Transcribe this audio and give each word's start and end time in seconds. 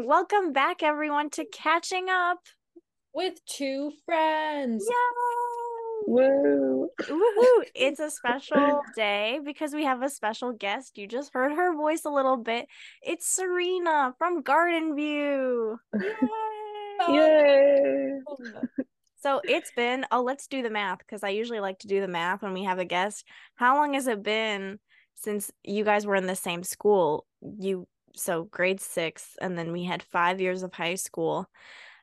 morning. 0.00 0.08
Welcome 0.08 0.52
back, 0.52 0.82
everyone, 0.82 1.30
to 1.30 1.44
Catching 1.52 2.08
Up. 2.08 2.38
with 3.12 3.44
two 3.44 3.92
friends. 4.06 4.86
Yay! 4.88 4.96
Woo. 6.06 6.88
Woohoo! 7.02 7.64
It's 7.74 8.00
a 8.00 8.10
special 8.10 8.82
day 8.96 9.40
because 9.44 9.74
we 9.74 9.84
have 9.84 10.02
a 10.02 10.08
special 10.08 10.52
guest. 10.52 10.96
You 10.96 11.06
just 11.06 11.32
heard 11.32 11.52
her 11.52 11.74
voice 11.76 12.04
a 12.04 12.10
little 12.10 12.36
bit. 12.36 12.66
It's 13.02 13.26
Serena 13.34 14.14
from 14.18 14.42
Garden 14.42 14.94
View. 14.96 15.78
Yay! 15.94 17.14
Yay. 17.14 18.20
So 19.22 19.40
it's 19.44 19.70
been, 19.76 20.06
oh, 20.10 20.22
let's 20.22 20.46
do 20.46 20.62
the 20.62 20.70
math 20.70 20.98
because 20.98 21.22
I 21.22 21.28
usually 21.30 21.60
like 21.60 21.78
to 21.80 21.88
do 21.88 22.00
the 22.00 22.08
math 22.08 22.42
when 22.42 22.54
we 22.54 22.64
have 22.64 22.78
a 22.78 22.84
guest. 22.86 23.26
How 23.56 23.76
long 23.76 23.94
has 23.94 24.06
it 24.06 24.22
been 24.22 24.78
since 25.14 25.50
you 25.62 25.84
guys 25.84 26.06
were 26.06 26.16
in 26.16 26.26
the 26.26 26.34
same 26.36 26.62
school? 26.62 27.26
You, 27.58 27.86
so 28.14 28.44
grade 28.44 28.80
six, 28.80 29.36
and 29.40 29.56
then 29.58 29.72
we 29.72 29.84
had 29.84 30.02
five 30.02 30.40
years 30.40 30.62
of 30.62 30.72
high 30.72 30.94
school, 30.96 31.48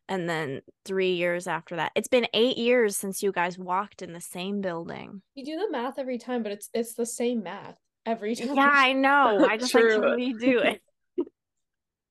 and 0.10 0.30
then 0.30 0.62
three 0.86 1.14
years 1.14 1.48
after 1.48 1.76
that. 1.78 1.92
It's 1.96 2.08
been 2.08 2.28
eight 2.34 2.58
years 2.58 2.96
since 2.98 3.22
you 3.22 3.32
guys 3.32 3.58
walked 3.58 4.02
in 4.02 4.14
the 4.14 4.22
same 4.22 4.62
building. 4.62 5.22
You 5.36 5.46
do 5.46 5.58
the 5.58 5.70
math 5.72 6.00
every 6.00 6.18
time, 6.18 6.44
but 6.44 6.52
it's 6.52 6.70
it's 6.74 6.94
the 6.94 7.06
same 7.06 7.44
math 7.44 7.78
every 8.06 8.36
time. 8.38 8.56
Yeah, 8.56 8.72
I 8.72 8.94
know. 8.94 9.46
I 9.50 9.58
just 9.58 9.74
like 9.74 9.84
to 9.84 10.00
redo 10.00 10.64
it. 10.66 10.82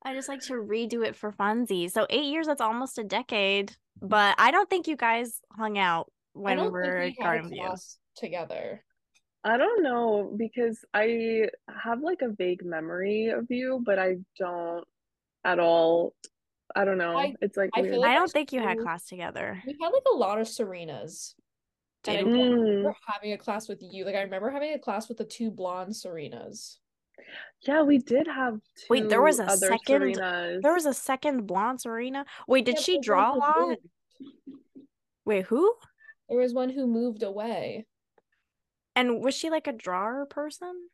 I 0.04 0.14
just 0.14 0.28
like 0.28 0.40
to 0.42 0.52
redo 0.54 1.04
it 1.04 1.16
for 1.16 1.32
funsies. 1.32 1.90
So 1.90 2.06
eight 2.10 2.26
years, 2.26 2.46
that's 2.46 2.60
almost 2.60 2.98
a 2.98 3.04
decade. 3.04 3.74
But 4.00 4.36
I 4.38 4.50
don't 4.50 4.68
think 4.70 4.86
you 4.86 4.96
guys 4.96 5.40
hung 5.50 5.78
out 5.78 6.12
I 6.44 6.54
when 6.54 6.58
we 6.60 6.68
were 6.68 7.00
think 7.00 7.18
at 7.18 7.24
we 7.24 7.24
had 7.24 7.36
a 7.38 7.42
Garden 7.42 7.48
View. 7.50 7.74
together. 8.14 8.84
I 9.46 9.56
don't 9.58 9.82
know 9.84 10.34
because 10.36 10.84
I 10.92 11.46
have 11.84 12.00
like 12.00 12.20
a 12.22 12.28
vague 12.30 12.64
memory 12.64 13.28
of 13.28 13.46
you, 13.48 13.80
but 13.86 13.96
I 13.98 14.16
don't 14.38 14.84
at 15.44 15.60
all. 15.60 16.14
I 16.74 16.84
don't 16.84 16.98
know. 16.98 17.16
I- 17.16 17.34
it's 17.40 17.56
like 17.56 17.70
I 17.74 17.82
feel 17.82 18.00
like 18.00 18.10
I 18.10 18.14
don't 18.14 18.30
think 18.30 18.52
you 18.52 18.60
had 18.60 18.78
class 18.80 19.06
together. 19.06 19.62
We 19.64 19.76
had 19.80 19.88
like 19.90 20.02
a 20.12 20.16
lot 20.16 20.40
of 20.40 20.48
Serenas. 20.48 21.34
And 22.08 22.18
I 22.18 22.22
Did 22.22 22.30
don't 22.30 22.34
Mm. 22.34 22.60
remember 22.60 22.94
having 23.06 23.32
a 23.32 23.38
class 23.38 23.68
with 23.68 23.82
you. 23.82 24.04
Like 24.04 24.16
I 24.16 24.22
remember 24.22 24.50
having 24.50 24.72
a 24.74 24.78
class 24.80 25.08
with 25.08 25.18
the 25.18 25.24
two 25.24 25.50
blonde 25.52 25.92
Serenas. 25.92 26.78
Yeah, 27.66 27.82
we 27.82 27.98
did 27.98 28.26
have 28.26 28.54
two 28.54 28.86
Wait, 28.90 29.08
there 29.08 29.22
was 29.22 29.38
a 29.38 29.48
second- 29.56 30.02
Serenas. 30.02 30.62
There 30.62 30.74
was 30.74 30.86
a 30.86 30.94
second 30.94 31.46
blonde 31.46 31.80
Serena. 31.80 32.26
Wait, 32.48 32.64
did 32.64 32.76
Yeah, 32.76 32.80
she 32.82 33.00
draw 33.00 33.34
a 33.34 33.38
one 33.38 33.68
lot? 33.68 33.78
Wait, 35.24 35.44
who? 35.46 35.72
There 36.28 36.38
was 36.38 36.52
one 36.52 36.68
who 36.70 36.86
moved 36.88 37.22
away. 37.22 37.86
And 38.96 39.22
was 39.22 39.34
she 39.34 39.50
like 39.50 39.66
a 39.66 39.72
drawer 39.72 40.26
person? 40.26 40.88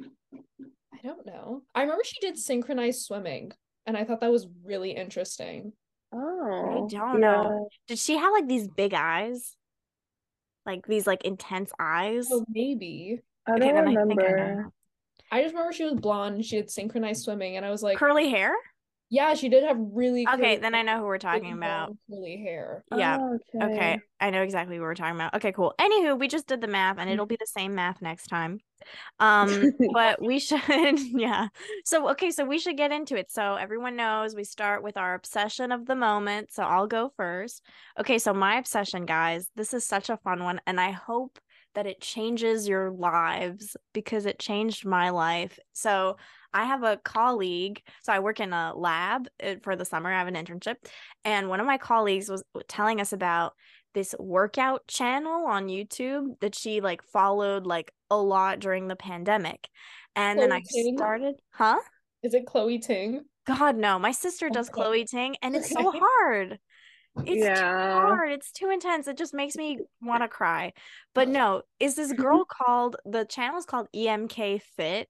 I 0.00 0.98
don't 1.02 1.24
know. 1.24 1.62
I 1.74 1.80
remember 1.80 2.04
she 2.04 2.20
did 2.20 2.38
synchronized 2.38 3.02
swimming, 3.02 3.52
and 3.86 3.96
I 3.96 4.04
thought 4.04 4.20
that 4.20 4.30
was 4.30 4.46
really 4.62 4.90
interesting. 4.90 5.72
Oh, 6.12 6.86
I 6.86 6.88
don't 6.88 7.20
know. 7.20 7.68
Did 7.88 7.98
she 7.98 8.16
have 8.16 8.32
like 8.32 8.46
these 8.46 8.68
big 8.68 8.92
eyes? 8.92 9.56
Like 10.66 10.86
these 10.86 11.06
like 11.06 11.24
intense 11.24 11.72
eyes? 11.78 12.28
So 12.28 12.44
maybe. 12.48 13.20
I 13.46 13.52
don't 13.52 13.60
then 13.60 13.76
I 13.76 13.80
I 13.80 13.94
remember. 13.94 14.70
I 15.32 15.42
just 15.42 15.54
remember 15.54 15.72
she 15.72 15.84
was 15.84 15.94
blonde 15.94 16.34
and 16.36 16.44
she 16.44 16.56
did 16.56 16.70
synchronized 16.70 17.24
swimming, 17.24 17.56
and 17.56 17.64
I 17.64 17.70
was 17.70 17.82
like, 17.82 17.96
Curly 17.96 18.28
hair? 18.28 18.52
Yeah, 19.10 19.34
she 19.34 19.48
did 19.48 19.64
have 19.64 19.76
really 19.78 20.26
Okay, 20.26 20.56
then 20.56 20.74
I 20.74 20.82
know 20.82 20.98
who 20.98 21.02
we're 21.02 21.08
really 21.10 21.18
talking 21.18 21.52
about. 21.52 21.88
long 21.88 21.98
curly 22.08 22.36
hair. 22.42 22.84
Yeah. 22.96 23.18
Oh, 23.20 23.38
Okay, 23.62 24.00
I 24.20 24.30
know 24.30 24.42
exactly 24.42 24.78
what 24.78 24.84
we're 24.84 24.94
talking 24.94 25.16
about. 25.16 25.34
Okay, 25.34 25.52
cool. 25.52 25.74
Anywho, 25.80 26.18
we 26.18 26.28
just 26.28 26.46
did 26.46 26.60
the 26.60 26.68
math 26.68 26.98
and 26.98 27.10
it'll 27.10 27.26
be 27.26 27.36
the 27.36 27.46
same 27.46 27.74
math 27.74 28.00
next 28.00 28.28
time. 28.28 28.60
Um, 29.18 29.72
but 29.92 30.22
we 30.22 30.38
should, 30.38 30.62
yeah. 30.68 31.48
So, 31.84 32.10
okay, 32.10 32.30
so 32.30 32.44
we 32.44 32.58
should 32.58 32.76
get 32.76 32.92
into 32.92 33.16
it. 33.16 33.30
So, 33.30 33.56
everyone 33.56 33.96
knows 33.96 34.34
we 34.34 34.44
start 34.44 34.82
with 34.82 34.96
our 34.96 35.14
obsession 35.14 35.72
of 35.72 35.86
the 35.86 35.96
moment. 35.96 36.52
So, 36.52 36.62
I'll 36.62 36.86
go 36.86 37.12
first. 37.16 37.62
Okay, 37.98 38.18
so 38.18 38.32
my 38.32 38.56
obsession, 38.56 39.06
guys, 39.06 39.48
this 39.56 39.74
is 39.74 39.84
such 39.84 40.08
a 40.08 40.16
fun 40.18 40.44
one. 40.44 40.60
And 40.66 40.80
I 40.80 40.92
hope 40.92 41.38
that 41.74 41.86
it 41.86 42.00
changes 42.00 42.66
your 42.68 42.90
lives 42.90 43.76
because 43.92 44.26
it 44.26 44.38
changed 44.38 44.84
my 44.86 45.10
life. 45.10 45.58
So, 45.72 46.16
I 46.52 46.64
have 46.64 46.82
a 46.82 46.96
colleague. 46.98 47.82
So, 48.02 48.12
I 48.12 48.20
work 48.20 48.40
in 48.40 48.52
a 48.52 48.72
lab 48.74 49.28
uh, 49.42 49.56
for 49.62 49.76
the 49.76 49.84
summer. 49.84 50.12
I 50.12 50.18
have 50.18 50.28
an 50.28 50.34
internship. 50.34 50.76
And 51.24 51.48
one 51.48 51.60
of 51.60 51.66
my 51.66 51.78
colleagues 51.78 52.28
was 52.28 52.42
telling 52.68 53.00
us 53.00 53.12
about 53.12 53.54
this 53.94 54.14
workout 54.18 54.86
channel 54.86 55.46
on 55.46 55.66
YouTube 55.66 56.38
that 56.40 56.54
she 56.54 56.80
like 56.80 57.02
followed 57.02 57.66
like 57.66 57.92
a 58.10 58.16
lot 58.16 58.60
during 58.60 58.88
the 58.88 58.96
pandemic. 58.96 59.68
And 60.16 60.38
then 60.38 60.52
I 60.52 60.62
Ting? 60.72 60.96
started, 60.96 61.36
huh? 61.50 61.78
Is 62.22 62.34
it 62.34 62.46
Chloe 62.46 62.78
Ting? 62.78 63.22
God, 63.46 63.76
no. 63.76 63.98
My 63.98 64.12
sister 64.12 64.50
does 64.50 64.68
Okay. 64.68 64.82
Chloe 64.82 65.04
Ting 65.04 65.36
and 65.42 65.56
it's 65.56 65.70
so 65.70 65.92
hard. 65.94 66.58
It's 67.26 67.60
too 67.60 67.64
hard. 67.66 68.30
It's 68.30 68.52
too 68.52 68.70
intense. 68.70 69.08
It 69.08 69.16
just 69.18 69.34
makes 69.34 69.56
me 69.56 69.78
want 70.00 70.22
to 70.22 70.28
cry. 70.28 70.72
But 71.14 71.28
no, 71.28 71.62
is 71.80 71.96
this 71.96 72.12
girl 72.12 72.44
called 72.44 72.96
the 73.04 73.24
channel 73.24 73.58
is 73.58 73.64
called 73.64 73.88
EMK 73.94 74.62
Fit 74.76 75.08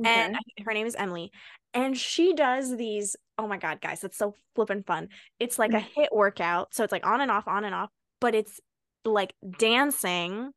Okay. 0.00 0.32
I- 0.34 0.62
her 0.62 0.72
name 0.72 0.86
is 0.86 0.94
Emily. 0.94 1.32
And 1.74 1.96
she 1.96 2.34
does 2.34 2.76
these. 2.76 3.16
Oh 3.36 3.46
my 3.46 3.58
god, 3.58 3.80
guys, 3.80 4.02
it's 4.04 4.16
so 4.16 4.34
flippin' 4.54 4.82
fun. 4.82 5.08
It's 5.38 5.58
like 5.58 5.72
a 5.72 5.78
mm. 5.80 5.86
HIIT 5.96 6.08
workout, 6.12 6.74
so 6.74 6.82
it's 6.82 6.92
like 6.92 7.06
on 7.06 7.20
and 7.20 7.30
off, 7.30 7.46
on 7.46 7.64
and 7.64 7.74
off, 7.74 7.90
but 8.20 8.34
it's 8.34 8.60
like 9.04 9.34
dancing, 9.58 10.50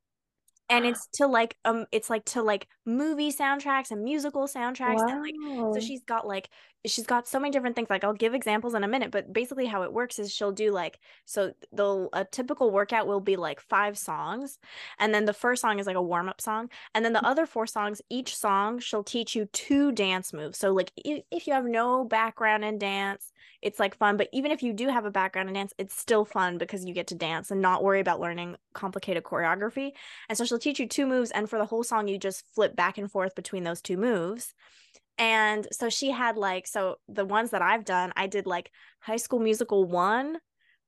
and 0.72 0.86
it's 0.88 1.08
to 1.16 1.28
like 1.28 1.58
um, 1.66 1.86
it's 1.92 2.10
like 2.10 2.26
to 2.26 2.42
like 2.42 2.68
movie 2.86 3.32
soundtracks 3.32 3.92
and 3.92 4.04
musical 4.04 4.48
soundtracks, 4.48 5.04
and 5.08 5.22
like 5.22 5.36
so 5.72 5.80
she's 5.80 6.04
got 6.04 6.26
like 6.28 6.50
she's 6.88 7.06
got 7.06 7.28
so 7.28 7.40
many 7.40 7.52
different 7.52 7.76
things. 7.76 7.90
Like 7.90 8.04
I'll 8.04 8.14
give 8.14 8.34
examples 8.34 8.74
in 8.74 8.84
a 8.84 8.88
minute, 8.88 9.12
but 9.12 9.32
basically 9.32 9.68
how 9.68 9.84
it 9.84 9.94
works 9.94 10.18
is 10.18 10.34
she'll 10.34 10.52
do 10.52 10.72
like 10.72 11.00
so 11.26 11.54
the 11.72 12.10
a 12.14 12.26
typical 12.26 12.72
workout 12.72 13.08
will 13.08 13.20
be 13.20 13.36
like 13.36 13.60
five 13.62 13.98
songs, 13.98 14.58
and 15.00 15.14
then 15.14 15.26
the 15.26 15.34
first 15.34 15.62
song 15.62 15.80
is 15.80 15.88
like 15.88 15.96
a 15.96 16.02
warm 16.02 16.30
up 16.30 16.42
song, 16.42 16.70
and 16.96 17.06
then 17.06 17.14
the 17.14 17.26
other 17.26 17.46
four 17.46 17.68
songs, 17.68 18.02
each 18.10 18.36
song 18.36 18.80
she'll 18.80 19.04
teach 19.04 19.36
you 19.36 19.46
two 19.54 19.92
dance 19.92 20.34
moves. 20.34 20.58
So 20.58 20.72
like 20.74 20.92
if, 20.98 21.24
if 21.32 21.48
you 21.48 21.54
have 21.54 21.66
no 21.66 22.04
background 22.06 22.66
in 22.66 22.80
dance, 22.80 23.31
it's 23.62 23.80
like 23.80 23.98
fun, 23.98 24.18
but 24.18 24.28
even 24.34 24.52
if 24.52 24.64
you 24.64 24.74
do 24.74 24.88
have 24.88 25.06
a 25.06 25.12
background 25.12 25.50
in 25.50 25.56
dance, 25.56 25.74
it's 25.78 25.98
still 25.98 26.26
fun 26.26 26.58
because 26.58 26.86
you 26.86 26.94
get 26.94 27.08
to 27.08 27.16
dance 27.16 27.52
and 27.52 27.62
not 27.62 27.84
worry 27.84 28.00
about 28.00 28.20
learning 28.20 28.56
complicated 28.74 29.24
choreography. 29.24 29.92
And 30.30 30.38
so 30.38 30.46
she'll 30.46 30.60
teach 30.60 30.80
you 30.80 30.88
two 30.88 31.06
moves, 31.06 31.32
and 31.32 31.50
for 31.50 31.60
the 31.60 31.66
whole 31.66 31.84
song, 31.84 32.08
you 32.08 32.18
just 32.18 32.44
flip 32.54 32.76
back 32.76 32.98
and 32.98 33.12
forth 33.12 33.36
between 33.36 33.64
those 33.64 33.82
two 33.82 33.98
moves. 33.98 34.54
And 35.18 35.68
so 35.72 35.90
she 35.90 36.12
had 36.12 36.38
like, 36.38 36.66
so 36.68 36.96
the 37.08 37.26
ones 37.26 37.52
that 37.52 37.62
I've 37.62 37.86
done, 37.86 38.12
I 38.16 38.28
did 38.28 38.48
like 38.48 38.72
High 39.00 39.18
School 39.18 39.40
Musical 39.40 39.86
1 39.86 40.38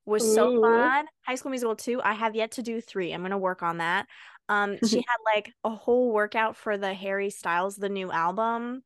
was 0.05 0.23
so 0.33 0.49
Ooh. 0.49 0.61
fun. 0.61 1.05
High 1.27 1.35
School 1.35 1.51
Musical 1.51 1.75
2, 1.75 2.01
I 2.01 2.13
have 2.13 2.35
yet 2.35 2.51
to 2.53 2.63
do 2.63 2.81
3. 2.81 3.13
I'm 3.13 3.21
going 3.21 3.31
to 3.31 3.37
work 3.37 3.61
on 3.63 3.77
that. 3.77 4.07
Um 4.49 4.77
she 4.85 4.97
had 4.97 5.17
like 5.35 5.51
a 5.63 5.69
whole 5.69 6.11
workout 6.11 6.57
for 6.57 6.77
the 6.77 6.93
Harry 6.93 7.29
Styles 7.29 7.75
the 7.75 7.89
new 7.89 8.11
album. 8.11 8.83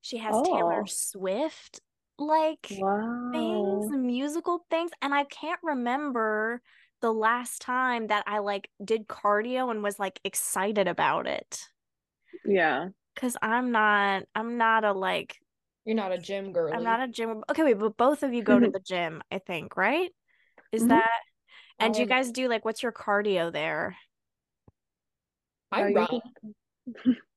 She 0.00 0.18
has 0.18 0.34
Taylor 0.42 0.82
Oh. 0.82 0.86
Swift 0.86 1.80
like 2.18 2.68
things, 3.32 3.90
musical 3.90 4.64
things, 4.70 4.90
and 5.00 5.14
I 5.14 5.24
can't 5.24 5.60
remember 5.62 6.60
the 7.00 7.12
last 7.12 7.60
time 7.62 8.08
that 8.08 8.24
I 8.26 8.38
like 8.38 8.70
did 8.84 9.08
cardio 9.08 9.70
and 9.70 9.82
was 9.82 9.98
like 9.98 10.20
excited 10.24 10.86
about 10.88 11.26
it. 11.26 11.68
Yeah. 12.44 12.88
Cause 13.16 13.36
I'm 13.42 13.72
not, 13.72 14.24
I'm 14.34 14.56
not 14.56 14.84
a 14.84 14.92
like, 14.92 15.38
You're 15.84 15.96
not 15.96 16.12
a 16.12 16.18
gym 16.18 16.52
girl. 16.52 16.72
I'm 16.74 16.84
not 16.84 17.00
a 17.00 17.08
gym. 17.08 17.44
Okay, 17.50 17.64
wait, 17.64 17.78
but 17.78 17.96
both 17.96 18.22
of 18.22 18.32
you 18.32 18.42
go 18.42 18.58
to 18.58 18.68
the 18.72 18.80
gym, 18.80 19.22
I 19.30 19.38
think, 19.38 19.76
right? 19.76 20.10
Is 20.72 20.82
Mhm. 20.82 20.88
that? 20.88 21.20
And 21.78 21.94
do 21.94 22.00
you 22.00 22.06
Um, 22.06 22.10
guys 22.10 22.30
do 22.32 22.48
like 22.48 22.64
what's 22.64 22.82
your 22.82 22.92
cardio 22.92 23.52
there? 23.52 23.96
I 25.70 25.82
run. 25.84 26.06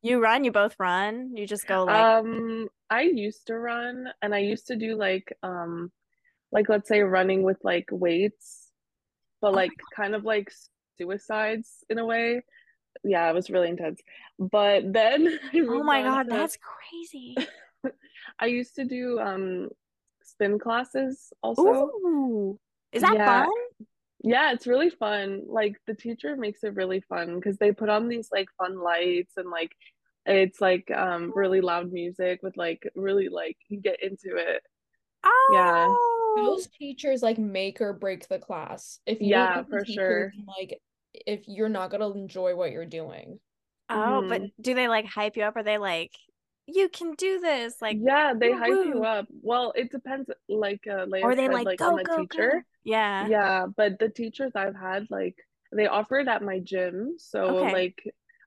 You 0.01 0.21
run, 0.21 0.43
you 0.43 0.51
both 0.51 0.75
run, 0.79 1.35
you 1.35 1.47
just 1.47 1.65
go 1.65 1.83
like, 1.85 1.95
Um, 1.95 2.69
I 2.89 3.01
used 3.01 3.47
to 3.47 3.57
run 3.57 4.07
and 4.21 4.35
I 4.35 4.39
used 4.39 4.67
to 4.67 4.75
do 4.75 4.95
like 4.95 5.35
um 5.41 5.91
like 6.51 6.69
let's 6.69 6.87
say 6.87 7.01
running 7.01 7.41
with 7.43 7.57
like 7.63 7.89
weights, 7.91 8.71
but 9.41 9.51
Oh 9.51 9.55
like 9.55 9.71
kind 9.95 10.13
of 10.15 10.23
like 10.23 10.51
suicides 10.97 11.83
in 11.89 11.97
a 11.97 12.05
way. 12.05 12.43
Yeah, 13.03 13.29
it 13.29 13.33
was 13.33 13.49
really 13.49 13.69
intense. 13.69 13.99
But 14.37 14.93
then 14.93 15.39
oh 15.55 15.83
my 15.83 16.03
God, 16.03 16.23
to 16.23 16.29
that's 16.29 16.57
crazy. 16.57 17.35
I 18.39 18.45
used 18.45 18.75
to 18.75 18.85
do 18.85 19.19
um 19.19 19.69
spin 20.23 20.59
classes 20.59 21.33
also. 21.41 21.61
Ooh, 21.63 22.59
is 22.91 23.01
that 23.01 23.13
Yeah. 23.15 23.25
fun? 23.25 23.49
Yeah, 24.25 24.53
it's 24.53 24.65
really 24.67 24.89
fun. 24.89 25.43
Like 25.47 25.77
the 25.85 25.93
teacher 25.93 26.35
makes 26.35 26.63
it 26.63 26.73
really 26.73 27.01
fun 27.01 27.35
because 27.35 27.57
they 27.57 27.71
put 27.71 27.89
on 27.89 28.07
these 28.07 28.29
like 28.31 28.47
fun 28.57 28.79
lights 28.79 29.33
and 29.37 29.49
like 29.51 29.71
it's 30.25 30.59
like 30.59 30.89
um 30.89 31.31
really 31.35 31.61
loud 31.61 31.91
music 31.91 32.39
with 32.41 32.57
like 32.57 32.89
really 32.95 33.29
like 33.29 33.57
you 33.69 33.79
get 33.79 34.01
into 34.01 34.35
it. 34.37 34.63
oh. 35.23 35.53
Yeah. 35.53 35.85
Oh, 35.89 36.45
Those 36.45 36.67
teachers 36.67 37.21
like 37.23 37.37
make 37.37 37.81
or 37.81 37.93
break 37.93 38.27
the 38.27 38.39
class. 38.39 38.99
If 39.05 39.21
you 39.21 39.27
yeah 39.27 39.63
for 39.69 39.85
teachers, 39.85 39.95
sure 39.95 40.33
like 40.57 40.79
if 41.13 41.43
you're 41.47 41.69
not 41.69 41.91
gonna 41.91 42.09
enjoy 42.11 42.55
what 42.55 42.71
you're 42.71 42.85
doing. 42.85 43.39
oh, 43.89 44.25
but 44.27 44.41
Mhm. 44.41 44.51
do 44.59 44.73
they 44.73 44.87
like 44.87 45.05
hype 45.05 45.37
you 45.37 45.43
up? 45.43 45.55
Are 45.55 45.63
they 45.63 45.77
like, 45.77 46.11
you 46.67 46.89
can 46.89 47.13
do 47.13 47.39
this. 47.39 47.75
Like, 47.81 47.97
yeah, 48.01 48.33
they 48.33 48.51
hype 48.53 48.85
you 48.85 49.03
up. 49.03 49.27
Well, 49.41 49.73
it 49.75 49.91
depends. 49.91 50.29
Like, 50.49 50.81
uh, 50.87 51.05
Leia 51.05 51.23
or 51.23 51.35
they 51.35 51.45
said, 51.45 51.53
like, 51.53 51.67
like 51.67 51.79
go, 51.79 51.97
go, 51.97 52.15
teacher. 52.15 52.51
go. 52.51 52.61
Yeah. 52.83 53.27
Yeah, 53.27 53.65
but 53.75 53.99
the 53.99 54.09
teachers 54.09 54.51
I've 54.55 54.75
had, 54.75 55.07
like, 55.09 55.35
they 55.71 55.87
offer 55.87 56.19
it 56.19 56.27
at 56.27 56.41
my 56.41 56.59
gym. 56.59 57.15
So, 57.17 57.47
Okay. 57.47 57.73
like, 57.73 58.03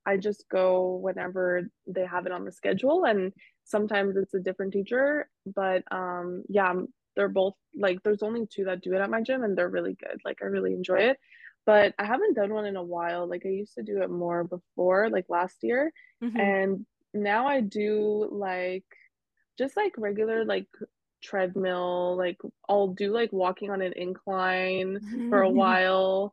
I 0.06 0.16
just 0.16 0.48
go 0.48 0.96
whenever 0.96 1.68
they 1.86 2.04
have 2.06 2.26
it 2.26 2.32
on 2.32 2.44
the 2.44 2.52
schedule, 2.52 3.04
and 3.04 3.32
sometimes 3.64 4.16
it's 4.16 4.34
a 4.34 4.40
different 4.40 4.72
teacher. 4.72 5.28
But, 5.46 5.84
um, 5.90 6.44
yeah, 6.48 6.74
they're 7.16 7.28
both 7.28 7.54
like, 7.74 8.02
there's 8.02 8.22
only 8.22 8.46
two 8.46 8.64
that 8.64 8.80
do 8.82 8.94
it 8.94 9.00
at 9.00 9.10
my 9.10 9.22
gym, 9.22 9.42
and 9.44 9.56
they're 9.56 9.68
really 9.68 9.94
good. 9.94 10.20
Like, 10.24 10.38
I 10.42 10.46
really 10.46 10.72
enjoy 10.74 11.00
it. 11.00 11.18
But 11.66 11.94
I 11.98 12.04
haven't 12.04 12.34
done 12.34 12.52
one 12.54 12.64
in 12.66 12.76
a 12.76 12.82
while. 12.82 13.28
Like, 13.28 13.42
I 13.44 13.50
used 13.50 13.74
to 13.74 13.82
do 13.82 14.02
it 14.02 14.10
more 14.10 14.44
before, 14.44 15.10
like 15.10 15.26
last 15.28 15.58
year. 15.62 15.92
Mhm. 16.22 16.38
And 16.40 16.86
now 17.14 17.46
I 17.46 17.60
do 17.60 18.28
like 18.30 18.84
just 19.58 19.76
like 19.76 19.92
regular 19.98 20.44
like 20.44 20.66
treadmill, 21.22 22.16
like 22.16 22.38
I'll 22.68 22.88
do 22.88 23.12
like 23.12 23.32
walking 23.32 23.70
on 23.70 23.82
an 23.82 23.92
incline 23.96 25.00
for 25.28 25.42
a 25.42 25.50
while, 25.50 26.32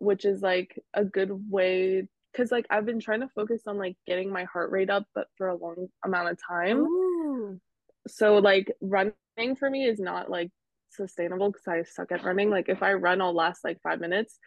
which 0.00 0.24
is 0.24 0.42
like 0.42 0.78
a 0.94 1.04
good 1.04 1.30
way 1.50 2.06
because 2.32 2.52
like 2.52 2.66
I've 2.70 2.86
been 2.86 3.00
trying 3.00 3.20
to 3.20 3.28
focus 3.34 3.62
on 3.66 3.78
like 3.78 3.96
getting 4.06 4.30
my 4.32 4.44
heart 4.44 4.70
rate 4.70 4.90
up, 4.90 5.06
but 5.14 5.28
for 5.36 5.48
a 5.48 5.56
long 5.56 5.88
amount 6.04 6.28
of 6.30 6.38
time. 6.46 6.78
Ooh. 6.78 7.60
So 8.06 8.38
like 8.38 8.72
running 8.80 9.56
for 9.58 9.68
me 9.70 9.84
is 9.86 9.98
not 10.00 10.30
like 10.30 10.50
sustainable 10.90 11.50
because 11.50 11.66
I 11.68 11.82
suck 11.84 12.12
at 12.12 12.24
running. 12.24 12.50
Like 12.50 12.68
if 12.68 12.82
I 12.82 12.94
run, 12.94 13.20
I'll 13.20 13.34
last 13.34 13.64
like 13.64 13.80
five 13.82 14.00
minutes. 14.00 14.38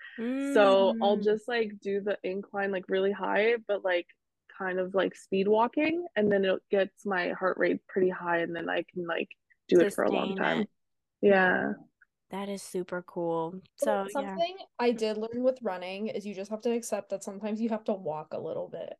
So 0.53 0.95
I'll 1.01 1.17
Mm. 1.17 1.23
just 1.23 1.47
like 1.47 1.79
do 1.81 2.01
the 2.01 2.17
incline 2.23 2.71
like 2.71 2.85
really 2.89 3.11
high, 3.11 3.55
but 3.67 3.83
like 3.83 4.07
kind 4.57 4.79
of 4.79 4.93
like 4.93 5.15
speed 5.15 5.47
walking, 5.47 6.05
and 6.15 6.31
then 6.31 6.45
it 6.45 6.61
gets 6.69 7.05
my 7.05 7.29
heart 7.29 7.57
rate 7.57 7.85
pretty 7.87 8.09
high, 8.09 8.39
and 8.39 8.55
then 8.55 8.69
I 8.69 8.83
can 8.93 9.05
like 9.07 9.29
do 9.67 9.81
it 9.81 9.93
for 9.93 10.03
a 10.03 10.11
long 10.11 10.35
time. 10.35 10.61
it. 10.61 10.69
Yeah. 11.21 11.73
That 12.29 12.49
is 12.49 12.63
super 12.63 13.01
cool. 13.01 13.61
So 13.75 14.03
So 14.03 14.21
yeah. 14.21 14.35
something 14.35 14.57
I 14.79 14.91
did 14.91 15.17
learn 15.17 15.43
with 15.43 15.59
running 15.61 16.07
is 16.07 16.25
you 16.25 16.33
just 16.33 16.49
have 16.51 16.61
to 16.61 16.71
accept 16.71 17.09
that 17.09 17.23
sometimes 17.23 17.59
you 17.61 17.69
have 17.69 17.83
to 17.85 17.93
walk 17.93 18.33
a 18.33 18.39
little 18.39 18.67
bit. 18.69 18.93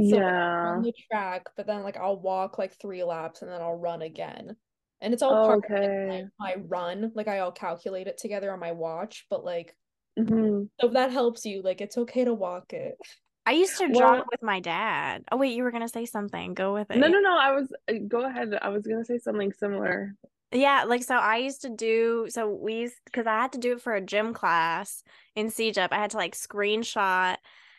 So 0.00 0.16
I'll 0.16 0.24
Yeah. 0.24 0.62
run 0.62 0.82
the 0.82 0.92
track, 1.10 1.46
but 1.56 1.66
then 1.66 1.82
like 1.82 1.96
I'll 1.96 2.18
walk 2.18 2.58
like 2.58 2.72
three 2.80 3.04
laps 3.04 3.42
and 3.42 3.50
then 3.50 3.60
I'll 3.60 3.74
run 3.78 4.02
again. 4.02 4.56
And 5.00 5.12
it's 5.12 5.22
all 5.22 5.36
part 5.38 5.58
of 5.58 5.64
like, 5.82 5.92
Okay. 6.08 6.24
my, 6.38 6.54
my 6.56 6.62
run. 6.66 7.12
Like 7.14 7.28
I'll 7.28 7.52
calculate 7.52 8.06
it 8.06 8.18
together 8.18 8.52
on 8.52 8.60
my 8.60 8.72
watch, 8.72 9.26
but 9.30 9.44
like 9.44 9.76
hmm 10.16 10.68
so 10.80 10.88
if 10.88 10.92
that 10.94 11.10
helps 11.12 11.44
you, 11.44 11.62
like 11.62 11.80
it's 11.80 11.98
okay 11.98 12.24
to 12.24 12.34
walk 12.34 12.72
it. 12.72 12.96
I 13.48 13.52
used 13.52 13.78
to 13.78 13.86
Well- 13.86 14.16
jog 14.16 14.26
with 14.30 14.42
my 14.42 14.60
dad. 14.60 15.24
Oh 15.32 15.38
wait, 15.38 15.56
you 15.56 15.62
were 15.62 15.70
gonna 15.70 15.88
say 15.88 16.04
something. 16.04 16.52
Go 16.52 16.74
with 16.74 16.90
it. 16.90 16.98
No, 16.98 17.08
no, 17.08 17.18
no. 17.18 17.38
I 17.38 17.52
was 17.52 17.72
uh, 17.88 17.94
go 18.06 18.26
ahead. 18.26 18.56
I 18.60 18.68
was 18.68 18.86
gonna 18.86 19.06
say 19.06 19.18
something 19.18 19.54
similar. 19.54 20.14
Yeah, 20.52 20.84
like 20.84 21.02
so 21.02 21.14
I 21.16 21.38
used 21.38 21.62
to 21.62 21.70
do 21.70 22.26
so 22.28 22.50
we 22.50 22.90
because 23.06 23.26
I 23.26 23.40
had 23.40 23.52
to 23.52 23.58
do 23.58 23.72
it 23.72 23.80
for 23.80 23.94
a 23.94 24.02
gym 24.02 24.34
class 24.34 25.02
in 25.34 25.46
CEGEP. 25.46 25.88
I 25.92 25.96
had 25.96 26.10
to 26.10 26.18
like 26.18 26.34
screenshot. 26.34 27.36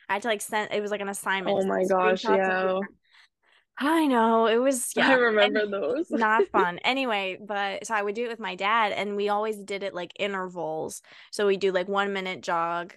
I 0.09 0.13
had 0.13 0.23
to 0.23 0.27
like 0.27 0.41
send 0.41 0.73
it 0.73 0.81
was 0.81 0.89
like 0.89 1.01
an 1.01 1.09
assignment. 1.09 1.55
Oh 1.55 1.67
my 1.67 1.83
gosh, 1.85 2.23
yeah. 2.23 2.79
I 3.81 4.07
know. 4.07 4.47
It 4.47 4.57
was 4.57 4.91
Yeah, 4.95 5.09
I 5.09 5.13
remember 5.13 5.67
those. 5.67 6.07
not 6.11 6.47
fun. 6.47 6.79
Anyway, 6.79 7.37
but 7.39 7.85
so 7.85 7.93
I 7.93 8.01
would 8.01 8.15
do 8.15 8.25
it 8.25 8.29
with 8.29 8.39
my 8.39 8.55
dad 8.55 8.91
and 8.91 9.15
we 9.15 9.29
always 9.29 9.57
did 9.57 9.83
it 9.83 9.93
like 9.93 10.11
intervals. 10.19 11.03
So 11.31 11.45
we 11.45 11.57
do 11.57 11.71
like 11.71 11.87
1 11.87 12.11
minute 12.11 12.41
jog, 12.41 12.93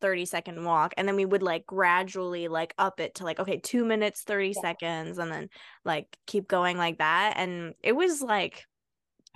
30 0.00 0.26
second 0.26 0.64
walk 0.64 0.94
and 0.96 1.06
then 1.08 1.16
we 1.16 1.24
would 1.24 1.42
like 1.42 1.66
gradually 1.66 2.48
like 2.48 2.74
up 2.78 3.00
it 3.00 3.14
to 3.16 3.24
like 3.24 3.38
okay, 3.40 3.58
2 3.58 3.84
minutes 3.84 4.22
30 4.22 4.52
Yeah. 4.52 4.60
seconds 4.62 5.18
and 5.18 5.30
then 5.30 5.48
like 5.84 6.16
keep 6.26 6.48
going 6.48 6.76
like 6.76 6.98
that 6.98 7.34
and 7.36 7.74
it 7.82 7.92
was 7.92 8.22
like 8.22 8.66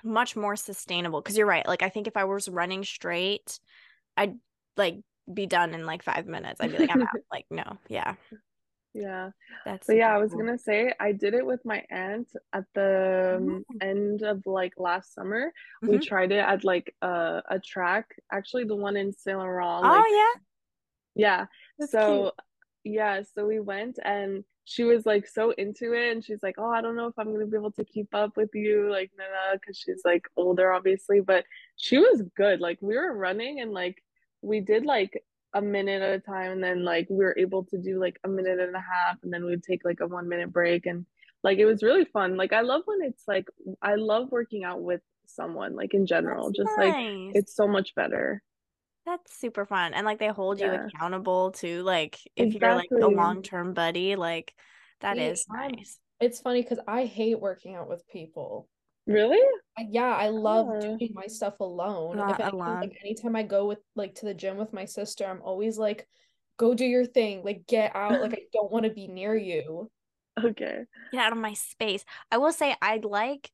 much 0.03 0.37
more 0.37 0.57
sustainable 0.57 1.21
because 1.21 1.37
you're 1.37 1.47
right 1.47 1.67
like 1.67 1.83
i 1.83 1.89
think 1.91 2.07
if 2.07 2.17
i 2.17 2.25
was 2.25 2.49
running 2.49 2.85
straight 2.85 3.61
i'd 4.17 4.35
like 4.77 4.97
be 5.33 5.47
done 5.47 5.75
in 5.75 5.85
like 5.85 6.03
five 6.03 6.27
minutes 6.27 6.61
i'd 6.61 6.73
be 6.73 6.79
like 6.79 6.91
i'm 6.91 7.03
out 7.03 7.09
like 7.33 7.45
no 7.51 7.77
yeah 7.89 8.15
Yeah. 8.95 9.31
that's 9.65 9.87
But 9.87 9.97
yeah, 9.97 10.15
I 10.15 10.19
was 10.19 10.33
gonna 10.33 10.59
say 10.59 10.93
I 10.99 11.13
did 11.13 11.35
it 11.35 11.47
with 11.47 11.61
my 11.65 11.85
aunt 11.91 12.29
at 12.53 12.65
the 12.75 13.37
um, 13.37 13.65
Oh. 13.69 13.77
end 13.81 14.23
of 14.23 14.45
like 14.47 14.75
last 14.79 15.15
summer. 15.15 15.53
We 15.83 15.99
Mhm. 15.99 16.03
tried 16.07 16.33
it 16.33 16.39
at 16.39 16.65
like 16.65 16.95
a 17.03 17.43
a 17.49 17.59
track, 17.61 18.07
actually 18.33 18.65
the 18.65 18.75
one 18.77 18.97
in 18.97 19.13
Saint 19.13 19.39
Laurent. 19.39 19.85
oh 19.85 19.89
Like 19.95 20.05
yeah 20.11 20.41
yeah. 21.15 21.47
that's 21.79 21.93
So 21.93 22.33
yeah, 22.85 23.23
so 23.35 23.47
we 23.47 23.61
went 23.61 23.99
and 24.05 24.45
she 24.65 24.85
was 24.85 25.05
like 25.05 25.27
so 25.27 25.51
into 25.53 25.93
it 25.95 26.13
and 26.13 26.25
she's 26.25 26.43
like, 26.43 26.55
"Oh, 26.59 26.71
I 26.71 26.81
don't 26.81 26.97
know 26.97 27.09
if 27.09 27.19
I'm 27.19 27.33
gonna 27.33 27.47
be 27.47 27.57
able 27.57 27.73
to 27.73 27.85
keep 27.85 28.15
up 28.15 28.37
with 28.37 28.51
you, 28.55 28.89
like 28.91 29.11
Nana, 29.19 29.59
because 29.59 29.77
she's 29.77 30.03
like 30.05 30.27
older, 30.37 30.73
obviously." 30.73 31.21
But 31.21 31.45
she 31.77 31.99
was 31.99 32.23
good. 32.37 32.61
Like 32.61 32.79
we 32.81 32.97
were 32.97 33.17
running 33.17 33.61
and 33.61 33.73
like 33.73 34.03
we 34.43 34.61
did 34.61 34.87
like 34.87 35.23
a 35.53 35.61
minute 35.61 36.03
at 36.03 36.15
a 36.15 36.21
time, 36.21 36.53
and 36.53 36.65
then 36.65 36.85
like 36.85 37.09
we 37.11 37.25
were 37.25 37.37
able 37.37 37.65
to 37.65 37.79
do 37.79 37.99
like 37.99 38.19
a 38.25 38.29
minute 38.29 38.61
and 38.61 38.77
a 38.77 38.81
half, 38.81 39.19
and 39.23 39.33
then 39.33 39.45
we'd 39.45 39.63
take 39.63 39.85
like 39.85 40.01
a 40.01 40.07
one 40.07 40.29
minute 40.29 40.53
break, 40.53 40.87
and 40.87 41.05
like 41.43 41.59
it 41.59 41.67
was 41.67 41.83
really 41.83 42.05
fun. 42.05 42.37
Like 42.37 42.53
I 42.53 42.61
love 42.61 42.83
when 42.85 43.03
it's 43.03 43.25
like 43.27 43.49
I 43.83 43.97
love 43.97 44.31
working 44.31 44.65
out 44.65 44.83
with 44.83 45.01
someone, 45.27 45.75
like 45.75 45.95
in 45.95 46.07
general, 46.07 46.47
that's 46.47 46.59
just 46.59 46.79
like 46.79 46.95
it's 47.35 47.57
so 47.57 47.67
much 47.67 47.95
better. 47.95 48.43
That's 49.07 49.37
super 49.39 49.65
fun 49.65 49.95
and 49.95 50.05
like 50.05 50.19
they 50.19 50.29
hold 50.29 50.61
you 50.61 50.67
accountable 50.73 51.53
to 51.53 51.83
like 51.83 52.19
if 52.37 52.55
you're 52.55 52.75
like 52.75 52.91
a 52.91 53.07
long-term 53.09 53.73
buddy 53.75 54.15
like 54.17 54.55
that 55.01 55.17
See, 55.17 55.25
is 55.25 55.47
nice 55.49 55.99
It's 56.21 56.41
funny 56.41 56.63
because 56.63 56.81
I 56.87 57.07
hate 57.07 57.41
working 57.41 57.75
out 57.77 57.89
with 57.89 58.07
people. 58.09 58.69
Really? 59.07 59.41
Yeah, 59.89 60.15
I 60.15 60.29
love 60.29 60.67
Oh. 60.69 60.97
doing 60.99 61.13
my 61.15 61.27
stuff 61.27 61.59
alone. 61.61 62.19
Not 62.19 62.33
if 62.33 62.41
anything, 62.41 62.55
alone. 62.61 62.81
like 62.83 62.99
anytime 63.03 63.35
I 63.37 63.43
go 63.43 63.67
with 63.67 63.79
like 63.97 64.15
to 64.17 64.27
the 64.27 64.35
gym 64.35 64.59
with 64.59 64.73
my 64.75 64.85
sister, 64.85 65.25
I'm 65.25 65.41
always 65.43 65.79
like, 65.79 66.07
go 66.59 66.75
do 66.75 66.85
your 66.85 67.07
thing, 67.07 67.43
like 67.43 67.67
get 67.67 67.97
out. 67.97 68.21
Like 68.21 68.35
I 68.35 68.43
don't 68.53 68.71
want 68.71 68.85
to 68.85 68.91
be 68.91 69.09
near 69.09 69.35
you. 69.35 69.91
Okay. 70.39 70.85
get 71.13 71.21
out 71.21 71.33
of 71.33 71.39
my 71.39 71.55
space. 71.55 72.05
I 72.31 72.37
will 72.39 72.53
say 72.53 72.77
I 72.83 73.01
like 73.03 73.51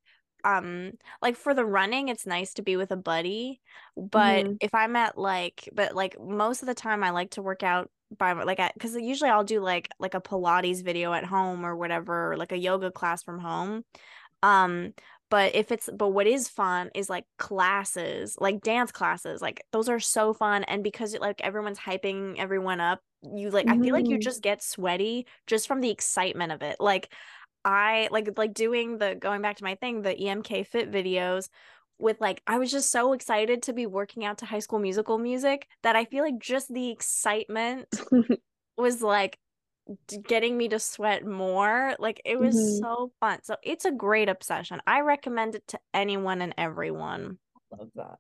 um 0.47 0.93
like 1.23 1.37
for 1.37 1.55
the 1.55 1.67
running 1.67 2.09
it's 2.09 2.27
nice 2.27 2.55
to 2.55 2.63
be 2.63 2.77
with 2.79 2.93
a 2.93 2.97
buddy, 2.97 3.61
but 3.97 4.49
Mhm. 4.49 4.59
if 4.61 4.75
I'm 4.75 4.97
at 4.97 5.19
like 5.19 5.69
but 5.75 5.95
like 5.97 6.21
most 6.21 6.63
of 6.63 6.67
the 6.69 6.75
time 6.75 7.05
I 7.05 7.11
like 7.11 7.33
to 7.33 7.43
work 7.43 7.63
out 7.65 7.91
by 8.19 8.33
like 8.35 8.61
cuz 8.81 8.97
usually 8.97 9.31
I'll 9.31 9.45
do 9.45 9.61
like 9.61 9.91
like 10.01 10.15
a 10.15 10.21
pilates 10.23 10.83
video 10.85 11.13
at 11.15 11.25
home 11.27 11.67
or 11.67 11.77
whatever, 11.77 12.33
or 12.33 12.37
like 12.39 12.53
a 12.53 12.59
yoga 12.59 12.91
class 12.93 13.23
from 13.25 13.41
home. 13.41 13.85
Um 14.43 14.95
but 15.31 15.57
if 15.57 15.73
it's 15.73 15.91
but 15.97 16.11
what 16.11 16.27
is 16.29 16.49
fun 16.49 16.91
is 16.95 17.11
like 17.11 17.25
classes, 17.39 18.37
like 18.41 18.61
dance 18.63 18.93
classes. 18.93 19.43
Like 19.43 19.63
those 19.73 19.89
are 19.89 19.99
so 20.01 20.33
fun 20.33 20.63
and 20.65 20.85
because 20.85 21.17
like 21.19 21.41
everyone's 21.43 21.81
hyping 21.81 22.37
everyone 22.39 22.81
up, 22.81 23.01
you 23.23 23.51
like 23.51 23.67
I 23.69 23.79
feel 23.79 23.93
like 23.95 24.09
you 24.11 24.19
Mhm. 24.19 24.23
just 24.23 24.43
get 24.43 24.63
sweaty 24.63 25.27
just 25.49 25.67
from 25.67 25.81
the 25.81 25.91
excitement 25.91 26.53
of 26.53 26.63
it. 26.63 26.77
Like 26.81 27.13
I 27.67 28.09
like 28.13 28.31
like 28.39 28.55
doing 28.55 28.99
the 28.99 29.17
going 29.17 29.43
back 29.43 29.57
to 29.57 29.65
my 29.65 29.75
thing, 29.75 30.01
the 30.03 30.15
EMK 30.15 30.67
fit 30.69 30.91
videos 30.91 31.49
with 31.99 32.21
like 32.21 32.43
I 32.47 32.59
was 32.59 32.71
just 32.71 32.93
so 32.93 33.13
excited 33.13 33.63
to 33.65 33.73
be 33.73 33.87
working 33.87 34.25
out 34.25 34.39
to 34.39 34.47
high 34.47 34.61
school 34.61 34.79
musical 34.79 35.19
music 35.19 35.67
that 35.83 35.97
I 35.97 36.05
feel 36.05 36.23
like 36.25 36.39
just 36.39 36.73
the 36.73 36.91
excitement 36.91 37.89
was 38.79 39.03
like 39.03 39.39
getting 40.29 40.57
me 40.57 40.69
to 40.69 40.79
sweat 40.79 41.27
more. 41.27 41.95
Like 41.99 42.21
it 42.25 42.39
was 42.39 42.55
Mhm. 42.55 42.79
so 42.81 43.13
fun. 43.21 43.41
So 43.43 43.57
it's 43.63 43.85
a 43.85 43.93
great 43.93 44.29
obsession. 44.29 44.81
I 44.87 45.01
recommend 45.01 45.57
it 45.57 45.67
to 45.69 45.81
anyone 45.93 46.43
and 46.43 46.55
everyone. 46.57 47.39
Love 47.77 47.91
that. 47.97 48.19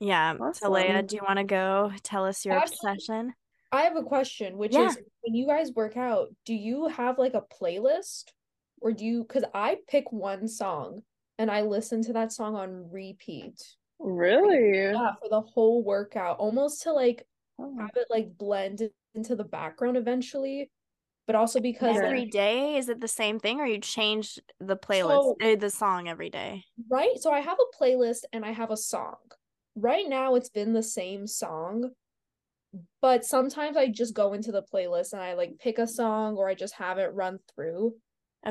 Yeah. 0.00 0.34
Talea, 0.34 0.90
Awesome. 0.90 1.06
do 1.06 1.16
you 1.16 1.22
want 1.26 1.38
to 1.38 1.44
go 1.44 1.92
tell 2.04 2.24
us 2.26 2.44
your 2.46 2.54
Actually- 2.56 2.92
obsession? 2.92 3.34
I 3.72 3.82
have 3.82 3.96
a 3.96 4.02
question, 4.02 4.56
which 4.56 4.72
Yeah. 4.74 4.86
is 4.86 4.98
when 5.22 5.34
you 5.34 5.46
guys 5.46 5.72
work 5.72 5.96
out, 5.96 6.28
do 6.44 6.54
you 6.54 6.86
have 6.88 7.18
like 7.18 7.34
a 7.34 7.42
playlist? 7.42 8.32
Or 8.80 8.92
do 8.92 9.04
you, 9.04 9.24
because 9.24 9.44
I 9.54 9.78
pick 9.88 10.12
one 10.12 10.48
song 10.48 11.02
and 11.38 11.50
I 11.50 11.62
listen 11.62 12.02
to 12.04 12.12
that 12.14 12.32
song 12.32 12.56
on 12.56 12.90
repeat. 12.90 13.60
Really? 13.98 14.92
Yeah, 14.92 15.12
for 15.20 15.28
the 15.28 15.40
whole 15.40 15.82
workout, 15.82 16.38
almost 16.38 16.82
to 16.82 16.92
like 16.92 17.24
Oh. 17.60 17.76
have 17.80 17.90
it 17.96 18.06
like 18.08 18.38
blend 18.38 18.88
into 19.14 19.34
the 19.34 19.42
background 19.44 19.96
eventually, 19.96 20.70
but 21.26 21.34
also 21.34 21.60
because 21.60 21.96
Okay. 21.96 22.06
Every 22.06 22.20
like, 22.20 22.30
day, 22.30 22.76
is 22.76 22.88
it 22.88 23.00
the 23.00 23.08
same 23.08 23.40
thing 23.40 23.58
or 23.60 23.66
you 23.66 23.80
change 23.80 24.38
the 24.60 24.76
playlist, 24.76 25.22
So- 25.22 25.36
uh, 25.42 25.56
the 25.56 25.70
song 25.70 26.08
every 26.08 26.30
day? 26.30 26.64
right? 26.88 27.18
So 27.18 27.32
I 27.32 27.40
have 27.40 27.58
a 27.58 27.82
playlist 27.82 28.20
and 28.32 28.44
I 28.44 28.52
have 28.52 28.70
a 28.70 28.76
song. 28.76 29.16
Right 29.74 30.08
now 30.08 30.36
it's 30.36 30.50
been 30.50 30.72
the 30.72 30.82
same 30.82 31.26
song, 31.26 31.90
but 33.02 33.24
sometimes 33.24 33.76
I 33.76 33.88
just 33.88 34.14
go 34.14 34.32
into 34.34 34.52
the 34.52 34.62
playlist 34.62 35.12
and 35.12 35.22
I 35.22 35.34
like 35.34 35.58
pick 35.58 35.78
a 35.78 35.86
song 35.86 36.36
or 36.36 36.48
I 36.48 36.54
just 36.54 36.74
have 36.74 36.98
it 36.98 37.12
run 37.12 37.40
through. 37.54 37.96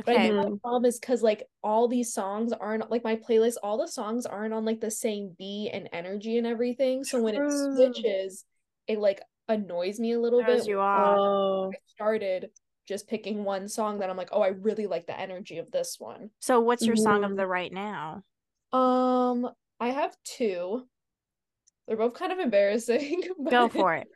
But 0.05 0.15
Okay. 0.15 0.29
think 0.29 0.35
my 0.35 0.57
problem 0.61 0.85
is 0.85 0.99
because 0.99 1.23
like 1.23 1.47
all 1.63 1.87
these 1.87 2.13
songs 2.13 2.53
aren't 2.53 2.89
like 2.91 3.03
my 3.03 3.15
playlist, 3.15 3.55
all 3.63 3.77
the 3.77 3.87
songs 3.87 4.25
aren't 4.25 4.53
on 4.53 4.65
like 4.65 4.79
the 4.81 4.91
same 4.91 5.35
beat 5.37 5.71
and 5.73 5.89
energy 5.93 6.37
and 6.37 6.45
everything. 6.47 7.03
So 7.03 7.21
when 7.21 7.35
it 7.35 7.75
switches, 7.75 8.45
it 8.87 8.99
like 8.99 9.21
annoys 9.47 9.99
me 9.99 10.13
a 10.13 10.19
little 10.19 10.43
Throws 10.43 10.61
bit. 10.61 10.69
you 10.69 10.79
off. 10.79 11.17
Oh. 11.17 11.71
I 11.73 11.77
started 11.87 12.49
just 12.87 13.07
picking 13.07 13.43
one 13.43 13.67
song 13.67 13.99
that 13.99 14.09
I'm 14.09 14.17
like, 14.17 14.29
oh, 14.31 14.41
I 14.41 14.47
really 14.49 14.87
like 14.87 15.07
the 15.07 15.19
energy 15.19 15.57
of 15.57 15.71
this 15.71 15.97
one. 15.99 16.29
So 16.39 16.59
what's 16.61 16.85
your 16.85 16.95
song 16.95 17.23
of 17.23 17.31
Mhm. 17.31 17.37
the 17.37 17.47
right 17.47 17.71
now? 17.73 18.23
Um, 18.71 19.49
I 19.79 19.89
have 19.89 20.15
two. 20.23 20.87
They're 21.87 21.97
both 21.97 22.13
kind 22.13 22.31
of 22.31 22.39
embarrassing. 22.39 23.21
Go 23.49 23.67
but- 23.67 23.71
for 23.73 23.93
it. 23.95 24.07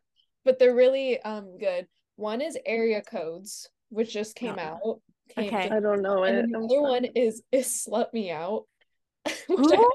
But 0.43 0.57
they're 0.57 0.73
really 0.75 1.21
um 1.21 1.57
good. 1.57 1.87
One 2.15 2.41
is 2.41 2.57
Area 2.65 3.01
Codes, 3.01 3.69
which 3.89 4.11
just 4.13 4.35
came 4.35 4.55
Oh. 4.57 4.61
out. 4.61 5.01
Came 5.35 5.45
Okay. 5.47 5.61
just- 5.63 5.71
I 5.71 5.79
don't 5.79 6.01
know 6.01 6.23
and 6.23 6.37
it. 6.37 6.41
then 6.41 6.51
the 6.51 6.57
I'm 6.57 6.63
other 6.65 6.75
sorry. 6.75 6.81
one 6.91 7.05
is 7.15 7.43
is 7.51 7.67
Slut 7.67 8.13
Me 8.13 8.31
Out. 8.31 8.65
which 9.25 9.35
Who? 9.47 9.91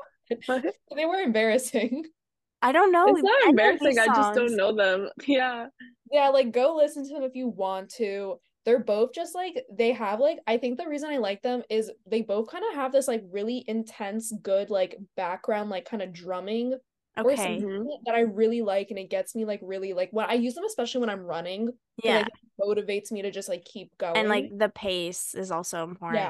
I- 0.48 0.62
they 0.94 1.04
were 1.06 1.20
embarrassing. 1.20 2.04
I 2.62 2.72
don't 2.72 2.90
know. 2.90 3.04
It's 3.08 3.22
not 3.22 3.48
embarrassing. 3.50 3.98
I 3.98 4.06
just 4.06 4.34
don't 4.34 4.56
know 4.56 4.74
them. 4.74 5.08
Yeah. 5.26 5.66
Yeah, 6.10 6.28
like 6.30 6.52
go 6.52 6.74
listen 6.76 7.06
to 7.06 7.14
them 7.14 7.22
if 7.22 7.34
you 7.34 7.48
want 7.48 7.90
to. 7.96 8.40
They're 8.64 8.80
both 8.82 9.12
just 9.14 9.34
like 9.34 9.62
they 9.72 9.92
have 9.92 10.18
like 10.18 10.38
I 10.46 10.56
think 10.58 10.78
the 10.78 10.88
reason 10.88 11.10
I 11.10 11.18
like 11.18 11.42
them 11.42 11.62
is 11.70 11.90
they 12.06 12.22
both 12.22 12.50
kind 12.50 12.64
of 12.68 12.74
have 12.74 12.90
this 12.92 13.06
like 13.06 13.22
really 13.30 13.64
intense 13.68 14.32
good 14.42 14.70
like 14.70 14.96
background 15.16 15.70
like 15.70 15.84
kind 15.84 16.02
of 16.02 16.12
drumming 16.12 16.72
or 16.72 16.78
Okay. 17.18 17.58
something 17.61 17.99
that 18.04 18.14
I 18.14 18.20
really 18.20 18.62
like 18.62 18.90
and 18.90 18.99
it 18.99 19.11
gets 19.11 19.35
me 19.35 19.44
like 19.44 19.61
really 19.62 19.92
like 19.92 20.11
when 20.12 20.26
I 20.28 20.35
use 20.35 20.54
them 20.54 20.64
especially 20.64 21.00
when 21.00 21.11
I'm 21.11 21.25
running. 21.25 21.70
Yeah. 22.02 22.20
it 22.20 22.28
motivates 22.61 23.11
me 23.11 23.23
to 23.23 23.30
just 23.30 23.49
like 23.49 23.64
keep 23.64 23.96
going. 23.99 24.16
And 24.16 24.28
like 24.28 24.50
the 24.56 24.68
pace 24.68 25.35
is 25.35 25.50
also 25.50 25.85
important. 25.85 26.20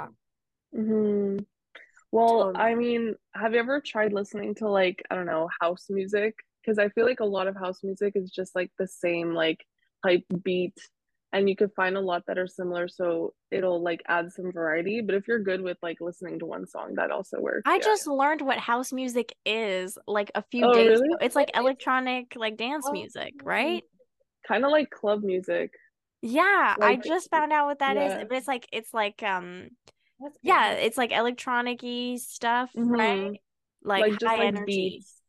yeah. 0.72 0.80
hmm 0.80 1.38
Well, 2.12 2.52
Totally. 2.52 2.56
I 2.64 2.74
mean, 2.74 3.14
have 3.34 3.52
you 3.52 3.60
ever 3.60 3.80
tried 3.80 4.12
listening 4.12 4.54
to 4.56 4.68
like, 4.68 5.02
I 5.10 5.14
don't 5.14 5.26
know, 5.26 5.48
house 5.60 5.86
music? 5.90 6.34
Because 6.62 6.78
I 6.78 6.88
feel 6.90 7.04
like 7.06 7.20
a 7.20 7.24
lot 7.24 7.46
of 7.46 7.56
house 7.56 7.82
music 7.82 8.12
is 8.16 8.30
just 8.30 8.54
like 8.54 8.70
the 8.78 8.86
same 8.88 9.34
like 9.34 9.64
type 10.04 10.24
beat, 10.42 10.78
and 11.38 11.48
you 11.48 11.56
could 11.56 11.72
find 11.74 11.96
a 11.96 12.00
lot 12.00 12.24
that 12.26 12.38
are 12.38 12.46
similar, 12.46 12.88
so 12.88 13.34
it'll 13.50 13.82
like 13.82 14.02
add 14.06 14.32
some 14.32 14.52
variety. 14.52 15.00
But 15.00 15.14
if 15.14 15.28
you're 15.28 15.38
good 15.42 15.60
with 15.62 15.78
like 15.82 16.00
listening 16.00 16.38
to 16.40 16.46
one 16.46 16.66
song, 16.66 16.94
that 16.96 17.10
also 17.10 17.40
works. 17.40 17.68
I 17.68 17.78
yeah. 17.78 17.84
just 17.84 18.06
learned 18.06 18.42
what 18.42 18.58
house 18.58 18.92
music 18.92 19.34
is 19.44 19.98
like 20.06 20.30
a 20.34 20.42
few 20.42 20.62
Oh, 20.64 20.72
days 20.72 20.88
really? 20.88 21.08
ago. 21.08 21.16
It's 21.20 21.34
like 21.36 21.50
Like, 21.56 21.56
electronic 21.56 22.34
like 22.36 22.56
dance 22.56 22.86
Oh, 22.86 22.92
music, 22.92 23.34
right? 23.44 23.82
kind 24.46 24.64
of 24.64 24.70
like 24.70 24.90
club 24.90 25.22
music. 25.22 25.72
Yeah, 26.22 26.76
I 26.80 26.96
just 26.96 27.30
found 27.30 27.52
out 27.52 27.66
what 27.66 27.78
that 27.80 27.96
is. 27.96 28.14
yeah. 28.14 28.24
But 28.28 28.32
it's 28.38 28.48
like 28.48 28.66
it's 28.72 28.92
like 28.94 29.22
um 29.22 29.68
That's 30.20 30.38
yeah, 30.42 30.72
good. 30.72 30.78
it's 30.78 30.98
like 30.98 31.12
electronic-y 31.12 32.16
stuff, 32.18 32.70
right? 32.84 33.32
Mhm. 33.32 33.38
Like, 33.82 34.08
Like 34.10 34.18
just 34.18 34.24
high 34.24 34.38
like 34.38 34.48
energy. 34.48 34.66
beats. 34.66 35.20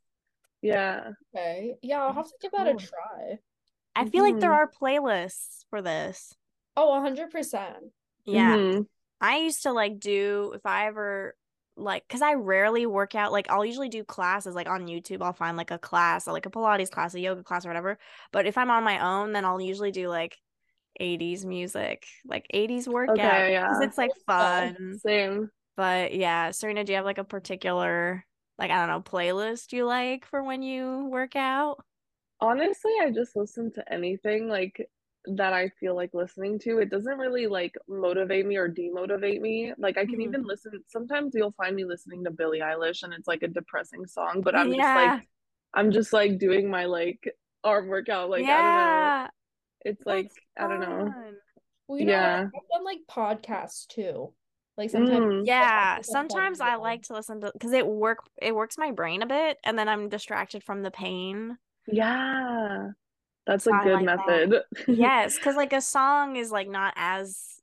Yeah. 0.62 1.12
Okay. 1.36 1.76
Yeah, 1.82 2.04
I'll 2.04 2.14
have 2.14 2.28
to 2.28 2.34
give 2.42 2.52
that 2.52 2.68
a 2.68 2.76
try. 2.76 3.40
I 3.98 4.06
feel 4.06 4.24
like 4.24 4.40
there 4.40 4.54
Mhm. 4.54 4.54
are 4.54 4.70
playlists 4.72 5.66
for 5.70 5.82
this. 5.82 6.36
Oh, 6.78 6.92
100%. 6.92 7.92
Yeah. 8.26 8.58
Mhm. 8.58 8.88
I 9.22 9.38
used 9.40 9.64
to 9.64 9.72
like 9.74 10.00
do 10.00 10.54
if 10.56 10.66
I 10.66 10.88
ever 10.88 11.36
like 11.78 12.08
because 12.08 12.22
I 12.22 12.36
rarely 12.36 12.86
work 12.86 13.16
out. 13.16 13.32
Like 13.32 13.50
I'll 13.50 13.66
usually 13.66 13.90
do 13.90 14.04
classes 14.04 14.56
like 14.56 14.68
on 14.70 14.88
YouTube. 14.88 15.22
I'll 15.24 15.34
find 15.34 15.58
like 15.58 15.72
a 15.72 15.80
class, 15.80 16.28
or, 16.28 16.34
like 16.34 16.46
a 16.46 16.52
Pilates 16.52 16.92
class, 16.92 17.16
a 17.16 17.20
yoga 17.20 17.44
class, 17.44 17.66
or 17.66 17.70
whatever. 17.70 18.00
But 18.32 18.46
if 18.48 18.58
I'm 18.58 18.72
on 18.72 18.84
my 18.84 19.00
own, 19.06 19.34
then 19.34 19.46
I'll 19.46 19.62
usually 19.62 19.92
do 19.92 20.10
like 20.10 20.38
80s 21.00 21.46
music, 21.46 22.08
like 22.26 22.48
80s 22.54 22.88
workout 22.88 23.16
Okay, 23.16 23.52
because 23.64 23.80
yeah. 23.80 23.88
it's 23.88 23.98
like 23.98 24.16
fun. 24.28 25.02
Same. 25.06 25.50
But 25.78 26.16
yeah, 26.16 26.52
Serena, 26.52 26.84
do 26.84 26.94
you 26.94 26.98
have 26.98 27.06
like 27.06 27.18
a 27.20 27.24
particular 27.24 28.26
like 28.60 28.72
I 28.72 28.78
don't 28.80 28.90
know 28.90 29.02
playlist 29.02 29.74
you 29.74 29.86
like 29.86 30.26
for 30.26 30.44
when 30.44 30.62
you 30.64 31.06
work 31.12 31.36
out? 31.36 31.84
Honestly, 32.40 32.92
I 33.02 33.12
just 33.12 33.36
listen 33.36 33.72
to 33.74 33.94
anything 33.94 34.48
like 34.48 34.88
that 35.26 35.54
I 35.54 35.70
feel 35.80 35.96
like 35.96 36.14
listening 36.14 36.60
to. 36.60 36.80
It 36.80 36.90
doesn't 36.90 37.18
really 37.18 37.48
like 37.48 37.76
motivate 37.88 38.46
me 38.46 38.58
or 38.58 38.70
demotivate 38.70 39.42
me. 39.42 39.74
Like 39.78 39.98
I 39.98 40.06
can 40.06 40.20
Mhm. 40.20 40.24
even 40.24 40.44
listen, 40.44 40.84
sometimes 40.88 41.34
you'll 41.34 41.52
find 41.54 41.76
me 41.76 41.84
listening 41.86 42.24
to 42.24 42.32
Billie 42.32 42.60
Eilish 42.60 43.04
and 43.04 43.14
it's 43.14 43.28
like 43.28 43.44
a 43.44 43.48
depressing 43.48 44.06
song, 44.06 44.42
but 44.42 44.56
I'm 44.56 44.72
just 44.72 44.94
like 44.96 45.14
I'm 45.74 45.92
just 45.92 46.14
like 46.14 46.38
doing 46.38 46.70
my 46.70 46.86
like 46.86 47.28
arm 47.64 47.88
workout. 47.88 48.30
Like 48.30 48.50
I 48.50 48.62
don't 48.62 48.74
know. 48.74 49.12
yeah, 49.12 49.28
It's 49.82 50.06
like 50.06 50.26
that's 50.26 50.38
I 50.58 50.68
don't 50.68 50.80
know. 50.80 51.06
fun. 51.06 51.36
Well, 51.88 52.00
you 52.00 52.06
know. 52.06 52.14
Yeah. 52.14 52.38
I've 52.44 52.70
done 52.72 52.86
like 52.86 53.00
podcasts 53.10 53.88
too. 53.88 54.34
Like 54.78 54.92
sometimes 54.92 55.24
Mm. 55.24 55.46
Yeah, 55.46 55.98
Podcasts 55.98 56.06
sometimes 56.06 56.62
I 56.62 56.76
like 56.76 57.02
to 57.04 57.14
listen 57.14 57.42
to 57.42 57.52
because 57.52 57.72
it 57.74 57.88
work 57.88 58.20
it 58.42 58.56
works 58.56 58.78
my 58.78 58.92
brain 58.92 59.22
a 59.24 59.26
bit, 59.26 59.58
and 59.64 59.78
then 59.78 59.90
I'm 59.90 60.08
distracted 60.10 60.64
from 60.64 60.84
the 60.84 60.92
pain. 60.92 61.58
Yeah. 61.88 62.92
That's 63.46 63.68
a 63.68 63.74
good 63.74 63.94
like 63.94 64.06
method. 64.06 64.64
Yes, 64.88 65.36
because 65.36 65.56
like 65.56 65.74
a 65.74 65.82
song 65.82 66.36
is 66.36 66.52
like 66.52 66.68
not 66.70 66.94
as 66.98 67.62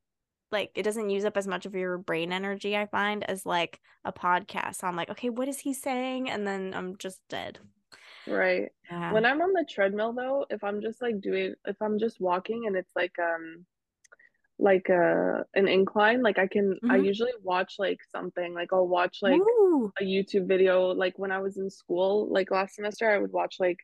like 0.53 0.71
it 0.75 0.83
doesn't 0.85 1.11
use 1.11 1.25
up 1.25 1.37
as 1.37 1.47
much 1.47 1.67
of 1.67 1.75
your 1.75 1.99
brain 1.99 2.33
energy, 2.33 2.77
I 2.77 2.87
find, 2.87 3.25
as 3.25 3.45
like 3.47 3.81
a 4.05 4.13
podcast. 4.13 4.77
So 4.77 4.87
I'm 4.87 4.97
like, 4.97 5.11
okay, 5.11 5.31
what 5.31 5.49
is 5.49 5.61
he 5.61 5.75
saying? 5.75 6.31
And 6.31 6.47
then 6.47 6.73
I'm 6.75 6.97
just 6.99 7.21
dead. 7.29 7.61
Right. 8.27 8.71
Yeah. 8.91 9.13
When 9.13 9.25
I'm 9.27 9.43
on 9.43 9.53
the 9.53 9.67
treadmill 9.69 10.13
though, 10.13 10.47
if 10.51 10.65
I'm 10.65 10.81
just 10.81 11.03
like 11.03 11.21
doing 11.21 11.55
if 11.67 11.81
I'm 11.83 11.99
just 11.99 12.21
walking 12.21 12.67
and 12.67 12.77
it's 12.77 12.95
like 12.97 13.19
um 13.19 13.67
like 14.59 14.89
a 14.89 15.45
an 15.55 15.69
incline, 15.69 16.23
like 16.23 16.39
I 16.39 16.47
can 16.47 16.81
I 16.89 16.99
Mhm. 16.99 17.05
usually 17.07 17.33
watch 17.43 17.77
like 17.79 18.01
something. 18.13 18.55
Like 18.55 18.73
I'll 18.73 18.89
watch 18.89 19.19
like 19.23 19.33
Ooh, 19.33 19.93
a 20.01 20.05
YouTube 20.05 20.47
video. 20.49 20.93
Like 20.93 21.19
when 21.19 21.33
I 21.33 21.41
was 21.41 21.59
in 21.59 21.71
school, 21.71 22.29
like 22.31 22.51
last 22.51 22.77
semester, 22.77 23.11
I 23.11 23.19
would 23.19 23.33
watch 23.33 23.57
like 23.61 23.79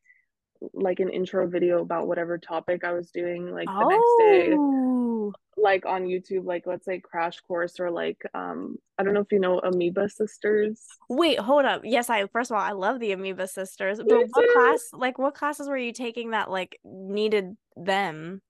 like 0.75 1.00
an 1.00 1.09
intro 1.09 1.47
video 1.47 1.81
about 1.81 2.07
whatever 2.07 2.38
topic 2.38 2.85
I 2.85 2.93
was 2.93 3.11
doing 3.11 3.50
like 3.50 3.67
the 3.67 3.87
next 3.87 4.17
day. 4.19 4.52
oh, 4.52 5.33
Like 5.57 5.87
on 5.87 6.05
YouTube, 6.05 6.45
like 6.45 6.67
let's 6.67 6.85
say 6.85 7.00
Crash 7.00 7.40
Course 7.40 7.81
or 7.81 7.90
like 7.90 8.21
um 8.35 8.76
I 8.99 9.02
don't 9.02 9.14
know 9.14 9.21
if 9.21 9.33
you 9.33 9.40
know 9.40 9.59
Amoeba 9.61 10.09
Sisters. 10.09 10.85
wait, 11.09 11.38
hold 11.38 11.64
up. 11.64 11.83
Yes, 11.85 12.11
I 12.11 12.26
first 12.26 12.50
of 12.50 12.57
all, 12.57 12.62
I 12.62 12.73
love 12.73 13.00
the 13.00 13.12
Amoeba 13.12 13.49
Sisters, 13.49 13.99
but 13.99 14.07
Me 14.09 14.25
what 14.31 14.45
too. 14.45 14.52
class, 14.52 14.90
like, 14.93 15.19
what 15.19 15.35
classes 15.35 15.69
were 15.69 15.76
you 15.79 15.93
taking 15.93 16.31
that 16.31 16.50
like 16.50 16.79
needed 16.85 17.57
them? 17.76 18.43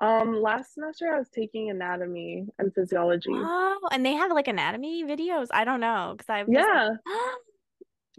Um 0.00 0.40
last 0.40 0.74
semester 0.74 1.12
I 1.12 1.18
was 1.18 1.28
taking 1.28 1.70
anatomy 1.70 2.46
and 2.58 2.72
physiology. 2.72 3.30
Oh, 3.32 3.88
and 3.92 4.04
they 4.06 4.12
have 4.12 4.30
like 4.30 4.46
anatomy 4.48 5.04
videos. 5.04 5.48
I 5.50 5.64
don't 5.64 5.80
know 5.80 6.14
because 6.16 6.30
I've 6.30 6.46
just, 6.46 6.56
Yeah, 6.68 6.88
like, 6.88 6.98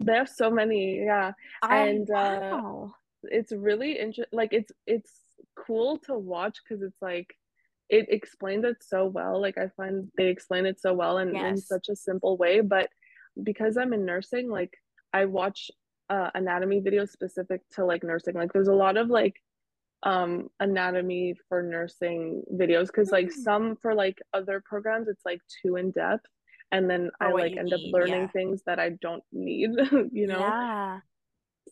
they 0.06 0.12
have 0.14 0.28
so 0.28 0.50
many. 0.50 1.02
Yeah. 1.04 1.32
I 1.62 1.78
And, 1.78 2.10
uh, 2.10 2.40
wow. 2.52 2.94
It's 3.24 3.52
really 3.52 3.98
interesting 3.98 4.38
like 4.38 4.52
it's 4.52 4.72
it's 4.86 5.12
cool 5.56 5.98
to 5.98 6.16
watch 6.16 6.58
because 6.62 6.82
it's 6.82 7.00
like 7.02 7.34
it 7.88 8.06
explains 8.08 8.64
it 8.64 8.76
so 8.80 9.06
well 9.06 9.40
like 9.40 9.58
i 9.58 9.68
find 9.76 10.08
they 10.16 10.28
explain 10.28 10.66
it 10.66 10.80
so 10.80 10.92
well 10.94 11.18
and 11.18 11.34
in 11.36 11.56
such 11.56 11.88
a 11.88 11.96
simple 11.96 12.36
way 12.36 12.60
but 12.60 12.88
because 13.42 13.76
i'm 13.76 13.92
in 13.92 14.04
nursing 14.04 14.48
like 14.48 14.72
i 15.12 15.24
watch 15.24 15.70
uh, 16.08 16.28
anatomy 16.34 16.80
videos 16.80 17.10
specific 17.10 17.60
to 17.70 17.84
like 17.84 18.02
nursing 18.02 18.34
like 18.34 18.52
there's 18.52 18.68
a 18.68 18.72
lot 18.74 18.96
of 18.96 19.08
like 19.08 19.36
um 20.02 20.48
anatomy 20.58 21.34
for 21.48 21.62
nursing 21.62 22.42
videos 22.52 22.86
because 22.86 23.12
like 23.12 23.26
Mm. 23.26 23.44
some 23.44 23.76
for 23.76 23.94
like 23.94 24.18
other 24.32 24.62
programs 24.64 25.08
it's 25.08 25.24
like 25.24 25.40
too 25.62 25.76
in 25.76 25.90
depth 25.90 26.26
and 26.72 26.88
then 26.88 27.10
For 27.18 27.28
i 27.28 27.32
like 27.32 27.56
end 27.56 27.72
up 27.72 27.80
learning 27.92 28.22
yeah. 28.22 28.28
things 28.28 28.62
that 28.66 28.78
i 28.80 28.90
don't 29.00 29.22
need 29.32 29.70
you 30.12 30.26
know 30.26 30.40
Yeah. 30.40 31.00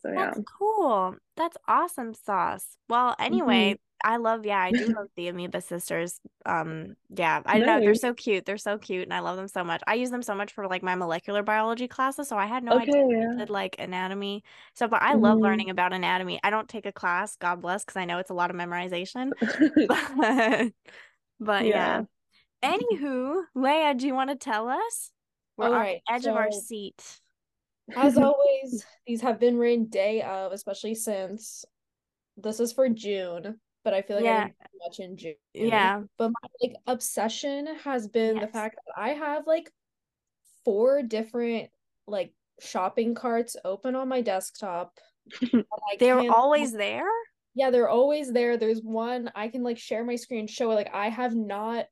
So 0.01 0.11
yeah 0.11 0.33
That's 0.33 0.39
cool. 0.59 1.15
That's 1.37 1.57
awesome 1.67 2.13
sauce. 2.13 2.77
Well, 2.89 3.15
anyway, 3.19 3.77
I 4.03 4.17
love, 4.17 4.45
yeah, 4.45 4.59
I 4.59 4.71
do 4.73 4.91
love 4.95 5.07
the 5.15 5.27
Amoeba 5.27 5.61
sisters. 5.61 6.19
Um, 6.45 6.95
yeah, 7.09 7.41
I 7.45 7.59
know 7.59 7.79
they're 7.83 7.95
so 7.95 8.13
cute. 8.13 8.45
They're 8.45 8.57
so 8.57 8.77
cute 8.77 9.03
and 9.03 9.13
I 9.13 9.19
love 9.19 9.37
them 9.37 9.47
so 9.47 9.63
much. 9.63 9.81
I 9.87 9.95
use 9.95 10.09
them 10.09 10.23
so 10.23 10.35
much 10.35 10.53
for 10.53 10.67
like 10.67 10.83
my 10.83 10.95
molecular 10.95 11.43
biology 11.43 11.87
classes, 11.87 12.27
so 12.29 12.37
I 12.37 12.45
had 12.47 12.63
no 12.63 12.75
idea 12.75 12.95
okay 12.95 13.05
they 13.19 13.27
yeah 13.35 13.35
did 13.37 13.49
like 13.49 13.75
anatomy. 13.79 14.43
So, 14.73 14.87
but 14.87 15.01
I 15.01 15.15
love 15.15 15.39
Mhm. 15.39 15.43
learning 15.43 15.69
about 15.69 15.93
anatomy. 15.93 16.39
I 16.43 16.49
don't 16.49 16.67
take 16.69 16.85
a 16.85 16.91
class, 16.91 17.35
God 17.37 17.61
bless, 17.61 17.83
because 17.85 17.97
I 17.97 18.05
know 18.05 18.19
it's 18.19 18.29
a 18.31 18.33
lot 18.33 18.49
of 18.51 18.55
memorization. 18.57 19.31
But, 19.87 20.73
but 21.39 21.67
yeah. 21.67 22.01
Yeah. 22.01 22.03
Anywho, 22.63 23.43
Leia, 23.55 23.97
do 23.97 24.07
you 24.07 24.15
want 24.15 24.29
to 24.31 24.35
tell 24.37 24.69
us? 24.69 25.11
We're 25.57 25.67
All 25.67 25.73
on 25.73 25.81
right, 25.81 26.01
the 26.07 26.13
edge 26.13 26.25
of 26.25 26.35
our 26.35 26.51
seat. 26.51 27.21
As 27.95 28.17
always, 28.17 28.85
these 29.07 29.21
have 29.21 29.39
been 29.39 29.57
written 29.57 29.85
day 29.85 30.21
of, 30.21 30.51
especially 30.51 30.95
since 30.95 31.65
this 32.37 32.59
is 32.59 32.71
for 32.71 32.89
June, 32.89 33.59
but 33.83 33.93
I 33.93 34.01
feel 34.01 34.17
like 34.17 34.25
I 34.25 34.29
Yeah. 34.29 34.43
didn't 34.43 34.55
much 34.87 34.99
in 34.99 35.17
June. 35.17 35.35
Yeah. 35.53 36.01
But 36.17 36.29
my 36.29 36.49
like 36.61 36.75
obsession 36.87 37.67
has 37.83 38.07
been 38.07 38.39
the 38.39 38.47
fact 38.47 38.75
that 38.85 39.01
I 39.01 39.09
have 39.09 39.45
like 39.47 39.71
four 40.65 41.01
different 41.03 41.69
like 42.07 42.33
shopping 42.59 43.15
carts 43.15 43.55
open 43.65 43.95
on 43.95 44.07
my 44.07 44.21
desktop. 44.21 44.97
They're 45.99 46.31
always 46.31 46.71
there? 46.73 47.07
yeah, 47.55 47.71
they're 47.71 47.89
always 47.89 48.31
there. 48.31 48.57
There's 48.57 48.81
one 48.81 49.31
I 49.35 49.49
can 49.49 49.63
like 49.63 49.77
share 49.77 50.03
my 50.05 50.15
screen, 50.15 50.47
show 50.47 50.71
it. 50.71 50.75
Like 50.75 50.93
I 50.93 51.09
have 51.09 51.35
not 51.35 51.85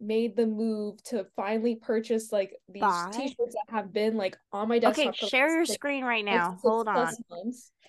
made 0.00 0.36
the 0.36 0.46
move 0.46 1.02
to 1.04 1.26
finally 1.36 1.76
purchase 1.76 2.32
like 2.32 2.52
these 2.68 2.82
Buy? 2.82 3.10
t-shirts 3.12 3.54
that 3.54 3.74
have 3.74 3.92
been 3.92 4.16
like 4.16 4.36
on 4.52 4.68
my 4.68 4.78
desk 4.78 4.98
Okay, 4.98 5.12
for, 5.18 5.26
share 5.26 5.54
your 5.54 5.64
six- 5.64 5.74
screen 5.76 6.04
right 6.04 6.24
now. 6.24 6.52
six 6.52 6.62
Hold 6.62 6.88
on. 6.88 7.12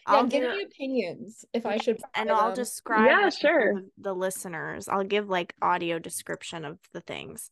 Yeah, 0.08 0.18
I'll 0.18 0.28
give 0.28 0.44
do 0.44 0.50
me 0.52 0.62
opinions 0.64 1.46
if 1.54 1.66
I 1.66 1.78
should 1.78 1.98
and 2.14 2.30
I'll 2.32 2.48
them. 2.50 2.56
describe 2.56 3.08
Yeah, 3.08 3.30
sure. 3.30 3.74
the, 3.74 3.90
the 3.98 4.14
listeners. 4.14 4.88
I'll 4.88 5.04
give 5.04 5.30
like 5.30 5.56
audio 5.64 5.98
description 5.98 6.64
of 6.64 6.78
the 6.94 7.02
things. 7.02 7.50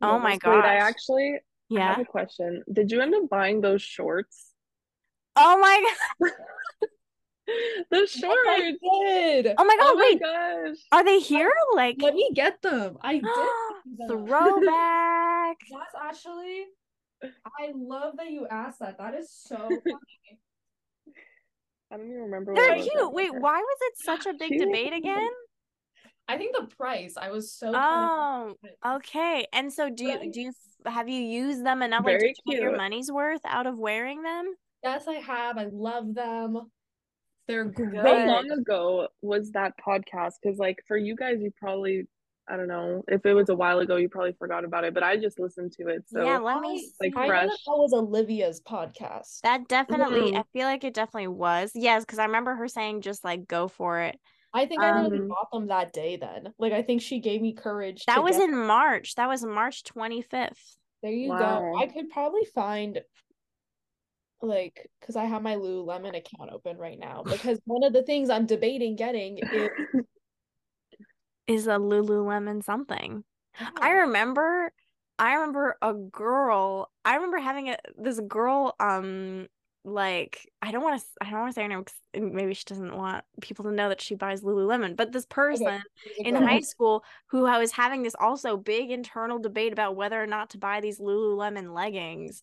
Yeah, 0.00 0.12
Oh 0.12 0.18
my 0.18 0.38
god. 0.38 0.64
I 0.64 0.78
gosh. 0.78 0.88
actually 0.88 1.34
I 1.34 1.40
Yeah. 1.68 1.88
have 1.88 2.00
a 2.00 2.04
question. 2.06 2.62
Did 2.72 2.90
you 2.90 3.02
end 3.02 3.14
up 3.14 3.28
buying 3.28 3.60
those 3.60 3.82
shorts? 3.82 4.52
Oh 5.36 5.58
my 5.58 5.94
god. 6.20 6.30
Those 7.90 8.16
oh 8.24 8.28
Yes, 8.28 8.38
I 8.46 8.58
shorts. 8.58 8.78
did. 9.42 9.54
Oh 9.58 9.64
my 9.64 9.76
oh 9.80 9.84
god, 9.84 9.92
Oh 9.92 9.96
my 9.96 10.02
wait. 10.10 10.20
gosh. 10.20 10.76
Are 10.92 11.04
they 11.04 11.18
here? 11.20 11.52
Like 11.74 11.96
Let 12.00 12.14
me 12.14 12.30
get 12.34 12.60
them. 12.62 12.98
I 13.02 13.14
did. 13.14 13.24
see 13.84 13.96
them. 13.98 14.08
throwback. 14.08 15.56
That's 15.70 15.94
actually. 16.08 16.64
I 17.22 17.70
love 17.74 18.16
that 18.16 18.30
you 18.30 18.46
asked 18.48 18.80
that. 18.80 18.98
That 18.98 19.14
is 19.14 19.30
so 19.30 19.56
funny. 19.58 20.38
I 21.92 21.96
don't 21.96 22.06
even 22.06 22.22
remember 22.22 22.54
They're 22.54 22.70
what 22.70 22.78
it 22.78 22.80
was. 22.80 22.88
cute. 22.90 23.12
Wait, 23.12 23.34
why 23.34 23.58
was 23.58 23.78
it 23.82 23.98
such 23.98 24.26
a 24.26 24.32
big 24.32 24.50
Cute. 24.50 24.62
debate 24.62 24.92
again? 24.92 25.28
I 26.26 26.38
think 26.38 26.56
the 26.56 26.66
price. 26.66 27.16
I 27.16 27.30
was 27.30 27.52
so. 27.52 27.72
Oh, 27.74 28.54
okay. 28.86 29.46
And 29.52 29.72
so 29.72 29.90
do 29.90 30.04
you 30.04 30.32
do 30.32 30.40
you 30.40 30.52
have 30.86 31.08
you 31.08 31.20
used 31.20 31.64
them 31.64 31.82
enough 31.82 32.04
like 32.04 32.18
to 32.18 32.32
get 32.46 32.60
your 32.60 32.76
money's 32.76 33.10
worth 33.12 33.42
out 33.44 33.66
of 33.66 33.76
wearing 33.78 34.22
them? 34.22 34.54
yes, 34.82 35.06
I 35.06 35.14
have. 35.14 35.58
I 35.58 35.66
love 35.70 36.14
them. 36.14 36.70
They're 37.48 37.64
great. 37.64 37.96
How 37.96 38.26
long 38.26 38.50
ago 38.50 39.08
was 39.20 39.50
that 39.52 39.72
podcast? 39.78 40.34
Because 40.42 40.58
like 40.58 40.82
for 40.86 40.96
you 40.96 41.16
guys, 41.16 41.38
you 41.40 41.52
probably 41.58 42.06
I 42.48 42.56
don't 42.56 42.66
know 42.68 43.02
if 43.08 43.24
it 43.24 43.34
was 43.34 43.48
a 43.50 43.54
while 43.54 43.78
ago, 43.78 43.96
you 43.96 44.08
probably 44.08 44.32
forgot 44.38 44.64
about 44.64 44.84
it. 44.84 44.94
But 44.94 45.02
I 45.04 45.16
just 45.16 45.38
listened 45.38 45.72
to 45.78 45.88
it, 45.88 46.02
so 46.08 46.24
yeah, 46.24 46.38
let 46.38 46.60
me 46.60 46.90
I- 47.00 47.04
like. 47.06 47.16
I 47.16 47.20
that 47.20 47.28
fresh. 47.28 47.48
that 47.66 47.76
was 47.76 47.92
Olivia's 47.92 48.60
podcast. 48.60 49.40
That 49.42 49.68
definitely, 49.68 50.32
Mhm. 50.32 50.38
I 50.38 50.42
feel 50.52 50.66
like 50.66 50.82
it 50.84 50.92
definitely 50.94 51.28
was. 51.28 51.70
Yes, 51.74 52.04
because 52.04 52.18
I 52.18 52.24
remember 52.24 52.54
her 52.54 52.66
saying 52.68 53.02
just 53.02 53.22
like 53.24 53.46
go 53.46 53.68
for 53.68 54.00
it. 54.00 54.18
I 54.54 54.66
think 54.66 54.82
I 54.82 54.90
really 55.00 55.18
Um, 55.18 55.28
bought 55.28 55.50
them 55.52 55.68
that 55.68 55.92
day 55.92 56.16
then. 56.16 56.52
Like 56.58 56.72
I 56.72 56.82
think 56.82 57.00
she 57.00 57.20
gave 57.20 57.40
me 57.40 57.54
courage 57.54 58.04
That 58.06 58.16
to 58.16 58.22
was 58.22 58.36
get 58.36 58.50
in 58.50 58.56
March. 58.66 59.14
That 59.14 59.28
was 59.28 59.44
March 59.44 59.82
25th. 59.84 60.76
There 61.02 61.10
you 61.12 61.28
go. 61.28 61.76
I 61.78 61.86
could 61.86 62.10
probably 62.10 62.44
find 62.54 63.00
like 64.42 64.90
because 65.00 65.16
I 65.16 65.24
have 65.24 65.42
my 65.42 65.54
Lululemon 65.56 66.16
account 66.16 66.50
open 66.52 66.76
right 66.76 66.98
now 66.98 67.22
because 67.22 67.58
one 67.64 67.84
of 67.84 67.92
the 67.92 68.02
things 68.02 68.30
I'm 68.30 68.46
debating 68.46 68.96
getting 68.96 69.38
is 69.38 69.70
Is 71.48 71.66
a 71.66 71.70
Lululemon 71.70 72.62
something. 72.62 73.24
I 73.80 73.90
remember 73.90 74.72
I 75.18 75.34
remember 75.34 75.76
a 75.82 75.92
girl. 75.92 76.90
I 77.04 77.16
remember 77.16 77.38
having 77.38 77.68
a 77.68 77.76
this 77.96 78.20
girl 78.20 78.74
um 78.80 79.48
like 79.84 80.48
I 80.62 80.70
don't 80.70 80.82
want 80.84 81.00
to 81.00 81.06
I 81.20 81.30
don't 81.30 81.40
want 81.40 81.50
to 81.50 81.54
say 81.54 81.62
her 81.62 81.68
name 81.68 81.84
'cause 81.84 81.94
maybe 82.14 82.54
she 82.54 82.64
doesn't 82.64 82.96
want 82.96 83.24
people 83.40 83.64
to 83.64 83.72
know 83.72 83.88
that 83.88 84.00
she 84.00 84.14
buys 84.14 84.42
Lululemon, 84.42 84.94
but 84.96 85.10
this 85.12 85.26
person 85.26 85.66
a 86.24 86.28
in 86.28 86.36
high 86.36 86.60
school 86.60 87.04
who 87.26 87.46
I 87.46 87.58
was 87.58 87.72
having 87.72 88.02
this 88.04 88.14
also 88.18 88.56
big 88.56 88.90
internal 88.92 89.38
debate 89.40 89.72
about 89.72 89.96
whether 89.96 90.22
or 90.22 90.26
not 90.28 90.50
to 90.50 90.58
buy 90.58 90.80
these 90.80 91.00
Lululemon 91.00 91.74
leggings. 91.74 92.42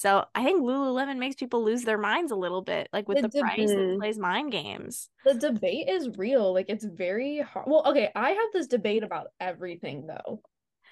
So 0.00 0.24
I 0.34 0.44
think 0.44 0.62
Lululemon 0.62 1.18
makes 1.18 1.36
people 1.36 1.62
lose 1.62 1.82
their 1.82 1.98
minds 1.98 2.32
a 2.32 2.34
little 2.34 2.62
bit, 2.62 2.88
like 2.90 3.06
with 3.06 3.20
The 3.20 3.28
the 3.28 3.38
price, 3.38 3.68
debate- 3.68 3.98
plays 3.98 4.18
mind 4.18 4.50
games. 4.50 5.10
The 5.26 5.34
debate 5.34 5.90
is 5.90 6.08
real. 6.16 6.54
Like 6.54 6.70
it's 6.70 6.86
very 6.86 7.40
hard. 7.40 7.66
Well, 7.68 7.82
okay, 7.84 8.10
I 8.16 8.30
have 8.30 8.48
this 8.54 8.66
debate 8.66 9.02
about 9.02 9.26
everything 9.40 10.06
though. 10.06 10.40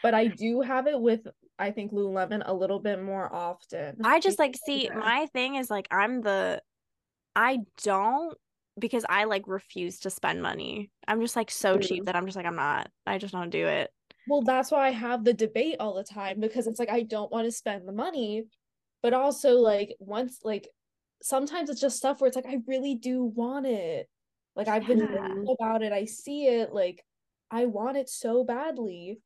But 0.02 0.12
I 0.12 0.26
do 0.26 0.60
have 0.60 0.86
it 0.86 1.00
with 1.00 1.26
I 1.58 1.70
think 1.70 1.90
Lululemon 1.90 2.42
a 2.44 2.52
little 2.52 2.80
bit 2.80 3.02
more 3.02 3.34
often. 3.34 3.96
I 4.04 4.20
just 4.20 4.38
like 4.38 4.54
see 4.66 4.90
my 4.94 5.24
thing 5.32 5.54
is 5.54 5.70
like 5.70 5.88
I'm 5.90 6.20
the 6.20 6.60
I 7.34 7.60
don't 7.82 8.36
because 8.78 9.06
I 9.08 9.24
like 9.24 9.44
refuse 9.46 10.00
to 10.00 10.10
spend 10.10 10.42
money. 10.42 10.90
I'm 11.06 11.22
just 11.22 11.34
like 11.34 11.50
so 11.50 11.78
cheap 11.78 12.04
that 12.04 12.14
I'm 12.14 12.26
just 12.26 12.36
like 12.36 12.44
I'm 12.44 12.56
not. 12.56 12.90
I 13.06 13.16
just 13.16 13.32
don't 13.32 13.48
do 13.48 13.68
it. 13.68 13.90
Well, 14.28 14.42
that's 14.42 14.70
why 14.70 14.88
I 14.88 14.90
have 14.90 15.24
the 15.24 15.32
debate 15.32 15.76
all 15.80 15.94
the 15.94 16.04
time 16.04 16.40
because 16.40 16.66
it's 16.66 16.78
like 16.78 16.90
I 16.90 17.04
don't 17.04 17.32
want 17.32 17.46
to 17.46 17.52
spend 17.52 17.88
the 17.88 17.92
money, 17.92 18.44
but 19.02 19.12
also 19.14 19.56
like 19.58 19.94
once 19.98 20.40
like 20.44 20.68
sometimes 21.22 21.70
it's 21.70 21.80
just 21.80 21.96
stuff 21.96 22.20
where 22.20 22.28
it's 22.28 22.36
like 22.36 22.46
I 22.46 22.58
really 22.66 22.94
do 22.94 23.24
want 23.24 23.66
it. 23.66 24.08
Like 24.56 24.68
I've 24.68 24.86
been 24.86 24.98
Yeah. 25.00 25.52
about 25.52 25.82
it, 25.82 25.92
I 25.92 26.04
see 26.04 26.46
it, 26.46 26.72
like 26.72 27.04
I 27.50 27.66
want 27.66 27.96
it 27.96 28.08
so 28.08 28.44
badly. 28.44 29.20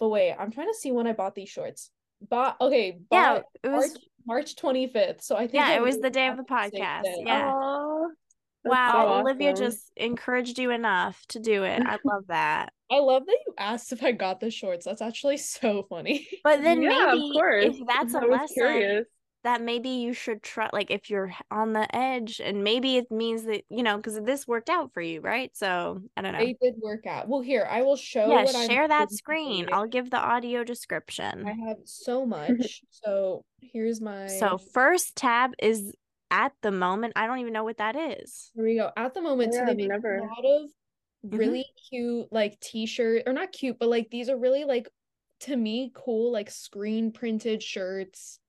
But 0.00 0.08
wait, 0.08 0.34
I'm 0.38 0.50
trying 0.50 0.68
to 0.68 0.78
see 0.78 0.92
when 0.92 1.06
I 1.06 1.12
bought 1.12 1.34
these 1.34 1.48
shorts. 1.48 1.90
Bought 2.20 2.60
okay, 2.60 3.00
Yeah, 3.10 3.40
it 3.62 3.70
March 3.70 3.90
was 3.90 3.98
March 4.26 4.56
25th. 4.56 5.22
So 5.22 5.36
I 5.36 5.40
think 5.48 5.54
Yeah, 5.54 5.68
I 5.68 5.76
it 5.76 5.82
was 5.82 5.98
the 5.98 6.10
day 6.10 6.28
of 6.28 6.36
the 6.36 6.42
podcast. 6.44 7.02
Yeah. 7.24 7.50
Aw, 7.52 8.08
that's 8.64 8.70
wow, 8.70 8.92
so 8.92 9.20
Olivia 9.20 9.54
just 9.54 9.90
encouraged 9.96 10.58
you 10.58 10.70
enough 10.70 11.24
to 11.28 11.40
do 11.40 11.64
it. 11.64 11.82
I 11.84 11.98
love 12.04 12.24
that. 12.28 12.72
I 12.90 13.00
love 13.00 13.26
that 13.26 13.38
you 13.46 13.54
asked 13.58 13.92
if 13.92 14.02
I 14.02 14.12
got 14.12 14.40
the 14.40 14.50
shorts. 14.50 14.84
That's 14.86 15.02
actually 15.02 15.36
so 15.38 15.84
funny. 15.88 16.26
But 16.44 16.62
then 16.62 16.80
yeah, 16.82 17.12
maybe 17.12 17.28
of 17.28 17.32
course. 17.34 17.64
if 17.66 17.86
that's 17.86 18.14
a 18.14 18.18
I 18.18 18.24
was 18.24 18.30
lesson 18.40 18.54
curious. 18.54 19.06
that 19.44 19.60
maybe 19.62 19.90
you 19.90 20.12
should 20.14 20.42
try 20.42 20.70
like 20.72 20.90
if 20.90 21.10
you're 21.10 21.32
on 21.50 21.72
the 21.74 21.86
edge 21.94 22.40
and 22.42 22.64
maybe 22.64 22.96
it 22.96 23.10
means 23.10 23.44
that 23.44 23.62
you 23.68 23.82
know 23.82 23.96
because 23.98 24.18
this 24.22 24.46
worked 24.48 24.70
out 24.70 24.92
for 24.92 25.00
you 25.00 25.20
right 25.20 25.50
so 25.56 26.00
i 26.16 26.22
don't 26.22 26.32
know 26.32 26.38
They 26.38 26.56
did 26.60 26.74
work 26.82 27.06
out. 27.06 27.28
Well, 27.28 27.40
here, 27.42 27.66
I 27.70 27.82
will 27.82 27.96
show 27.96 28.28
yeah 28.28 28.44
what 28.44 28.56
I'm 28.56 28.68
share 28.68 28.88
that 28.88 29.10
screen 29.12 29.60
debating. 29.66 29.74
i'll 29.74 29.86
give 29.86 30.10
the 30.10 30.18
audio 30.18 30.64
description. 30.64 31.46
I 31.46 31.52
have 31.68 31.78
so 31.84 32.24
much. 32.36 32.82
So 32.90 33.44
here's 33.60 34.00
my 34.00 34.26
so 34.28 34.58
first 34.58 35.14
tab 35.16 35.52
is 35.58 35.92
at 36.30 36.52
the 36.62 36.70
moment 36.70 37.14
i 37.16 37.26
don't 37.26 37.38
even 37.38 37.52
know 37.54 37.64
what 37.64 37.78
that 37.78 37.96
is 37.96 38.50
here 38.54 38.64
we 38.64 38.76
go. 38.76 38.90
At 38.96 39.14
the 39.14 39.22
moment, 39.22 39.54
so 39.54 39.60
yeah, 39.60 39.64
they 39.66 39.70
I've 39.72 39.76
make 39.78 39.88
never- 39.88 40.16
a 40.18 40.22
lot 40.22 40.44
of 40.44 40.70
Mhm. 41.32 41.38
really 41.38 41.64
cute 41.90 42.32
like 42.32 42.58
t-shirt 42.60 43.24
or 43.26 43.32
not 43.32 43.52
cute, 43.52 43.78
but 43.78 43.88
like 43.88 44.10
these 44.10 44.28
are 44.28 44.38
really 44.38 44.64
like 44.64 44.88
to 45.40 45.56
me 45.56 45.92
cool 45.94 46.32
like 46.32 46.50
screen 46.50 47.12
printed 47.12 47.62
shirts. 47.62 48.40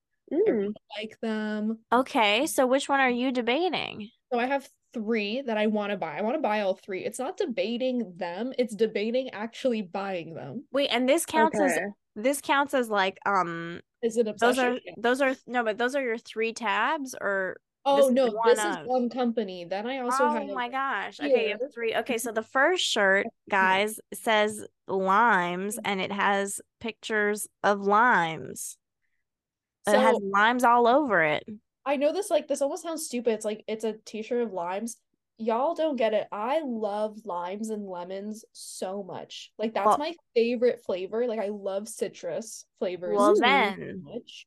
I 0.47 0.51
Mm. 0.51 0.51
really 0.51 1.03
like 1.09 1.19
them. 1.21 1.79
okay 1.91 2.45
so 2.47 2.65
which 2.67 2.89
one 2.89 2.99
are 2.99 3.09
you 3.09 3.31
debating 3.31 4.11
So 4.31 4.39
I 4.39 4.45
have 4.45 4.69
three 4.93 5.41
that 5.41 5.57
I 5.57 5.67
want 5.67 5.91
to 5.91 5.97
buy. 5.97 6.17
I 6.17 6.21
want 6.21 6.35
to 6.35 6.41
buy 6.41 6.61
all 6.61 6.73
three. 6.75 7.03
It's 7.05 7.19
not 7.19 7.37
debating 7.37 8.15
them, 8.17 8.53
it's 8.57 8.75
debating 8.75 9.29
actually 9.31 9.81
buying 9.81 10.33
them. 10.33 10.65
wait 10.71 10.87
and 10.89 11.07
this 11.07 11.25
counts 11.25 11.59
as 11.59 11.77
this 12.15 12.41
counts 12.41 12.73
as 12.73 12.89
like 12.89 13.19
um 13.25 13.81
Is 14.01 14.17
it 14.17 14.27
obsession? 14.27 14.55
those 14.55 14.59
are 14.59 14.79
those 14.97 15.21
are 15.21 15.35
no 15.47 15.63
but 15.63 15.77
those 15.77 15.95
are 15.95 16.03
your 16.03 16.17
three 16.17 16.53
tabs 16.53 17.15
or 17.19 17.57
Oh 17.85 18.09
no, 18.09 18.39
this 18.45 18.59
is 18.59 18.77
one 18.85 19.09
company. 19.09 19.65
Then 19.65 19.87
I 19.87 19.99
also 19.99 20.23
oh 20.25 20.53
my 20.53 20.69
gosh. 20.69 21.19
Okay, 21.19 21.45
you 21.45 21.49
have 21.51 21.73
three. 21.73 21.95
Okay, 21.95 22.17
so 22.17 22.31
the 22.33 22.43
first 22.43 22.85
shirt, 22.85 23.27
guys, 23.49 23.99
says 24.13 24.65
limes 24.87 25.75
mm-hmm. 25.75 25.85
and 25.85 26.01
it 26.01 26.11
has 26.11 26.61
pictures 26.79 27.47
of 27.63 27.81
limes. 27.81 28.77
it 29.87 29.97
has 29.97 30.17
limes 30.21 30.63
all 30.63 30.87
over 30.87 31.23
it. 31.23 31.45
I 31.85 31.95
know 31.95 32.13
this 32.13 32.29
like 32.29 32.47
this 32.47 32.61
almost 32.61 32.83
sounds 32.83 33.05
stupid. 33.05 33.33
It's 33.33 33.45
like 33.45 33.63
it's 33.67 33.83
a 33.83 33.95
t-shirt 34.05 34.43
of 34.43 34.53
limes. 34.53 34.97
Y'all 35.37 35.73
don't 35.73 35.95
get 35.95 36.13
it. 36.13 36.27
I 36.33 36.61
love 36.65 37.17
limes 37.23 37.69
and 37.69 37.87
lemons 37.87 38.43
so 38.51 39.03
much. 39.03 39.51
Like 39.57 39.73
that's 39.73 39.85
Well- 39.85 39.97
my 39.97 40.13
favorite 40.35 40.81
flavor. 40.85 41.25
Like 41.27 41.39
I 41.39 41.47
love 41.47 41.87
citrus 41.87 42.65
flavors 42.77 43.15
Well, 43.17 43.35
so 43.35 43.41
then. 43.41 44.03
much. 44.03 44.45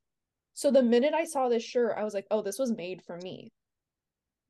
So 0.53 0.71
the 0.71 0.83
minute 0.83 1.13
I 1.13 1.25
saw 1.25 1.49
this 1.49 1.63
shirt, 1.63 1.95
I 1.97 2.03
was 2.03 2.13
like, 2.13 2.27
"Oh, 2.31 2.41
this 2.41 2.59
was 2.59 2.71
made 2.71 3.01
for 3.03 3.17
me." 3.17 3.51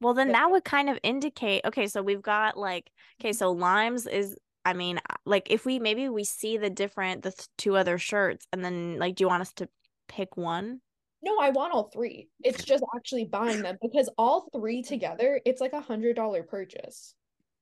Well, 0.01 0.13
then 0.13 0.27
Yeah. 0.27 0.33
that 0.33 0.51
would 0.51 0.63
kind 0.65 0.89
of 0.89 0.99
indicate, 1.03 1.63
okay, 1.65 1.87
so 1.87 2.01
we've 2.03 2.21
got 2.21 2.57
like, 2.57 2.91
okay, 3.21 3.29
mm-hmm. 3.29 3.37
so 3.37 3.51
limes 3.51 4.05
is, 4.07 4.37
I 4.65 4.73
mean, 4.73 4.99
like 5.25 5.49
if 5.51 5.65
we 5.65 5.79
maybe 5.79 6.09
we 6.09 6.23
see 6.25 6.57
the 6.57 6.69
different, 6.69 7.23
the 7.23 7.33
two 7.57 7.75
other 7.77 7.97
shirts, 7.97 8.45
and 8.51 8.63
then 8.63 8.97
like, 8.99 9.15
do 9.15 9.23
you 9.23 9.27
want 9.29 9.41
us 9.41 9.53
to 9.53 9.69
pick 10.07 10.35
one? 10.37 10.81
No, 11.23 11.39
I 11.39 11.49
want 11.51 11.73
all 11.73 11.89
three. 11.89 12.29
It's 12.43 12.63
just 12.63 12.83
actually 12.95 13.25
buying 13.25 13.61
them 13.61 13.77
because 13.81 14.09
all 14.17 14.49
three 14.53 14.83
together, 14.83 15.41
it's 15.45 15.61
like 15.61 15.73
a 15.73 15.81
hundred 15.81 16.15
dollar 16.15 16.43
purchase. 16.43 17.15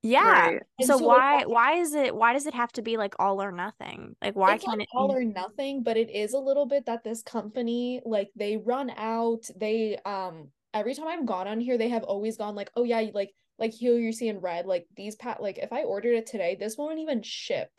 Yeah. 0.04 0.50
Right. 0.50 0.62
So 0.82 0.98
so, 0.98 1.06
why 1.08 1.40
that- 1.40 1.50
why 1.50 1.74
is 1.76 1.94
it 1.94 2.16
why 2.16 2.34
does 2.34 2.48
it 2.48 2.54
have 2.56 2.72
to 2.74 2.82
be 2.82 2.98
like 2.98 3.16
all 3.20 3.42
or 3.42 3.52
nothing? 3.52 4.16
Like 4.22 4.36
why 4.36 4.58
can't 4.58 4.80
not 4.80 4.82
it 4.82 4.90
all 4.94 5.12
or 5.12 5.24
nothing, 5.24 5.84
but 5.84 5.98
it 5.98 6.10
is 6.10 6.34
a 6.34 6.40
little 6.40 6.66
bit 6.66 6.86
that 6.88 7.04
this 7.04 7.22
company, 7.22 8.02
like 8.06 8.32
they 8.36 8.58
run 8.58 8.90
out, 8.98 9.44
they 9.56 9.98
um 10.06 10.52
every 10.74 10.96
time 10.96 11.08
I've 11.08 11.26
gone 11.26 11.48
on 11.48 11.60
here, 11.60 11.78
they 11.78 11.90
have 11.90 12.04
always 12.04 12.38
gone 12.38 12.56
like, 12.56 12.72
oh 12.76 12.84
yeah, 12.84 13.02
like 13.14 13.32
like 13.60 13.74
here 13.74 13.98
you're 13.98 14.12
seeing 14.12 14.40
red, 14.40 14.66
like 14.66 14.88
these 14.96 15.16
pat 15.16 15.42
like 15.42 15.60
if 15.60 15.72
I 15.72 15.84
ordered 15.84 16.16
it 16.16 16.26
today, 16.26 16.56
this 16.60 16.78
won't 16.78 17.00
even 17.00 17.22
ship 17.22 17.70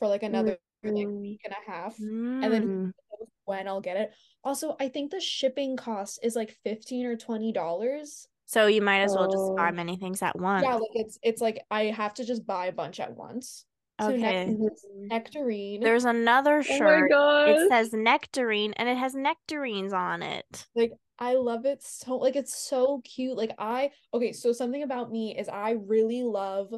for 0.00 0.08
like 0.08 0.22
another 0.24 0.58
like 0.84 1.06
Mm. 1.08 1.20
week 1.20 1.40
and 1.44 1.52
a 1.54 1.70
half. 1.70 1.96
And 1.98 2.52
then 2.52 2.62
Mm. 2.68 2.84
knows 2.84 3.28
when 3.44 3.66
I'll 3.68 3.80
get 3.80 3.96
it. 3.96 4.14
Also, 4.44 4.76
I 4.80 4.88
think 4.88 5.10
the 5.10 5.20
shipping 5.20 5.76
cost 5.76 6.20
is 6.22 6.36
like 6.36 6.56
15 6.64 7.06
or 7.06 7.16
20 7.16 7.52
dollars. 7.52 8.26
So 8.48 8.66
you 8.66 8.80
might 8.80 9.00
as 9.00 9.14
well 9.14 9.30
just 9.30 9.54
buy 9.56 9.68
Oh. 9.68 9.72
many 9.72 9.96
things 9.98 10.22
at 10.22 10.34
once. 10.38 10.64
Yeah, 10.64 10.76
like 10.76 10.90
it's 10.94 11.18
it's 11.22 11.42
like 11.42 11.60
I 11.70 11.84
have 11.84 12.14
to 12.14 12.24
just 12.24 12.46
buy 12.46 12.66
a 12.66 12.72
bunch 12.72 12.98
at 12.98 13.14
once. 13.14 13.66
So 14.00 14.08
Okay. 14.10 14.56
nectarine. 14.94 15.80
There's 15.82 16.04
another 16.06 16.54
Oh 16.54 16.56
my 16.56 16.62
shirt. 16.78 17.10
gosh. 17.10 17.48
It 17.50 17.68
says 17.68 17.92
nectarine 17.92 18.72
and 18.74 18.88
it 18.88 18.96
has 18.96 19.14
nectarines 19.14 19.92
on 19.92 20.22
it. 20.22 20.66
like 20.74 20.92
I 21.18 21.34
love 21.34 21.66
it 21.66 21.82
so 21.82 22.16
like 22.16 22.36
it's 22.36 22.54
so 22.56 23.02
cute. 23.04 23.36
Like 23.36 23.52
I 23.58 23.90
okay, 24.14 24.32
so 24.32 24.52
something 24.52 24.82
about 24.82 25.10
me 25.12 25.36
is 25.36 25.48
I 25.48 25.72
really 25.72 26.22
love 26.22 26.72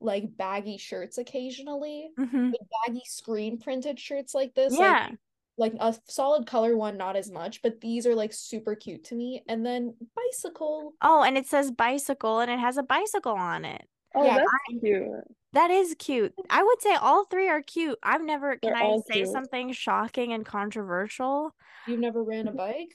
like 0.00 0.24
baggy 0.36 0.78
shirts 0.78 1.18
occasionally. 1.18 2.08
Mhm. 2.18 2.52
Like 2.52 2.86
baggy 2.86 3.02
screen 3.04 3.58
printed 3.58 3.98
shirts 4.00 4.34
like 4.34 4.54
this. 4.54 4.72
Yeah. 4.78 5.08
like 5.10 5.18
a 5.58 5.94
solid 6.06 6.46
color 6.46 6.76
one, 6.76 6.96
not 6.96 7.16
as 7.16 7.30
much, 7.30 7.62
but 7.62 7.80
these 7.80 8.06
are 8.06 8.14
like 8.14 8.32
super 8.32 8.74
cute 8.74 9.04
to 9.04 9.14
me. 9.14 9.42
And 9.48 9.64
then 9.64 9.94
bicycle. 10.14 10.94
Oh, 11.02 11.22
and 11.22 11.36
it 11.36 11.46
says 11.46 11.70
bicycle 11.70 12.40
and 12.40 12.50
it 12.50 12.58
has 12.58 12.76
a 12.76 12.82
bicycle 12.82 13.32
on 13.34 13.64
it. 13.64 13.82
Oh, 14.14 14.24
Yeah, 14.24 14.36
that's 14.38 14.80
cute. 14.80 15.10
That 15.52 15.70
is 15.70 15.96
cute. 15.98 16.32
I 16.48 16.62
would 16.62 16.80
say 16.80 16.94
all 16.94 17.24
three 17.24 17.48
are 17.48 17.62
cute. 17.62 17.98
I've 18.02 18.22
never, 18.22 18.56
can 18.56 18.72
They're 18.72 18.82
I 18.82 18.98
say 19.08 19.14
cute. 19.22 19.28
something 19.28 19.72
shocking 19.72 20.32
and 20.32 20.46
controversial? 20.46 21.54
You've 21.86 22.00
never 22.00 22.22
ran 22.22 22.46
a 22.48 22.52
bike? 22.52 22.90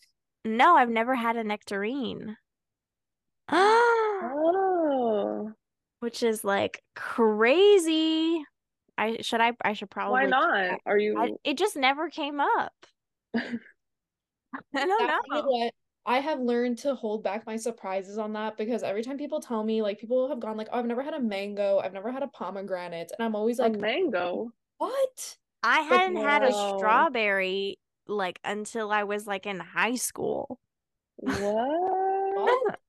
No, 0.45 0.75
I've 0.77 0.89
never 0.89 1.15
had 1.15 1.35
a 1.37 1.43
nectarine. 1.43 2.37
Oh, 4.27 5.51
Which 5.99 6.23
is 6.23 6.43
like 6.43 6.81
crazy. 6.95 8.43
I 8.97 9.17
should 9.21 9.41
I 9.41 9.53
I 9.63 9.73
should 9.73 9.89
probably 9.89 10.13
why 10.13 10.25
not? 10.25 10.53
that. 10.53 10.79
Are 10.85 10.97
I, 10.97 11.01
you? 11.01 11.39
it 11.43 11.57
just 11.57 11.75
never 11.75 12.09
came 12.09 12.39
up. 12.39 12.73
I 13.35 13.59
don't 14.85 14.89
Yeah, 14.99 15.17
you 15.25 15.33
know 15.33 15.41
know. 15.41 15.49
what? 15.49 15.73
I 16.07 16.19
have 16.19 16.39
learned 16.39 16.77
to 16.79 16.93
hold 16.93 17.23
back 17.23 17.45
my 17.47 17.55
surprises 17.57 18.17
on 18.19 18.33
that 18.33 18.57
because 18.57 18.83
every 18.83 19.01
time 19.03 19.17
people 19.17 19.41
tell 19.41 19.63
me, 19.63 19.81
like 19.81 19.99
people 19.99 20.29
have 20.29 20.39
gone 20.39 20.55
like, 20.55 20.67
"Oh, 20.71 20.79
I've 20.79 20.85
never 20.85 21.01
had 21.01 21.15
a 21.15 21.19
mango, 21.19 21.79
I've 21.79 21.93
never 21.93 22.11
had 22.11 22.23
a 22.23 22.27
pomegranate," 22.27 23.11
and 23.17 23.25
I'm 23.25 23.35
always 23.35 23.59
A 23.59 23.63
like, 23.63 23.79
mango. 23.79 24.51
"What?" 24.77 25.37
I 25.63 25.79
hadn't 25.81 26.17
had 26.17 26.43
a 26.43 26.53
strawberry 26.53 27.79
like 28.07 28.39
until 28.43 28.91
I 28.91 29.03
was 29.03 29.25
like 29.27 29.45
in 29.47 29.59
high 29.59 29.95
school. 29.95 30.59
What? 31.17 32.79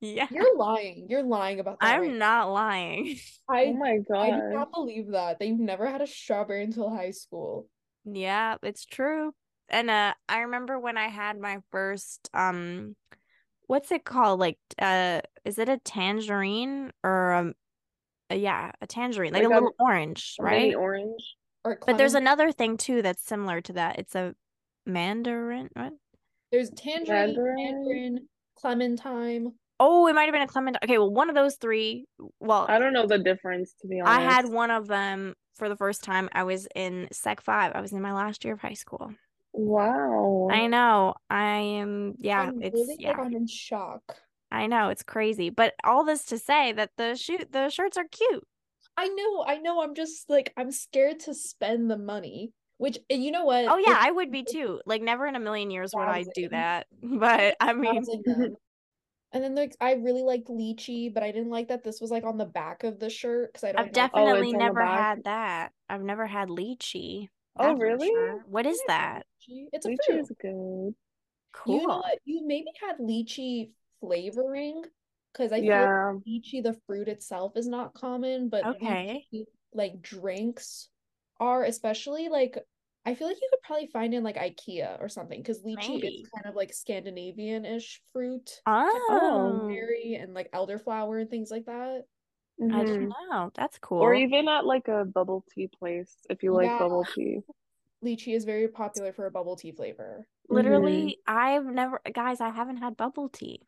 Yeah. 0.00 0.26
You're 0.30 0.56
lying. 0.56 1.06
You're 1.08 1.22
lying 1.24 1.60
about 1.60 1.80
that. 1.80 1.94
I'm 1.94 2.00
right 2.02 2.12
not 2.14 2.52
lying. 2.52 3.16
Oh 3.48 3.54
I 3.54 3.72
my 3.72 3.98
I 4.14 4.30
do 4.30 4.42
not 4.54 4.72
believe 4.72 5.10
that. 5.12 5.38
That 5.38 5.48
you've 5.48 5.58
never 5.58 5.86
had 5.86 6.00
a 6.02 6.06
strawberry 6.06 6.62
until 6.64 6.90
high 6.90 7.10
school. 7.10 7.68
Yeah, 8.04 8.56
it's 8.62 8.84
true. 8.84 9.32
And 9.68 9.90
uh 9.90 10.14
I 10.28 10.40
remember 10.40 10.78
when 10.78 10.96
I 10.96 11.08
had 11.08 11.38
my 11.38 11.58
first 11.72 12.28
um 12.32 12.94
what's 13.66 13.90
it 13.90 14.04
called? 14.04 14.38
Like 14.40 14.58
uh 14.80 15.22
is 15.44 15.58
it 15.58 15.68
a 15.68 15.78
tangerine 15.78 16.92
or 17.02 17.32
um 17.32 17.54
uh, 18.30 18.34
yeah, 18.34 18.70
a 18.82 18.86
tangerine, 18.86 19.32
like, 19.32 19.42
Like 19.42 19.50
a 19.50 19.54
a- 19.54 19.54
little 19.54 19.74
orange, 19.80 20.36
A 20.38 20.42
mini 20.44 20.66
right? 20.68 20.74
orange. 20.76 21.36
Or 21.64 21.78
But 21.86 21.96
there's 21.98 22.14
another 22.14 22.52
thing 22.52 22.76
too 22.76 23.00
that's 23.02 23.24
similar 23.24 23.60
to 23.62 23.72
that. 23.74 23.98
It's 23.98 24.14
a 24.14 24.34
mandarin, 24.86 25.70
what? 25.72 25.94
there's 26.52 26.70
tangerine, 26.70 27.34
Mandarin. 27.34 27.56
mandarin, 27.56 28.28
clementine. 28.56 29.52
Oh, 29.80 30.06
it 30.08 30.14
might 30.14 30.24
have 30.24 30.32
been 30.32 30.42
a 30.42 30.46
clementine. 30.46 30.80
Okay, 30.82 30.98
well, 30.98 31.12
one 31.12 31.28
of 31.28 31.34
those 31.34 31.56
three. 31.56 32.06
Well, 32.40 32.66
I 32.68 32.78
don't 32.78 32.92
know 32.92 33.06
the 33.06 33.18
difference 33.18 33.74
to 33.80 33.88
be 33.88 34.00
honest. 34.00 34.18
I 34.18 34.20
had 34.22 34.48
one 34.48 34.70
of 34.70 34.88
them 34.88 35.34
for 35.54 35.68
the 35.68 35.76
first 35.76 36.02
time. 36.02 36.28
I 36.32 36.44
was 36.44 36.66
in 36.74 37.08
Sec 37.12 37.40
5. 37.40 37.72
I 37.74 37.80
was 37.80 37.92
in 37.92 38.02
my 38.02 38.12
last 38.12 38.44
year 38.44 38.54
of 38.54 38.60
high 38.60 38.74
school. 38.74 39.12
Wow. 39.52 40.48
I 40.50 40.66
know. 40.66 41.14
I 41.30 41.56
am 41.56 42.14
yeah, 42.18 42.42
I'm 42.42 42.62
it's 42.62 42.74
really 42.74 42.96
yeah. 42.98 43.10
like 43.10 43.18
I'm 43.18 43.34
in 43.34 43.46
shock. 43.46 44.02
I 44.50 44.66
know, 44.66 44.88
it's 44.88 45.02
crazy. 45.02 45.50
But 45.50 45.74
all 45.84 46.04
this 46.04 46.24
to 46.26 46.38
say 46.38 46.72
that 46.72 46.90
the 46.96 47.14
shoot 47.16 47.52
the 47.52 47.68
shirts 47.68 47.96
are 47.96 48.04
cute. 48.10 48.46
I 48.96 49.08
know, 49.08 49.44
I 49.46 49.58
know. 49.58 49.82
I'm 49.82 49.94
just 49.94 50.28
like 50.28 50.52
I'm 50.56 50.72
scared 50.72 51.20
to 51.20 51.34
spend 51.34 51.90
the 51.90 51.98
money. 51.98 52.52
Which 52.78 52.98
and 53.10 53.22
you 53.22 53.32
know 53.32 53.44
what? 53.44 53.66
Oh 53.66 53.78
yeah, 53.78 53.96
It's 53.96 54.06
I 54.06 54.10
would 54.10 54.30
be 54.30 54.44
too. 54.44 54.80
Like 54.86 55.02
never 55.02 55.26
in 55.26 55.34
a 55.34 55.40
million 55.40 55.70
years 55.70 55.92
would 55.94 56.08
I 56.08 56.24
do 56.34 56.48
that. 56.50 56.86
But 57.02 57.56
I 57.60 57.72
mean, 57.72 57.94
browsing 57.94 58.22
them. 58.24 58.56
And 59.32 59.44
then 59.44 59.54
like 59.54 59.76
I 59.80 59.92
really 59.94 60.22
liked 60.22 60.48
lychee, 60.48 61.12
but 61.12 61.22
I 61.22 61.32
didn't 61.32 61.50
like 61.50 61.68
that 61.68 61.84
this 61.84 62.00
was 62.00 62.10
like 62.10 62.24
on 62.24 62.38
the 62.38 62.46
back 62.46 62.84
of 62.84 62.98
the 62.98 63.10
shirt 63.10 63.52
because 63.52 63.64
I 63.64 63.72
don't 63.72 63.82
I've 63.82 63.92
like 63.92 63.94
definitely 63.94 64.40
it's 64.42 64.54
on 64.54 64.68
the 64.68 64.74
never 64.74 64.84
had 64.86 65.24
that. 65.24 65.72
I've 65.88 66.02
never 66.02 66.26
had 66.26 66.48
lychee. 66.48 67.28
Oh, 67.58 67.74
really? 67.74 68.06
sure. 68.06 68.38
What 68.46 68.66
is 68.66 68.80
that? 68.86 69.26
It's 69.72 69.86
a 69.86 69.90
Lychee 69.90 69.96
fruit. 70.06 70.20
is 70.20 70.32
good. 70.40 70.94
Cool. 71.52 71.74
You 71.74 71.86
know 71.86 71.96
what? 71.98 72.18
You 72.24 72.46
maybe 72.46 72.68
had 72.80 72.98
lychee 72.98 73.70
flavoring 74.00 74.84
because 75.32 75.52
I 75.52 75.58
feel 75.60 75.66
like 75.82 75.90
Yeah. 75.90 76.14
lychee, 76.26 76.62
the 76.62 76.78
fruit 76.86 77.08
itself, 77.08 77.56
is 77.56 77.66
not 77.68 77.94
common, 77.94 78.48
but 78.48 78.64
Okay. 78.66 79.26
lychee, 79.32 79.46
like 79.72 80.00
drinks 80.02 80.88
are, 81.40 81.64
especially 81.64 82.28
like 82.28 82.58
I 83.08 83.14
feel 83.14 83.26
like 83.26 83.40
you 83.40 83.48
could 83.50 83.62
probably 83.62 83.86
find 83.86 84.12
in 84.12 84.22
like 84.22 84.36
IKEA 84.36 85.00
or 85.00 85.08
something 85.08 85.40
because 85.40 85.62
lychee 85.62 85.76
Maybe. 85.76 86.20
is 86.24 86.28
kind 86.34 86.44
of 86.44 86.54
like 86.54 86.74
Scandinavian-ish 86.74 88.02
fruit, 88.12 88.50
Oh, 88.66 89.66
berry 89.66 90.16
and 90.20 90.34
like 90.34 90.52
elderflower 90.52 91.18
and 91.18 91.30
things 91.30 91.50
like 91.50 91.64
that. 91.64 92.02
I 92.60 92.64
Mhm. 92.66 92.86
didn't 92.86 93.14
know. 93.30 93.50
That's 93.54 93.78
cool. 93.78 94.02
Or 94.02 94.12
even 94.12 94.46
at 94.46 94.66
like 94.66 94.88
a 94.88 95.06
bubble 95.06 95.42
tea 95.54 95.68
place 95.68 96.14
if 96.28 96.42
you 96.42 96.52
like 96.52 96.68
Yeah. 96.68 96.78
bubble 96.80 97.06
tea. 97.14 97.40
Lychee 98.04 98.34
is 98.34 98.44
very 98.44 98.68
popular 98.68 99.14
for 99.14 99.24
a 99.24 99.30
bubble 99.30 99.56
tea 99.56 99.72
flavor. 99.72 100.26
Literally, 100.50 101.18
I've 101.26 101.64
never, 101.64 102.02
guys, 102.12 102.42
I 102.42 102.50
haven't 102.50 102.76
had 102.76 102.94
bubble 102.98 103.30
tea. 103.30 103.62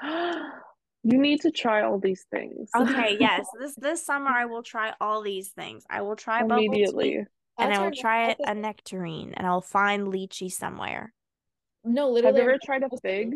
You 1.02 1.18
need 1.18 1.40
to 1.40 1.50
try 1.50 1.80
all 1.82 1.98
these 1.98 2.26
things. 2.30 2.70
Okay, 2.76 3.16
yes, 3.18 3.46
this 3.58 3.74
this 3.76 4.04
summer 4.04 4.28
I 4.30 4.44
will 4.44 4.62
try 4.62 4.92
all 5.00 5.22
these 5.22 5.48
things. 5.48 5.84
I 5.88 6.02
will 6.02 6.14
try 6.14 6.42
bubble 6.42 6.60
tea, 6.74 6.84
Immediately. 6.84 7.26
And 7.60 7.72
I 7.72 7.78
will 7.84 7.92
try 7.92 8.30
it, 8.30 8.38
a 8.44 8.54
nectarine, 8.54 9.34
and 9.34 9.46
I'll 9.46 9.60
find 9.60 10.08
lychee 10.08 10.50
somewhere. 10.52 11.12
No, 11.84 12.06
Have 12.06 12.14
literally. 12.14 12.38
you 12.38 12.42
our 12.44 12.50
ever 12.50 12.58
tried 12.64 12.82
a 12.84 12.90
fig? 13.02 13.34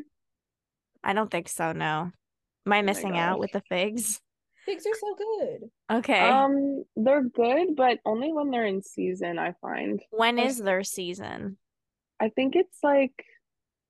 I 1.02 1.12
don't 1.12 1.30
think 1.30 1.48
so. 1.48 1.72
No, 1.72 2.10
am 2.66 2.72
I 2.72 2.82
my 2.82 2.82
missing 2.82 3.16
out 3.18 3.38
with 3.38 3.52
the 3.52 3.60
figs? 3.68 4.20
Figs 4.66 4.86
are 4.86 4.94
so 4.94 5.14
good. 5.14 5.70
Okay, 5.90 6.28
Um, 6.30 6.84
they're 6.96 7.22
good, 7.22 7.76
but 7.76 7.98
only 8.06 8.32
when 8.32 8.50
they're 8.50 8.64
in 8.66 8.82
season, 8.82 9.38
I 9.38 9.52
find. 9.60 10.00
when 10.10 10.38
I 10.38 10.44
is 10.44 10.58
their 10.58 10.82
season? 10.84 11.58
I 12.20 12.30
think 12.30 12.56
it's 12.56 12.78
like 12.82 13.24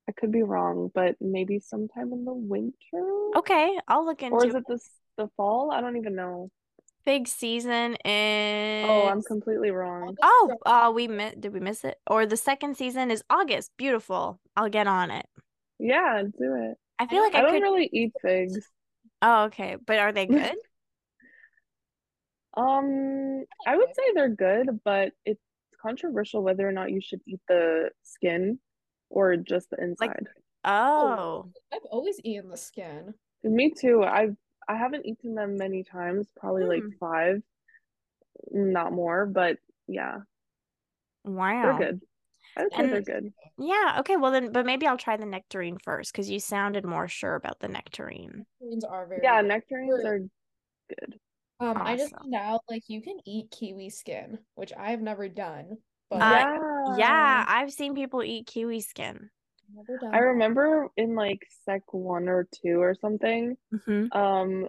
I 0.09 0.13
could 0.13 0.33
be 0.33 0.43
wrong, 0.43 0.91
but 0.95 1.17
maybe 1.21 1.61
sometime 1.61 2.13
in 2.13 2.25
the 2.25 2.35
winter? 2.35 3.31
Okay, 3.37 3.79
I'll 3.89 4.05
look 4.05 4.23
into 4.23 4.37
Or 4.37 4.47
is 4.47 4.55
it 4.55 4.67
the 4.67 4.81
the 5.17 5.29
fall? 5.37 5.71
I 5.71 5.81
don't 5.81 5.97
even 5.97 6.17
know. 6.17 6.51
Fig 7.05 7.29
season 7.29 7.97
is. 8.05 8.87
Oh, 8.89 9.09
I'm 9.09 9.23
completely 9.23 9.71
wrong. 9.71 10.17
Oh, 10.23 10.59
uh, 10.67 10.93
we 10.95 11.09
mi- 11.09 11.35
did 11.39 11.53
we 11.53 11.61
miss 11.61 11.85
it? 11.85 11.99
Or 12.07 12.27
the 12.27 12.37
second 12.37 12.77
season 12.77 13.11
is 13.11 13.23
August. 13.31 13.73
Beautiful. 13.77 14.41
I'll 14.57 14.69
get 14.69 14.87
on 14.87 15.11
it. 15.11 15.27
Yeah, 15.79 16.23
do 16.23 16.55
it. 16.57 16.79
I 16.99 17.07
feel 17.07 17.23
like 17.23 17.35
I 17.35 17.39
I 17.39 17.43
don't 17.43 17.53
could. 17.53 17.63
really 17.63 17.91
eat 17.93 18.13
figs. 18.23 18.59
Oh, 19.23 19.45
okay. 19.45 19.77
But 19.85 19.99
are 19.99 20.13
they 20.13 20.27
good? 20.27 20.55
Um, 22.57 23.45
I 23.67 23.77
would 23.77 23.95
say 23.95 24.03
they're 24.15 24.29
good, 24.29 24.81
but 24.85 25.13
it's 25.25 25.41
controversial 25.83 26.43
whether 26.43 26.67
or 26.69 26.73
not 26.73 26.91
you 26.93 27.01
should 27.01 27.21
eat 27.27 27.41
the 27.49 27.91
skin 28.03 28.59
or 29.11 29.37
just 29.37 29.71
the 29.71 29.83
inside. 29.83 30.29
Oh, 30.65 31.49
I've 31.73 31.85
always 31.91 32.21
eaten 32.23 32.49
the 32.51 32.57
skin. 32.57 33.15
Me 33.43 33.71
too. 33.71 34.03
I've 34.03 34.37
I 34.69 34.77
haven't 34.77 35.07
eaten 35.07 35.35
them 35.35 35.57
many 35.57 35.83
times, 35.85 36.27
probably 36.37 36.65
like 36.65 36.83
Hmm. 36.83 36.91
five, 37.01 37.43
not 38.51 38.93
more, 38.93 39.27
but 39.27 39.59
yeah, 39.87 40.19
wow. 41.25 41.77
they're 41.79 41.91
good. 41.91 42.01
I 42.57 42.63
would 42.65 42.73
say 42.73 42.79
And- 42.85 42.93
they're 42.93 43.03
good. 43.03 43.33
Yeah, 43.59 43.97
okay, 44.01 44.17
well 44.17 44.33
then, 44.33 44.53
but 44.53 44.67
maybe 44.67 44.87
I'll 44.87 44.97
try 44.99 45.17
the 45.17 45.27
nectarine 45.27 45.79
first 45.79 46.13
because 46.13 46.29
you 46.31 46.41
sounded 46.41 46.85
more 46.85 47.07
sure 47.09 47.35
about 47.37 47.61
the 47.61 47.69
nectarine. 47.69 48.47
Nectarines 48.61 48.85
are 48.85 49.07
very 49.07 49.21
Yeah, 49.23 49.41
good. 49.43 49.49
nectarines 49.49 50.05
are 50.05 50.19
good. 50.89 51.21
Um, 51.61 51.77
I 51.81 51.97
just 51.97 52.13
Awesome. 52.15 52.33
found 52.33 52.35
out 52.35 52.61
like 52.69 52.83
you 52.89 53.01
can 53.01 53.19
eat 53.25 53.51
kiwi 53.53 53.91
skin, 53.91 54.39
which 54.57 54.73
I've 54.77 55.01
never 55.01 55.29
done. 55.29 55.79
But 56.11 56.17
Uh, 56.23 56.29
Yeah. 56.29 56.97
Yeah, 56.99 57.45
I've 57.49 57.73
seen 57.73 57.95
people 57.95 58.23
eat 58.23 58.47
kiwi 58.47 58.81
skin. 58.81 59.31
I 60.13 60.19
remember 60.19 60.89
in 60.97 61.15
like 61.15 61.47
sec 61.65 61.83
one 61.93 62.29
or 62.29 62.47
two 62.63 62.81
or 62.81 62.95
something, 62.95 63.57
hmm 63.85 64.07
um, 64.13 64.69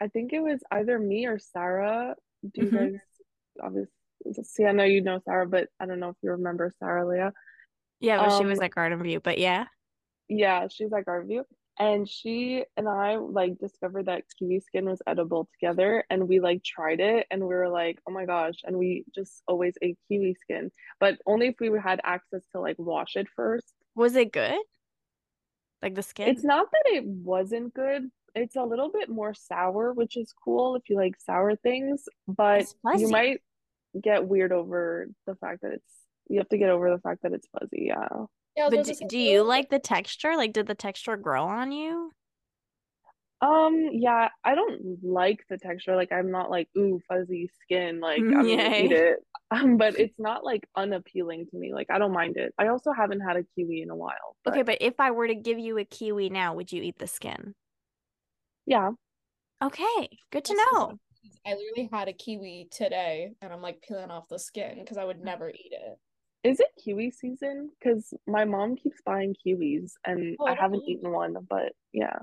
I 0.00 0.08
think 0.08 0.32
it 0.32 0.40
was 0.40 0.60
either 0.70 0.98
me 0.98 1.26
or 1.26 1.38
Sarah. 1.38 2.16
Do 2.54 2.62
you 2.62 2.72
Mhm. 2.72 2.72
guys 2.72 3.00
obviously 3.62 4.44
see? 4.44 4.64
I 4.64 4.72
know 4.72 4.84
you 4.84 5.02
know 5.02 5.20
Sarah, 5.24 5.46
but 5.46 5.68
I 5.80 5.86
don't 5.86 6.00
know 6.00 6.10
if 6.10 6.16
you 6.22 6.32
remember 6.32 6.72
Sarah 6.78 7.06
Leah. 7.08 7.32
Yeah, 8.00 8.18
but 8.20 8.32
she 8.32 8.44
was 8.44 8.60
Um, 8.60 8.60
at 8.60 8.74
Garden 8.74 9.02
View, 9.02 9.20
but 9.20 9.38
yeah. 9.38 9.66
Yeah, 10.28 10.68
she's 10.68 10.92
at 10.92 11.06
Garden 11.06 11.28
View, 11.28 11.44
And 11.78 12.08
she 12.08 12.64
and 12.76 12.88
I 12.88 13.16
like 13.16 13.58
discovered 13.58 14.06
that 14.06 14.24
kiwi 14.38 14.60
skin 14.60 14.84
was 14.86 15.00
edible 15.06 15.48
together 15.54 16.04
and 16.10 16.28
we 16.28 16.40
like 16.40 16.62
tried 16.64 17.00
it 17.00 17.26
and 17.30 17.40
we 17.42 17.54
were 17.54 17.68
like, 17.68 17.98
oh 18.06 18.12
my 18.12 18.26
gosh. 18.26 18.56
And 18.64 18.76
we 18.78 19.04
just 19.14 19.42
always 19.48 19.74
ate 19.82 19.98
kiwi 20.08 20.34
skin, 20.34 20.70
but 21.00 21.18
only 21.26 21.48
if 21.48 21.56
we 21.60 21.70
had 21.78 22.00
access 22.04 22.42
to 22.52 22.60
like 22.60 22.76
wash 22.78 23.16
it 23.16 23.28
first. 23.36 23.72
Was 23.98 24.14
it 24.14 24.32
good? 24.32 24.60
Like 25.82 25.96
the 25.96 26.04
skin? 26.04 26.28
It's 26.28 26.44
not 26.44 26.68
that 26.70 26.84
it 26.86 27.04
wasn't 27.04 27.74
good. 27.74 28.04
It's 28.32 28.54
a 28.54 28.62
little 28.62 28.90
bit 28.90 29.08
more 29.08 29.34
sour, 29.34 29.92
which 29.92 30.16
is 30.16 30.32
cool 30.44 30.76
if 30.76 30.88
you 30.88 30.94
like 30.94 31.14
sour 31.18 31.56
things, 31.56 32.04
but 32.28 32.72
you 32.96 33.08
might 33.08 33.40
get 34.00 34.24
weird 34.24 34.52
over 34.52 35.08
the 35.26 35.34
fact 35.34 35.62
that 35.62 35.72
it's 35.72 35.92
you 36.28 36.38
have 36.38 36.48
to 36.50 36.58
get 36.58 36.70
over 36.70 36.90
the 36.90 37.00
fact 37.00 37.22
that 37.24 37.32
it's 37.32 37.48
fuzzy. 37.58 37.86
Yeah. 37.86 38.06
Yeah, 38.56 38.68
But 38.70 38.84
do, 38.84 38.94
do 39.08 39.18
you 39.18 39.42
like 39.42 39.68
the 39.68 39.80
texture? 39.80 40.36
Like, 40.36 40.52
did 40.52 40.68
the 40.68 40.74
texture 40.76 41.16
grow 41.16 41.44
on 41.44 41.72
you? 41.72 42.12
Um, 43.40 43.90
yeah, 43.92 44.30
I 44.44 44.54
don't 44.56 44.98
like 45.02 45.44
the 45.48 45.58
texture. 45.58 45.94
Like, 45.94 46.10
I'm 46.12 46.30
not 46.30 46.50
like, 46.50 46.68
ooh, 46.76 47.00
fuzzy 47.08 47.50
skin. 47.62 48.00
Like, 48.00 48.26
I'm 48.36 48.50
gonna 48.50 48.68
eat 48.76 48.92
it. 48.92 49.18
Um, 49.50 49.78
but 49.78 49.98
it's 49.98 50.18
not 50.18 50.44
like 50.44 50.68
unappealing 50.76 51.46
to 51.50 51.56
me. 51.56 51.72
Like, 51.72 51.86
I 51.90 51.96
don't 51.98 52.12
mind 52.12 52.36
it. 52.36 52.52
I 52.58 52.68
also 52.68 52.92
haven't 52.92 53.20
had 53.20 53.36
a 53.38 53.44
kiwi 53.54 53.80
in 53.80 53.88
a 53.88 53.96
while, 53.96 54.36
Okay, 54.46 54.62
but 54.62 54.62
but 54.62 54.78
if 54.80 54.98
I 54.98 55.10
were 55.10 55.28
to 55.28 55.34
give 55.34 55.58
you 55.58 55.78
a 55.78 55.84
kiwi 55.84 56.30
now, 56.30 56.54
would 56.54 56.72
you 56.72 56.82
eat 56.82 56.98
the 56.98 57.06
skin? 57.06 57.54
yeah. 58.66 58.90
Okay, 59.62 60.18
good 60.32 60.44
to 60.46 60.54
That's 60.66 60.74
know. 60.76 60.98
I 61.46 61.54
literally 61.54 61.88
had 61.92 62.08
a 62.08 62.12
kiwi 62.12 62.68
today 62.70 63.34
and 63.40 63.52
I'm 63.52 63.62
like 63.62 63.82
peeling 63.82 64.10
off 64.10 64.28
the 64.28 64.38
skin 64.38 64.78
because 64.80 64.96
I 64.96 65.04
would 65.04 65.20
never 65.20 65.50
eat 65.50 65.72
it. 65.72 65.98
Is 66.44 66.60
it 66.60 66.68
kiwi 66.82 67.10
season? 67.10 67.70
Because 67.78 68.14
my 68.26 68.44
mom 68.44 68.76
keeps 68.76 69.00
buying 69.02 69.34
kiwis 69.44 69.92
and 70.04 70.38
Oh, 70.38 70.46
I 70.46 70.54
I 70.54 70.54
haven't 70.54 70.84
eaten 70.88 71.10
one, 71.12 71.36
but 71.48 71.72
yeah. 71.92 72.18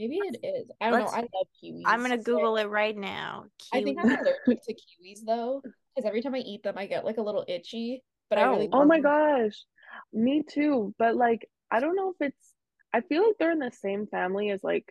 Maybe 0.00 0.18
it 0.24 0.38
is. 0.42 0.70
I 0.80 0.90
don't 0.90 1.00
know. 1.00 1.04
Let's- 1.04 1.16
I 1.16 1.20
love 1.20 1.46
kiwis. 1.62 1.82
I'm 1.84 2.00
gonna 2.00 2.16
Google 2.18 2.56
it 2.56 2.64
right 2.66 2.96
now. 2.96 3.44
I 3.72 3.82
think 3.82 3.98
I'm 4.00 4.08
allergic 4.10 4.62
to 4.64 4.74
kiwis 4.74 5.20
though, 5.26 5.60
because 5.62 6.06
every 6.08 6.22
time 6.22 6.34
I 6.34 6.38
eat 6.38 6.62
them, 6.62 6.78
I 6.78 6.86
get 6.86 7.04
like 7.04 7.18
a 7.18 7.22
little 7.22 7.44
itchy. 7.46 8.02
But 8.30 8.38
I 8.38 8.44
really 8.44 8.68
Oh. 8.72 8.80
Oh 8.82 8.84
my 8.86 8.96
them. 8.96 9.02
gosh. 9.02 9.64
Me 10.12 10.42
too. 10.48 10.94
But 10.98 11.16
like, 11.16 11.48
I 11.70 11.80
don't 11.80 11.96
know 11.96 12.10
if 12.18 12.26
it's, 12.28 12.54
I 12.94 13.00
feel 13.02 13.26
like 13.26 13.36
they're 13.38 13.50
in 13.52 13.58
the 13.58 13.70
same 13.72 14.06
family 14.06 14.50
as 14.50 14.62
like 14.64 14.90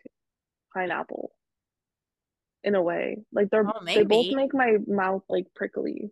pineapple 0.73 1.31
in 2.63 2.75
a 2.75 2.81
way. 2.81 3.17
Like 3.31 3.49
they're 3.49 3.65
Oh, 3.67 3.83
they 3.83 4.03
both 4.03 4.31
make 4.33 4.53
my 4.53 4.77
mouth 4.87 5.23
like 5.29 5.45
prickly. 5.55 6.11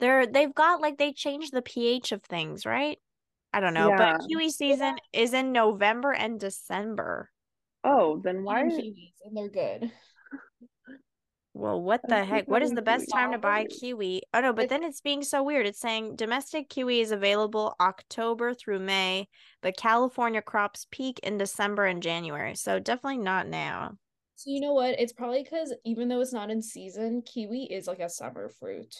They're 0.00 0.26
they've 0.26 0.54
got 0.54 0.80
like 0.80 0.96
they 0.96 1.12
changed 1.12 1.52
the 1.52 1.62
pH 1.62 2.12
of 2.12 2.22
things, 2.22 2.64
right? 2.64 2.98
I 3.52 3.60
don't 3.60 3.74
know, 3.74 3.88
Yeah. 3.88 4.16
but 4.18 4.28
kiwi 4.28 4.50
season 4.50 4.96
is 5.12 5.32
in 5.34 5.52
November 5.52 6.12
and 6.12 6.40
December. 6.40 7.30
Oh, 7.84 8.20
then 8.24 8.42
why? 8.44 8.66
Eating 8.66 8.94
kiwis 8.94 9.12
and 9.24 9.36
they're 9.36 9.48
good. 9.48 9.90
Well, 11.56 11.80
what 11.80 12.00
the 12.08 12.24
heck? 12.24 12.48
What 12.48 12.62
is 12.62 12.72
the 12.72 12.82
best 12.82 13.10
time 13.10 13.30
to 13.30 13.38
buy 13.38 13.64
kiwi. 13.64 13.78
kiwi? 13.78 14.22
Oh 14.34 14.40
no, 14.40 14.52
but 14.52 14.68
then 14.68 14.82
it's 14.82 15.00
being 15.00 15.22
so 15.22 15.42
weird. 15.42 15.66
It's 15.66 15.78
saying 15.78 16.16
domestic 16.16 16.68
kiwi 16.68 17.00
is 17.00 17.12
available 17.12 17.76
October 17.78 18.54
through 18.54 18.80
May, 18.80 19.28
but 19.62 19.76
California 19.76 20.42
crops 20.42 20.86
peak 20.90 21.20
in 21.20 21.38
December 21.38 21.84
and 21.84 22.02
January. 22.02 22.56
So 22.56 22.80
definitely 22.80 23.18
not 23.18 23.46
now. 23.46 23.96
So 24.34 24.50
you 24.50 24.60
know 24.60 24.74
what? 24.74 24.98
It's 24.98 25.12
probably 25.12 25.44
because 25.44 25.72
even 25.84 26.08
though 26.08 26.20
it's 26.20 26.32
not 26.32 26.50
in 26.50 26.60
season, 26.60 27.22
kiwi 27.22 27.64
is 27.70 27.86
like 27.86 28.00
a 28.00 28.08
summer 28.08 28.48
fruit. 28.48 28.92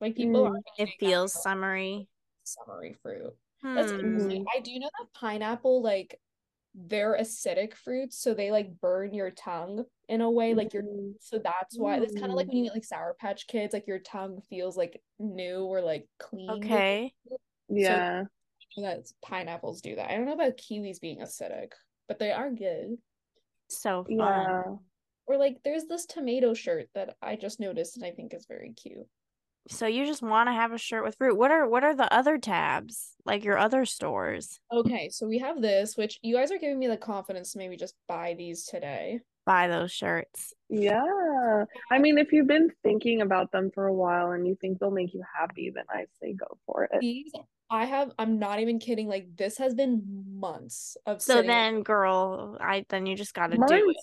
Like 0.00 0.16
people 0.16 0.44
Mm. 0.44 0.54
are 0.54 0.60
It 0.78 0.90
feels 0.98 1.34
summery. 1.34 2.08
summery 2.44 2.94
fruit. 3.02 3.34
That's 3.74 3.92
Hmm. 3.92 3.98
interesting. 4.00 4.46
I 4.56 4.60
do 4.60 4.78
know 4.78 4.88
that 4.98 5.12
pineapple, 5.12 5.82
like 5.82 6.18
they're 6.86 7.18
acidic 7.20 7.74
fruits, 7.74 8.18
so 8.18 8.34
they 8.34 8.50
like 8.50 8.80
burn 8.80 9.12
your 9.12 9.30
tongue 9.30 9.84
in 10.08 10.20
a 10.20 10.30
way, 10.30 10.54
like 10.54 10.72
your 10.72 10.84
Mm. 10.84 11.14
so 11.20 11.38
that's 11.38 11.78
why 11.78 11.98
it's 11.98 12.14
kind 12.14 12.30
of 12.30 12.36
like 12.36 12.48
when 12.48 12.58
you 12.58 12.64
eat 12.66 12.74
like 12.74 12.84
Sour 12.84 13.16
Patch 13.18 13.46
Kids, 13.46 13.72
like 13.72 13.86
your 13.86 13.98
tongue 13.98 14.40
feels 14.48 14.76
like 14.76 15.02
new 15.18 15.64
or 15.64 15.80
like 15.80 16.06
clean. 16.18 16.50
Okay. 16.50 17.12
Yeah. 17.68 18.24
That 18.76 19.10
pineapples 19.22 19.80
do 19.80 19.96
that. 19.96 20.10
I 20.10 20.16
don't 20.16 20.26
know 20.26 20.34
about 20.34 20.56
kiwis 20.56 21.00
being 21.00 21.18
acidic, 21.18 21.72
but 22.06 22.18
they 22.18 22.30
are 22.30 22.50
good. 22.50 22.96
So 23.68 24.04
fun. 24.04 24.18
Yeah. 24.18 24.62
Or 25.26 25.36
like 25.36 25.58
there's 25.64 25.84
this 25.84 26.06
tomato 26.06 26.54
shirt 26.54 26.88
that 26.94 27.16
I 27.20 27.36
just 27.36 27.60
noticed 27.60 27.96
and 27.96 28.06
I 28.06 28.12
think 28.12 28.32
is 28.32 28.46
very 28.46 28.72
cute. 28.72 29.06
So 29.66 29.86
you 29.86 30.06
just 30.06 30.22
want 30.22 30.48
to 30.48 30.52
have 30.52 30.72
a 30.72 30.78
shirt 30.78 31.04
with 31.04 31.16
fruit. 31.16 31.36
What 31.36 31.50
are 31.50 31.68
what 31.68 31.84
are 31.84 31.94
the 31.94 32.12
other 32.12 32.38
tabs? 32.38 33.14
Like 33.24 33.44
your 33.44 33.58
other 33.58 33.84
stores? 33.84 34.60
Okay, 34.72 35.08
so 35.10 35.26
we 35.26 35.38
have 35.38 35.60
this, 35.60 35.96
which 35.96 36.18
you 36.22 36.36
guys 36.36 36.50
are 36.50 36.58
giving 36.58 36.78
me 36.78 36.86
the 36.86 36.96
confidence 36.96 37.52
to 37.52 37.58
maybe 37.58 37.76
just 37.76 37.94
buy 38.06 38.34
these 38.38 38.64
today. 38.64 39.20
Buy 39.44 39.68
those 39.68 39.92
shirts. 39.92 40.52
Yeah. 40.68 41.64
I 41.90 41.98
mean, 41.98 42.18
if 42.18 42.32
you've 42.32 42.46
been 42.46 42.70
thinking 42.82 43.22
about 43.22 43.50
them 43.50 43.70
for 43.74 43.86
a 43.86 43.94
while 43.94 44.32
and 44.32 44.46
you 44.46 44.56
think 44.60 44.78
they'll 44.78 44.90
make 44.90 45.14
you 45.14 45.22
happy, 45.38 45.70
then 45.74 45.84
I 45.90 46.04
say 46.20 46.34
go 46.34 46.58
for 46.66 46.84
it. 46.84 47.00
These 47.00 47.32
I 47.70 47.84
have, 47.84 48.12
I'm 48.18 48.38
not 48.38 48.60
even 48.60 48.78
kidding, 48.78 49.08
like 49.08 49.36
this 49.36 49.58
has 49.58 49.74
been 49.74 50.24
months 50.38 50.96
of 51.04 51.20
So 51.20 51.34
sitting 51.34 51.48
then, 51.48 51.82
girl, 51.82 52.56
I 52.60 52.86
then 52.88 53.04
you 53.06 53.16
just 53.16 53.34
got 53.34 53.50
to 53.50 53.58
do 53.58 53.64
it. 53.90 53.96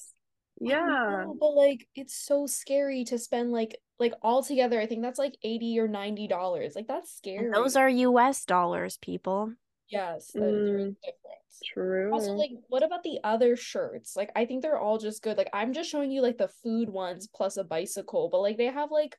Yeah. 0.62 0.86
know, 0.86 1.36
but 1.40 1.50
like 1.50 1.88
it's 1.96 2.16
so 2.16 2.46
scary 2.46 3.04
to 3.06 3.18
spend 3.18 3.52
like 3.52 3.78
like 4.00 4.14
all 4.22 4.44
together, 4.44 4.80
I 4.80 4.86
think 4.88 5.02
that's 5.02 5.20
like 5.20 5.38
80 5.44 5.80
or 5.80 5.88
90 5.88 6.28
dollars. 6.28 6.76
Like 6.76 6.88
that's 6.88 7.16
scary. 7.16 7.46
And 7.46 7.54
those 7.56 7.76
are 7.76 7.90
U.S. 7.90 8.46
dollars, 8.46 8.98
people. 9.02 9.54
yes, 9.90 10.32
that 10.34 10.44
is 10.44 10.70
very 10.70 10.82
Mm. 10.84 10.96
different. 11.02 11.22
True. 11.64 12.12
Also, 12.14 12.34
like, 12.34 12.52
what 12.68 12.84
about 12.84 13.04
the 13.04 13.20
other 13.24 13.56
shirts? 13.56 14.18
Like, 14.18 14.30
I 14.36 14.46
think 14.46 14.62
they're 14.62 14.78
all 14.78 14.98
just 14.98 15.24
good. 15.24 15.38
Like, 15.38 15.50
I'm 15.54 15.72
just 15.72 15.90
showing 15.90 16.12
you 16.12 16.22
like 16.22 16.38
the 16.38 16.50
food 16.50 16.90
ones 16.90 17.30
plus 17.34 17.56
a 17.56 17.64
bicycle, 17.64 18.28
but 18.30 18.42
like 18.42 18.58
they 18.58 18.66
have 18.66 18.92
like 18.92 19.16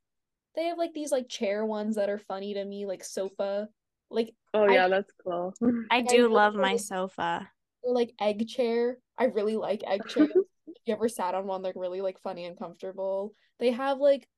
they 0.54 0.64
have 0.66 0.76
like 0.76 0.92
these 0.92 1.10
like 1.12 1.28
chair 1.30 1.64
ones 1.64 1.96
that 1.96 2.10
are 2.10 2.18
funny 2.18 2.52
to 2.54 2.64
me, 2.64 2.84
like 2.84 3.02
sofa, 3.04 3.68
like 4.10 4.34
Oh 4.52 4.64
I- 4.64 4.72
yeah, 4.74 4.88
that's 4.88 5.10
cool. 5.24 5.54
I 5.62 5.66
Like, 5.66 5.76
I 5.90 6.02
do 6.02 6.22
really 6.24 6.34
love 6.34 6.54
my 6.54 6.72
like- 6.72 6.80
sofa. 6.80 7.48
or 7.82 7.94
like 7.94 8.12
egg 8.20 8.46
chair. 8.48 8.98
I 9.16 9.24
really 9.24 9.56
like 9.56 9.82
egg 9.86 10.02
chairs. 10.08 10.28
If 10.66 10.74
you 10.84 10.94
ever 10.94 11.08
sat 11.08 11.34
on 11.34 11.46
one, 11.46 11.62
they're 11.62 11.72
really 11.74 12.02
like 12.02 12.20
funny 12.20 12.44
and 12.44 12.58
comfortable. 12.58 13.32
They 13.60 13.70
have 13.70 13.98
like 13.98 14.28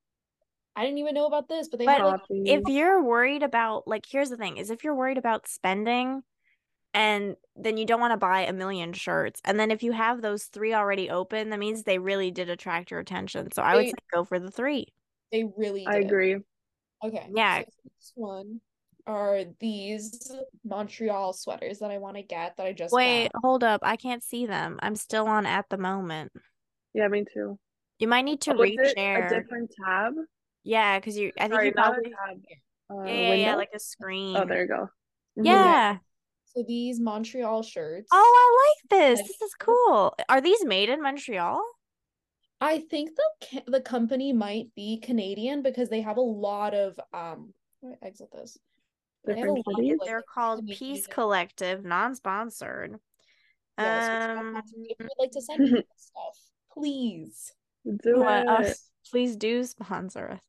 I 0.78 0.82
didn't 0.84 0.98
even 0.98 1.14
know 1.14 1.26
about 1.26 1.48
this, 1.48 1.66
but 1.68 1.80
they 1.80 1.86
But 1.86 1.98
have 1.98 2.06
like 2.06 2.20
If 2.30 2.62
you're 2.68 3.02
worried 3.02 3.42
about 3.42 3.88
like, 3.88 4.06
here's 4.08 4.30
the 4.30 4.36
thing: 4.36 4.58
is 4.58 4.70
if 4.70 4.84
you're 4.84 4.94
worried 4.94 5.18
about 5.18 5.48
spending, 5.48 6.22
and 6.94 7.34
then 7.56 7.76
you 7.76 7.84
don't 7.84 8.00
want 8.00 8.12
to 8.12 8.16
buy 8.16 8.42
a 8.42 8.52
million 8.52 8.92
shirts, 8.92 9.40
and 9.44 9.58
then 9.58 9.72
if 9.72 9.82
you 9.82 9.90
have 9.90 10.22
those 10.22 10.44
three 10.44 10.74
already 10.74 11.10
open, 11.10 11.50
that 11.50 11.58
means 11.58 11.82
they 11.82 11.98
really 11.98 12.30
did 12.30 12.48
attract 12.48 12.92
your 12.92 13.00
attention. 13.00 13.50
So 13.50 13.60
I 13.60 13.74
would 13.74 13.86
They- 13.86 13.90
say 13.90 13.96
go 14.14 14.22
for 14.24 14.38
the 14.38 14.52
three. 14.52 14.86
they 15.32 15.44
really 15.56 15.84
I 15.84 15.96
agree. 15.96 16.36
Okay. 17.04 17.26
Yeah. 17.34 17.58
So 17.58 17.64
this 17.84 18.12
one 18.14 18.60
are 19.04 19.40
these 19.58 20.30
Montreal 20.64 21.32
sweaters 21.32 21.80
that 21.80 21.90
I 21.90 21.98
want 21.98 22.18
to 22.18 22.22
get 22.22 22.56
that 22.56 22.66
I 22.66 22.72
just 22.72 22.94
Wait, 22.94 23.32
got. 23.32 23.40
hold 23.42 23.64
up. 23.64 23.80
I 23.82 23.96
can't 23.96 24.22
see 24.22 24.46
them. 24.46 24.78
I'm 24.80 24.94
still 24.94 25.26
on 25.26 25.44
at 25.44 25.68
the 25.70 25.78
moment. 25.78 26.30
Yeah, 26.94 27.08
me 27.08 27.24
too. 27.24 27.58
You 27.98 28.06
might 28.06 28.22
need 28.22 28.40
to 28.42 28.54
Oh, 28.54 28.62
is 28.62 28.70
it 28.78 28.96
reshare. 28.96 29.26
a 29.26 29.40
different 29.40 29.72
tab? 29.84 30.14
Yeah, 30.68 30.98
because 30.98 31.16
you. 31.16 31.32
I 31.38 31.42
think 31.44 31.54
Sorry, 31.54 31.66
you 31.68 31.72
probably. 31.72 32.12
a 32.12 32.28
tab. 32.28 32.42
Uh, 32.90 33.02
Yeah, 33.04 33.12
yeah, 33.12 33.20
yeah, 33.20 33.30
window? 33.46 33.56
like 33.56 33.70
a 33.74 33.78
screen. 33.80 34.36
Oh, 34.36 34.44
there 34.44 34.62
you 34.62 34.68
go. 34.68 34.88
Yeah. 35.36 35.98
So 36.44 36.62
these 36.66 37.00
Montreal 37.00 37.62
shirts. 37.62 38.08
Oh, 38.12 38.16
I 38.36 38.46
like 38.66 38.90
this. 39.00 39.18
Like- 39.20 39.28
This 39.28 39.40
is 39.42 39.54
cool. 39.58 40.14
Are 40.28 40.40
these 40.42 40.64
made 40.64 40.88
in 40.90 41.00
Montreal? 41.02 41.62
I 42.60 42.80
think 42.90 43.10
the 43.16 43.62
the 43.66 43.80
company 43.80 44.32
might 44.32 44.74
be 44.74 44.98
Canadian 44.98 45.62
because 45.62 45.88
they 45.88 46.00
have 46.02 46.16
a 46.18 46.20
lot 46.20 46.74
of 46.74 46.98
um. 47.14 47.54
Exit 48.02 48.30
this. 48.32 48.58
They 49.24 49.38
have 49.38 49.48
a 49.48 49.52
lot 49.52 49.58
of, 49.68 49.76
like, 49.76 49.98
They're 50.04 50.22
called 50.22 50.60
Canadian- 50.60 50.78
Peace 50.78 51.06
Collective, 51.06 51.84
non-sponsored. 51.84 52.98
Yes, 53.78 54.02
which 54.36 54.38
Um, 54.38 54.56
if 54.56 54.64
you 54.74 54.94
would 54.98 55.08
like 55.18 55.30
to 55.32 55.40
send 55.40 55.58
me 55.72 55.82
stuff, 55.96 56.38
please. 56.72 57.52
Do 58.02 58.18
what- 58.20 58.42
it. 58.42 58.48
uh, 58.48 58.74
please 59.10 59.36
do 59.36 59.64
sponsor 59.64 60.28
us. 60.30 60.42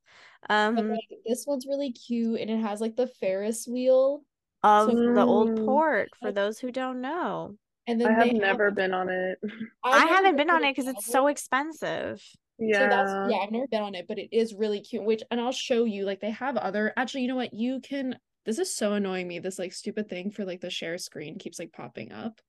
But 0.47 0.54
Um, 0.56 0.89
like 0.91 0.99
this 1.25 1.45
one's 1.47 1.65
really 1.67 1.91
cute 1.91 2.39
and 2.39 2.49
it 2.49 2.58
has 2.60 2.80
like 2.82 2.95
the 2.95 3.08
Ferris 3.08 3.67
wheel. 3.67 4.23
of 4.62 4.89
so- 4.91 5.13
the 5.13 5.21
old 5.25 5.52
Mm. 5.52 5.65
port, 5.65 6.10
for 6.21 6.32
those 6.34 6.60
who 6.60 6.69
don't 6.71 6.99
know. 6.99 7.56
And 7.88 7.99
then 7.99 8.08
I 8.10 8.12
have 8.15 8.23
they 8.25 8.34
never 8.39 8.71
been 8.71 8.93
on 8.93 9.08
it. 9.10 9.39
I 9.84 9.99
never 10.02 10.13
haven't 10.15 10.36
been 10.36 10.49
on 10.49 10.63
it 10.65 10.75
because 10.75 10.88
it's 10.93 11.06
so 11.06 11.28
expensive. 11.28 12.21
Yeah. 12.58 12.80
So 12.80 12.88
that's 12.89 13.32
yeah, 13.32 13.38
I've 13.38 13.52
never 13.52 13.67
been 13.67 13.82
on 13.82 13.95
it, 13.95 14.06
but 14.08 14.19
it 14.19 14.36
is 14.36 14.54
really 14.54 14.82
cute. 14.82 15.06
Which 15.06 15.23
and 15.32 15.39
I'll 15.39 15.54
show 15.54 15.86
you. 15.86 16.04
Like 16.06 16.19
they 16.19 16.32
have 16.32 16.58
other 16.58 16.91
actually, 16.97 17.21
you 17.21 17.30
know 17.30 17.38
what? 17.38 17.54
You 17.54 17.80
can 17.80 18.19
this 18.45 18.60
is 18.60 18.73
so 18.75 18.93
annoying 18.93 19.28
me. 19.30 19.39
This 19.39 19.60
like 19.60 19.71
stupid 19.71 20.10
thing 20.10 20.30
for 20.30 20.43
like 20.43 20.60
the 20.60 20.69
share 20.69 20.97
screen 20.97 21.39
keeps 21.39 21.58
like 21.58 21.71
popping 21.71 22.12
up. 22.12 22.41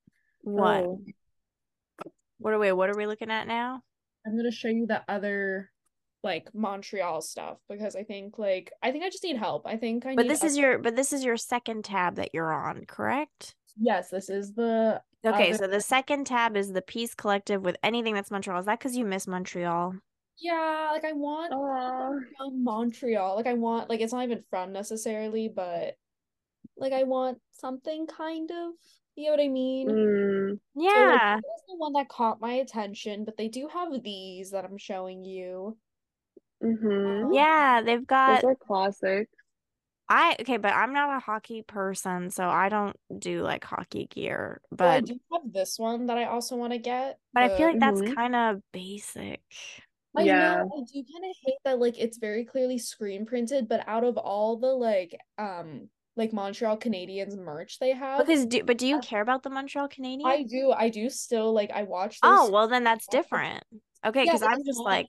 What? 0.42 0.84
Oh. 0.84 1.00
What 2.38 2.54
are 2.54 2.58
we? 2.58 2.72
What 2.72 2.90
are 2.90 2.96
we 2.96 3.06
looking 3.06 3.30
at 3.30 3.46
now? 3.46 3.82
I'm 4.26 4.36
gonna 4.36 4.50
show 4.50 4.68
you 4.68 4.86
the 4.86 5.02
other 5.08 5.70
like 6.22 6.48
Montreal 6.54 7.22
stuff 7.22 7.58
because 7.68 7.96
I 7.96 8.02
think 8.04 8.38
like 8.38 8.72
I 8.82 8.90
think 8.92 9.04
I 9.04 9.08
just 9.10 9.24
need 9.24 9.36
help. 9.38 9.66
I 9.66 9.76
think 9.76 10.04
I 10.06 10.14
But 10.14 10.22
need 10.22 10.30
this 10.30 10.44
is 10.44 10.56
your. 10.56 10.78
But 10.78 10.96
this 10.96 11.12
is 11.12 11.24
your 11.24 11.36
second 11.36 11.84
tab 11.84 12.16
that 12.16 12.30
you're 12.34 12.52
on, 12.52 12.84
correct? 12.86 13.54
yes, 13.80 14.10
this 14.10 14.28
is 14.28 14.52
the 14.52 15.00
Okay, 15.24 15.50
other- 15.50 15.58
so 15.58 15.66
the 15.66 15.80
second 15.80 16.26
tab 16.26 16.56
is 16.56 16.72
the 16.72 16.82
Peace 16.82 17.14
Collective 17.14 17.62
with 17.62 17.76
anything 17.82 18.14
that's 18.14 18.30
Montreal. 18.30 18.58
Is 18.60 18.66
that 18.66 18.78
because 18.78 18.96
you 18.96 19.04
miss 19.04 19.26
Montreal? 19.26 19.94
yeah, 20.42 20.88
like 20.92 21.04
I 21.04 21.12
want 21.12 21.52
Aw. 21.52 22.18
from 22.36 22.64
Montreal. 22.64 23.36
Like 23.36 23.46
I 23.46 23.52
want 23.54 23.88
like 23.90 24.00
it's 24.00 24.12
not 24.12 24.24
even 24.24 24.42
from 24.50 24.72
necessarily, 24.72 25.48
but 25.48 25.96
like 26.76 26.92
I 26.94 27.02
want 27.04 27.38
something 27.52 28.06
kind 28.06 28.50
of. 28.50 28.72
You 29.20 29.26
know 29.26 29.32
what 29.32 29.40
I 29.44 29.48
mean? 29.48 29.88
Mm. 29.90 30.60
So, 30.88 31.04
like, 31.04 31.20
Yeah. 31.20 31.40
that 31.42 31.48
was 31.48 31.62
the 31.68 31.76
one 31.76 31.94
that 31.94 32.08
caught 32.08 32.40
my 32.40 32.54
attention, 32.54 33.24
but 33.24 33.36
they 33.36 33.48
do 33.48 33.68
have 33.68 34.02
these 34.02 34.50
that 34.52 34.64
I'm 34.64 34.78
showing 34.78 35.24
you. 35.24 35.78
Mm-hmm. 36.62 37.34
Yeah, 37.34 37.82
they've 37.82 38.06
got 38.06 38.42
Those 38.42 38.44
are 38.44 38.56
classic. 38.56 39.28
I 40.08 40.36
okay, 40.40 40.56
but 40.56 40.72
I'm 40.72 40.92
not 40.92 41.16
a 41.16 41.20
hockey 41.20 41.62
person, 41.62 42.30
so 42.30 42.48
I 42.48 42.68
don't 42.68 42.96
do 43.18 43.42
like 43.42 43.64
hockey 43.64 44.06
gear. 44.06 44.60
But 44.70 44.88
I 44.88 45.00
But 45.00 45.04
do 45.04 45.20
have 45.32 45.52
this 45.52 45.78
one 45.78 46.06
that 46.06 46.18
I 46.18 46.24
also 46.24 46.56
want 46.56 46.72
to 46.72 46.78
get. 46.78 47.18
but 47.32 47.44
I 47.44 47.48
feel 47.48 47.66
like 47.66 47.78
that's 47.78 48.00
Mhm. 48.00 48.14
kind 48.16 48.34
of 48.34 48.62
basic. 48.72 49.42
I 50.16 50.26
Yeah. 50.26 50.64
know 50.66 50.68
I 50.76 50.80
do 50.92 51.04
kind 51.04 51.24
of 51.24 51.36
hate 51.44 51.58
that 51.64 51.78
like 51.78 51.98
it's 51.98 52.18
very 52.18 52.44
clearly 52.44 52.78
screen 52.78 53.26
printed, 53.26 53.68
but 53.68 53.86
out 53.88 54.04
of 54.04 54.16
all 54.18 54.56
the 54.56 54.68
like 54.74 55.18
um 55.38 55.88
like 56.16 56.32
Montreal 56.32 56.76
Canadiens 56.78 57.36
merch 57.36 57.78
they 57.78 57.92
have, 57.92 58.26
Because 58.26 58.46
do 58.46 58.62
but 58.64 58.78
do 58.78 58.86
you 58.86 59.00
care 59.00 59.20
about 59.20 59.42
the 59.42 59.50
Montreal 59.50 59.88
Canadiens? 59.88 60.26
I 60.26 60.42
do 60.42 60.72
I 60.72 60.88
do 60.88 61.08
still 61.08 61.52
like 61.52 61.70
I 61.70 61.84
watch. 61.84 62.18
Oh, 62.22 62.50
well 62.50 62.68
then 62.68 62.84
that's 62.84 63.06
different. 63.06 63.62
Okay, 64.04 64.24
because 64.24 64.40
but 64.40 64.50
I'm 64.50 64.64
just 64.64 64.78
not- 64.78 64.84
like, 64.84 65.08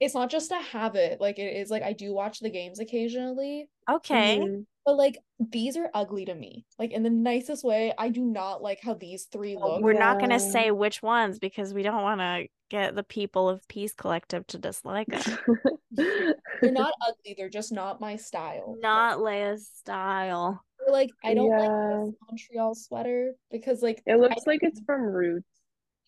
It's 0.00 0.14
not 0.14 0.30
just 0.30 0.50
a 0.50 0.60
habit. 0.60 1.20
like 1.20 1.38
it 1.38 1.56
is 1.56 1.70
like 1.70 1.82
I 1.82 1.92
do 1.92 2.12
watch 2.12 2.40
the 2.40 2.50
games 2.50 2.78
occasionally, 2.78 3.68
okay. 3.88 4.38
Mhm. 4.40 4.66
But 4.84 4.96
like 4.96 5.18
these 5.38 5.76
are 5.76 5.90
ugly 5.94 6.24
to 6.26 6.34
me. 6.34 6.66
Like 6.78 6.92
in 6.92 7.02
the 7.02 7.10
nicest 7.10 7.64
way, 7.64 7.92
I 7.96 8.08
do 8.10 8.22
not 8.24 8.62
like 8.62 8.80
how 8.82 8.94
these 8.94 9.24
three 9.24 9.56
look. 9.56 9.82
We're 9.82 9.92
not 9.94 10.20
gonna 10.20 10.40
say 10.40 10.70
which 10.70 11.02
ones 11.02 11.38
because 11.38 11.72
we 11.74 11.82
don't 11.82 12.02
want 12.02 12.20
to 12.20 12.46
get 12.70 12.94
the 12.94 13.02
people 13.02 13.48
of 13.48 13.66
Peace 13.68 13.92
Collective 13.94 14.46
to 14.48 14.58
dislike 14.58 15.12
us. 15.12 15.28
They're 15.90 16.34
not 16.72 16.92
ugly, 17.06 17.34
they're 17.36 17.48
just 17.48 17.72
not 17.72 18.00
my 18.00 18.16
style. 18.16 18.76
Not 18.80 19.18
Leia's 19.18 19.68
style. 19.74 20.62
Or, 20.86 20.92
like 20.92 21.10
I 21.22 21.34
don't 21.34 21.50
like 21.50 22.06
this 22.06 22.14
Montreal 22.28 22.74
sweater 22.74 23.32
because 23.50 23.82
like 23.82 24.02
It 24.06 24.12
I 24.12 24.16
looks 24.16 24.46
like 24.46 24.60
it's 24.62 24.80
from 24.86 25.02
Roots. 25.02 25.46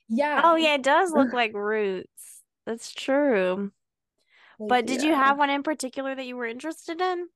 yeah. 0.08 0.40
Oh 0.44 0.56
yeah, 0.56 0.74
it 0.74 0.82
does 0.82 1.12
look 1.12 1.32
like 1.34 1.54
roots. 1.54 2.42
That's 2.66 2.92
true. 2.92 3.70
like, 4.58 4.68
But 4.68 4.86
did 4.86 5.02
you 5.02 5.14
have 5.14 5.38
one 5.38 5.50
in 5.50 5.62
particular 5.62 6.14
that 6.14 6.26
you 6.26 6.36
were 6.36 6.46
interested 6.46 7.00
in? 7.00 7.28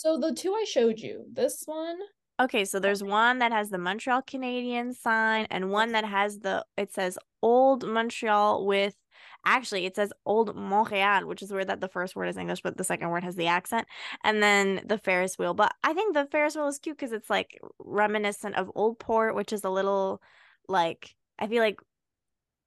So 0.00 0.16
the 0.16 0.32
two 0.32 0.54
I 0.54 0.64
showed 0.64 0.98
you, 0.98 1.26
this 1.30 1.64
one, 1.66 1.98
Okay, 2.40 2.64
so 2.64 2.80
there's 2.80 3.02
one 3.02 3.40
that 3.40 3.52
has 3.52 3.68
the 3.68 3.76
Montreal 3.76 4.22
Canadian 4.22 4.94
sign 4.94 5.46
and 5.50 5.70
one 5.70 5.92
that 5.92 6.06
has 6.06 6.38
the 6.38 6.64
it 6.78 6.90
says 6.90 7.18
Old 7.42 7.86
Montreal 7.86 8.64
with 8.64 8.96
actually 9.44 9.84
it 9.84 9.94
says 9.94 10.10
Old 10.24 10.56
Montreal, 10.56 11.26
which 11.26 11.42
is 11.42 11.52
weird 11.52 11.66
that 11.66 11.82
the 11.82 11.88
first 11.88 12.16
word 12.16 12.30
is 12.30 12.38
English, 12.38 12.62
but 12.62 12.78
the 12.78 12.84
second 12.84 13.10
word 13.10 13.24
has 13.24 13.36
the 13.36 13.48
accent. 13.48 13.86
And 14.24 14.42
then 14.42 14.80
the 14.86 14.96
Ferris 14.96 15.38
wheel. 15.38 15.52
But 15.52 15.74
I 15.84 15.92
think 15.92 16.14
the 16.14 16.24
Ferris 16.32 16.56
wheel 16.56 16.68
is 16.68 16.78
cute 16.78 16.96
because 16.96 17.12
it's 17.12 17.28
like 17.28 17.60
reminiscent 17.78 18.54
of 18.56 18.72
Old 18.74 18.98
Port, 18.98 19.34
which 19.34 19.52
is 19.52 19.64
a 19.64 19.70
little 19.70 20.22
like 20.66 21.14
I 21.38 21.46
feel 21.46 21.62
like 21.62 21.78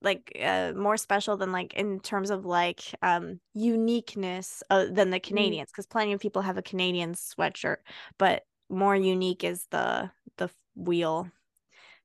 like 0.04 0.38
uh 0.42 0.74
more 0.76 0.98
special 0.98 1.38
than 1.38 1.52
like 1.52 1.74
in 1.76 2.00
terms 2.00 2.30
of 2.30 2.46
like 2.46 2.82
um 3.02 3.40
uniqueness 3.54 4.64
uh, 4.70 4.86
than 4.92 5.10
the 5.12 5.20
Canadians 5.20 5.70
because 5.72 5.88
plenty 5.88 6.14
of 6.14 6.20
people 6.22 6.42
have 6.42 6.58
a 6.58 6.62
Canadian 6.62 7.14
sweatshirt 7.14 7.78
but 8.18 8.46
more 8.70 8.96
unique 8.96 9.44
is 9.44 9.68
the 9.72 10.12
the 10.38 10.50
wheel 10.76 11.30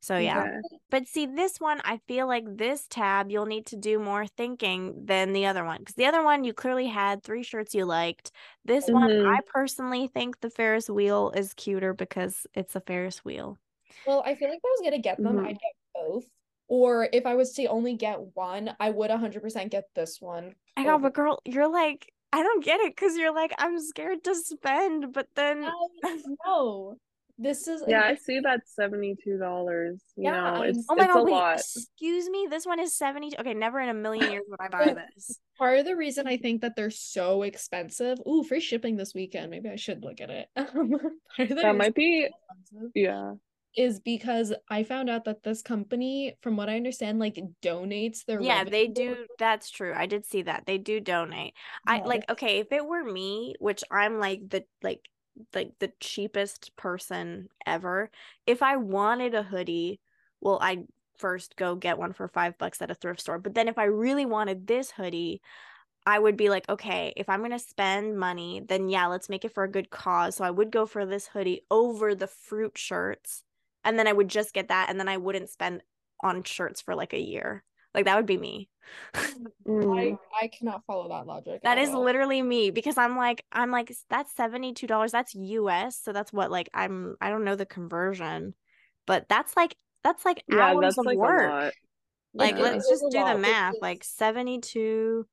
so 0.01 0.19
yeah 0.19 0.45
Okay. 0.45 0.79
but 0.91 1.07
see 1.07 1.27
this 1.27 1.61
one 1.61 1.81
I 1.85 1.99
feel 2.09 2.27
like 2.27 2.45
this 2.57 2.87
tab 2.89 3.31
you'll 3.31 3.47
need 3.47 3.67
to 3.67 3.77
do 3.77 3.99
more 3.99 4.27
thinking 4.27 5.05
than 5.07 5.33
the 5.33 5.47
other 5.47 5.65
one 5.65 5.79
because 5.81 5.95
the 5.97 6.07
other 6.07 6.23
one 6.23 6.45
you 6.45 6.53
clearly 6.55 6.87
had 6.87 7.23
three 7.23 7.43
shirts 7.43 7.75
you 7.75 7.85
liked 7.85 8.31
this 8.65 8.91
one 8.91 9.11
Mhm. 9.11 9.37
I 9.37 9.41
personally 9.47 10.09
think 10.09 10.41
the 10.41 10.51
Ferris 10.51 10.89
wheel 10.91 11.33
is 11.37 11.55
cuter 11.55 11.95
because 11.95 12.47
it's 12.55 12.77
a 12.77 12.81
Ferris 12.81 13.25
wheel 13.25 13.59
well, 14.05 14.23
I 14.25 14.35
feel 14.35 14.49
like 14.49 14.59
if 14.59 14.65
I 14.65 14.69
was 14.69 14.81
gonna 14.85 14.99
get 15.03 15.23
them, 15.23 15.39
Mhm. 15.39 15.45
I'd 15.47 15.59
get 15.61 15.73
both. 15.95 16.25
Or 16.69 17.09
if 17.13 17.25
I 17.27 17.35
was 17.35 17.53
to 17.55 17.67
only 17.67 17.95
get 17.97 18.19
one, 18.35 18.75
I 18.79 18.91
would 18.91 19.11
100% 19.11 19.71
get 19.71 19.85
this 19.95 20.21
one. 20.21 20.55
I 20.77 20.85
know 20.85 20.95
over- 20.95 21.05
but 21.09 21.15
girl 21.15 21.41
you're 21.45 21.69
like 21.73 22.13
I 22.33 22.43
don't 22.43 22.63
get 22.63 22.81
it 22.81 22.95
because 22.95 23.17
you're 23.17 23.35
like 23.35 23.53
I'm 23.59 23.81
scared 23.81 24.23
to 24.25 24.35
spend 24.35 25.13
but 25.13 25.27
then 25.35 25.67
no. 26.47 26.97
This 27.41 27.69
is 27.69 27.83
Yeah, 27.87 28.03
I 28.03 28.17
see 28.17 28.41
that 28.41 28.61
seventy-two 28.67 29.39
dollars. 29.39 30.03
You 30.17 30.25
Yeah, 30.25 30.33
know, 30.57 30.63
it's 30.63 30.85
Oh 30.91 30.97
my 30.97 31.05
it's 31.05 31.15
god, 31.15 31.21
a 31.21 31.25
wait, 31.25 31.31
lot. 31.33 31.59
excuse 31.61 32.29
me. 32.29 32.49
This 32.51 32.67
one 32.67 32.81
is 32.81 32.97
70. 32.97 33.39
Okay, 33.39 33.55
never 33.55 33.79
in 33.81 33.89
a 33.89 33.95
million 33.95 34.33
years 34.33 34.43
would 34.49 34.61
I 34.61 34.69
buy 34.69 34.93
this. 35.17 35.39
part 35.57 35.79
of 35.79 35.85
the 35.87 35.95
reason 35.95 36.27
I 36.27 36.37
think 36.37 36.63
that 36.63 36.75
they're 36.75 36.91
so 36.91 37.43
expensive. 37.43 38.19
Ooh, 38.27 38.43
free 38.43 38.59
shipping 38.61 38.97
this 38.97 39.15
weekend. 39.15 39.51
Maybe 39.51 39.69
I 39.69 39.77
should 39.77 40.03
look 40.03 40.21
at 40.21 40.31
it. 40.31 40.49
Um, 40.57 40.91
part 41.37 41.51
of 41.51 41.57
the 41.57 41.63
That 41.63 41.77
might 41.77 41.95
be 41.95 42.25
expensive 42.29 42.91
yeah. 42.95 43.35
Is 43.79 44.01
because 44.01 44.53
I 44.69 44.83
found 44.83 45.09
out 45.09 45.25
that 45.25 45.45
this 45.45 45.63
company, 45.63 46.37
from 46.43 46.57
what 46.57 46.69
I 46.69 46.77
understand, 46.77 47.21
like 47.21 47.39
donates 47.63 48.25
their 48.25 48.43
Yeah, 48.43 48.65
they 48.65 48.89
do. 48.89 49.27
That's 49.39 49.71
true. 49.71 49.95
I 49.97 50.07
did 50.07 50.27
see 50.27 50.43
that. 50.43 50.67
They 50.67 50.79
do 50.79 50.99
donate. 50.99 51.55
I 51.87 52.01
like 52.01 52.29
okay, 52.29 52.59
if 52.59 52.73
it 52.73 52.85
were 52.85 53.05
me, 53.05 53.55
which 53.61 53.85
I'm 53.91 54.19
like 54.19 54.51
the 54.51 54.65
like 54.83 55.09
like 55.55 55.73
the 55.79 55.93
cheapest 56.01 56.75
person 56.77 57.49
ever, 57.65 58.11
if 58.47 58.63
I 58.63 58.77
wanted 58.77 59.35
a 59.35 59.45
hoodie, 59.45 60.01
well, 60.41 60.59
I'd 60.61 60.87
first 61.17 61.55
go 61.55 61.77
get 61.77 61.99
one 61.99 62.13
for 62.13 62.27
five 62.27 62.59
bucks 62.59 62.83
at 62.83 62.91
a 62.91 62.95
thrift 62.95 63.21
store. 63.21 63.39
But 63.39 63.55
then 63.55 63.69
if 63.69 63.79
I 63.79 63.85
really 63.85 64.27
wanted 64.27 64.67
this 64.67 64.91
hoodie, 64.91 65.41
I 66.05 66.19
would 66.19 66.37
be 66.37 66.49
like, 66.49 66.69
okay, 66.69 67.13
if 67.17 67.29
I'm 67.29 67.43
gonna 67.43 67.59
spend 67.61 68.19
money, 68.19 68.63
then 68.67 68.89
yeah, 68.89 69.07
let's 69.07 69.29
make 69.29 69.45
it 69.45 69.55
for 69.55 69.63
a 69.63 69.71
good 69.71 69.91
cause. 69.91 70.37
So 70.37 70.45
I 70.45 70.51
would 70.51 70.73
go 70.73 70.87
for 70.87 71.07
this 71.07 71.29
hoodie 71.29 71.63
over 71.71 72.15
the 72.15 72.27
fruit 72.27 72.77
shirts, 72.77 73.45
and 73.85 73.99
then 73.99 74.07
I 74.07 74.13
would 74.13 74.29
just 74.29 74.55
get 74.55 74.69
that, 74.69 74.89
and 74.91 74.99
then 74.99 75.09
I 75.09 75.17
wouldn't 75.17 75.51
spend 75.51 75.83
on 76.23 76.43
shirts 76.43 76.81
for 76.81 76.95
like 76.95 77.13
a 77.13 77.21
year. 77.21 77.65
Like 77.95 78.05
that 78.05 78.17
would 78.17 78.27
be 78.27 78.37
me. 78.39 78.69
Mm. 79.67 80.19
I 80.33 80.45
I 80.45 80.49
cannot 80.49 80.85
follow 80.87 81.09
that 81.09 81.27
logic. 81.27 81.63
That 81.63 81.79
is 81.79 81.91
all. 81.91 82.03
literally 82.05 82.43
me 82.43 82.71
because 82.71 82.97
I'm 82.99 83.17
like 83.17 83.45
I'm 83.53 83.71
like 83.71 83.93
that's 84.09 84.33
$72. 84.35 85.13
That's 85.13 85.35
US, 85.35 86.01
so 86.03 86.13
that's 86.13 86.33
what 86.33 86.51
like 86.51 86.69
I'm 86.75 87.17
I 87.21 87.31
don't 87.31 87.45
know 87.45 87.57
the 87.57 87.67
conversion. 87.67 88.55
But 89.07 89.29
that's 89.29 89.57
like 89.57 89.77
that's 90.05 90.25
like 90.25 90.43
Yeah, 90.49 90.73
hours 90.73 90.83
that's 90.83 90.99
of 90.99 91.07
like 91.07 91.19
work. 91.19 91.43
a 91.43 91.47
lot. 91.49 91.73
Like 92.35 92.57
Yeah. 92.57 92.63
let's 92.63 92.89
just 92.89 93.05
do 93.11 93.25
the 93.25 93.39
math. 93.39 93.75
Like 93.81 94.05
72 94.05 95.27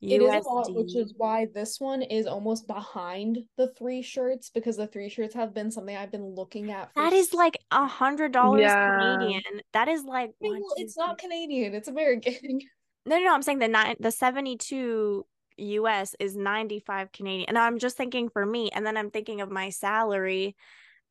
It 0.00 0.22
is 0.22 0.44
a 0.46 0.48
lot, 0.48 0.74
which 0.74 0.94
is 0.94 1.12
why 1.16 1.46
this 1.52 1.80
one 1.80 2.02
is 2.02 2.26
almost 2.26 2.66
behind 2.66 3.38
the 3.56 3.72
three 3.74 4.00
shirts 4.00 4.50
because 4.50 4.76
the 4.76 4.86
three 4.86 5.08
shirts 5.08 5.34
have 5.34 5.52
been 5.52 5.70
something 5.70 5.96
I've 5.96 6.12
been 6.12 6.34
looking 6.34 6.70
at 6.70 6.92
for 6.94 7.02
That 7.02 7.12
is 7.12 7.34
like 7.34 7.58
a 7.70 7.86
hundred 7.86 8.32
dollars 8.32 8.62
Yeah. 8.62 8.90
Canadian. 8.90 9.60
That 9.72 9.88
is 9.88 10.04
like 10.04 10.30
Okay, 10.30 10.36
one, 10.50 10.60
well, 10.60 10.74
two, 10.76 10.84
it's 10.84 10.96
not 10.96 11.18
Canadian, 11.18 11.74
it's 11.74 11.88
American. 11.88 12.60
No, 13.06 13.16
no, 13.16 13.24
no. 13.24 13.34
I'm 13.34 13.42
saying 13.42 13.60
the 13.60 13.68
nine, 13.68 13.96
the 13.98 14.10
72 14.10 15.24
US 15.56 16.14
is 16.20 16.36
95 16.36 17.10
Canadian. 17.10 17.48
And 17.48 17.56
I'm 17.56 17.78
just 17.78 17.96
thinking 17.96 18.28
for 18.28 18.44
me, 18.44 18.70
and 18.70 18.84
then 18.84 18.98
I'm 18.98 19.10
thinking 19.10 19.40
of 19.40 19.50
my 19.50 19.70
salary, 19.70 20.54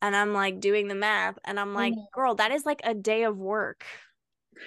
and 0.02 0.15
I'm 0.15 0.32
like 0.32 0.60
doing 0.60 0.88
the 0.88 0.95
math, 0.95 1.39
and 1.43 1.60
I'm 1.60 1.73
like, 1.73 1.93
know. 1.93 2.08
girl, 2.13 2.36
that 2.36 2.52
is 2.52 2.65
like 2.65 2.82
a 2.84 2.93
day 2.93 3.23
of 3.23 3.38
work. 3.38 3.84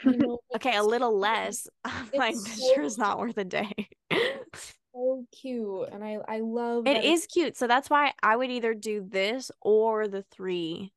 You 0.05 0.16
know, 0.18 0.38
Okay, 0.57 0.76
a 0.76 0.83
little 0.83 1.16
less. 1.16 1.68
I'm 1.85 2.07
It's 2.12 2.18
like, 2.18 2.35
this 2.35 2.72
so 2.74 2.83
is 2.83 2.98
not 2.98 3.18
worth 3.18 3.38
a 3.38 3.44
day. 3.44 3.72
so 4.94 5.24
cute, 5.33 5.88
and 5.92 6.05
I 6.05 6.18
I 6.29 6.40
love 6.40 6.87
It 6.87 6.94
that 6.94 7.05
is 7.05 7.26
cute. 7.26 7.57
So 7.57 7.66
that's 7.66 7.88
why 7.90 8.12
I 8.22 8.37
would 8.37 8.50
either 8.50 8.74
do 8.74 9.07
this 9.09 9.50
or 9.61 10.09
the 10.09 10.22
three 10.22 10.92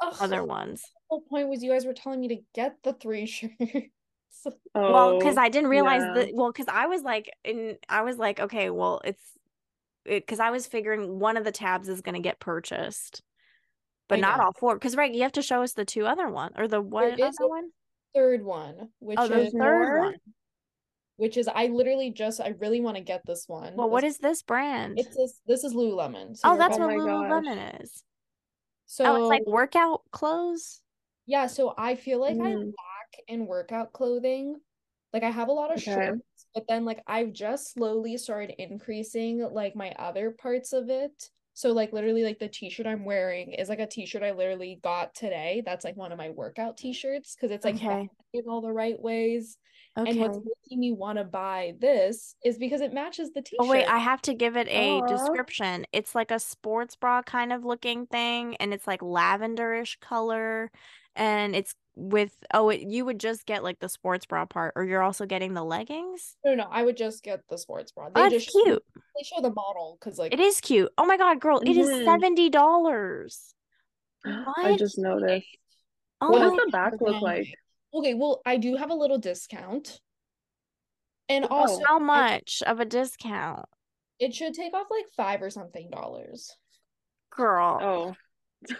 Ugh, 0.00 0.14
other 0.20 0.42
ones. 0.44 0.82
the 0.82 0.88
whole 1.08 1.20
point 1.22 1.48
was 1.48 1.62
you 1.62 1.70
guys 1.70 1.84
were 1.86 1.94
telling 1.94 2.20
me 2.20 2.28
to 2.28 2.36
get 2.54 2.76
the 2.82 2.92
three 2.92 3.26
shirts. 3.26 3.54
Well, 4.74 5.18
because 5.18 5.36
Oh, 5.36 5.40
I 5.40 5.48
didn't 5.48 5.70
realize 5.70 6.02
yeah. 6.02 6.14
that. 6.14 6.28
Well, 6.34 6.52
because 6.52 6.68
I 6.68 6.86
was 6.86 7.02
like, 7.02 7.30
in 7.44 7.76
I 7.88 8.02
was 8.02 8.18
like, 8.18 8.40
okay, 8.40 8.70
well, 8.70 9.00
it's 9.04 9.22
it 10.04 10.22
because 10.24 10.40
I 10.40 10.50
was 10.50 10.66
figuring 10.66 11.18
one 11.18 11.36
of 11.36 11.44
the 11.44 11.52
tabs 11.52 11.88
is 11.88 12.00
gonna 12.02 12.20
get 12.20 12.38
purchased, 12.40 13.22
but 14.08 14.18
I 14.18 14.20
not 14.20 14.38
know. 14.38 14.44
all 14.44 14.52
four. 14.52 14.74
Because 14.74 14.94
right, 14.96 15.12
you 15.12 15.22
have 15.22 15.32
to 15.32 15.42
show 15.42 15.62
us 15.62 15.72
the 15.72 15.84
two 15.84 16.06
other 16.06 16.28
one 16.28 16.52
or 16.56 16.68
the 16.68 16.80
what 16.80 17.18
is 17.18 17.20
other 17.20 17.48
one? 17.48 17.70
Third 18.14 18.42
one, 18.44 18.90
which 18.98 19.18
Oh, 19.20 19.28
the 19.28 19.40
is 19.46 19.52
third 19.52 19.98
one. 20.00 20.14
which 21.16 21.36
is 21.36 21.48
I 21.48 21.66
literally 21.66 22.10
just 22.10 22.40
I 22.40 22.48
really 22.58 22.80
want 22.80 22.96
to 22.96 23.02
get 23.02 23.22
this 23.26 23.44
one. 23.48 23.74
Well, 23.76 23.90
what 23.90 24.02
This- 24.02 24.14
is 24.14 24.18
this 24.20 24.42
brand? 24.42 24.98
it's 24.98 25.14
this 25.16 25.40
this 25.46 25.64
is 25.64 25.74
Lululemon. 25.74 26.36
So 26.36 26.50
oh, 26.52 26.56
that's 26.58 26.76
about- 26.76 26.88
what 26.88 26.98
my 26.98 27.04
gosh. 27.04 27.44
Lululemon 27.44 27.82
is. 27.82 28.02
so 28.86 29.04
oh, 29.04 29.16
it's 29.22 29.28
like 29.28 29.46
workout 29.46 30.02
clothes. 30.12 30.80
yeah, 31.26 31.46
so 31.46 31.74
I 31.76 31.94
feel 31.96 32.20
like 32.20 32.36
I 32.36 32.52
Mm. 32.54 32.66
lack 32.66 33.24
in 33.28 33.46
workout 33.46 33.92
clothing. 33.92 34.60
Like 35.12 35.22
I 35.22 35.30
have 35.30 35.48
a 35.48 35.52
lot 35.52 35.70
of 35.72 35.78
Okay. 35.78 35.92
shorts, 35.94 36.46
but 36.54 36.66
then 36.68 36.84
like 36.84 37.02
I've 37.06 37.32
just 37.32 37.72
slowly 37.72 38.16
started 38.16 38.54
increasing 38.62 39.38
like 39.40 39.74
my 39.74 39.92
other 39.98 40.30
parts 40.30 40.72
of 40.72 40.88
it. 40.90 41.30
So 41.56 41.72
like 41.72 41.90
literally 41.94 42.22
like 42.22 42.38
the 42.38 42.48
t-shirt 42.48 42.86
I'm 42.86 43.06
wearing 43.06 43.54
is 43.54 43.70
like 43.70 43.78
a 43.78 43.86
t-shirt 43.86 44.22
I 44.22 44.32
literally 44.32 44.78
got 44.82 45.14
today. 45.14 45.62
That's 45.64 45.86
like 45.86 45.96
one 45.96 46.12
of 46.12 46.18
my 46.18 46.28
workout 46.28 46.76
t-shirts 46.76 47.34
because 47.34 47.50
it's 47.50 47.64
like 47.64 47.76
Okay. 47.76 48.10
in 48.34 48.42
all 48.46 48.60
the 48.60 48.70
right 48.70 49.00
ways. 49.00 49.56
Okay. 49.96 50.10
And 50.10 50.20
what's 50.20 50.36
making 50.36 50.80
me 50.80 50.92
want 50.92 51.16
to 51.16 51.24
buy 51.24 51.72
this 51.78 52.34
is 52.44 52.58
because 52.58 52.82
it 52.82 52.92
matches 52.92 53.32
the 53.32 53.40
t-shirt. 53.40 53.66
Oh 53.66 53.70
wait, 53.70 53.86
I 53.88 53.98
have 53.98 54.20
to 54.22 54.34
give 54.34 54.58
it 54.58 54.68
a 54.68 55.00
description. 55.08 55.86
It's 55.94 56.14
like 56.14 56.30
a 56.30 56.38
sports 56.38 56.94
bra 56.94 57.22
kind 57.22 57.54
of 57.54 57.64
looking 57.64 58.06
thing, 58.06 58.56
and 58.56 58.74
it's 58.74 58.86
like 58.86 59.00
lavenderish 59.00 59.98
color, 60.00 60.70
and 61.14 61.56
it's 61.56 61.74
with 61.98 62.32
oh 62.52 62.68
it, 62.68 62.82
you 62.82 63.04
would 63.06 63.18
just 63.18 63.46
get 63.46 63.64
like 63.64 63.78
the 63.80 63.88
sports 63.88 64.26
bra 64.26 64.44
part 64.44 64.74
or 64.76 64.84
you're 64.84 65.02
also 65.02 65.24
getting 65.24 65.54
the 65.54 65.64
leggings 65.64 66.36
No, 66.44 66.54
no, 66.54 66.66
I 66.70 66.82
would 66.82 66.96
just 66.96 67.22
get 67.22 67.40
the 67.48 67.56
sports 67.56 67.90
bra. 67.92 68.10
They 68.10 68.20
oh, 68.20 68.28
that's 68.28 68.44
just 68.44 68.52
show- 68.52 68.62
cute 68.64 68.82
they 69.16 69.22
show 69.24 69.40
the 69.40 69.52
model 69.52 69.96
because 69.98 70.18
like 70.18 70.32
it 70.34 70.40
is 70.40 70.60
cute 70.60 70.90
oh 70.98 71.06
my 71.06 71.16
god 71.16 71.40
girl 71.40 71.58
it 71.60 71.76
is 71.76 71.88
Mhm. 71.88 72.04
seventy 72.04 72.50
dollars 72.50 73.54
I 74.24 74.76
just 74.76 74.98
noticed. 74.98 75.46
oh 76.20 76.30
what 76.30 76.40
does 76.40 76.52
the 76.52 76.70
back 76.70 76.92
look 77.00 77.22
like? 77.22 77.46
Okay, 77.94 78.12
well, 78.14 78.42
I 78.44 78.58
do 78.58 78.76
have 78.76 78.90
a 78.90 78.94
little 78.94 79.16
discount. 79.16 80.00
And 81.30 81.46
Oh. 81.46 81.48
also 81.56 81.80
how 81.86 81.96
I- 81.96 82.02
much 82.02 82.62
of 82.66 82.78
a 82.80 82.84
discount 82.84 83.64
it 84.18 84.34
should 84.34 84.52
take 84.54 84.74
off 84.74 84.86
like 84.90 85.06
five 85.16 85.40
or 85.42 85.48
something 85.50 85.88
dollars. 85.90 86.54
girl 87.34 87.78
Oh, 87.80 88.14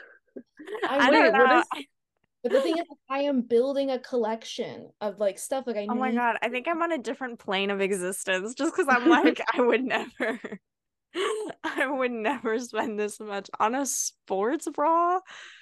I 0.89 1.09
I 1.09 1.11
don't 1.11 1.33
know 1.33 1.61
is- 1.61 1.85
But 2.47 2.53
the 2.53 2.61
thing 2.63 2.77
is, 2.79 2.85
I 3.11 3.23
am 3.23 3.43
building 3.43 3.91
a 3.91 3.99
collection 3.99 4.93
of 5.01 5.19
like 5.19 5.39
stuff 5.39 5.67
like 5.67 5.77
I 5.77 5.87
oh 5.89 5.95
my 5.95 6.11
need. 6.11 6.15
god 6.15 6.37
I 6.43 6.49
think 6.49 6.69
I'm 6.69 6.83
on 6.83 6.93
a 6.93 6.99
different 6.99 7.39
plane 7.39 7.71
of 7.71 7.81
existence 7.81 8.55
just 8.55 8.75
because 8.75 8.89
I'm 8.89 9.09
like 9.09 9.41
I 9.55 9.61
would 9.61 9.85
never 9.85 10.41
I 11.65 11.87
would 11.87 12.13
never 12.13 12.59
spend 12.59 12.99
this 12.99 13.19
much 13.21 13.51
on 13.59 13.75
a 13.75 13.87
sports 13.87 14.69
bra 14.73 15.21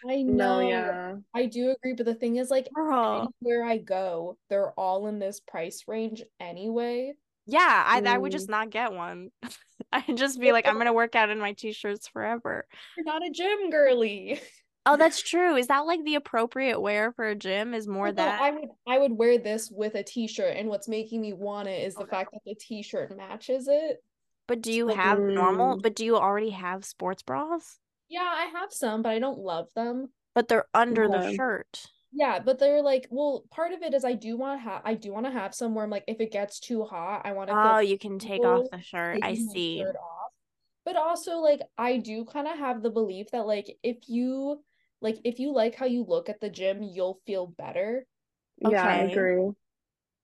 I 0.08 0.22
no, 0.22 0.60
know, 0.60 0.68
yeah. 0.68 1.16
I 1.34 1.46
do 1.46 1.70
agree, 1.70 1.94
but 1.94 2.04
the 2.06 2.14
thing 2.14 2.36
is, 2.36 2.50
like 2.50 2.68
girl 2.74 3.32
anywhere 3.40 3.64
I 3.64 3.78
go, 3.78 4.36
they're 4.50 4.72
all 4.78 5.06
in 5.06 5.18
this 5.18 5.40
price 5.40 5.84
range 5.88 6.22
anyway. 6.38 7.14
Yeah, 7.46 7.82
I 7.86 8.00
I 8.00 8.18
would 8.18 8.30
Mm. 8.30 8.32
just 8.32 8.48
not 8.48 8.70
get 8.70 8.92
one. 8.92 9.30
I'd 9.92 10.16
just 10.16 10.40
be 10.40 10.52
like, 10.52 10.66
I'm 10.66 10.78
gonna 10.78 10.92
work 10.92 11.14
out 11.14 11.30
in 11.30 11.38
my 11.38 11.52
t-shirts 11.52 12.08
forever. 12.08 12.66
You're 12.96 13.04
not 13.04 13.24
a 13.26 13.30
gym 13.30 13.70
girly. 13.70 14.40
Oh, 14.86 14.96
that's 14.96 15.22
true. 15.22 15.56
Is 15.56 15.68
that 15.68 15.86
like 15.86 16.04
the 16.04 16.14
appropriate 16.14 16.80
wear 16.80 17.12
for 17.12 17.26
a 17.26 17.34
gym? 17.34 17.72
Is 17.74 17.88
more 17.88 18.12
No, 18.12 18.16
that? 18.16 18.40
I 18.40 18.50
would 18.50 18.68
I 18.86 18.98
would 18.98 19.12
wear 19.12 19.38
this 19.38 19.70
with 19.70 19.94
a 19.94 20.02
t-shirt, 20.02 20.56
and 20.56 20.68
what's 20.68 20.88
making 20.88 21.20
me 21.20 21.32
want 21.32 21.68
it 21.68 21.86
is 21.86 21.94
the 21.96 22.06
fact 22.06 22.32
that 22.32 22.42
the 22.44 22.54
t-shirt 22.54 23.16
matches 23.16 23.66
it. 23.68 24.02
But 24.46 24.60
do 24.60 24.72
you 24.72 24.86
like, 24.86 24.96
have 24.96 25.18
normal? 25.18 25.78
But 25.78 25.94
do 25.94 26.04
you 26.04 26.16
already 26.16 26.50
have 26.50 26.84
sports 26.84 27.22
bras? 27.22 27.78
Yeah, 28.08 28.20
I 28.22 28.46
have 28.58 28.72
some, 28.72 29.02
but 29.02 29.10
I 29.10 29.18
don't 29.18 29.38
love 29.38 29.68
them. 29.74 30.10
But 30.34 30.48
they're 30.48 30.66
under 30.74 31.08
the 31.08 31.34
shirt. 31.34 31.86
Yeah, 32.12 32.38
but 32.38 32.58
they're 32.58 32.82
like, 32.82 33.06
well, 33.10 33.44
part 33.50 33.72
of 33.72 33.82
it 33.82 33.92
is 33.94 34.04
I 34.04 34.12
do 34.12 34.36
want 34.36 34.60
to 34.60 34.62
have 34.70 34.82
I 34.84 34.94
do 34.94 35.12
want 35.12 35.26
to 35.26 35.32
have 35.32 35.54
some 35.54 35.74
where 35.74 35.84
I'm 35.84 35.90
like, 35.90 36.04
if 36.06 36.20
it 36.20 36.30
gets 36.30 36.60
too 36.60 36.84
hot, 36.84 37.22
I 37.24 37.32
want 37.32 37.50
to 37.50 37.56
Oh, 37.56 37.78
you 37.78 37.98
can 37.98 38.18
take 38.18 38.44
off 38.44 38.70
the 38.70 38.80
shirt. 38.82 39.18
I 39.22 39.34
see. 39.34 39.78
shirt. 39.78 39.96
But 40.84 40.96
also, 40.96 41.38
like, 41.38 41.60
I 41.78 41.96
do 41.96 42.24
kind 42.26 42.46
of 42.46 42.58
have 42.58 42.82
the 42.82 42.90
belief 42.90 43.30
that 43.32 43.46
like 43.46 43.78
if 43.82 43.96
you 44.08 44.62
like 45.04 45.18
if 45.22 45.38
you 45.38 45.52
like 45.52 45.76
how 45.76 45.84
you 45.84 46.02
look 46.02 46.30
at 46.30 46.40
the 46.40 46.48
gym, 46.48 46.82
you'll 46.82 47.20
feel 47.26 47.46
better. 47.58 48.06
Yeah, 48.56 48.82
I 48.82 48.96
agree. 49.02 49.50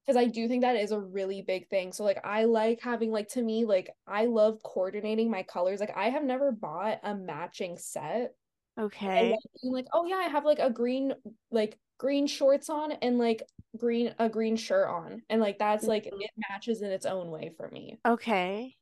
Because 0.06 0.16
I 0.16 0.24
do 0.24 0.48
think 0.48 0.62
that 0.62 0.76
is 0.76 0.90
a 0.90 0.98
really 0.98 1.42
big 1.42 1.68
thing. 1.68 1.92
So 1.92 2.02
like 2.02 2.18
I 2.24 2.44
like 2.44 2.80
having 2.80 3.12
like 3.12 3.28
to 3.28 3.42
me, 3.42 3.66
like 3.66 3.90
I 4.08 4.24
love 4.24 4.58
coordinating 4.64 5.30
my 5.30 5.42
colors. 5.42 5.80
Like 5.80 5.94
I 5.94 6.08
have 6.08 6.24
never 6.24 6.50
bought 6.50 6.98
a 7.04 7.14
matching 7.14 7.76
set. 7.76 8.32
Okay. 8.80 9.32
like 9.32 9.38
being 9.60 9.74
like, 9.74 9.86
oh 9.92 10.06
yeah, 10.06 10.16
I 10.16 10.28
have 10.28 10.46
like 10.46 10.60
a 10.60 10.70
green 10.70 11.12
like 11.50 11.78
green 11.98 12.26
shorts 12.26 12.70
on 12.70 12.92
and 12.92 13.18
like 13.18 13.42
green 13.76 14.14
a 14.18 14.30
green 14.30 14.56
shirt 14.56 14.88
on. 14.88 15.20
And 15.28 15.42
like 15.42 15.58
that's 15.58 15.84
like 15.84 16.06
it 16.06 16.14
mm-hmm. 16.14 16.40
matches 16.50 16.80
in 16.80 16.90
its 16.90 17.04
own 17.04 17.30
way 17.30 17.52
for 17.58 17.68
me. 17.68 18.00
Okay. 18.08 18.74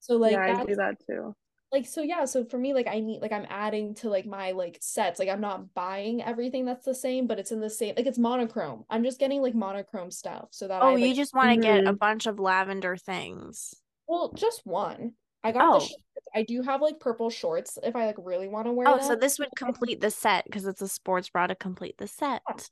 So 0.00 0.16
like 0.16 0.32
yeah, 0.32 0.58
I 0.60 0.64
do 0.66 0.76
that 0.76 0.96
too. 1.08 1.34
Like 1.72 1.86
so 1.86 2.02
yeah, 2.02 2.24
so 2.24 2.44
for 2.44 2.58
me 2.58 2.72
like 2.74 2.86
I 2.86 3.00
need 3.00 3.20
like 3.20 3.32
I'm 3.32 3.46
adding 3.48 3.94
to 3.96 4.08
like 4.08 4.26
my 4.26 4.52
like 4.52 4.78
sets. 4.80 5.18
Like 5.18 5.28
I'm 5.28 5.40
not 5.40 5.74
buying 5.74 6.22
everything 6.22 6.64
that's 6.64 6.84
the 6.84 6.94
same, 6.94 7.26
but 7.26 7.38
it's 7.38 7.52
in 7.52 7.60
the 7.60 7.70
same 7.70 7.94
like 7.96 8.06
it's 8.06 8.18
monochrome. 8.18 8.84
I'm 8.90 9.04
just 9.04 9.18
getting 9.18 9.42
like 9.42 9.54
monochrome 9.54 10.10
stuff 10.10 10.48
so 10.52 10.68
that 10.68 10.82
I 10.82 10.92
Oh, 10.92 10.96
like 10.96 11.00
you 11.08 11.14
just 11.14 11.34
want 11.34 11.50
to 11.52 11.58
get 11.58 11.82
a 11.86 11.92
Mhm. 11.92 11.98
bunch 11.98 12.26
of 12.26 12.38
lavender 12.38 12.96
things. 12.96 13.74
well 14.06 14.32
just 14.34 14.66
one. 14.66 15.14
I 15.44 15.52
got 15.52 15.72
Oh. 15.72 15.72
the 15.72 15.80
shorts. 15.80 16.02
I 16.34 16.42
do 16.42 16.62
have 16.62 16.82
like 16.82 16.98
purple 17.00 17.30
shorts 17.30 17.78
if 17.82 17.94
I 17.96 18.06
like 18.06 18.16
really 18.18 18.48
want 18.48 18.66
to 18.66 18.72
wear 18.72 18.88
Oh, 18.88 18.98
them. 18.98 19.00
so 19.00 19.16
this 19.16 19.38
would 19.38 19.54
complete 19.56 20.00
the 20.00 20.10
set 20.10 20.44
because 20.44 20.66
it's 20.66 20.80
a 20.82 20.88
sports 20.88 21.28
bra 21.30 21.46
to 21.48 21.54
complete 21.56 21.98
the 21.98 22.06
set. 22.06 22.70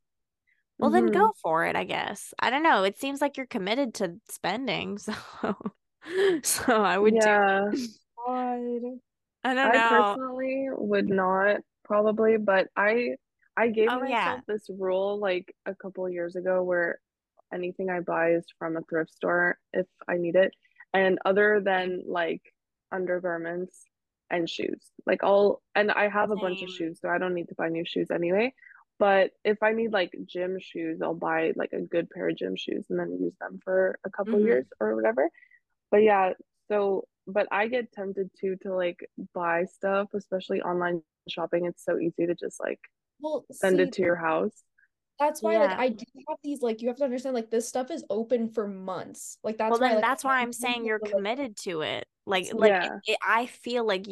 Well, 0.81 0.91
then 0.91 1.07
Mhm. 1.07 1.13
go 1.13 1.33
for 1.43 1.65
it, 1.67 1.77
I 1.77 1.85
guess. 1.85 2.35
I 2.41 2.51
don't 2.51 2.63
know. 2.63 2.85
It 2.85 2.99
seems 2.99 3.21
like 3.21 3.37
you're 3.37 3.47
committed 3.47 3.95
to 3.95 4.21
spending, 4.29 4.99
so 4.99 5.15
so 6.43 6.83
I 6.85 6.99
would 6.99 7.19
do. 7.19 7.31
Yeah, 8.27 8.57
God. 8.81 9.01
I 9.45 9.55
don't 9.55 9.73
I 9.73 9.73
know. 9.73 10.17
personally 10.17 10.69
would 10.73 11.09
not 11.09 11.61
probably, 11.85 12.37
but 12.39 12.69
I 12.77 13.17
I 13.57 13.69
gave 13.69 13.91
Oh, 13.91 14.03
yeah. 14.03 14.41
myself 14.41 14.43
this 14.47 14.69
rule 14.71 15.19
like 15.21 15.55
a 15.67 15.75
couple 15.75 16.09
years 16.11 16.37
ago 16.37 16.63
where 16.63 17.01
anything 17.53 17.91
I 17.91 18.01
buy 18.01 18.33
is 18.33 18.47
from 18.59 18.77
a 18.77 18.83
thrift 18.83 19.13
store 19.15 19.59
if 19.73 19.87
I 20.09 20.17
need 20.19 20.37
it. 20.37 20.53
And 20.95 21.19
other 21.25 21.61
than 21.65 22.03
like 22.07 22.43
undergarments 22.93 23.85
and 24.31 24.49
shoes. 24.49 24.91
Like 25.07 25.23
all 25.23 25.63
and 25.75 25.91
I 25.93 26.09
have 26.09 26.31
a 26.31 26.37
bunch 26.37 26.63
of 26.63 26.71
shoes, 26.71 27.01
so 27.01 27.09
I 27.09 27.19
don't 27.19 27.35
need 27.35 27.49
to 27.49 27.55
buy 27.57 27.69
new 27.69 27.85
shoes 27.87 28.11
anyway. 28.11 28.55
But 28.99 29.33
if 29.45 29.63
I 29.63 29.73
need 29.73 29.93
like 29.93 30.13
gym 30.27 30.59
shoes, 30.61 31.01
I'll 31.03 31.15
buy 31.15 31.53
like 31.57 31.73
a 31.73 31.81
good 31.83 32.11
pair 32.11 32.29
of 32.29 32.37
gym 32.37 32.57
shoes 32.57 32.87
and 32.91 32.99
then 32.99 33.19
use 33.21 33.35
them 33.41 33.61
for 33.65 33.99
a 34.05 34.11
couple 34.11 34.41
Mhm. 34.41 34.47
years 34.47 34.67
or 34.81 34.95
whatever. 34.97 35.29
But 35.91 35.99
yeah, 36.03 36.33
so 36.69 37.07
but 37.27 37.49
I 37.53 37.69
get 37.69 37.93
tempted 37.93 38.31
too 38.39 38.57
to 38.63 38.75
like 38.75 39.09
buy 39.35 39.65
stuff, 39.65 40.09
especially 40.15 40.63
online 40.63 41.03
shopping. 41.29 41.67
It's 41.67 41.85
so 41.85 41.99
easy 41.99 42.27
to 42.27 42.35
just 42.35 42.61
like 42.61 42.81
Well, 43.21 43.45
send 43.51 43.81
see, 43.81 43.83
it 43.83 43.93
to 43.93 44.03
your 44.03 44.17
house. 44.17 44.63
that's 45.19 45.43
why 45.43 45.59
like 45.59 45.73
I 45.79 45.89
do 45.91 46.05
have 46.29 46.39
these 46.43 46.61
like 46.63 46.83
you 46.83 46.89
have 46.89 46.97
to 46.99 47.05
understand 47.05 47.35
like 47.35 47.51
this 47.51 47.69
stuff 47.69 47.91
is 47.91 48.05
open 48.11 48.49
for 48.49 48.67
months. 48.67 49.39
Like 49.45 49.59
that's 49.59 49.79
Well, 49.79 49.81
why 49.81 49.89
then 49.89 49.97
like 49.97 50.07
that's 50.07 50.25
why 50.25 50.41
I'm 50.41 50.53
I'm 50.53 50.53
saying 50.53 50.85
you're 50.85 51.01
like, 51.01 51.13
committed 51.13 51.57
to 51.59 51.83
it. 51.83 52.07
Like, 52.27 52.53
like 52.53 52.77
Yeah. 52.83 52.99
it, 53.07 53.19
I 53.27 53.47
feel 53.47 53.87
like 53.87 54.07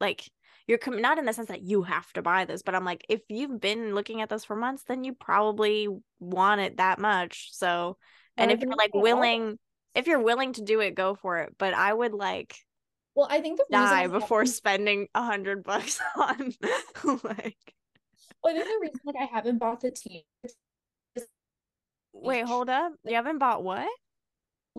like 0.00 0.28
you're 0.66 0.78
com 0.78 1.00
not 1.00 1.18
in 1.18 1.24
the 1.24 1.32
sense 1.32 1.48
that 1.48 1.62
you 1.62 1.82
have 1.82 2.12
to 2.12 2.22
buy 2.22 2.44
this, 2.44 2.62
but 2.62 2.74
I'm 2.74 2.84
like, 2.84 3.04
if 3.08 3.22
you've 3.28 3.60
been 3.60 3.94
looking 3.94 4.20
at 4.20 4.28
this 4.28 4.44
for 4.44 4.54
months, 4.56 4.84
then 4.84 5.02
you 5.04 5.14
probably 5.14 5.88
want 6.20 6.60
it 6.60 6.76
that 6.76 6.98
much. 6.98 7.50
So, 7.52 7.96
and 8.36 8.50
I 8.50 8.52
if 8.52 8.60
you're 8.62 8.76
like 8.76 8.92
that 8.92 9.02
all- 9.02 9.02
willing, 9.02 9.58
if 9.98 10.06
you're 10.06 10.20
willing 10.22 10.52
to 10.54 10.62
do 10.62 10.80
it, 10.80 10.94
go 10.94 11.16
for 11.16 11.38
it. 11.38 11.54
But 11.58 11.74
I 11.74 11.92
would 11.92 12.14
like 12.14 12.56
Well, 13.14 13.26
I 13.28 13.40
think 13.40 13.58
the 13.58 13.66
die 13.70 14.06
before 14.06 14.46
spending 14.46 15.08
a 15.14 15.22
hundred 15.22 15.64
bucks 15.64 16.00
on 16.16 16.54
like. 17.04 17.74
well, 18.42 18.54
I 18.54 18.58
think 18.58 18.64
the 18.64 18.78
reason 18.80 19.00
like 19.04 19.16
I 19.20 19.24
haven't 19.24 19.58
bought 19.58 19.80
the 19.80 19.90
t-shirts 19.90 20.56
Wait, 22.12 22.46
hold 22.46 22.68
up. 22.68 22.92
You 23.04 23.14
haven't 23.14 23.38
bought 23.38 23.62
what? 23.62 23.88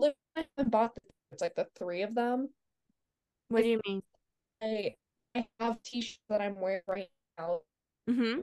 I 0.02 0.12
haven't 0.36 0.70
bought 0.70 0.94
the 0.94 1.00
it's 1.32 1.42
like 1.42 1.54
the 1.54 1.66
three 1.78 2.02
of 2.02 2.14
them. 2.14 2.48
What 3.48 3.62
do 3.62 3.68
you 3.68 3.80
mean? 3.86 4.02
I 4.62 4.94
I 5.34 5.46
have 5.60 5.82
t-shirts 5.82 6.18
that 6.28 6.40
I'm 6.40 6.60
wearing 6.60 6.82
right 6.86 7.08
now. 7.38 7.60
Oh. 8.08 8.42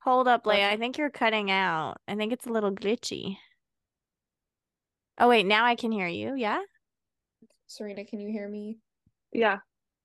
Hold 0.00 0.28
up? 0.28 0.44
Leia. 0.44 0.68
I 0.68 0.76
think 0.76 0.98
you're 0.98 1.10
cutting 1.10 1.50
out. 1.50 1.96
I 2.06 2.14
think 2.14 2.32
it's 2.32 2.46
a 2.46 2.50
little 2.50 2.70
glitchy. 2.70 3.38
Oh, 5.18 5.28
wait, 5.28 5.46
now 5.46 5.64
I 5.64 5.76
can 5.76 5.92
hear 5.92 6.08
you. 6.08 6.34
Yeah? 6.34 6.60
Serena, 7.66 8.04
can 8.04 8.20
you 8.20 8.30
hear 8.30 8.48
me? 8.48 8.78
Yeah, 9.32 9.58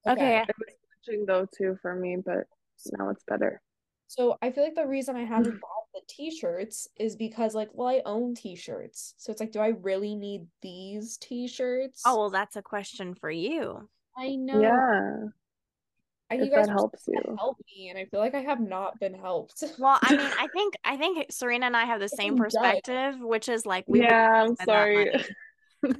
Okay. 0.07 0.39
it 0.39 0.55
was 0.57 0.75
glitching 1.07 1.27
though 1.27 1.47
too 1.55 1.77
for 1.81 1.95
me, 1.95 2.17
but 2.23 2.45
now 2.97 3.09
it's 3.09 3.23
better. 3.27 3.61
So 4.07 4.37
I 4.41 4.51
feel 4.51 4.63
like 4.63 4.75
the 4.75 4.87
reason 4.87 5.15
I 5.15 5.23
haven't 5.23 5.53
mm. 5.53 5.61
bought 5.61 5.85
the 5.93 6.01
t-shirts 6.09 6.87
is 6.97 7.15
because 7.15 7.55
like, 7.55 7.69
well, 7.71 7.87
I 7.87 8.01
own 8.05 8.35
t-shirts. 8.35 9.13
So 9.17 9.31
it's 9.31 9.39
like, 9.39 9.53
do 9.53 9.59
I 9.59 9.69
really 9.69 10.15
need 10.15 10.47
these 10.61 11.17
t-shirts? 11.17 12.01
Oh, 12.05 12.17
well, 12.17 12.29
that's 12.29 12.57
a 12.57 12.61
question 12.61 13.15
for 13.15 13.31
you. 13.31 13.87
I 14.17 14.35
know. 14.35 14.61
Yeah, 14.61 15.29
I 16.31 16.37
think 16.37 16.43
if 16.43 16.51
you 16.51 16.55
guys 16.55 16.67
that 16.67 16.71
helps 16.71 17.03
you. 17.07 17.35
help 17.37 17.57
me, 17.67 17.89
and 17.89 17.99
I 17.99 18.05
feel 18.05 18.21
like 18.21 18.33
I 18.33 18.39
have 18.39 18.61
not 18.61 18.97
been 18.99 19.13
helped. 19.13 19.63
Well, 19.77 19.99
I 20.01 20.15
mean, 20.15 20.31
I 20.39 20.47
think 20.47 20.75
I 20.85 20.95
think 20.95 21.25
Serena 21.29 21.65
and 21.65 21.75
I 21.75 21.83
have 21.85 21.99
the 21.99 22.07
same 22.07 22.33
I'm 22.33 22.39
perspective, 22.39 23.15
which 23.19 23.49
is 23.49 23.65
like 23.65 23.83
we 23.87 24.01
Yeah, 24.01 24.45
I'm 24.47 24.55
sorry. 24.55 25.11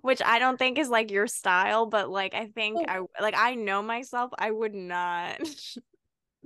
Which 0.00 0.22
I 0.24 0.38
don't 0.38 0.58
think 0.58 0.78
is 0.78 0.88
like 0.88 1.10
your 1.10 1.26
style, 1.26 1.84
but 1.86 2.08
like 2.08 2.34
I 2.34 2.46
think 2.46 2.78
I 2.88 3.00
like 3.20 3.34
I 3.36 3.54
know 3.54 3.82
myself, 3.82 4.32
I 4.38 4.50
would 4.50 4.74
not. 4.74 5.38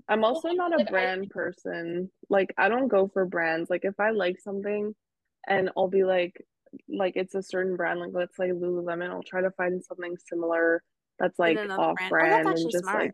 I'm 0.09 0.25
also 0.25 0.49
not 0.49 0.75
a 0.75 0.79
like, 0.79 0.89
I- 0.89 0.91
brand 0.91 1.31
person. 1.31 2.11
Like 2.29 2.53
I 2.59 2.69
don't 2.69 2.89
go 2.89 3.09
for 3.09 3.25
brands. 3.25 3.71
Like 3.71 3.85
if 3.85 3.99
I 4.01 4.11
like 4.11 4.41
something 4.41 4.95
and 5.47 5.71
I'll 5.77 5.89
be 5.89 6.05
like 6.05 6.45
like 6.89 7.15
it's 7.17 7.35
a 7.37 7.43
certain 7.43 7.77
brand, 7.77 8.01
like 8.01 8.11
let's 8.13 8.37
say 8.37 8.49
Lululemon, 8.51 9.11
I'll 9.11 9.23
try 9.23 9.41
to 9.41 9.53
find 9.53 9.83
something 9.83 10.17
similar 10.29 10.83
that's 11.21 11.39
like 11.39 11.57
off 11.59 11.99
brand. 12.09 12.47
Oh, 12.47 12.51
that's 12.51 12.63
and 12.63 12.73
just 12.73 12.85
smart. 12.85 12.99
like 13.05 13.13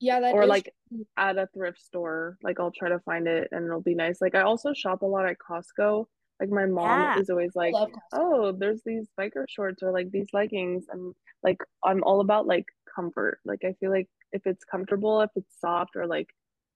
Yeah, 0.00 0.20
that 0.20 0.34
or 0.34 0.42
is 0.44 0.48
like 0.48 0.72
at 1.16 1.38
a 1.38 1.46
thrift 1.54 1.80
store. 1.80 2.38
Like 2.42 2.58
I'll 2.58 2.72
try 2.72 2.88
to 2.88 2.98
find 3.00 3.28
it 3.28 3.48
and 3.52 3.66
it'll 3.66 3.82
be 3.82 3.94
nice. 3.94 4.20
Like 4.20 4.34
I 4.34 4.40
also 4.42 4.72
shop 4.72 5.02
a 5.02 5.06
lot 5.06 5.26
at 5.28 5.36
Costco. 5.38 6.06
Like 6.40 6.48
my 6.48 6.66
mom 6.66 7.00
Yeah. 7.00 7.18
is 7.20 7.28
always 7.30 7.54
like, 7.54 7.74
"Oh, 8.12 8.52
there's 8.52 8.82
these 8.84 9.06
biker 9.18 9.44
shorts 9.48 9.82
or 9.82 9.92
like 9.92 10.10
these 10.10 10.28
leggings." 10.32 10.86
And 10.90 11.14
like 11.42 11.58
I'm 11.84 12.02
all 12.02 12.20
about 12.20 12.46
like 12.46 12.64
comfort. 12.96 13.40
Like 13.44 13.60
I 13.64 13.74
feel 13.78 13.90
like 13.90 14.08
if 14.32 14.46
it's 14.46 14.64
comfortable, 14.64 15.20
if 15.20 15.30
it's 15.36 15.60
soft 15.60 15.96
or 15.96 16.06
like 16.06 16.28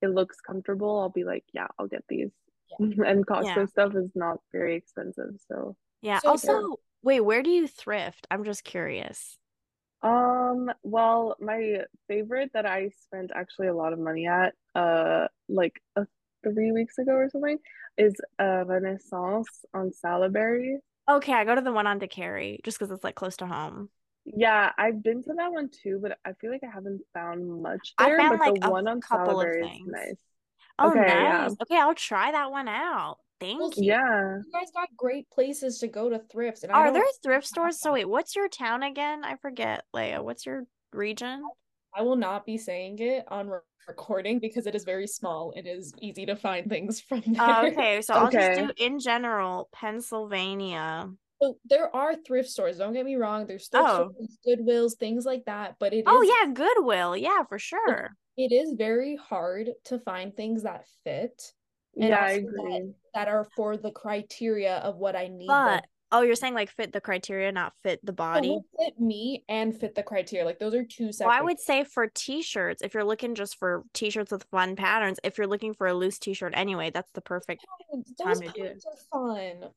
it 0.02 0.08
looks 0.08 0.38
comfortable, 0.42 1.00
I'll 1.00 1.08
be 1.08 1.24
like, 1.24 1.44
yeah, 1.54 1.68
I'll 1.78 1.86
get 1.86 2.04
these. 2.10 2.30
and 2.78 3.26
Costco 3.26 3.44
Yeah. 3.56 3.66
stuff 3.66 3.94
is 3.94 4.10
not 4.14 4.38
very 4.52 4.74
expensive, 4.76 5.30
so 5.48 5.76
Yeah. 6.02 6.18
So 6.18 6.30
also, 6.30 6.52
you're- 6.52 6.76
wait, 7.02 7.20
where 7.20 7.42
do 7.42 7.48
you 7.50 7.66
thrift? 7.66 8.26
I'm 8.30 8.44
just 8.44 8.64
curious. 8.64 9.38
Um, 10.04 10.70
well, 10.84 11.36
my 11.40 11.78
favorite 12.08 12.52
that 12.54 12.66
I 12.66 12.90
spent 13.06 13.32
actually 13.34 13.68
a 13.68 13.74
lot 13.74 13.94
of 13.94 13.98
money 13.98 14.26
at, 14.28 14.54
uh, 14.74 15.28
like 15.48 15.80
uh, 15.96 16.04
three 16.44 16.72
weeks 16.72 16.98
ago 16.98 17.12
or 17.12 17.30
something, 17.30 17.58
is 17.98 18.14
uh 18.40 18.64
Renaissance 18.66 19.64
on 19.74 19.92
Salaberry. 19.92 20.78
Okay, 21.08 21.32
I 21.34 21.44
go 21.44 21.54
to 21.54 21.60
the 21.62 21.72
one 21.72 21.86
on 21.86 22.00
Décarie 22.00 22.62
just 22.64 22.78
because 22.78 22.90
it's 22.90 23.04
like 23.04 23.14
close 23.14 23.36
to 23.38 23.46
home. 23.46 23.90
Yeah, 24.24 24.72
I've 24.78 25.02
been 25.02 25.22
to 25.24 25.34
that 25.34 25.52
one 25.52 25.68
too, 25.68 25.98
but 26.00 26.18
I 26.24 26.32
feel 26.34 26.50
like 26.50 26.64
I 26.64 26.72
haven't 26.72 27.02
found 27.12 27.62
much 27.62 27.94
I 27.98 28.10
there. 28.10 28.16
found, 28.16 28.38
But 28.38 28.40
like, 28.40 28.54
the 28.54 28.54
one 28.54 28.88
on 28.88 29.02
couple 29.08 29.40
of 29.40 29.52
Salaberry 29.52 29.66
is 29.66 29.72
nice. 29.84 30.16
Oh, 30.78 30.94
Okay, 30.94 31.22
yeah. 31.22 31.50
nice. 31.50 31.56
Okay, 31.62 31.78
I'll 31.78 31.94
try 31.94 32.32
that 32.32 32.50
one 32.50 32.68
out. 32.68 33.18
Thank 33.40 33.60
Well, 33.60 33.70
you. 33.76 33.88
Yeah. 33.92 34.36
You 34.44 34.52
guys 34.52 34.70
got 34.74 34.88
great 34.96 35.28
places 35.30 35.78
to 35.80 35.88
go 35.88 36.08
to 36.08 36.20
thrifts. 36.30 36.62
and 36.62 36.72
Are 36.72 36.84
don't 36.86 36.94
there 36.94 37.04
thrift 37.22 37.46
stores? 37.46 37.80
So 37.80 37.92
wait, 37.92 38.06
what's 38.08 38.34
your 38.36 38.48
town 38.48 38.82
again? 38.82 39.24
I 39.24 39.36
forget, 39.36 39.84
Leia. 39.94 40.22
What's 40.22 40.46
your 40.46 40.64
region? 40.92 41.42
I 41.96 42.02
will 42.02 42.16
not 42.16 42.46
be 42.46 42.58
saying 42.58 42.98
it 43.00 43.24
on 43.28 43.48
re- 43.48 43.58
recording 43.86 44.38
because 44.38 44.66
it 44.66 44.74
is 44.74 44.84
very 44.84 45.06
small. 45.06 45.52
It 45.56 45.66
is 45.66 45.92
easy 46.00 46.26
to 46.26 46.36
find 46.36 46.68
things 46.68 47.00
from 47.00 47.20
there. 47.26 47.42
Oh, 47.42 47.66
okay, 47.66 48.02
so 48.02 48.14
I'll 48.14 48.30
just 48.30 48.58
do 48.60 48.70
in 48.84 48.98
general, 48.98 49.68
Pennsylvania. 49.72 51.10
So 51.42 51.56
there 51.68 51.94
are 51.94 52.14
thrift 52.16 52.48
stores. 52.48 52.78
Don't 52.78 52.92
get 52.94 53.04
me 53.04 53.16
wrong. 53.16 53.46
There's 53.46 53.68
thrift 53.68 53.86
Oh. 53.88 54.10
stores, 54.12 54.38
Goodwills, 54.46 54.96
things 54.98 55.24
like 55.26 55.44
that. 55.46 55.74
But 55.78 55.92
it 55.92 56.04
Oh 56.06 56.22
yeah, 56.22 56.52
Goodwill. 56.52 57.16
Yeah, 57.16 57.42
for 57.48 57.58
sure. 57.58 58.16
it 58.36 58.52
is 58.52 58.74
very 58.78 59.16
hard 59.16 59.70
to 59.86 59.98
find 59.98 60.34
things 60.34 60.62
that 60.62 60.84
fit 61.04 61.42
and 61.42 61.52
Yeah, 61.96 62.16
I 62.16 62.32
also 62.34 62.40
that- 62.42 62.48
agree. 62.48 62.92
that 63.14 63.28
are 63.28 63.46
for 63.56 63.76
the 63.76 63.90
criteria 63.90 64.76
of 64.78 64.96
what 64.96 65.14
I 65.16 65.28
need. 65.28 65.48
them 65.48 65.66
But 65.66 65.84
oh, 66.12 66.22
you're 66.22 66.34
saying 66.36 66.54
like 66.54 66.70
fit 66.70 66.92
the 66.92 67.00
criteria, 67.00 67.50
not 67.52 67.72
fit 67.82 67.98
the 68.04 68.12
body. 68.12 68.58
fit 68.78 68.98
me 69.00 69.44
and 69.48 69.74
fit 69.78 69.94
the 69.94 70.02
criteria. 70.02 70.44
Like 70.44 70.58
those 70.58 70.74
are 70.74 70.84
two 70.84 71.04
Well, 71.06 71.12
separate. 71.12 71.32
I 71.34 71.42
would 71.42 71.58
say 71.60 71.84
for 71.84 72.06
t-shirts, 72.14 72.82
if 72.82 72.94
you're 72.94 73.04
looking 73.04 73.34
just 73.34 73.56
for 73.58 73.82
t-shirts 73.94 74.30
with 74.32 74.44
fun 74.50 74.76
patterns, 74.76 75.18
if 75.24 75.38
you're 75.38 75.46
looking 75.46 75.74
for 75.74 75.86
a 75.86 75.94
loose 75.94 76.18
t-shirt 76.18 76.52
anyway, 76.56 76.90
that's 76.92 77.10
the 77.12 77.20
perfect. 77.20 77.64
Those 77.92 78.04
time 78.16 78.40
to 78.40 78.52
do 78.52 78.62
patterns 78.62 78.86
are 78.86 78.96
fun. 79.12 79.70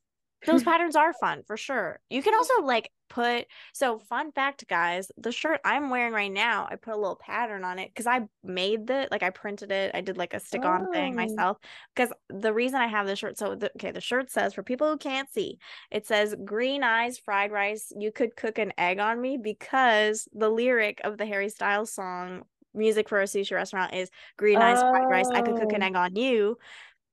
Those 0.46 0.62
patterns 0.64 0.96
are 0.96 1.12
fun 1.12 1.42
for 1.46 1.56
sure. 1.56 2.00
You 2.10 2.22
can 2.22 2.34
also 2.34 2.62
like 2.62 2.90
put 3.10 3.46
so 3.72 3.98
fun 3.98 4.32
fact, 4.32 4.66
guys, 4.68 5.10
the 5.16 5.32
shirt 5.32 5.60
I'm 5.64 5.90
wearing 5.90 6.12
right 6.12 6.30
now, 6.32 6.68
I 6.70 6.76
put 6.76 6.94
a 6.94 6.96
little 6.96 7.16
pattern 7.16 7.64
on 7.64 7.78
it 7.78 7.88
because 7.88 8.06
I 8.06 8.22
made 8.44 8.86
the 8.86 9.08
like 9.10 9.22
I 9.22 9.30
printed 9.30 9.72
it. 9.72 9.92
I 9.94 10.00
did 10.00 10.16
like 10.16 10.34
a 10.34 10.40
stick-on 10.40 10.86
thing 10.88 11.12
Oh. 11.12 11.16
myself. 11.16 11.58
Because 11.94 12.12
the 12.28 12.52
reason 12.52 12.80
I 12.80 12.86
have 12.86 13.06
the 13.06 13.16
shirt, 13.16 13.38
so 13.38 13.54
the, 13.54 13.70
okay, 13.76 13.90
the 13.90 14.00
shirt 14.00 14.30
says 14.30 14.54
for 14.54 14.62
people 14.62 14.88
who 14.90 14.98
can't 14.98 15.30
see, 15.30 15.58
it 15.90 16.06
says 16.06 16.34
green 16.44 16.82
eyes, 16.82 17.18
fried 17.18 17.50
rice. 17.52 17.92
You 17.98 18.12
could 18.12 18.36
cook 18.36 18.58
an 18.58 18.72
egg 18.78 18.98
on 18.98 19.20
me 19.20 19.36
because 19.36 20.28
the 20.32 20.48
lyric 20.50 21.00
of 21.04 21.18
the 21.18 21.26
Harry 21.26 21.48
Styles 21.48 21.92
song 21.92 22.44
music 22.74 23.08
for 23.08 23.20
a 23.20 23.24
sushi 23.24 23.52
restaurant 23.52 23.94
is 23.94 24.10
green 24.36 24.60
eyes 24.60 24.82
fried 24.82 25.08
rice 25.08 25.30
i 25.34 25.42
could 25.42 25.56
cook 25.56 25.72
an 25.72 25.82
Oh. 25.82 25.86
egg 25.86 25.96
on 25.96 26.14
you 26.14 26.56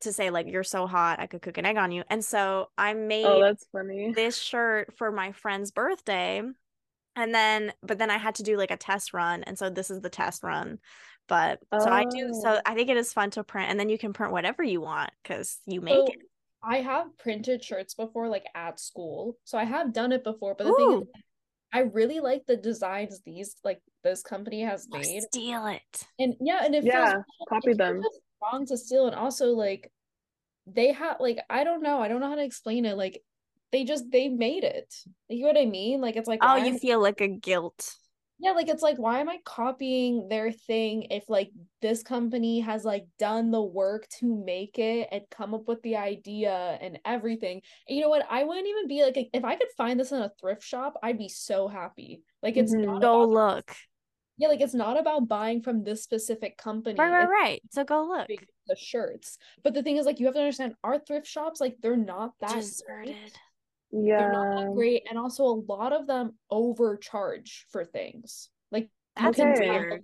to 0.01 0.13
say 0.13 0.29
like 0.29 0.47
you're 0.47 0.63
so 0.63 0.87
hot 0.87 1.19
i 1.19 1.27
could 1.27 1.41
cook 1.41 1.57
an 1.57 1.65
egg 1.65 1.77
on 1.77 1.91
you 1.91 2.03
and 2.09 2.23
so 2.23 2.69
i 2.77 2.93
oh, 2.93 2.97
made 2.97 3.23
Oh, 3.25 3.39
that's 3.41 3.65
funny. 3.71 4.13
this 4.15 4.37
shirt 4.37 4.93
for 4.97 5.11
my 5.11 5.31
friend's 5.31 5.71
birthday 5.71 6.41
and 7.15 7.33
then 7.33 7.73
but 7.81 7.97
then 7.97 8.09
i 8.09 8.17
had 8.17 8.35
to 8.35 8.43
do 8.43 8.57
like 8.57 8.71
a 8.71 8.77
test 8.77 9.13
run 9.13 9.43
and 9.43 9.57
so 9.57 9.69
this 9.69 9.89
is 9.89 10.01
the 10.01 10.09
test 10.09 10.43
run 10.43 10.79
but 11.27 11.59
so 11.79 11.89
i 11.91 12.03
do 12.03 12.31
so 12.43 12.55
Oh. 12.55 12.61
i 12.65 12.75
think 12.75 12.89
it 12.89 12.97
is 12.97 13.13
fun 13.13 13.29
to 13.31 13.43
print 13.43 13.69
and 13.69 13.79
then 13.79 13.89
you 13.89 13.97
can 13.97 14.13
print 14.13 14.31
whatever 14.31 14.63
you 14.63 14.81
want 14.81 15.11
because 15.23 15.59
you 15.65 15.81
make 15.81 15.95
So, 15.95 16.07
it 16.07 16.19
I 16.67 16.77
have 16.81 17.15
printed 17.19 17.63
shirts 17.63 17.93
before, 17.93 18.27
like 18.27 18.45
at 18.55 18.79
school. 18.79 19.37
So 19.43 19.55
I 19.55 19.65
have 19.65 19.93
done 19.93 20.11
it 20.11 20.23
before. 20.23 20.55
But 20.57 20.63
the 20.63 20.73
thing 20.73 21.01
is, 21.01 21.07
I 21.71 21.79
really 21.81 22.19
like 22.19 22.45
the 22.47 22.57
designs 22.57 23.21
these 23.21 23.55
like 23.63 23.81
this 24.03 24.23
company 24.23 24.61
has 24.63 24.87
Oh, 24.91 24.97
made. 24.97 25.21
steal 25.23 25.67
it 25.67 26.07
And 26.17 26.35
yeah, 26.41 26.63
and 26.63 26.73
if 26.73 26.85
Yeah, 26.85 27.17
it 27.17 27.49
copy 27.49 27.67
feels 27.67 27.77
them. 27.77 28.01
Wrong 28.51 28.65
to 28.67 28.77
steal. 28.77 29.07
And 29.07 29.15
also 29.15 29.47
like 29.47 29.91
they 30.67 30.91
have 30.93 31.17
like 31.19 31.39
I 31.49 31.63
don't 31.63 31.83
know, 31.83 32.01
I 32.01 32.07
don't 32.07 32.19
know 32.19 32.29
how 32.29 32.35
to 32.35 32.43
explain 32.43 32.85
it. 32.85 32.97
Like 32.97 33.21
they 33.71 33.83
just 33.83 34.11
they 34.11 34.29
made 34.29 34.63
it. 34.63 34.93
You 35.29 35.41
know 35.41 35.47
what 35.47 35.57
I 35.57 35.65
mean? 35.65 36.01
Like 36.01 36.15
it's 36.15 36.27
like 36.27 36.39
oh 36.41 36.55
you 36.55 36.73
am- 36.73 36.79
feel 36.79 37.01
like 37.01 37.21
a 37.21 37.27
guilt 37.27 37.95
yeah, 38.37 38.51
like 38.51 38.67
it's 38.67 38.83
like 38.83 38.97
why 38.97 39.19
am 39.19 39.29
I 39.29 39.37
copying 39.45 40.27
their 40.27 40.51
thing 40.51 41.03
if 41.09 41.29
like 41.29 41.51
this 41.81 42.03
company 42.03 42.59
has 42.59 42.83
like 42.83 43.05
done 43.17 43.49
the 43.49 43.61
work 43.61 44.07
to 44.19 44.43
make 44.45 44.77
it 44.77 45.07
and 45.11 45.21
come 45.31 45.53
up 45.53 45.67
with 45.67 45.81
the 45.83 45.95
idea 45.95 46.77
and 46.81 46.99
everything. 47.05 47.61
And 47.87 47.95
you 47.95 48.01
know 48.01 48.09
what? 48.09 48.25
I 48.29 48.43
wouldn't 48.43 48.67
even 48.67 48.87
be 48.89 49.03
like 49.03 49.29
if 49.33 49.45
I 49.45 49.55
could 49.55 49.69
find 49.77 49.97
this 49.99 50.11
in 50.11 50.21
a 50.21 50.31
thrift 50.39 50.63
shop, 50.63 50.95
I'd 51.01 51.17
be 51.17 51.29
so 51.29 51.69
happy. 51.69 52.23
Like 52.43 52.57
it's 52.57 52.73
Mhm. 52.73 52.85
not 52.85 53.01
go 53.01 53.21
about 53.21 53.29
look 53.29 53.75
yeah, 54.37 54.47
like 54.47 54.61
it's 54.61 54.73
not 54.73 54.99
about 54.99 55.27
buying 55.27 55.61
from 55.61 55.83
this 55.83 56.03
specific 56.03 56.57
company. 56.57 56.95
right 56.99 57.11
right 57.11 57.29
right 57.29 57.61
so 57.71 57.83
go 57.83 58.05
look 58.05 58.27
the 58.67 58.75
shirts. 58.75 59.37
But 59.63 59.73
the 59.75 59.83
thing 59.83 59.97
is, 59.97 60.05
like, 60.07 60.19
you 60.19 60.25
have 60.25 60.33
to 60.35 60.39
understand, 60.41 60.73
our 60.83 60.97
thrift 60.99 61.27
shops, 61.27 61.61
like, 61.61 61.77
they're 61.81 61.95
not 61.95 62.31
that 62.41 62.65
great. 62.87 63.15
yeah 63.91 64.17
They're 64.19 64.31
not 64.31 64.55
that 64.55 64.73
great, 64.73 65.03
and 65.09 65.19
also 65.19 65.43
a 65.45 65.61
lot 65.67 65.93
of 65.93 66.07
them 66.07 66.33
overcharge 66.49 67.67
for 67.69 67.85
things. 67.85 68.49
Like, 68.71 68.85
you 68.85 68.89
that's 69.23 69.37
can 69.37 69.55
tell, 69.55 69.69
weird 69.69 70.03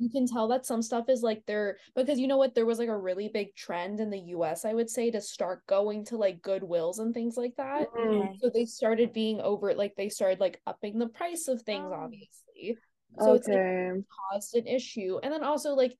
you 0.00 0.08
can 0.08 0.26
tell 0.28 0.46
that 0.48 0.64
some 0.64 0.80
stuff 0.80 1.08
is 1.08 1.22
like 1.22 1.42
they're 1.46 1.76
because 1.96 2.20
you 2.20 2.28
know 2.28 2.36
what, 2.36 2.54
there 2.54 2.66
was 2.66 2.78
like 2.78 2.88
a 2.88 2.96
really 2.96 3.28
big 3.28 3.54
trend 3.56 3.98
in 4.00 4.10
the 4.10 4.20
U.S. 4.28 4.64
I 4.64 4.72
would 4.72 4.88
say 4.88 5.10
to 5.10 5.20
start 5.20 5.66
going 5.66 6.04
to 6.06 6.16
like 6.16 6.40
Goodwills 6.40 7.00
and 7.00 7.12
things 7.12 7.36
like 7.36 7.54
that. 7.56 7.92
Mm. 7.92 8.38
So 8.40 8.48
they 8.54 8.64
started 8.64 9.12
being 9.12 9.40
over, 9.40 9.74
like, 9.74 9.94
they 9.96 10.08
started 10.08 10.38
like 10.40 10.60
upping 10.66 10.98
the 10.98 11.08
price 11.08 11.48
of 11.48 11.62
things, 11.62 11.90
Oh. 11.90 11.94
obviously. 11.94 12.78
So 13.20 13.34
it's 13.34 13.48
like 13.48 13.58
Okay. 13.58 14.02
caused 14.32 14.54
an 14.54 14.66
issue. 14.66 15.18
And 15.22 15.32
then 15.32 15.44
also 15.44 15.74
like 15.74 15.96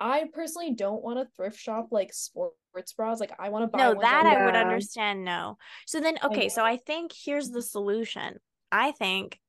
I 0.00 0.24
personally 0.32 0.74
don't 0.74 1.02
want 1.02 1.18
to 1.18 1.28
thrift 1.36 1.58
shop 1.58 1.88
like 1.90 2.12
sports 2.12 2.92
bras. 2.96 3.20
Like 3.20 3.32
I 3.38 3.48
want 3.48 3.64
to 3.64 3.66
buy 3.68 3.78
No, 3.78 3.88
ones 3.92 4.00
that 4.02 4.26
I 4.26 4.44
would 4.44 4.54
Yeah. 4.54 4.60
understand. 4.60 5.24
No. 5.24 5.58
So 5.86 6.00
then, 6.00 6.18
okay, 6.22 6.48
so. 6.48 6.64
I 6.64 6.76
think 6.76 7.12
here's 7.12 7.50
the 7.50 7.62
solution. 7.62 8.38
I 8.70 8.92
think 8.92 9.40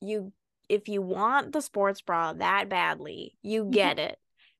you, 0.00 0.32
if 0.68 0.88
you 0.88 1.02
want 1.02 1.52
the 1.52 1.60
sports 1.62 2.00
bra 2.00 2.32
that 2.34 2.68
badly, 2.68 3.38
you 3.42 3.64
Mhm. 3.64 3.70
get 3.72 3.98
it. 3.98 4.18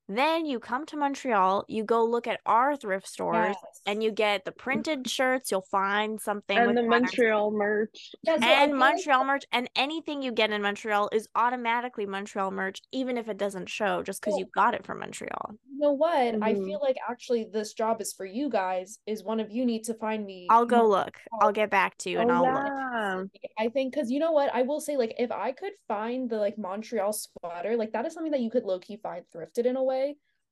Then 0.09 0.47
you 0.47 0.61
come 0.61 0.87
to 0.87 0.97
Montreal, 0.97 1.65
you 1.67 1.83
go 1.83 2.05
look 2.05 2.29
at 2.29 2.41
our 2.47 2.77
thrift 2.77 3.09
stores, 3.09 3.57
Yes. 3.61 3.81
and 3.87 4.03
you 4.05 4.13
get 4.13 4.45
the 4.45 4.53
printed 4.53 5.07
shirts. 5.11 5.51
You'll 5.51 5.63
find 5.63 6.21
something 6.21 6.57
And 6.57 6.69
with 6.69 6.77
the 6.77 6.83
patterns. 6.83 7.03
Montreal 7.17 7.51
merch. 7.51 8.13
Yeah, 8.23 8.37
so 8.39 8.47
I 8.47 8.51
and 8.51 8.71
feel 8.71 8.79
like- 8.81 8.95
Montreal 8.95 9.25
merch, 9.25 9.45
and 9.51 9.69
anything 9.75 10.23
you 10.23 10.31
get 10.31 10.51
in 10.53 10.63
Montreal 10.63 11.09
is 11.13 11.29
automatically 11.35 12.07
Montreal 12.07 12.53
merch, 12.53 12.83
even 12.93 13.19
if 13.19 13.29
it 13.29 13.37
doesn't 13.37 13.69
show, 13.69 14.03
just 14.05 14.21
because 14.21 14.33
Well, 14.35 14.41
you 14.41 14.47
got 14.55 14.75
it 14.75 14.85
from 14.87 15.01
Montreal. 15.01 15.57
you 15.69 15.79
know 15.81 15.93
what? 15.93 16.17
I 16.17 16.55
Mhm. 16.55 16.65
feel 16.65 16.79
like 16.81 16.97
actually 17.09 17.45
this 17.53 17.73
job 17.75 18.01
is 18.01 18.13
for 18.13 18.25
you 18.25 18.49
guys. 18.49 19.01
Is 19.07 19.25
one 19.25 19.41
of 19.41 19.51
you 19.51 19.67
need 19.67 19.83
to 19.85 19.95
find 19.95 20.25
me. 20.25 20.47
I'll 20.51 20.67
go 20.67 20.87
look. 20.87 21.19
I'll 21.41 21.53
get 21.53 21.69
back 21.69 21.99
to 21.99 22.11
you, 22.11 22.21
and 22.21 22.31
Oh, 22.31 22.45
I'll 22.45 22.55
look. 22.55 22.73
yeah. 22.73 23.25
I 23.59 23.69
think 23.71 23.93
because 23.93 24.11
you 24.11 24.21
know 24.21 24.33
what 24.33 24.55
I 24.55 24.63
will 24.63 24.81
say 24.81 24.97
like 24.97 25.15
if 25.19 25.33
I 25.33 25.51
could 25.53 25.73
find 25.89 26.31
the 26.31 26.39
like 26.39 26.57
Montreal 26.59 27.13
sweater 27.13 27.77
like 27.77 27.93
that 27.93 28.07
is 28.07 28.15
something 28.15 28.33
that 28.33 28.41
you 28.41 28.51
could 28.51 28.65
low 28.65 28.79
key 28.79 28.97
find 28.97 29.25
thrifted 29.35 29.67
in 29.67 29.77
a 29.77 29.83
way. 29.83 29.96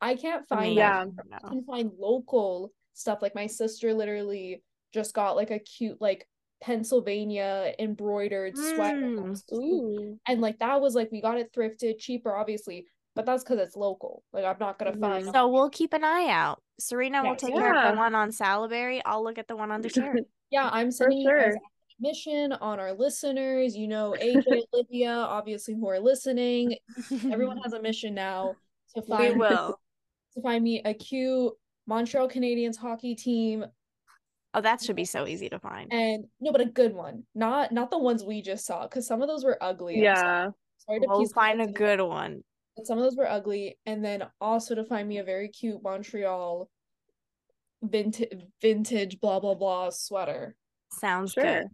I 0.01 0.15
can't 0.17 0.47
find 0.49 0.77
that 0.79 1.03
Amazing. 1.03 1.19
I 1.33 1.39
No. 1.43 1.49
can 1.49 1.65
find 1.65 1.91
local 1.99 2.73
stuff. 2.93 3.21
Like 3.23 3.35
my 3.35 3.47
sister 3.47 3.95
literally 3.95 4.63
just 4.93 5.15
got 5.15 5.37
like 5.37 5.51
a 5.51 5.59
cute 5.59 6.01
like 6.01 6.27
Pennsylvania 6.61 7.75
embroidered 7.79 8.57
sweater. 8.57 9.01
Mm. 9.01 9.29
was 9.29 9.45
And 10.29 10.41
like 10.41 10.59
that 10.59 10.81
was 10.81 10.95
like 10.95 11.11
we 11.13 11.21
got 11.21 11.39
it 11.39 11.53
thrifted, 11.53 11.99
cheaper, 11.99 12.35
obviously, 12.37 12.87
but 13.15 13.25
that's 13.27 13.43
because 13.45 13.59
it's 13.59 13.77
local. 13.77 14.23
Like 14.33 14.45
I'm 14.45 14.57
not 14.61 14.79
gonna 14.79 14.93
Mhm. 14.93 15.01
find 15.01 15.25
So 15.33 15.49
we'll 15.49 15.71
keep 15.71 15.93
an 15.93 16.05
eye 16.05 16.29
out. 16.29 16.63
Serena 16.79 17.23
will 17.23 17.31
Yes. 17.31 17.41
take 17.41 17.55
care 17.55 17.75
of 17.75 17.93
the 17.95 17.99
one 17.99 18.15
on 18.15 18.31
Salaberry. 18.31 19.01
I'll 19.05 19.23
look 19.23 19.39
at 19.39 19.49
the 19.49 19.57
one 19.57 19.71
on 19.71 19.83
Décarie. 19.83 20.25
yeah, 20.51 20.69
I'm 20.73 20.91
sending 20.91 21.19
you 21.19 21.29
guys 21.31 21.53
sure. 21.53 21.61
mission 22.01 22.53
on 22.53 22.81
our 22.81 22.93
listeners. 22.93 23.77
You 23.77 23.89
know, 23.89 24.15
AJ, 24.19 24.65
Lydia, 24.73 25.13
obviously 25.29 25.75
who 25.75 25.89
are 25.89 26.01
listening. 26.01 26.77
Everyone 27.33 27.59
has 27.59 27.73
a 27.73 27.81
mission 27.81 28.15
now 28.15 28.57
to 28.95 29.03
we 29.03 29.07
find 29.09 29.39
will. 29.39 29.79
to 30.35 30.43
find 30.43 30.63
me 30.65 30.83
a 30.85 30.95
cute 30.95 31.53
Montreal 31.87 32.29
Canadiens 32.29 32.77
hockey 32.77 33.15
team 33.15 33.65
Oh, 34.57 34.61
that 34.61 34.81
should 34.81 34.95
be 34.95 35.05
so 35.05 35.27
easy 35.27 35.49
to 35.49 35.59
find. 35.59 35.93
and 35.93 36.27
no, 36.41 36.53
but 36.53 36.61
a 36.61 36.65
good 36.67 36.95
one. 36.95 37.25
Not 37.35 37.73
not 37.73 37.91
the 37.91 37.99
ones 37.99 38.23
we 38.23 38.41
just 38.41 38.65
saw, 38.65 38.83
because 38.85 39.05
some 39.07 39.21
of 39.21 39.27
those 39.29 39.45
were 39.45 39.59
ugly. 39.61 40.07
I'm 40.07 40.15
sorry, 40.17 40.29
Yeah. 40.29 40.49
sorry 40.79 41.01
to 41.01 41.07
We'll 41.09 41.21
Peace 41.21 41.33
find 41.33 41.61
a 41.61 41.67
those 41.67 41.75
good 41.75 42.01
one. 42.01 42.45
but 42.77 42.87
some 42.87 42.97
of 42.99 43.03
those 43.05 43.17
were 43.17 43.29
ugly. 43.29 43.79
And 43.85 44.05
then 44.05 44.25
also 44.41 44.77
to 44.77 44.85
find 44.85 45.09
me 45.09 45.19
a 45.19 45.25
very 45.25 45.49
cute 45.49 45.83
Montreal 45.83 46.71
vintage 47.83 48.47
vintage 48.63 49.21
blah 49.21 49.41
blah 49.41 49.55
blah 49.55 49.91
sweater. 49.91 50.55
Sounds 50.93 51.33
Sure. 51.33 51.43
good. 51.43 51.67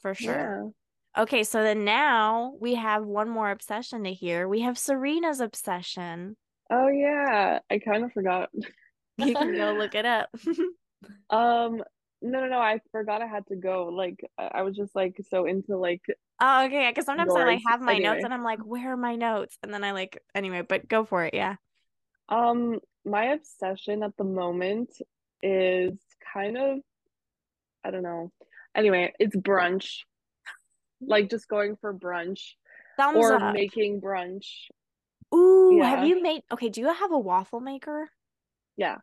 For 0.00 0.14
sure. 0.14 0.72
Yeah. 1.16 1.22
Okay, 1.22 1.42
so 1.42 1.64
then 1.64 1.84
now 1.84 2.54
we 2.60 2.76
have 2.76 3.04
one 3.04 3.28
more 3.28 3.50
obsession 3.50 4.04
to 4.04 4.12
hear. 4.12 4.46
We 4.46 4.60
have 4.60 4.78
Serena's 4.78 5.40
obsession. 5.40 6.36
Oh 6.70 6.88
yeah, 6.88 7.58
I 7.70 7.78
kind 7.78 8.04
of 8.04 8.12
forgot. 8.12 8.50
You 9.18 9.34
can 9.34 9.54
go 9.54 9.74
look 9.74 9.94
it 9.94 10.06
up. 10.06 10.30
Um, 11.30 11.82
no, 12.22 12.40
no, 12.40 12.46
no, 12.46 12.58
I 12.58 12.80
forgot 12.92 13.22
I 13.22 13.26
had 13.26 13.46
to 13.48 13.56
go. 13.56 13.86
Like, 13.86 14.20
I 14.38 14.62
was 14.62 14.76
just 14.76 14.94
like 14.94 15.16
so 15.30 15.46
into 15.46 15.76
like 15.76 16.02
Oh, 16.40 16.64
okay. 16.66 16.88
Because 16.90 17.06
sometimes 17.06 17.34
I 17.34 17.44
like 17.44 17.60
have 17.66 17.80
my 17.80 17.98
notes 17.98 18.24
and 18.24 18.32
I'm 18.32 18.44
like, 18.44 18.60
where 18.64 18.92
are 18.92 18.96
my 18.96 19.16
notes? 19.16 19.58
And 19.62 19.72
then 19.72 19.84
I 19.84 19.92
like 19.92 20.22
anyway, 20.34 20.62
but 20.66 20.88
go 20.88 21.04
for 21.04 21.24
it. 21.24 21.34
Yeah. 21.34 21.56
um, 22.28 22.80
my 23.04 23.26
obsession 23.32 24.02
at 24.02 24.16
the 24.16 24.24
moment 24.24 24.90
is 25.42 25.98
kind 26.34 26.56
of, 26.56 26.78
I 27.84 27.90
don't 27.90 28.02
know. 28.02 28.30
Anyway, 28.74 29.12
it's 29.18 29.36
brunch. 29.36 30.00
Like 31.00 31.30
just 31.30 31.48
going 31.48 31.76
for 31.80 31.94
brunch 31.94 32.40
Thumbs 32.98 33.16
or 33.16 33.34
up. 33.34 33.54
making 33.54 34.00
brunch. 34.00 34.46
Ooh, 35.34 35.82
have 35.82 36.04
you 36.04 36.22
made 36.22 36.42
okay, 36.52 36.68
do 36.68 36.80
you 36.80 36.92
have 36.92 37.10
a 37.12 37.18
waffle 37.18 37.58
maker? 37.60 38.10
yeah. 38.76 38.98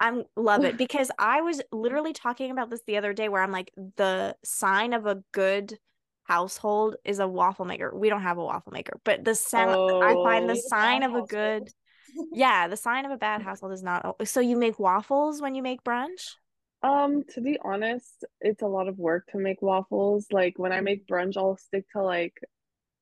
I'm 0.00 0.24
love 0.36 0.64
it 0.64 0.76
because 0.76 1.10
I 1.18 1.40
was 1.40 1.62
literally 1.72 2.12
talking 2.12 2.50
about 2.50 2.68
this 2.68 2.82
the 2.86 2.96
other 2.96 3.12
day 3.12 3.28
where 3.28 3.42
I'm 3.42 3.52
like 3.52 3.70
the 3.96 4.36
sign 4.44 4.92
of 4.92 5.06
a 5.06 5.22
good 5.32 5.78
household 6.24 6.96
is 7.04 7.20
a 7.20 7.28
waffle 7.28 7.64
maker. 7.64 7.92
We 7.94 8.08
don't 8.08 8.22
have 8.22 8.38
a 8.38 8.44
waffle 8.44 8.72
maker, 8.72 8.98
but 9.04 9.24
the 9.24 9.34
sound 9.34 9.76
I 10.00 10.16
find 10.16 10.48
the 10.48 10.54
Oh, 10.54 10.56
Need 10.56 10.64
a 10.66 10.70
bad 10.80 11.00
sign 11.00 11.02
of 11.02 11.14
a 11.14 11.22
good 11.22 11.72
yeah, 12.32 12.68
the 12.68 12.76
sign 12.76 13.06
of 13.06 13.12
a 13.12 13.18
bad 13.18 13.42
household 13.42 13.72
is 13.72 13.82
not 13.82 14.16
so 14.28 14.40
you 14.40 14.56
make 14.58 14.78
waffles 14.78 15.42
when 15.42 15.54
you 15.54 15.62
make 15.62 15.84
brunch? 15.84 16.36
um, 16.82 17.22
to 17.30 17.40
be 17.40 17.58
honest, 17.64 18.24
it's 18.40 18.62
a 18.62 18.66
lot 18.66 18.88
of 18.88 18.98
work 18.98 19.26
to 19.28 19.38
make 19.38 19.62
waffles. 19.62 20.26
Like 20.30 20.58
when 20.58 20.72
I 20.72 20.80
make 20.80 21.06
brunch, 21.06 21.36
I'll 21.36 21.56
stick 21.56 21.86
to 21.92 22.02
like 22.02 22.34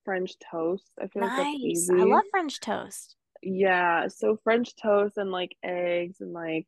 French 0.05 0.32
toast. 0.50 0.90
I 1.00 1.07
feel 1.09 1.22
like 1.22 1.34
that's 1.36 1.55
Nice. 1.55 1.88
I 1.98 2.05
love 2.05 2.24
French 2.30 2.61
toast. 2.61 3.16
Yeah, 3.42 4.09
so 4.09 4.38
French 4.44 4.74
toast 4.76 5.16
and 5.18 5.30
like 5.32 5.57
eggs 5.62 6.20
and 6.20 6.32
like 6.32 6.66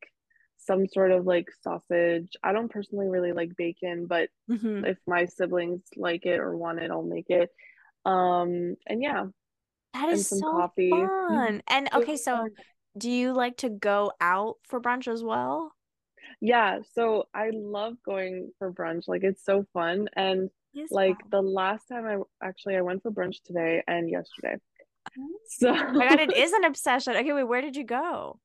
some 0.59 0.87
sort 0.89 1.13
of 1.13 1.25
like 1.27 1.47
sausage. 1.63 2.33
I 2.43 2.53
don't 2.53 2.71
personally 2.71 3.09
really 3.09 3.33
like 3.33 3.57
bacon, 3.57 4.07
but 4.07 4.29
hmm 4.49 4.83
if 4.83 4.99
my 5.07 5.27
siblings 5.27 5.83
like 5.97 6.27
it 6.27 6.41
or 6.41 6.57
want 6.57 6.81
it, 6.81 6.91
I'll 6.91 7.03
make 7.03 7.31
it. 7.31 7.51
Um, 8.05 8.77
and 8.87 9.03
yeah, 9.03 9.27
That 9.95 10.09
and 10.11 10.27
is 10.27 10.29
some 10.29 10.43
so 10.43 10.45
coffee. 10.45 11.11
fun. 11.29 11.63
And 11.67 11.89
okay, 11.95 12.17
so 12.17 12.51
do 12.99 13.11
you 13.11 13.33
like 13.33 13.57
to 13.59 13.69
go 13.71 14.13
out 14.21 14.59
for 14.65 14.81
brunch 14.81 15.09
as 15.09 15.23
well? 15.23 15.75
Yeah, 16.41 16.81
so 16.93 17.29
I 17.35 17.51
love 17.53 17.97
going 18.05 18.53
for 18.59 18.73
brunch. 18.73 19.09
Like 19.09 19.23
it's 19.25 19.45
so 19.45 19.67
fun. 19.73 20.09
And 20.15 20.51
Yes. 20.75 20.91
like 20.91 21.19
fun. 21.21 21.29
the 21.31 21.43
last 21.43 21.87
time 21.87 22.05
I 22.07 22.47
actually 22.47 22.77
I 22.77 22.81
went 22.83 23.03
for 23.03 23.11
brunch 23.11 23.37
today 23.45 23.83
and 23.87 24.09
yesterday. 24.11 24.57
Oh 25.19 25.29
So 25.49 25.73
my 25.73 26.09
God, 26.09 26.21
it 26.21 26.37
is 26.37 26.53
an 26.53 26.65
obsession. 26.65 27.15
Okay, 27.17 27.33
wait, 27.33 27.45
where 27.45 27.61
did 27.61 27.77
you 27.77 27.85
go? 27.85 28.39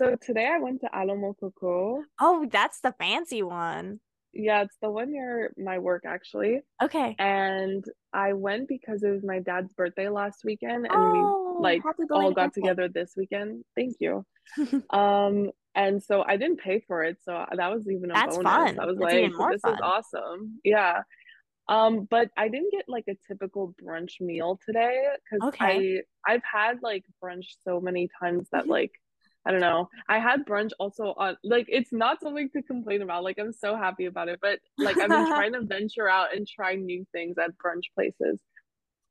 so 0.00 0.16
today 0.16 0.46
I 0.46 0.58
went 0.58 0.80
to 0.80 0.88
Allô 0.88 1.20
Mon 1.20 1.34
Coco. 1.34 2.02
Oh, 2.20 2.46
that's 2.50 2.80
the 2.80 2.92
fancy 2.98 3.42
one. 3.42 4.00
Yeah, 4.32 4.62
it's 4.62 4.76
the 4.82 4.90
one 4.90 5.12
near 5.12 5.52
my 5.56 5.78
work 5.78 6.04
actually. 6.06 6.62
Okay. 6.82 7.14
And 7.18 7.84
I 8.12 8.32
went 8.32 8.66
because 8.66 9.02
it 9.04 9.10
was 9.10 9.22
my 9.22 9.38
dad's 9.40 9.72
birthday 9.74 10.08
last 10.08 10.42
weekend 10.44 10.86
and 10.86 11.12
we 11.12 11.18
Oh, 11.22 11.58
like 11.60 11.82
happy 11.84 12.02
all 12.10 12.32
got 12.32 12.46
birthday. 12.46 12.60
together 12.62 12.88
this 12.88 13.12
weekend. 13.16 13.64
Thank 13.76 13.96
you. 14.00 14.24
Um, 14.90 15.50
and 15.76 16.02
so 16.02 16.22
I 16.26 16.36
didn't 16.36 16.60
pay 16.60 16.80
for 16.86 17.02
it, 17.02 17.16
so 17.24 17.44
that 17.56 17.72
was 17.72 17.88
even 17.88 18.10
a 18.10 18.14
That's 18.14 18.36
bonus. 18.36 18.46
I 18.52 18.74
fun. 18.74 18.86
was 18.86 18.96
That's 18.98 19.12
like, 19.12 19.50
this 19.52 19.64
is 19.64 19.80
awesome. 19.82 20.60
Yeah. 20.64 21.02
Um, 21.68 22.06
but 22.10 22.30
I 22.36 22.48
didn't 22.48 22.72
get 22.72 22.84
like 22.88 23.04
a 23.08 23.16
typical 23.26 23.74
brunch 23.82 24.20
meal 24.20 24.60
today 24.66 25.04
because 25.24 25.44
Okay. 25.44 25.56
I 25.60 26.00
I've 26.26 26.42
had 26.50 26.78
like 26.82 27.04
brunch 27.22 27.46
so 27.66 27.80
many 27.80 28.08
times 28.20 28.48
that 28.52 28.68
like 28.68 28.92
I 29.46 29.50
don't 29.50 29.60
know. 29.60 29.88
I 30.08 30.18
had 30.18 30.46
brunch 30.46 30.70
also 30.78 31.14
on 31.16 31.36
like 31.44 31.66
it's 31.68 31.92
not 31.92 32.20
something 32.20 32.50
to 32.50 32.62
complain 32.62 33.02
about. 33.02 33.24
Like 33.24 33.38
I'm 33.38 33.52
so 33.52 33.76
happy 33.76 34.06
about 34.06 34.28
it, 34.28 34.40
but 34.42 34.58
like 34.80 35.00
I've 35.00 35.12
been 35.12 35.26
trying 35.26 35.52
to 35.54 35.62
venture 35.62 36.08
out 36.08 36.34
and 36.34 36.46
try 36.46 36.74
new 36.74 37.06
things 37.12 37.36
at 37.38 37.50
brunch 37.64 37.84
places. 37.94 38.40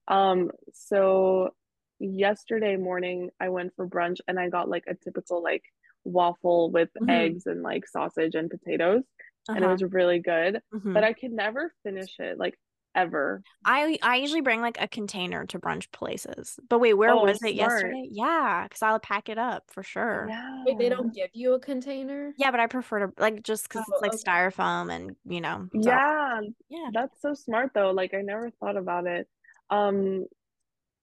Um, 0.08 0.52
so 0.74 1.52
yesterday 2.00 2.76
morning 2.76 3.30
I 3.40 3.50
went 3.50 3.74
for 3.76 3.88
brunch 3.88 4.18
and 4.28 4.40
I 4.40 4.50
got 4.50 4.70
like 4.70 4.84
a 4.88 4.96
typical 4.96 5.42
like 5.44 5.64
waffle 6.04 6.72
with 6.72 6.90
Mhm. 7.00 7.34
eggs 7.34 7.46
and 7.46 7.64
like 7.64 7.88
sausage 7.88 8.36
and 8.36 8.50
potatoes, 8.50 9.04
and 9.56 9.64
it 9.64 9.68
Uh-huh. 9.68 9.74
was 9.74 9.84
really 9.84 10.20
good, 10.20 10.62
but 10.94 11.04
Mhm. 11.04 11.04
I 11.04 11.14
could 11.14 11.32
never 11.32 11.74
finish 11.84 12.20
it 12.20 12.38
like 12.38 12.58
ever. 12.96 13.44
I 13.66 13.98
I 14.02 14.18
usually 14.18 14.42
bring 14.42 14.62
like 14.62 14.80
a 14.80 14.88
container 14.88 15.46
to 15.48 15.60
brunch 15.60 15.92
places. 15.92 16.60
But 16.70 16.80
wait, 16.80 16.94
where 16.96 17.12
Oh, 17.12 17.22
was 17.24 17.44
it 17.44 17.56
yesterday? 17.56 18.08
Yeah, 18.12 18.64
because 18.64 18.82
I'll 18.82 19.00
pack 19.00 19.30
it 19.30 19.38
up 19.38 19.64
for 19.72 19.84
sure. 19.84 20.32
Wait, 20.66 20.78
they 20.78 20.90
don't 20.90 21.14
give 21.14 21.30
you 21.34 21.54
a 21.54 21.60
container? 21.60 22.34
Yeah, 22.38 22.52
but 22.52 22.60
I 22.60 22.68
prefer 22.68 23.08
to 23.08 23.14
like 23.18 23.44
just 23.44 23.64
because 23.64 23.82
Oh, 23.88 23.94
it's 23.94 24.02
like 24.02 24.14
okay. 24.14 24.20
styrofoam 24.26 24.92
and 24.94 25.16
you 25.26 25.42
know, 25.42 25.70
so 25.82 25.92
Yeah, 25.92 26.42
yeah. 26.70 26.90
that's 26.94 27.22
so 27.22 27.34
smart 27.34 27.72
though. 27.74 27.92
Like 27.92 28.14
I 28.14 28.22
never 28.22 28.52
thought 28.52 28.78
about 28.78 29.08
it. 29.08 29.28
Um, 29.70 30.26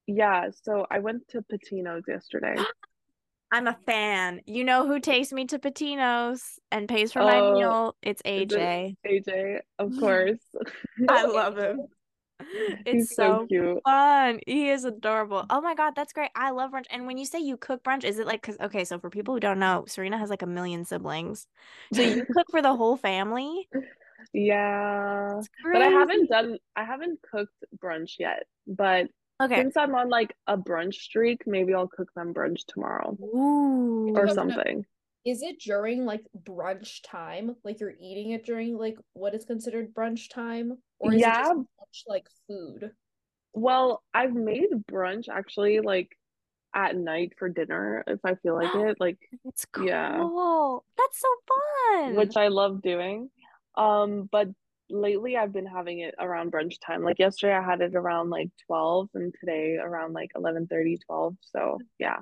yeah, 0.06 0.50
so 0.64 0.86
I 0.90 1.00
went 1.00 1.28
to 1.28 1.42
Patino's 1.42 2.04
yesterday. 2.08 2.56
I'm 3.52 3.66
a 3.66 3.76
fan. 3.86 4.40
You 4.46 4.64
know 4.64 4.86
who 4.86 5.00
takes 5.00 5.32
me 5.32 5.44
to 5.46 5.58
Patino's 5.58 6.58
and 6.70 6.88
pays 6.88 7.12
for 7.12 7.20
my 7.20 7.40
Oh, 7.40 7.54
meal? 7.54 7.96
It's 8.02 8.22
is 8.24 8.52
it 8.52 8.60
AJ. 8.60 8.96
AJ? 9.06 9.60
Of 9.78 9.96
course. 9.98 10.38
I 11.08 11.26
love 11.26 11.56
him. 11.56 11.86
It's 12.86 12.86
He's 12.86 13.14
so 13.14 13.40
so 13.40 13.46
cute. 13.46 13.82
fun. 13.84 14.40
He 14.46 14.70
is 14.70 14.84
adorable. 14.84 15.44
Oh 15.50 15.60
my 15.60 15.74
God, 15.74 15.94
that's 15.94 16.12
great. 16.12 16.30
I 16.34 16.50
love 16.50 16.70
brunch. 16.72 16.86
And 16.90 17.06
when 17.06 17.18
you 17.18 17.24
say 17.26 17.38
you 17.38 17.56
cook 17.56 17.82
brunch, 17.84 18.02
is 18.04 18.18
it 18.18 18.26
like, 18.26 18.42
cause 18.42 18.56
okay, 18.60 18.84
so 18.84 18.98
for 18.98 19.10
people 19.10 19.34
who 19.34 19.40
don't 19.40 19.58
know, 19.58 19.84
Serena 19.86 20.18
has 20.18 20.30
like 20.30 20.42
a 20.42 20.46
million 20.46 20.84
siblings. 20.84 21.46
So 21.92 22.02
you 22.02 22.24
cook 22.34 22.46
for 22.50 22.62
the 22.62 22.74
whole 22.74 22.96
family? 22.96 23.68
Yeah, 24.32 25.40
but 25.72 25.82
I 25.82 25.88
haven't 25.88 26.28
done, 26.30 26.58
I 26.76 26.84
haven't 26.84 27.20
cooked 27.22 27.64
brunch 27.82 28.12
yet. 28.18 28.44
But 28.66 29.08
Okay. 29.40 29.62
since 29.62 29.76
I'm 29.76 29.94
on 29.94 30.08
like 30.08 30.34
a 30.46 30.56
brunch 30.56 30.94
streak, 30.94 31.46
maybe 31.46 31.74
I'll 31.74 31.88
cook 31.88 32.08
them 32.14 32.34
brunch 32.34 32.64
tomorrow 32.66 33.16
Ooh. 33.22 34.12
or 34.14 34.26
have 34.26 34.28
know, 34.28 34.34
something. 34.34 34.84
is 35.24 35.42
it 35.42 35.60
during 35.60 36.04
like 36.04 36.24
brunch 36.36 37.00
time? 37.04 37.56
Like 37.64 37.80
you're 37.80 37.94
eating 38.00 38.30
it 38.32 38.44
during 38.44 38.76
like 38.76 38.98
what 39.14 39.34
is 39.34 39.44
considered 39.44 39.94
brunch 39.94 40.30
time? 40.30 40.78
Or 40.98 41.12
is 41.12 41.22
it 41.22 41.26
just 41.26 41.50
Yeah, 41.50 41.52
brunch 41.54 42.02
like 42.06 42.26
food? 42.46 42.90
well, 43.52 44.02
I've 44.14 44.34
made 44.34 44.68
brunch 44.90 45.28
actually 45.28 45.80
like 45.80 46.16
at 46.74 46.96
night 46.96 47.32
for 47.38 47.48
dinner 47.48 48.04
if 48.06 48.20
I 48.24 48.34
feel 48.36 48.54
like 48.54 48.74
it. 48.74 48.96
Like, 49.00 49.18
It's 49.44 49.66
yeah, 49.82 50.16
cool. 50.18 50.84
That's 50.96 51.20
so 51.20 51.28
fun. 51.48 52.14
which 52.16 52.36
I 52.36 52.48
love 52.48 52.82
doing. 52.82 53.30
Um, 53.76 54.28
but 54.30 54.48
lately 54.90 55.36
I've 55.36 55.52
been 55.52 55.66
having 55.66 56.00
it 56.00 56.14
around 56.18 56.52
brunch 56.52 56.76
time. 56.84 57.02
Like 57.02 57.18
yesterday 57.18 57.54
I 57.54 57.62
had 57.62 57.80
it 57.80 57.94
around 57.94 58.30
like 58.30 58.50
12 58.66 59.08
and 59.14 59.34
today 59.40 59.76
around 59.78 60.12
like 60.14 60.32
11:30, 60.36 60.98
12. 60.98 61.36
So, 61.42 61.82
yeah. 61.98 62.18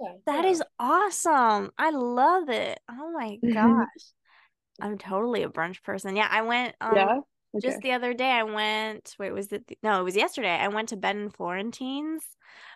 Okay, 0.00 0.18
That 0.26 0.44
yeah. 0.44 0.46
is 0.46 0.62
awesome. 0.78 1.72
I 1.78 1.90
love 1.90 2.48
it. 2.48 2.80
Oh 2.88 3.12
my 3.12 3.40
gosh. 3.52 3.86
I'm 4.80 4.98
totally 4.98 5.42
a 5.42 5.48
brunch 5.48 5.82
person. 5.82 6.16
Yeah, 6.16 6.28
I 6.30 6.42
went 6.42 6.76
um 6.80 7.08
Yeah. 7.08 7.20
Just 7.58 7.80
the 7.80 7.92
other 7.92 8.14
day 8.14 8.30
I 8.30 8.42
went 8.44 9.16
wait 9.18 9.32
was 9.32 9.52
it 9.52 9.66
the- 9.66 9.78
no, 9.82 10.00
it 10.00 10.04
was 10.04 10.16
yesterday. 10.16 10.50
I 10.56 10.68
went 10.68 10.88
to 10.90 10.96
Ben 10.96 11.18
and 11.18 11.34
Florentine's 11.34 12.24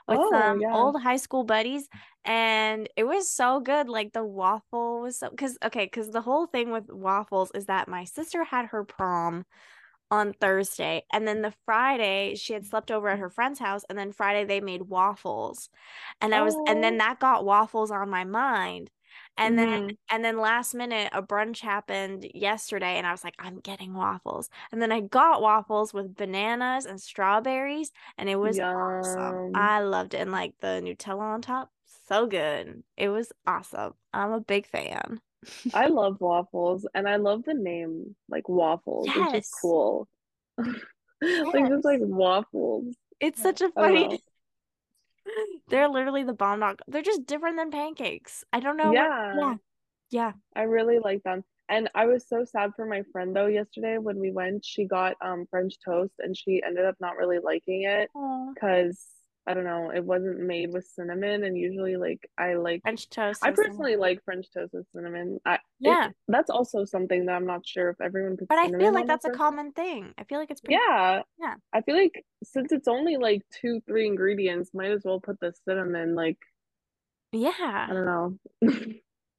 with 0.08 0.18
Oh, 0.20 0.30
some 0.30 0.60
yeah. 0.60 0.74
old 0.74 1.00
high 1.00 1.16
school 1.16 1.44
buddies 1.44 1.88
and 2.24 2.88
it 2.96 3.04
was 3.04 3.30
so 3.30 3.60
good. 3.60 3.88
Like 3.88 4.12
the 4.12 4.24
waffle 4.24 5.00
was 5.02 5.18
so 5.20 5.30
cuz 5.30 5.56
okay, 5.64 5.86
cuz 5.88 6.10
the 6.10 6.20
whole 6.22 6.46
thing 6.46 6.70
with 6.72 6.90
waffles 6.90 7.50
is 7.54 7.66
that 7.66 7.88
my 7.88 8.04
sister 8.04 8.44
had 8.44 8.66
her 8.66 8.84
prom 8.84 9.44
on 10.10 10.32
Thursday 10.34 11.04
and 11.12 11.26
then 11.26 11.42
the 11.42 11.54
Friday 11.64 12.34
she 12.36 12.52
had 12.52 12.64
slept 12.66 12.90
over 12.90 13.08
at 13.08 13.18
her 13.18 13.30
friend's 13.30 13.58
house 13.58 13.84
and 13.88 13.98
then 13.98 14.12
Friday 14.12 14.44
they 14.44 14.60
made 14.60 14.82
waffles. 14.82 15.70
And 16.20 16.34
I 16.34 16.42
was 16.42 16.54
and 16.68 16.78
oh. 16.78 16.80
then 16.80 16.94
Oh. 16.94 16.98
that 16.98 17.20
got 17.20 17.44
waffles 17.44 17.90
on 17.90 18.10
my 18.10 18.24
mind. 18.24 18.90
And 19.36 19.58
then 19.58 19.78
hmm 19.78 19.94
and 20.10 20.24
then 20.24 20.38
last 20.38 20.74
minute 20.74 21.08
a 21.12 21.22
brunch 21.22 21.60
happened 21.60 22.30
yesterday 22.34 22.96
and 22.98 23.06
I 23.06 23.12
was 23.12 23.24
like 23.24 23.34
I'm 23.38 23.60
getting 23.60 23.94
waffles. 23.94 24.48
And 24.72 24.80
then 24.82 24.92
I 24.92 25.00
got 25.00 25.42
waffles 25.42 25.92
with 25.94 26.14
bananas 26.16 26.86
and 26.86 27.00
strawberries 27.00 27.90
and 28.18 28.28
it 28.28 28.36
was 28.36 28.60
awesome. 28.74 29.40
I 29.54 29.80
loved 29.80 30.14
it 30.14 30.18
and 30.20 30.32
like 30.32 30.54
the 30.60 30.80
Nutella 30.84 31.20
on 31.34 31.42
top, 31.42 31.70
so 32.08 32.26
good. 32.26 32.82
It 32.96 33.08
was 33.08 33.32
awesome. 33.46 33.94
I'm 34.12 34.32
a 34.32 34.40
big 34.40 34.66
fan. 34.66 35.20
I 35.74 35.88
love 35.88 36.20
waffles 36.22 36.86
and 36.94 37.06
I 37.08 37.16
love 37.16 37.44
the 37.44 37.52
name 37.54 38.16
like 38.28 38.48
waffles. 38.48 39.16
It's 39.16 39.30
just 39.32 39.50
Yes. 39.50 39.50
cool. 39.50 40.08
Like 41.52 41.66
just 41.68 41.84
like 41.84 42.00
waffles. 42.02 42.94
It's 43.20 43.40
such 43.40 43.60
a 43.60 43.70
funny. 43.72 44.22
They're 45.74 45.88
literally 45.88 46.22
the 46.22 46.34
bomb 46.34 46.60
dog. 46.60 46.78
They're 46.86 47.02
just 47.02 47.26
different 47.26 47.56
than 47.56 47.72
pancakes. 47.72 48.44
I 48.52 48.60
don't 48.60 48.76
know 48.76 48.92
what. 48.92 48.94
Yeah. 48.94 49.34
Yeah. 49.34 49.54
Yeah. 50.12 50.32
I 50.54 50.62
really 50.62 51.00
like 51.00 51.24
them. 51.24 51.42
And 51.68 51.90
I 51.96 52.06
was 52.06 52.28
so 52.28 52.44
sad 52.44 52.74
for 52.76 52.86
my 52.86 53.02
friend 53.10 53.34
though 53.34 53.46
yesterday 53.46 53.98
when 53.98 54.20
we 54.20 54.30
went. 54.30 54.64
She 54.64 54.84
got 54.84 55.16
um 55.20 55.46
French 55.50 55.74
toast 55.84 56.12
and 56.20 56.36
she 56.36 56.62
ended 56.64 56.84
up 56.84 56.94
not 57.00 57.16
really 57.16 57.40
liking 57.42 57.82
it 57.82 58.08
because 58.54 59.04
I 59.46 59.52
don't 59.54 59.64
know, 59.64 59.90
it 59.94 60.02
wasn't 60.04 60.40
made 60.40 60.72
with 60.72 60.86
cinnamon 60.86 61.44
and 61.44 61.56
usually 61.56 61.96
like 61.96 62.28
I 62.38 62.54
like 62.54 62.80
French 62.82 63.10
toast. 63.10 63.40
I 63.44 63.48
and 63.48 63.56
cinnamon. 63.56 63.72
personally 63.72 63.96
like 63.96 64.24
French 64.24 64.46
toast 64.52 64.72
with 64.72 64.86
cinnamon. 64.94 65.38
I 65.44 65.54
it- 65.54 65.60
Yeah. 65.80 66.10
that's 66.28 66.48
also 66.50 66.84
something 66.84 67.26
that 67.26 67.32
I'm 67.32 67.46
not 67.46 67.66
sure 67.66 67.90
if 67.90 68.00
everyone 68.00 68.36
puts 68.38 68.48
But 68.48 68.58
I 68.58 68.70
feel 68.70 68.92
like 68.94 69.06
that's 69.06 69.26
a 69.26 69.30
common 69.30 69.72
thing. 69.72 70.14
I 70.16 70.24
feel 70.24 70.38
like 70.38 70.50
it's 70.50 70.60
pretty 70.62 70.80
Yeah. 70.88 71.22
Yeah. 71.38 71.54
I 71.74 71.82
feel 71.82 71.94
like 71.96 72.24
since 72.42 72.72
it's 72.72 72.88
only 72.88 73.16
like 73.18 73.42
two, 73.50 73.80
three 73.86 74.06
ingredients, 74.06 74.70
might 74.72 74.92
as 74.92 75.02
well 75.04 75.20
put 75.20 75.38
the 75.40 75.52
cinnamon 75.68 76.14
like 76.14 76.38
Yeah. 77.32 77.50
I 77.60 77.92
don't 77.92 78.06
know. 78.06 78.38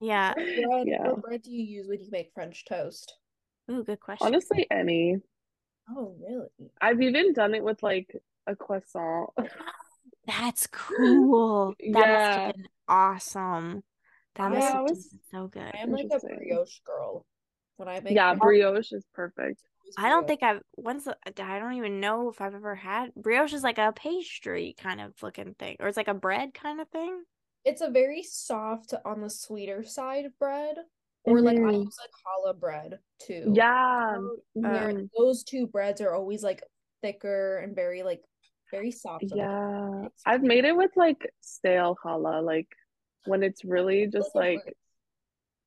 Yeah. 0.02 0.34
Bread, 0.34 0.88
Yeah. 0.88 1.08
What 1.08 1.22
bread 1.24 1.42
do 1.42 1.52
you 1.52 1.64
use 1.64 1.88
when 1.88 2.00
you 2.02 2.10
make 2.12 2.32
French 2.34 2.66
toast? 2.66 3.18
Ooh, 3.72 3.84
good 3.84 4.00
question. 4.00 4.28
Honestly, 4.28 4.68
any. 4.70 5.18
Oh, 5.90 6.16
really? 6.22 6.48
I've 6.82 7.02
even 7.02 7.34
done 7.34 7.56
it 7.56 7.64
with 7.64 7.82
like 7.82 8.16
a 8.46 8.56
croissant. 8.56 9.30
Ah, 9.40 9.44
That's 10.28 10.68
cool. 10.72 11.76
That 11.80 12.10
must 12.10 12.26
Yeah. 12.26 12.46
have 12.46 12.56
been 12.56 12.68
awesome. 12.88 13.84
That 14.36 14.52
must 14.52 14.68
have 14.68 14.82
it 14.82 14.86
been 14.88 14.96
was- 14.96 15.16
so 15.32 15.48
good. 15.48 15.72
I 15.74 15.80
am 15.80 15.92
like 15.92 16.08
a 16.12 16.20
brioche 16.20 16.80
girl. 16.86 17.26
When 17.78 17.88
I 17.90 18.00
make 18.00 18.16
Yeah, 18.16 18.30
French 18.30 18.42
brioche 18.42 18.92
is 18.94 19.06
perfect. 19.14 19.62
I 19.98 20.10
don't 20.10 20.28
think 20.28 20.44
I've 20.44 20.62
once 20.76 21.08
I 21.08 21.60
don't 21.60 21.74
even 21.74 22.00
know 22.00 22.30
if 22.30 22.42
I've 22.42 22.56
ever 22.56 22.76
had 22.76 23.14
brioche 23.16 23.54
is 23.54 23.64
like 23.64 23.78
a 23.78 23.94
pastry 23.94 24.76
kind 24.78 25.00
of 25.00 25.14
looking 25.22 25.54
thing, 25.56 25.78
or 25.80 25.88
it's 25.88 25.98
like 25.98 26.08
a 26.08 26.14
bread 26.14 26.54
kind 26.54 26.82
of 26.82 26.90
thing. 26.90 27.24
it's 27.64 27.82
a 27.82 27.90
very 27.90 28.22
soft 28.24 28.94
on 29.06 29.22
the 29.22 29.30
sweeter 29.30 29.84
side 29.84 30.26
bread, 30.40 30.78
or 31.24 31.42
like 31.42 31.58
I 31.58 31.72
Mhm. 31.72 31.84
use 31.84 31.98
like 32.00 32.12
challah 32.26 32.60
bread 32.60 33.00
too. 33.20 33.52
Yeah. 33.54 34.18
Oh, 34.18 34.38
Where 34.54 34.92
mhm. 34.92 35.10
those 35.18 35.44
two 35.44 35.68
breads 35.68 36.02
are 36.02 36.14
always 36.14 36.44
like 36.44 36.64
thicker 37.02 37.58
and 37.60 37.76
very 37.76 38.04
like 38.04 38.22
very 38.72 38.92
soft. 38.92 39.26
Yeah. 39.34 40.04
outside. 40.06 40.10
I've 40.26 40.44
made 40.44 40.66
it 40.66 40.76
with 40.76 40.92
like 40.96 41.32
stale 41.42 41.96
challah, 42.04 42.44
like 42.44 42.68
when 43.26 43.44
it's 43.44 43.64
really 43.66 44.08
just 44.08 44.36
like 44.36 44.58
difference? 44.60 44.78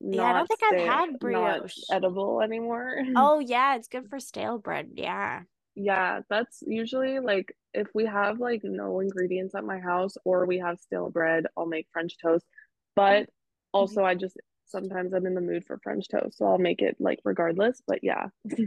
Yeah, 0.01 0.23
I 0.23 0.33
don't 0.33 0.35
not 0.35 0.49
think 0.49 0.61
I've 0.63 0.79
stale, 0.79 0.87
had 0.87 1.11
not 1.11 1.21
brioche. 1.21 1.79
edible 1.91 2.41
anymore. 2.41 3.03
Oh 3.17 3.41
yeah, 3.41 3.77
it's 3.77 3.89
good 3.89 4.09
for 4.09 4.21
stale 4.21 4.59
bread. 4.59 4.91
Yeah. 4.95 5.43
Yeah, 5.75 6.21
that's 6.29 6.63
usually 6.67 7.21
like 7.21 7.55
if 7.75 7.89
we 7.95 8.07
have 8.07 8.41
like 8.41 8.63
no 8.65 9.01
ingredients 9.01 9.55
at 9.55 9.65
my 9.65 9.79
house 9.79 10.17
or 10.25 10.47
we 10.47 10.59
have 10.59 10.79
stale 10.79 11.11
bread, 11.11 11.47
I'll 11.57 11.67
make 11.67 11.89
French 11.93 12.17
toast. 12.21 12.47
But 12.95 13.23
mm-hmm. 13.23 13.31
also 13.73 14.05
I 14.05 14.15
just 14.15 14.37
sometimes 14.67 15.13
I'm 15.13 15.27
in 15.27 15.35
the 15.35 15.41
mood 15.41 15.65
for 15.65 15.79
French 15.83 16.09
toast, 16.09 16.39
so 16.39 16.47
I'll 16.47 16.59
make 16.59 16.83
it 16.83 16.97
like 17.01 17.21
regardless. 17.25 17.83
But 17.87 18.01
yeah. 18.03 18.29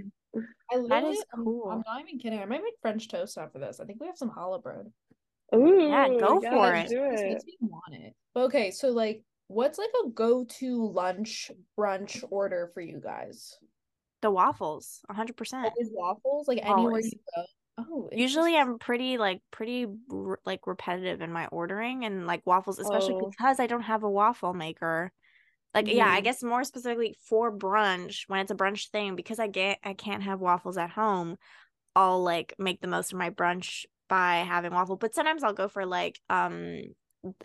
I 0.71 0.77
literally, 0.77 1.13
is 1.15 1.25
I'm- 1.33 1.43
cool. 1.43 1.69
I'm, 1.69 1.83
not 1.85 2.01
even 2.01 2.19
kidding. 2.19 2.39
I 2.39 2.45
might 2.45 2.63
make 2.63 2.75
French 2.81 3.07
toast 3.07 3.37
after 3.37 3.59
this. 3.59 3.79
I 3.79 3.85
think 3.85 3.99
we 3.99 4.07
have 4.07 4.17
some 4.17 4.29
challah 4.31 4.61
bread. 4.63 4.91
Ooh, 5.53 5.87
Yeah, 5.89 6.07
go 6.07 6.39
yeah, 6.41 6.49
for 6.51 6.57
let's 6.61 6.91
it. 6.91 6.95
do 6.95 7.03
it. 7.03 7.29
makes 7.33 7.45
me 7.45 7.57
want 7.61 7.93
it. 7.93 8.13
Okay, 8.35 8.71
so 8.71 8.89
like, 8.89 9.23
what's 9.47 9.77
like 9.77 9.89
a 10.05 10.09
go-to 10.09 10.87
lunch 10.91 11.51
brunch 11.77 12.23
order 12.29 12.71
for 12.73 12.79
you 12.81 13.01
guys? 13.03 13.57
The 14.21 14.31
waffles, 14.31 15.01
100%. 15.11 15.53
Always 15.53 15.89
waffles, 15.91 16.47
like 16.47 16.59
anywhere 16.63 17.01
you 17.01 17.11
go. 17.35 17.43
Oh, 17.79 18.09
Usually. 18.11 18.55
I'm 18.55 18.77
pretty 18.77 19.17
like 19.17 19.41
pretty 19.49 19.87
like 20.45 20.67
repetitive 20.67 21.21
in 21.21 21.31
my 21.33 21.47
ordering 21.47 22.05
and 22.05 22.27
like 22.27 22.45
waffles, 22.45 22.77
especially 22.79 23.15
Oh. 23.15 23.29
because 23.29 23.59
I 23.59 23.65
don't 23.67 23.81
have 23.81 24.03
a 24.03 24.09
waffle 24.09 24.53
maker. 24.53 25.11
Like 25.73 25.87
yeah, 25.87 26.07
I 26.07 26.19
Mhm. 26.19 26.23
guess 26.23 26.43
more 26.43 26.63
specifically 26.63 27.15
for 27.21 27.51
brunch, 27.55 28.23
when 28.27 28.39
it's 28.41 28.51
a 28.51 28.55
brunch 28.55 28.89
thing, 28.89 29.15
because 29.15 29.39
I 29.39 29.47
get 29.47 29.79
I 29.83 29.93
can't 29.93 30.23
have 30.23 30.39
waffles 30.41 30.77
at 30.77 30.91
home, 30.91 31.37
I'll 31.95 32.23
like 32.23 32.55
make 32.59 32.81
the 32.81 32.87
most 32.87 33.13
of 33.13 33.19
my 33.19 33.29
brunch 33.31 33.85
by 34.09 34.37
having 34.37 34.73
waffle. 34.73 34.97
But 34.97 35.15
sometimes 35.15 35.43
I'll 35.43 35.53
go 35.53 35.67
for 35.69 35.85
like 35.85 36.19
um 36.29 36.81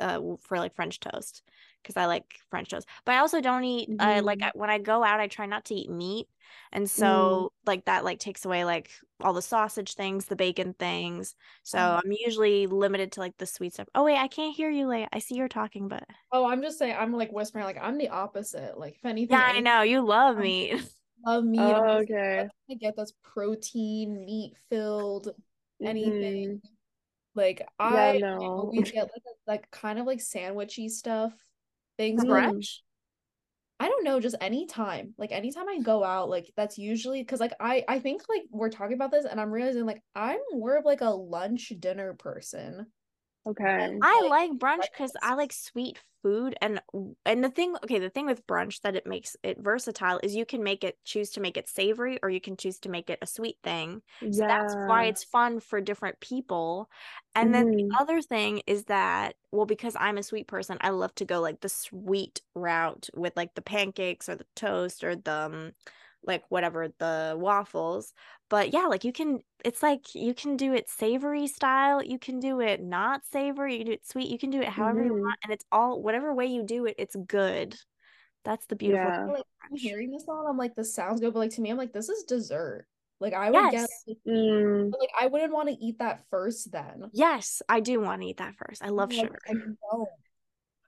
uh 0.01 0.21
for 0.43 0.59
like 0.59 0.75
French 0.77 1.01
toast 1.01 1.43
because 1.87 1.97
I 1.97 2.07
like 2.07 2.41
French 2.51 2.69
toast. 2.71 2.87
But 3.05 3.15
I 3.15 3.19
also 3.19 3.41
don't 3.41 3.65
eat 3.65 3.89
uh 3.99 4.23
like 4.25 4.39
Mhm. 4.41 4.51
When 4.55 4.71
I 4.71 4.79
go 4.79 5.05
out, 5.05 5.21
I 5.21 5.29
try 5.29 5.47
not 5.47 5.65
to 5.67 5.75
eat 5.75 5.91
meat. 5.91 6.27
And 6.73 6.85
Mm. 6.87 6.89
so 6.89 7.53
like 7.67 7.85
that 7.87 8.05
like 8.05 8.19
takes 8.19 8.45
away 8.45 8.65
like 8.65 8.91
all 9.21 9.33
the 9.33 9.43
sausage 9.43 9.95
things, 9.95 10.27
the 10.27 10.37
bacon 10.37 10.75
things. 10.75 11.35
So 11.63 11.79
Oh. 11.79 12.01
I'm 12.05 12.13
usually 12.13 12.67
limited 12.67 13.13
to 13.13 13.21
like 13.21 13.37
the 13.39 13.47
sweet 13.47 13.75
stuff. 13.75 13.89
Oh 13.95 14.05
wait, 14.05 14.19
I 14.19 14.29
can't 14.29 14.55
hear 14.55 14.71
you, 14.71 14.87
Leia. 14.87 15.09
I 15.13 15.19
see 15.21 15.37
you're 15.37 15.49
talking, 15.49 15.89
but 15.89 16.05
Oh, 16.33 16.47
I'm 16.47 16.63
just 16.63 16.79
saying, 16.79 16.97
I'm 16.99 17.13
like 17.13 17.31
whispering, 17.33 17.65
like 17.65 17.79
I'm 17.81 17.99
the 17.99 18.09
opposite. 18.09 18.79
Like 18.79 18.97
if 18.97 19.05
anything, 19.05 19.37
yeah, 19.37 19.45
I 19.47 19.51
any- 19.51 19.61
know 19.63 19.83
you 19.83 20.01
love 20.03 20.37
um, 20.37 20.43
meat. 20.43 20.73
love 21.25 21.45
meat. 21.45 21.61
Oh, 21.61 21.73
I'm 21.75 22.07
just 22.07 22.11
like, 22.11 22.11
okay. 22.11 22.49
I 22.71 22.75
get 22.75 22.95
that's 22.97 23.13
protein, 23.23 24.25
meat 24.25 24.55
filled, 24.69 25.31
anything. 25.85 26.61
Mhm. 26.61 26.61
Like 27.35 27.61
Yeah, 27.61 27.67
I, 27.79 28.09
I 28.17 28.19
no. 28.19 28.39
always 28.39 28.91
get 28.91 29.03
like 29.13 29.23
a, 29.27 29.51
like 29.51 29.71
kind 29.71 29.99
of 29.99 30.07
like 30.07 30.19
sandwichy 30.21 30.89
stuff. 30.91 31.33
Things 31.97 32.25
like, 32.25 32.45
brunch? 32.45 32.79
I 33.79 33.89
don't 33.89 34.05
know, 34.05 34.21
just 34.21 34.37
anytime. 34.41 35.15
Like 35.19 35.33
anytime 35.33 35.69
I 35.69 35.79
go 35.81 36.03
out, 36.03 36.31
like 36.31 36.51
that's 36.57 36.79
usually 36.79 37.23
because 37.23 37.41
like 37.41 37.53
I 37.61 37.85
I 37.89 37.99
think 37.99 38.23
like 38.29 38.43
we're 38.51 38.71
talking 38.71 38.95
about 38.95 39.11
this 39.11 39.27
and 39.27 39.41
I'm 39.41 39.51
realizing 39.53 39.85
like 39.85 40.03
I'm 40.15 40.39
more 40.53 40.77
of 40.77 40.85
like 40.85 41.03
a 41.03 41.11
lunch 41.11 41.73
dinner 41.79 42.15
person. 42.15 42.87
Okay. 43.47 44.03
I 44.03 44.23
like 44.23 44.35
like 44.51 44.53
brunch 44.53 44.91
because 44.91 45.13
I 45.23 45.35
like 45.35 45.53
sweet 45.53 45.99
food 46.23 46.57
and 46.61 46.81
and 47.25 47.45
the 47.45 47.51
thing 47.51 47.77
okay 47.85 47.99
the 47.99 48.11
thing 48.11 48.27
with 48.27 48.47
brunch 48.47 48.81
that 48.83 48.97
it 48.97 49.07
makes 49.07 49.37
it 49.43 49.59
versatile 49.61 50.19
is 50.23 50.35
you 50.35 50.45
can 50.47 50.63
make 50.63 50.83
it 50.85 50.99
choose 51.05 51.31
to 51.33 51.41
make 51.41 51.57
it 51.57 51.69
savory 51.69 52.19
or 52.23 52.31
you 52.31 52.41
can 52.41 52.57
choose 52.57 52.79
to 52.81 52.89
make 52.89 53.11
it 53.11 53.19
a 53.23 53.27
sweet 53.27 53.59
thing 53.63 54.03
so 54.31 54.45
that's 54.49 54.77
why 54.85 55.05
it's 55.05 55.23
fun 55.25 55.61
for 55.61 55.81
different 55.81 56.19
people 56.21 56.89
and 57.35 57.55
then 57.55 57.65
the 57.77 57.85
Mhm. 57.85 58.01
other 58.01 58.21
thing 58.23 58.63
is 58.67 58.85
that 58.87 59.37
well 59.53 59.67
because 59.67 59.95
I'm 59.99 60.19
a 60.19 60.23
sweet 60.23 60.49
person 60.49 60.79
I 60.81 60.91
love 60.91 61.15
to 61.17 61.25
go 61.25 61.41
like 61.41 61.61
the 61.61 61.69
sweet 61.69 62.41
route 62.55 63.09
with 63.15 63.37
like 63.37 63.55
the 63.55 63.63
pancakes 63.63 64.29
or 64.29 64.37
the 64.37 64.47
toast 64.57 65.05
or 65.05 65.17
the 65.17 65.33
um, 65.33 65.73
like 66.27 66.43
whatever 66.49 66.89
the 66.99 67.35
waffles 67.39 68.13
but 68.49 68.73
yeah 68.73 68.87
like 68.87 69.05
you 69.05 69.13
can 69.13 69.41
it's 69.65 69.83
like 69.83 70.15
you 70.15 70.35
can 70.35 70.57
do 70.57 70.73
it 70.73 70.89
savory 70.89 71.47
style 71.47 72.03
you 72.03 72.19
can 72.19 72.41
do 72.41 72.61
it 72.61 72.83
not 72.83 73.25
savory 73.31 73.75
you 73.75 73.79
can 73.81 73.87
do 73.87 73.93
it 73.93 74.07
sweet 74.07 74.29
you 74.29 74.39
can 74.39 74.51
do 74.51 74.61
it 74.61 74.69
however 74.69 75.03
you 75.05 75.13
Mhm. 75.13 75.21
want 75.21 75.39
and 75.45 75.53
it's 75.53 75.65
all 75.73 76.03
whatever 76.03 76.35
way 76.35 76.47
you 76.47 76.63
do 76.63 76.87
it 76.87 76.95
it's 76.99 77.17
good 77.27 77.77
that's 78.45 78.67
the 78.67 78.77
beautiful 78.77 79.11
Yeah. 79.11 79.25
thing 79.25 79.35
Like 79.35 79.45
I'm 79.71 79.77
hearing 79.77 80.11
this 80.13 80.25
all, 80.29 80.47
I'm 80.47 80.57
like, 80.57 80.75
this 80.77 80.95
sounds 80.95 81.21
good, 81.21 81.33
but 81.33 81.41
like 81.41 81.51
to 81.53 81.61
me, 81.61 81.71
I'm 81.71 81.77
like, 81.77 81.93
this 81.93 82.09
is 82.09 82.23
dessert. 82.25 82.87
Like 83.19 83.33
I 83.33 83.51
would 83.51 83.71
get 83.71 83.81
yes 83.81 84.05
like, 84.07 84.19
Mm. 84.27 84.93
like 85.01 85.11
I 85.19 85.27
wouldn't 85.27 85.53
want 85.53 85.69
to 85.69 85.75
eat 85.75 85.99
that 85.99 86.23
first 86.31 86.71
then. 86.71 87.11
yes 87.13 87.63
I 87.69 87.81
do 87.81 88.01
want 88.01 88.23
to 88.23 88.29
eat 88.29 88.37
that 88.39 88.55
first 88.57 88.85
I 88.85 88.89
love 88.91 89.11
like, 89.11 89.23
sugar 89.23 89.39
I 89.49 89.55
don't. 89.55 90.09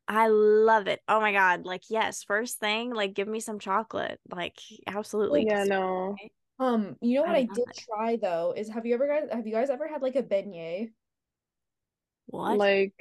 I 0.09 0.28
love 0.28 0.86
it 0.88 1.00
oh 1.06 1.20
my 1.20 1.32
god 1.32 1.64
like 1.66 1.82
yes 1.90 2.24
first 2.24 2.59
thing 2.59 2.94
like 2.94 3.14
give 3.14 3.28
me 3.28 3.40
some 3.40 3.59
chocolate 3.59 4.18
like 4.30 4.59
absolutely 4.86 5.44
Yeah, 5.44 5.59
'cause 5.59 5.68
no. 5.68 6.16
Um, 6.59 6.96
you 7.00 7.14
know 7.16 7.24
what 7.26 7.36
I 7.36 7.36
I 7.36 7.44
did 7.44 7.68
it. 7.68 7.84
try 7.86 8.16
though 8.16 8.52
is 8.56 8.68
have 8.70 8.84
you 8.86 8.94
ever 8.94 9.06
guys 9.06 9.28
have 9.30 9.46
you 9.46 9.52
guys 9.52 9.70
ever 9.70 9.86
had 9.88 10.02
like 10.02 10.16
a 10.16 10.22
beignet? 10.22 10.92
what 12.26 12.59
Like 12.59 12.94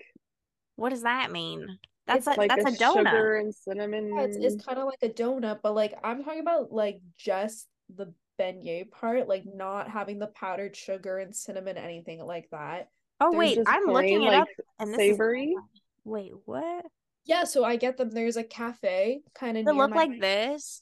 what 0.76 0.89
does 0.89 1.03
that 1.03 1.32
mean 1.32 1.80
that's 2.05 2.26
It's 2.26 2.28
a 2.28 2.38
like 2.38 2.49
that's 2.49 2.66
a 2.66 2.66
a 2.66 2.72
donut 2.72 3.01
sugar 3.01 3.38
and 3.38 3.53
Yeah, 4.16 4.26
it's 4.26 4.38
cinnamon. 4.38 4.38
it's 4.38 4.64
kind 4.66 4.80
of 4.80 4.86
like 4.86 5.03
a 5.03 5.10
donut, 5.10 5.62
but 5.64 5.76
like 5.76 5.95
I'm 6.03 6.24
talking 6.24 6.41
about 6.41 6.72
like 6.74 7.01
just 7.18 7.68
the 7.95 8.14
beignet 8.39 8.91
part, 8.91 9.28
like 9.28 9.45
not 9.45 9.89
having 9.89 10.20
the 10.20 10.28
powdered 10.28 10.76
sugar 10.76 11.20
and 11.20 11.36
cinnamon, 11.36 11.78
anything 11.78 12.24
like 12.26 12.49
that. 12.51 12.89
oh 13.20 13.32
There's 13.32 13.58
wait 13.58 13.62
I'm 13.66 13.86
looking 13.86 14.22
plain 14.22 14.34
it 14.34 14.34
up 14.34 14.47
and 14.80 14.93
this 14.93 15.08
is 15.10 15.18
savory. 15.18 15.55
wait 16.05 16.34
what 16.45 16.86
Yeah, 17.28 17.43
so 17.43 17.63
I 17.63 17.75
get 17.75 17.97
them. 17.97 18.09
There's 18.09 18.38
a 18.38 18.43
cafe 18.43 19.21
kind 19.36 19.57
of 19.57 19.65
they 19.65 19.71
near 19.71 19.82
look 19.82 19.91
my 19.91 19.97
like 19.97 20.19
this 20.21 20.82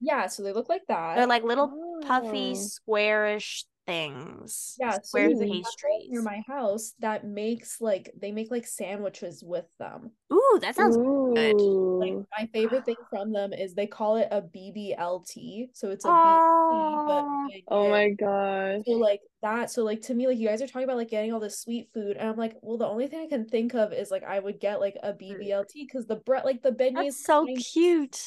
Yeah, 0.00 0.26
so 0.26 0.42
they 0.42 0.52
look 0.52 0.68
like 0.68 0.82
that. 0.88 1.16
They're 1.16 1.26
like 1.26 1.44
little 1.44 2.00
puffy, 2.06 2.52
Oh. 2.52 2.54
squarish 2.54 3.64
things. 3.86 4.76
Yeah, 4.78 4.92
so 4.92 5.00
Square 5.04 5.28
there's 5.28 5.40
a 5.40 5.46
Ooh. 5.46 5.62
cafe 5.62 6.08
near 6.08 6.22
my 6.22 6.42
house 6.46 6.94
that 7.00 7.26
makes 7.26 7.80
like 7.80 8.10
they 8.18 8.32
make 8.32 8.50
like 8.50 8.66
sandwiches 8.66 9.42
with 9.44 9.66
them. 9.78 10.12
Ooh, 10.32 10.58
that 10.60 10.76
sounds 10.76 10.96
good. 11.34 11.60
Like 12.00 12.14
my 12.38 12.48
favorite 12.52 12.84
thing 12.84 12.96
from 13.10 13.32
them 13.32 13.52
is 13.52 13.74
they 13.74 13.86
call 13.86 14.16
it 14.16 14.28
a 14.30 14.42
BBLT. 14.42 15.68
So 15.72 15.90
it's 15.90 16.04
a 16.04 16.08
BLT, 16.08 17.04
but 17.06 17.24
Oh, 17.24 17.48
Oh 17.68 17.90
my 17.90 18.10
gosh. 18.10 18.82
So 18.86 18.92
like 18.92 19.20
that, 19.42 19.70
so 19.70 19.84
like 19.84 20.02
to 20.02 20.14
me, 20.14 20.26
like 20.26 20.38
you 20.38 20.48
guys 20.48 20.62
are 20.62 20.66
talking 20.66 20.84
about 20.84 20.96
like 20.96 21.10
getting 21.10 21.32
all 21.32 21.40
this 21.40 21.60
sweet 21.60 21.88
food, 21.94 22.16
and 22.16 22.28
I'm 22.28 22.36
like, 22.36 22.56
well, 22.62 22.78
the 22.78 22.86
only 22.86 23.06
thing 23.06 23.20
I 23.20 23.28
can 23.28 23.46
think 23.46 23.74
of 23.74 23.92
is 23.92 24.10
like 24.10 24.24
I 24.24 24.38
would 24.38 24.58
get 24.58 24.80
like 24.80 24.96
a 25.02 25.12
mm. 25.12 25.18
BBLT 25.18 25.86
because 25.86 26.06
the 26.06 26.16
bread, 26.16 26.44
like 26.44 26.62
the 26.62 26.72
beignet 26.72 27.06
is 27.08 27.22
so 27.22 27.46
tiny, 27.46 27.62
cute. 27.62 28.20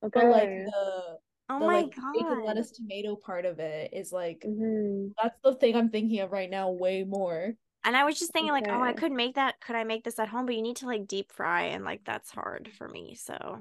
but 0.00 0.28
like 0.28 0.48
Okay. 0.48 0.64
the 0.64 1.18
Oh 1.52 1.58
the 1.60 1.66
my 1.66 1.74
like 1.82 1.94
bacon, 2.14 2.42
lettuce, 2.46 2.70
tomato 2.70 3.14
part 3.14 3.44
of 3.44 3.58
it 3.58 3.90
is 3.92 4.10
like 4.10 4.42
hmm 4.42 5.08
that's 5.22 5.36
the 5.44 5.54
thing 5.54 5.76
I'm 5.76 5.90
thinking 5.90 6.20
of 6.20 6.32
right 6.32 6.48
now 6.48 6.70
way 6.70 7.04
more. 7.04 7.52
And 7.84 7.96
I 7.96 8.04
was 8.04 8.18
just 8.18 8.32
thinking 8.32 8.52
like, 8.52 8.68
oh, 8.70 8.80
I 8.80 8.92
could 8.92 9.12
make 9.12 9.34
that. 9.34 9.60
Could 9.60 9.76
I 9.76 9.84
make 9.84 10.04
this 10.04 10.18
at 10.18 10.28
home? 10.28 10.46
But 10.46 10.54
you 10.54 10.62
need 10.62 10.76
to 10.76 10.86
like 10.86 11.06
deep 11.06 11.32
fry 11.32 11.64
and 11.64 11.84
like 11.84 12.04
that's 12.04 12.30
hard 12.30 12.70
for 12.78 12.88
me. 12.88 13.16
So 13.16 13.58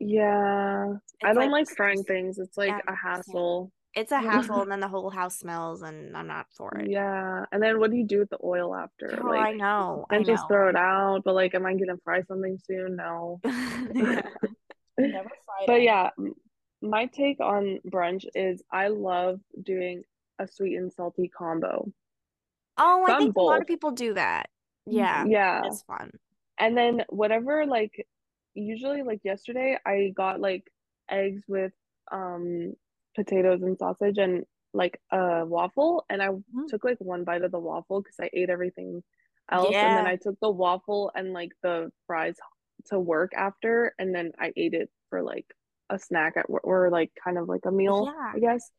Yeah. 0.00 0.94
I 1.22 1.34
don't 1.34 1.50
like 1.50 1.66
like 1.68 1.76
frying 1.76 2.04
things. 2.04 2.38
It's 2.38 2.56
like 2.56 2.68
yeah, 2.70 2.80
a 2.86 2.94
hassle. 2.94 3.72
It's 3.94 4.12
a 4.12 4.18
hassle, 4.20 4.62
and 4.62 4.70
then 4.70 4.80
the 4.80 4.88
whole 4.88 5.10
house 5.10 5.36
smells, 5.38 5.82
and 5.82 6.16
I'm 6.16 6.26
not 6.28 6.46
for 6.56 6.72
it. 6.78 6.90
Yeah. 6.90 7.44
And 7.52 7.62
then 7.62 7.80
what 7.80 7.90
do 7.90 7.96
you 7.96 8.06
do 8.06 8.20
with 8.20 8.30
the 8.30 8.38
oil 8.42 8.74
after? 8.74 9.20
Oh, 9.22 9.32
I 9.32 9.52
know. 9.52 10.06
I 10.10 10.16
and 10.16 10.24
just 10.24 10.46
throw 10.48 10.68
it 10.68 10.76
out, 10.76 11.22
but 11.24 11.34
like, 11.34 11.54
am 11.54 11.66
I 11.66 11.74
gonna 11.74 11.98
fry 12.04 12.22
something 12.22 12.58
soon? 12.64 12.96
No. 12.96 13.40
Never 13.84 14.24
But 15.66 15.74
any. 15.74 15.86
yeah, 15.86 16.10
m- 16.18 16.34
my 16.82 17.06
take 17.06 17.40
on 17.40 17.80
brunch 17.86 18.26
is 18.34 18.62
I 18.70 18.88
love 18.88 19.40
doing 19.62 20.04
a 20.38 20.46
sweet 20.48 20.76
and 20.76 20.92
salty 20.92 21.28
combo. 21.28 21.92
Oh, 22.76 23.04
I 23.04 23.14
think 23.14 23.36
a 23.36 23.42
lot 23.42 23.60
of 23.60 23.66
people 23.66 23.90
do 23.92 24.14
that. 24.14 24.50
Yeah, 24.86 25.28
Yeah. 25.28 25.62
it's 25.62 25.82
fun. 25.82 26.10
And 26.58 26.76
then 26.78 27.04
whatever, 27.10 27.66
like, 27.66 28.06
usually, 28.54 29.02
like 29.02 29.20
yesterday, 29.24 29.78
I 29.86 30.10
got 30.16 30.40
like 30.40 30.72
eggs 31.10 31.44
with 31.48 31.72
um 32.12 32.74
potatoes 33.16 33.62
and 33.62 33.78
sausage 33.78 34.18
and 34.18 34.46
like 34.74 35.00
a 35.12 35.44
waffle, 35.46 36.06
and 36.10 36.22
I 36.22 36.30
Mhm. 36.48 36.68
took 36.68 36.84
like 36.84 36.98
one 37.00 37.24
bite 37.24 37.42
of 37.44 37.52
the 37.52 37.60
waffle 37.60 38.02
because 38.02 38.16
I 38.20 38.30
ate 38.34 38.50
everything 38.50 39.04
else, 39.52 39.82
and 39.82 39.96
then 39.96 40.06
I 40.06 40.16
took 40.16 40.38
the 40.40 40.50
waffle 40.52 41.12
and 41.16 41.32
like 41.34 41.52
the 41.62 41.92
fries 42.06 42.36
to 42.86 43.00
work 43.00 43.32
after, 43.34 43.94
and 43.98 44.14
then 44.14 44.32
I 44.40 44.52
ate 44.56 44.74
it 44.74 44.90
for 45.10 45.22
like 45.22 45.46
a 45.90 45.98
snack 45.98 46.36
at 46.36 46.48
work 46.50 46.62
or 46.64 46.90
like 46.90 47.12
kind 47.22 47.38
of 47.38 47.48
like 47.48 47.62
a 47.66 47.70
meal, 47.72 48.06
Yeah. 48.06 48.32
I 48.34 48.38
guess. 48.40 48.70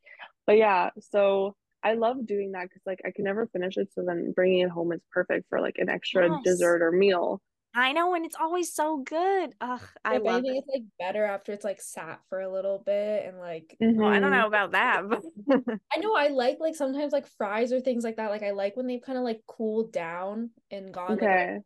But 0.46 0.56
yeah, 0.58 0.90
so 1.10 1.54
I 1.82 1.94
love 1.94 2.26
doing 2.26 2.52
that 2.52 2.64
because 2.64 2.82
like 2.86 3.00
I 3.04 3.10
can 3.10 3.24
never 3.24 3.46
finish 3.48 3.76
it, 3.76 3.92
so 3.94 4.04
then 4.04 4.32
bringing 4.32 4.60
it 4.60 4.70
home 4.70 4.92
is 4.92 5.00
perfect 5.10 5.48
for 5.48 5.60
like 5.60 5.76
an 5.78 5.88
extra 5.88 6.28
Yes. 6.28 6.42
dessert 6.44 6.82
or 6.82 6.92
meal. 6.92 7.40
I 7.74 7.92
know, 7.92 8.14
and 8.14 8.24
it's 8.26 8.36
always 8.38 8.72
so 8.74 8.98
good. 8.98 9.54
Ugh, 9.60 9.80
I 10.04 10.16
if 10.16 10.24
love 10.24 10.42
anything, 10.42 10.56
it. 10.56 10.58
it's 10.58 10.68
like 10.68 10.82
better 10.98 11.24
after 11.24 11.52
it's 11.52 11.64
like 11.64 11.80
sat 11.80 12.20
for 12.28 12.40
a 12.40 12.52
little 12.52 12.78
bit 12.78 13.26
and 13.26 13.38
like 13.38 13.76
Well, 13.80 14.08
I 14.08 14.20
don't 14.20 14.30
Mhm. 14.30 14.40
know 14.40 14.46
about 14.46 14.72
that, 14.72 15.08
but 15.08 15.22
I 15.94 15.98
know 16.00 16.14
I 16.14 16.28
like 16.28 16.58
like 16.60 16.74
sometimes 16.74 17.12
like 17.12 17.26
fries 17.38 17.72
or 17.72 17.80
things 17.80 18.04
like 18.04 18.16
that. 18.16 18.30
Like 18.30 18.42
I 18.42 18.50
like 18.50 18.76
when 18.76 18.86
they've 18.86 19.02
kind 19.02 19.18
of 19.18 19.24
like 19.24 19.42
cooled 19.46 19.92
down 19.92 20.50
and 20.70 20.92
gone 20.92 21.14
Okay. 21.14 21.24
little 21.24 21.64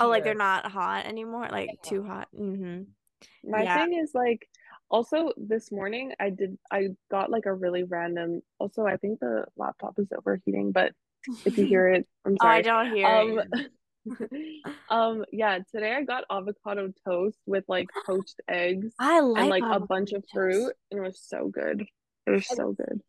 oh, 0.00 0.08
like 0.08 0.24
they're 0.24 0.34
not 0.34 0.70
hot 0.70 1.06
anymore, 1.06 1.48
like 1.50 1.70
Yeah. 1.70 1.90
too 1.90 2.04
hot. 2.04 2.28
Mm-hmm. 2.34 3.50
My 3.50 3.62
Yeah. 3.64 3.84
thing 3.84 3.94
is 3.94 4.12
like 4.14 4.48
also 4.90 5.32
this 5.36 5.70
morning 5.70 6.12
I 6.18 6.30
did 6.30 6.58
I 6.70 6.88
got 7.10 7.30
like 7.30 7.46
a 7.46 7.52
really 7.54 7.84
random 7.84 8.42
also 8.58 8.84
I 8.86 8.96
think 8.96 9.20
the 9.20 9.44
laptop 9.56 9.98
is 9.98 10.08
overheating, 10.16 10.72
but 10.72 10.92
if 11.44 11.56
you 11.58 11.66
hear 11.66 11.88
it, 11.88 12.06
I'm 12.24 12.36
Oh, 12.40 12.46
I 12.48 12.62
don't 12.62 12.90
hear 12.90 13.06
Um 13.06 13.40
it. 13.44 13.70
um 14.88 15.24
yeah, 15.32 15.58
today 15.72 15.92
I 15.94 16.02
got 16.04 16.24
avocado 16.30 16.92
toast 17.04 17.38
with 17.46 17.64
like 17.68 17.88
poached 18.06 18.40
eggs 18.48 18.94
I 18.98 19.20
and 19.36 19.48
like 19.48 19.50
like 19.50 19.64
a 19.70 19.80
bunch 19.80 20.12
avocado 20.12 20.16
of 20.18 20.24
toast. 20.32 20.32
fruit 20.32 20.74
and 20.90 21.00
it 21.00 21.02
was 21.02 21.20
so 21.20 21.48
good. 21.48 21.84
It 22.26 22.30
was 22.30 22.46
so 22.46 22.72
good. 22.72 23.00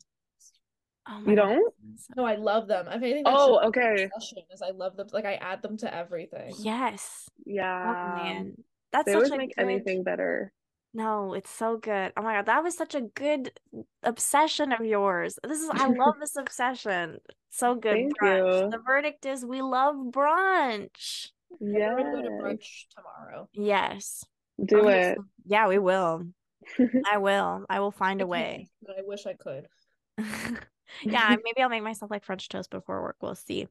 Oh 1.08 1.20
You 1.26 1.36
don't? 1.36 1.74
No, 2.16 2.26
I 2.26 2.36
love 2.36 2.68
them. 2.68 2.88
If 2.88 2.96
anything, 2.96 3.24
that's 3.26 3.48
Oh, 3.48 3.60
okay. 3.68 4.10
obsession 4.14 4.44
is 4.52 4.62
I 4.62 4.72
love 4.72 4.96
them. 4.98 5.08
Like 5.12 5.26
I 5.26 5.36
add 5.36 5.62
them 5.62 5.78
to 5.78 5.94
everything. 5.94 6.56
Yes. 6.64 7.30
Oh 7.84 7.96
Yeah. 7.96 7.96
man. 8.06 8.56
That's 8.92 9.06
They 9.06 9.12
such 9.12 9.16
always 9.16 9.32
a 9.32 9.38
make 9.38 9.54
good 9.58 9.58
anything 9.60 10.04
better. 10.04 10.52
No, 10.94 11.34
it's 11.34 11.52
so 11.52 11.78
good. 11.78 12.14
Oh 12.18 12.22
my 12.24 12.34
God, 12.36 12.48
that 12.48 12.64
was 12.64 12.76
such 12.76 12.96
a 12.96 13.02
good 13.02 13.52
obsession 14.04 14.72
of 14.72 14.84
yours. 14.84 15.38
This 15.48 15.60
is 15.62 15.70
I 15.72 15.88
love 15.88 16.16
this 16.20 16.36
obsession. 16.36 17.20
So 17.52 17.76
good. 17.76 17.94
Thank 17.94 18.20
Brunch. 18.20 18.64
you. 18.64 18.70
The 18.72 18.80
verdict 18.86 19.26
is 19.26 19.46
we 19.46 19.62
love 19.62 19.96
brunch. 19.96 21.30
Everyone 21.62 22.12
go 22.14 22.22
to 22.24 22.30
brunch 22.30 22.86
tomorrow. 22.96 23.50
Yes. 23.54 24.24
Do 24.64 24.80
Okay, 24.80 25.12
it. 25.12 25.18
yeah, 25.46 25.68
we 25.68 25.78
will. 25.80 26.24
I 27.12 27.18
will. 27.18 27.66
I 27.70 27.80
will 27.80 27.92
find 27.92 28.22
I 28.22 28.24
a 28.24 28.28
way. 28.28 28.70
but 28.82 28.98
I 28.98 29.02
wish 29.06 29.26
I 29.26 29.34
could. 29.34 29.68
Yeah, 31.04 31.36
maybe 31.44 31.62
I'll 31.62 31.70
make 31.70 31.84
myself 31.84 32.10
like 32.10 32.24
French 32.24 32.50
toast 32.50 32.72
before 32.72 33.04
work. 33.04 33.16
We'll 33.22 33.36
see. 33.36 33.68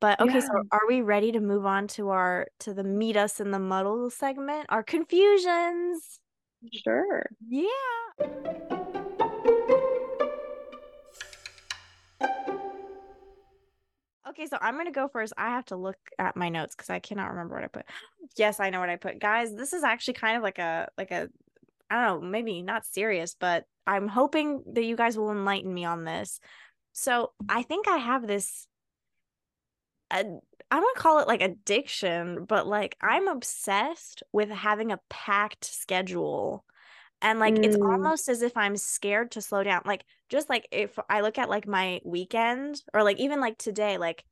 But 0.00 0.20
okay, 0.20 0.40
so 0.40 0.48
are 0.72 0.80
we 0.88 1.00
ready 1.00 1.30
to 1.30 1.38
move 1.40 1.64
on 1.64 1.86
to 1.94 2.08
our 2.08 2.48
to 2.58 2.74
the 2.74 2.82
meet 2.82 3.16
us 3.16 3.38
in 3.38 3.52
the 3.52 3.60
muddle 3.60 4.10
segment? 4.10 4.66
Our 4.68 4.82
confusions. 4.82 6.18
Sure. 6.72 7.26
Yeah. 7.48 7.66
Okay, 14.28 14.46
so 14.46 14.58
I'm 14.60 14.76
gonna 14.76 14.90
go 14.90 15.08
first. 15.08 15.32
I 15.38 15.50
have 15.50 15.64
to 15.66 15.76
look 15.76 15.96
at 16.18 16.36
my 16.36 16.48
notes 16.48 16.74
because 16.74 16.90
I 16.90 16.98
cannot 16.98 17.30
remember 17.30 17.54
what 17.54 17.64
I 17.64 17.68
put. 17.68 17.86
Yes, 18.36 18.60
I 18.60 18.70
know 18.70 18.80
what 18.80 18.90
I 18.90 18.96
put. 18.96 19.18
Guys, 19.18 19.54
this 19.54 19.72
is 19.72 19.84
actually 19.84 20.14
kind 20.14 20.36
of 20.36 20.42
like 20.42 20.58
a 20.58 20.88
like 20.98 21.10
a 21.10 21.28
I 21.88 22.04
don't 22.06 22.22
know, 22.22 22.28
maybe 22.28 22.62
not 22.62 22.84
serious, 22.84 23.36
but 23.38 23.64
I'm 23.86 24.08
hoping 24.08 24.62
that 24.72 24.84
you 24.84 24.96
guys 24.96 25.16
will 25.16 25.30
enlighten 25.30 25.72
me 25.72 25.84
on 25.84 26.04
this. 26.04 26.40
So 26.92 27.32
I 27.48 27.62
think 27.62 27.86
I 27.88 27.98
have 27.98 28.26
this 28.26 28.66
uh, 30.10 30.24
I 30.70 30.76
wouldn't 30.78 30.96
call 30.96 31.20
it 31.20 31.28
like 31.28 31.42
addiction, 31.42 32.44
but 32.44 32.66
like 32.66 32.96
I'm 33.00 33.28
obsessed 33.28 34.22
with 34.32 34.48
having 34.50 34.92
a 34.92 35.00
packed 35.08 35.64
schedule. 35.64 36.64
And 37.22 37.40
like 37.40 37.60
it's 37.62 37.76
Mm. 37.76 37.82
almost 37.82 38.28
as 38.28 38.42
if 38.42 38.56
I'm 38.56 38.76
scared 38.76 39.32
to 39.32 39.42
slow 39.42 39.64
down. 39.64 39.82
Like 39.86 40.04
just 40.30 40.50
like 40.50 40.68
if 40.72 40.98
I 41.10 41.22
look 41.22 41.38
at 41.38 41.50
like 41.50 41.68
my 41.68 42.00
weekend 42.04 42.82
or 42.94 43.02
like 43.04 43.18
even 43.20 43.40
like 43.40 43.58
today, 43.58 43.98
like 43.98 44.24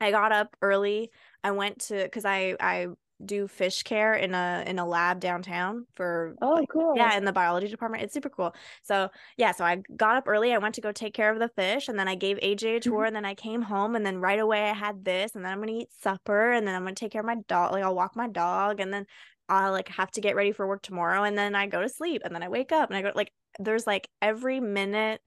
I 0.00 0.10
got 0.10 0.32
up 0.32 0.56
early. 0.62 1.10
I 1.44 1.52
went 1.52 1.80
to 1.82 2.04
because 2.04 2.24
I 2.24 2.56
I 2.60 2.88
do 3.24 3.46
fish 3.48 3.82
care 3.82 4.14
in 4.14 4.34
a 4.34 4.64
in 4.66 4.78
a 4.78 4.86
lab 4.86 5.20
downtown 5.20 5.86
for 5.94 6.36
Oh, 6.42 6.60
like 6.60 6.68
cool. 6.68 6.94
yeah 6.94 7.16
in 7.16 7.24
the 7.24 7.32
biology 7.32 7.68
department. 7.68 8.02
It's 8.02 8.14
super 8.14 8.28
cool. 8.30 8.54
So 8.82 9.10
yeah, 9.36 9.52
so 9.52 9.64
I 9.64 9.76
got 9.96 10.16
up 10.16 10.24
early. 10.26 10.52
I 10.52 10.58
went 10.58 10.74
to 10.76 10.80
go 10.80 10.92
take 10.92 11.14
care 11.14 11.30
of 11.32 11.38
the 11.38 11.48
fish, 11.48 11.88
and 11.88 11.98
then 11.98 12.08
I 12.08 12.14
gave 12.14 12.38
AJ 12.42 12.76
a 12.76 12.80
tour, 12.80 13.04
and 13.04 13.14
then 13.14 13.24
I 13.24 13.34
came 13.34 13.62
home, 13.62 13.94
and 13.96 14.04
then 14.04 14.20
right 14.20 14.38
away 14.38 14.68
I 14.70 14.74
had 14.74 15.04
this, 15.04 15.34
and 15.34 15.44
then 15.44 15.52
I'm 15.52 15.60
gonna 15.60 15.72
eat 15.72 15.92
supper, 15.92 16.52
and 16.52 16.66
then 16.66 16.74
I'm 16.74 16.82
gonna 16.82 16.94
take 16.94 17.12
care 17.12 17.20
of 17.20 17.26
my 17.26 17.36
dog. 17.48 17.72
Like 17.72 17.84
I'll 17.84 17.94
walk 17.94 18.16
my 18.16 18.28
dog, 18.28 18.80
and 18.80 18.92
then 18.92 19.06
I'll 19.48 19.72
like 19.72 19.88
have 19.88 20.10
to 20.12 20.20
get 20.20 20.36
ready 20.36 20.52
for 20.52 20.66
work 20.66 20.82
tomorrow, 20.82 21.22
and 21.24 21.36
then 21.38 21.54
I 21.54 21.66
go 21.66 21.80
to 21.82 21.88
sleep, 21.88 22.22
and 22.24 22.34
then 22.34 22.42
I 22.42 22.48
wake 22.48 22.72
up, 22.72 22.90
and 22.90 22.96
I 22.96 23.02
go 23.02 23.12
like 23.14 23.32
there's 23.58 23.86
like 23.86 24.08
every 24.22 24.60
minute 24.60 25.20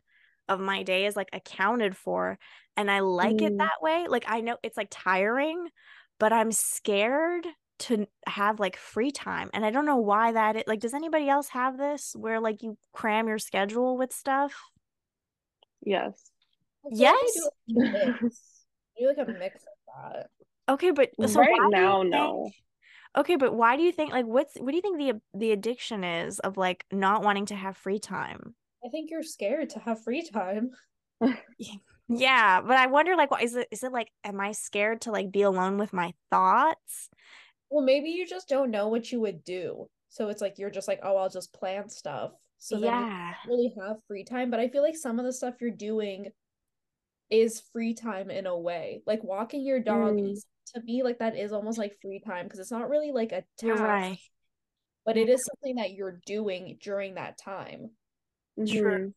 of 0.49 0.59
my 0.59 0.83
day 0.83 1.05
is 1.05 1.15
like 1.15 1.29
accounted 1.33 1.95
for, 1.97 2.37
and 2.77 2.89
I 2.91 2.99
like 3.01 3.41
it 3.41 3.53
Mm. 3.53 3.59
that 3.59 3.81
way. 3.81 4.07
Like 4.07 4.25
I 4.27 4.41
know 4.41 4.57
it's 4.63 4.77
like 4.77 4.89
tiring, 4.91 5.69
but 6.19 6.33
I'm 6.33 6.51
scared 6.51 7.45
to 7.79 8.07
have 8.27 8.59
like 8.59 8.77
free 8.77 9.11
time. 9.11 9.49
And 9.53 9.65
I 9.65 9.71
don't 9.71 9.85
know 9.85 9.97
why 9.97 10.31
that 10.31 10.55
is. 10.55 10.63
Like, 10.67 10.79
does 10.79 10.93
anybody 10.93 11.27
else 11.29 11.49
have 11.49 11.77
this 11.77 12.15
where 12.17 12.39
like 12.39 12.61
you 12.63 12.77
cram 12.93 13.27
your 13.27 13.39
schedule 13.39 13.97
with 13.97 14.13
stuff? 14.13 14.53
Yes. 15.81 16.31
I 16.85 16.89
feel 16.95 16.99
like 17.05 17.13
I 17.13 17.21
Yes. 17.23 17.35
you 17.67 17.79
like 17.79 17.93
a 17.93 18.21
mix. 18.21 18.41
Do 18.99 19.07
like 19.07 19.27
a 19.27 19.31
mix 19.31 19.55
of 19.63 20.13
that. 20.13 20.27
Okay, 20.69 20.91
but 20.91 21.09
uh, 21.21 21.27
so 21.27 21.39
Right 21.39 21.49
why 21.49 21.57
do 21.57 21.63
you 21.63 21.69
now, 21.71 22.01
think- 22.01 22.11
no. 22.11 22.51
Okay, 23.15 23.35
but 23.35 23.53
why 23.53 23.75
do 23.75 23.83
you 23.83 23.91
think 23.91 24.11
like 24.11 24.25
what's 24.25 24.55
what 24.57 24.69
do 24.71 24.75
you 24.75 24.81
think 24.81 24.97
the 24.97 25.21
the 25.37 25.51
addiction 25.51 26.03
is 26.03 26.39
of 26.39 26.57
like 26.57 26.85
not 26.91 27.23
wanting 27.23 27.45
to 27.47 27.55
have 27.55 27.77
free 27.77 27.99
time? 27.99 28.55
I 28.85 28.89
think 28.89 29.11
you're 29.11 29.23
scared 29.23 29.69
to 29.71 29.79
have 29.79 30.03
free 30.03 30.21
time. 30.27 30.71
Yeah, 32.09 32.59
but 32.61 32.75
I 32.75 32.87
wonder 32.87 33.15
like 33.15 33.31
what 33.31 33.41
is 33.43 33.55
it 33.55 33.67
is 33.71 33.81
it 33.81 33.93
like 33.93 34.09
am 34.25 34.39
I 34.39 34.51
scared 34.51 35.01
to 35.01 35.11
like 35.11 35.31
be 35.31 35.41
alone 35.43 35.77
with 35.77 35.93
my 35.93 36.13
thoughts? 36.29 37.09
Well, 37.73 37.83
maybe 37.83 38.11
you 38.11 38.27
just 38.27 38.47
don't 38.47 38.69
know 38.71 38.87
what 38.87 39.11
you 39.11 39.19
would 39.21 39.43
do. 39.43 39.89
So 40.09 40.29
it's 40.29 40.41
like 40.41 40.59
you're 40.59 40.69
just 40.69 40.87
like, 40.87 40.99
oh, 41.03 41.17
I'll 41.17 41.29
just 41.29 41.53
plan 41.53 41.89
stuff. 41.89 42.33
So 42.59 42.79
then 42.79 42.83
you 42.83 42.89
yeah. 42.91 43.33
don't 43.45 43.51
really 43.57 43.73
have 43.81 43.97
free 44.07 44.23
time. 44.23 44.51
But 44.51 44.59
I 44.59 44.69
feel 44.69 44.83
like 44.83 44.95
some 44.95 45.19
of 45.19 45.25
the 45.25 45.33
stuff 45.33 45.55
you're 45.59 45.71
doing 45.71 46.27
is 47.29 47.61
free 47.73 47.93
time 47.93 48.29
in 48.29 48.45
a 48.45 48.57
way. 48.57 49.01
Like 49.07 49.23
walking 49.23 49.65
your 49.65 49.79
dog 49.79 50.19
Mm. 50.19 50.31
is 50.31 50.45
to 50.75 50.81
me 50.81 51.03
like 51.03 51.19
that 51.19 51.35
is 51.37 51.51
almost 51.51 51.77
like 51.77 51.97
free 52.01 52.19
time 52.19 52.45
because 52.45 52.59
it's 52.59 52.71
not 52.71 52.89
really 52.89 53.11
like 53.11 53.31
a 53.31 53.43
You're 53.61 53.75
task, 53.75 53.81
right. 53.81 54.19
but 55.05 55.17
it 55.17 55.29
is 55.29 55.43
something 55.45 55.75
that 55.77 55.91
you're 55.93 56.19
doing 56.25 56.77
during 56.81 57.15
that 57.15 57.37
time. 57.37 57.91
True. 58.67 58.99
Mhm. 58.99 59.13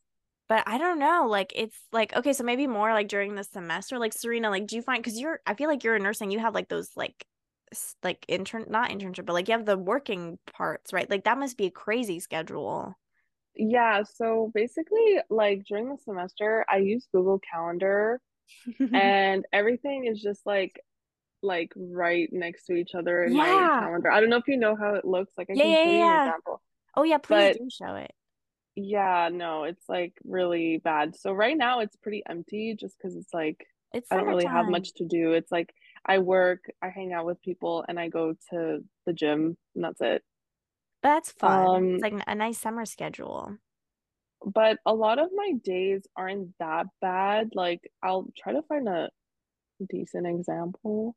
But 0.49 0.65
I 0.69 0.79
don't 0.79 0.99
know, 0.99 1.27
like 1.29 1.53
it's 1.57 1.77
like 1.93 2.15
okay, 2.17 2.33
so 2.33 2.45
maybe 2.45 2.67
more 2.67 2.93
like 2.93 3.09
during 3.09 3.35
the 3.35 3.45
semester. 3.45 3.99
Like 3.99 4.13
Serena, 4.13 4.51
like 4.51 4.67
do 4.67 4.77
you 4.77 4.83
find 4.83 5.03
because 5.03 5.19
you're 5.21 5.41
I 5.47 5.55
feel 5.55 5.69
like 5.69 5.85
you're 5.85 5.97
in 5.97 6.03
nursing, 6.05 6.31
you 6.31 6.39
have 6.41 6.55
like 6.55 6.69
those 6.69 6.91
like 6.97 7.15
s- 7.19 7.36
like 8.03 8.25
intern 8.29 8.67
not 8.69 8.91
internship, 8.91 9.27
but 9.27 9.33
like 9.33 9.49
you 9.49 9.53
have 9.57 9.67
the 9.67 9.77
working 9.79 10.39
parts, 10.53 10.93
right? 10.93 11.09
Like 11.09 11.25
that 11.25 11.39
must 11.39 11.57
be 11.57 11.67
a 11.67 11.71
crazy 11.71 12.21
schedule. 12.21 12.95
Yeah, 13.55 14.03
so 14.03 14.51
basically, 14.55 15.19
like 15.31 15.65
during 15.67 15.89
the 15.89 15.97
semester, 16.05 16.65
I 16.69 16.79
use 16.79 17.07
Google 17.13 17.41
Calendar 17.51 18.21
and 18.93 19.45
everything 19.53 20.07
is 20.07 20.21
just 20.21 20.45
like 20.47 20.79
like 21.43 21.73
right 21.77 22.29
next 22.33 22.67
to 22.67 22.75
each 22.75 22.95
other 22.95 23.25
in 23.25 23.35
my 23.35 23.47
Yeah. 23.47 23.81
calendar. 23.81 24.11
I 24.11 24.21
don't 24.21 24.31
know 24.31 24.37
if 24.39 24.49
you 24.49 24.57
know 24.57 24.75
how 24.77 24.95
it 24.95 25.05
looks. 25.05 25.33
Like 25.39 25.49
I 25.51 25.55
Yeah, 25.55 25.63
can 25.63 25.71
yeah, 25.71 25.85
you 25.85 25.91
an 25.91 25.97
yeah. 25.99 26.27
example. 26.27 26.63
Oh 26.97 27.03
yeah, 27.03 27.19
please 27.19 27.57
But- 27.57 27.59
do 27.59 27.69
show 27.71 27.95
it. 27.97 28.13
Yeah, 28.79 29.31
no, 29.33 29.65
it's 29.65 29.89
like 29.89 30.13
really 30.23 30.77
bad. 30.85 31.17
So 31.17 31.33
right 31.33 31.57
now 31.57 31.81
it's 31.81 31.97
pretty 31.97 32.23
empty 32.29 32.77
just 32.79 32.97
because 32.99 33.17
it's 33.17 33.33
like 33.33 33.65
It's 33.95 34.13
I 34.13 34.17
don't 34.17 34.27
really 34.27 34.45
have 34.45 34.67
much 34.69 34.93
to 34.97 35.07
do. 35.07 35.33
It's 35.33 35.51
like 35.51 35.73
I 36.07 36.19
work, 36.19 36.65
I 36.83 36.89
hang 36.91 37.13
out 37.13 37.27
with 37.27 37.43
people, 37.43 37.85
and 37.89 37.99
I 38.01 38.09
go 38.09 38.35
to 38.51 38.85
the 39.07 39.13
gym, 39.13 39.59
and 39.75 39.85
that's 39.85 40.01
it. 40.01 40.25
That's 41.03 41.33
fun. 41.33 41.75
Um, 41.75 41.95
It's 41.95 42.03
like 42.03 42.23
a 42.27 42.35
nice 42.35 42.59
summer 42.59 42.85
schedule. 42.85 43.59
but 44.45 44.79
a 44.87 44.95
lot 44.95 45.19
of 45.19 45.31
my 45.35 45.53
days 45.65 46.07
aren't 46.17 46.55
that 46.59 46.87
bad. 47.01 47.51
Like 47.55 47.91
I'll 48.03 48.29
try 48.37 48.53
to 48.53 48.63
find 48.63 48.89
a 48.89 49.11
decent 49.89 50.27
example. 50.27 51.17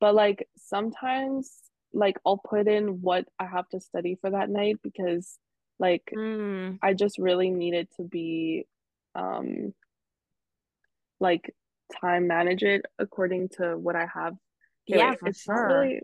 But 0.00 0.14
like 0.14 0.48
sometimes 0.56 1.52
like 1.94 2.18
I'll 2.26 2.38
put 2.38 2.68
in 2.68 3.02
what 3.02 3.28
I 3.38 3.46
have 3.46 3.68
to 3.70 3.80
study 3.80 4.16
for 4.20 4.30
that 4.30 4.50
night 4.50 4.78
because 4.82 5.38
like 5.78 6.14
Mm. 6.14 6.80
I 6.82 6.94
just 6.94 7.18
really 7.18 7.50
needed 7.50 7.88
to 7.98 8.04
be 8.04 8.66
um 9.14 9.74
like 11.20 11.54
time 12.00 12.26
manage 12.26 12.62
it 12.62 12.84
according 12.98 13.48
to 13.50 13.76
what 13.76 13.96
I 13.96 14.06
have. 14.12 14.34
Okay, 14.90 14.98
Yeah, 14.98 15.10
wait, 15.10 15.18
for 15.20 15.28
it's 15.28 15.42
sure. 15.42 15.80
really 15.80 16.00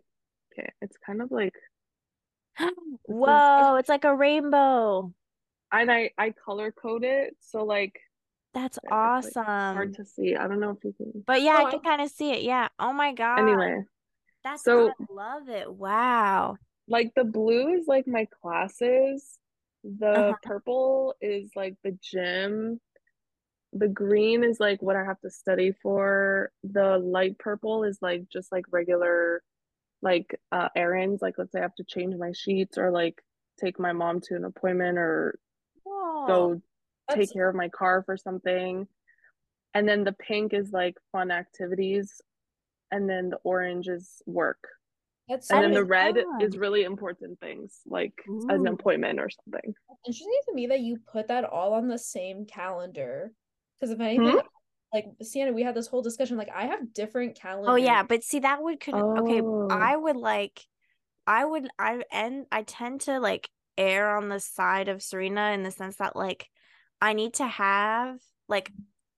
okay, 0.52 0.70
it's 0.80 0.96
kind 1.04 1.22
of 1.22 1.30
like 1.30 1.54
this 2.58 2.68
is 2.68 2.74
Whoa, 3.06 3.76
it's 3.76 3.88
like 3.88 4.04
a 4.04 4.14
rainbow. 4.14 5.12
and 5.72 5.90
I 5.90 6.10
I 6.18 6.30
color 6.30 6.70
code 6.72 7.04
it 7.04 7.36
so 7.40 7.64
like 7.64 7.98
That's 8.54 8.76
it's 8.78 8.84
like 8.84 8.92
awesome. 8.92 9.74
hard 9.74 9.94
to 9.94 10.04
see. 10.04 10.36
I 10.36 10.46
don't 10.48 10.60
know 10.60 10.70
if 10.70 10.84
you 10.84 10.92
can 10.92 11.24
But 11.26 11.42
yeah, 11.42 11.60
Oh, 11.62 11.66
I 11.66 11.70
can 11.70 11.80
kind 11.80 12.02
of 12.02 12.10
see 12.10 12.30
it. 12.32 12.42
Yeah. 12.42 12.68
Oh 12.78 12.92
my 12.92 13.12
God. 13.14 13.40
anyway. 13.40 13.82
That's 14.44 14.62
so- 14.64 14.88
I 14.88 14.92
love 15.10 15.48
it. 15.48 15.72
Wow. 15.72 16.56
like 16.88 17.12
the 17.14 17.24
blue 17.24 17.74
is 17.74 17.86
like 17.86 18.06
my 18.06 18.26
classes 18.42 19.38
the 19.84 20.14
Uh-huh. 20.16 20.34
purple 20.42 21.14
is 21.20 21.50
like 21.56 21.74
the 21.82 21.96
gym 22.02 22.80
the 23.72 23.88
green 23.88 24.44
is 24.44 24.60
like 24.60 24.80
what 24.82 24.96
i 24.96 25.04
have 25.04 25.20
to 25.20 25.30
study 25.30 25.72
for 25.82 26.50
the 26.62 26.98
light 26.98 27.38
purple 27.38 27.84
is 27.84 27.98
like 28.02 28.24
just 28.30 28.52
like 28.52 28.64
regular 28.70 29.42
like 30.02 30.38
uh 30.52 30.68
errands 30.76 31.22
like 31.22 31.34
let's 31.38 31.52
say 31.52 31.58
i 31.58 31.62
have 31.62 31.74
to 31.74 31.84
change 31.84 32.14
my 32.16 32.32
sheets 32.32 32.76
or 32.76 32.90
like 32.90 33.22
take 33.60 33.78
my 33.78 33.92
mom 33.92 34.20
to 34.20 34.34
an 34.34 34.44
appointment 34.44 34.98
or 34.98 35.38
Whoa. 35.84 36.26
go 36.26 36.62
take 37.14 37.32
care 37.32 37.48
of 37.48 37.54
my 37.54 37.68
car 37.68 38.02
for 38.04 38.16
something 38.16 38.86
and 39.74 39.88
then 39.88 40.04
the 40.04 40.12
pink 40.12 40.52
is 40.52 40.70
like 40.72 40.96
fun 41.10 41.30
activities 41.30 42.20
and 42.90 43.08
then 43.08 43.30
the 43.30 43.38
orange 43.44 43.88
is 43.88 44.22
work 44.26 44.68
that's 45.28 45.50
and 45.50 45.62
then 45.62 45.72
the 45.72 45.84
red 45.84 46.16
fun. 46.16 46.42
is 46.42 46.58
really 46.58 46.82
important 46.82 47.38
things 47.40 47.80
like 47.86 48.14
an 48.26 48.66
appointment 48.66 49.18
or 49.18 49.30
something 49.30 49.74
interesting 50.06 50.40
to 50.48 50.54
me 50.54 50.66
that 50.66 50.80
you 50.80 50.98
put 51.10 51.28
that 51.28 51.44
all 51.44 51.74
on 51.74 51.88
the 51.88 51.98
same 51.98 52.44
calendar. 52.44 53.32
Because 53.82 53.94
if 53.94 54.00
anything, 54.00 54.36
Hmm? 54.36 54.46
like 54.94 55.06
Sienna, 55.20 55.52
we 55.52 55.64
had 55.64 55.74
this 55.74 55.88
whole 55.88 56.02
discussion. 56.02 56.36
Like 56.36 56.50
I 56.54 56.66
have 56.66 56.94
different 56.94 57.34
calendars. 57.34 57.72
Oh 57.72 57.74
yeah, 57.74 58.04
but 58.04 58.22
see 58.22 58.38
that 58.38 58.62
would 58.62 58.78
could 58.78 58.94
okay, 58.94 59.40
Oh. 59.40 59.66
I 59.68 59.96
would 59.96 60.16
like 60.16 60.64
I 61.26 61.44
would 61.44 61.68
I 61.80 62.04
and 62.12 62.46
I 62.52 62.62
tend 62.62 63.00
to 63.02 63.18
like 63.18 63.50
err 63.76 64.16
on 64.16 64.28
the 64.28 64.38
side 64.38 64.86
of 64.86 65.02
Serena 65.02 65.50
in 65.50 65.64
the 65.64 65.72
sense 65.72 65.96
that 65.96 66.14
like 66.14 66.48
I 67.00 67.12
need 67.12 67.34
to 67.34 67.46
have 67.48 68.20
like 68.48 68.70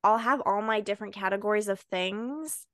I'll 0.02 0.16
have 0.16 0.40
all 0.46 0.62
my 0.62 0.80
different 0.80 1.12
categories 1.14 1.68
of 1.68 1.80
things 1.80 2.66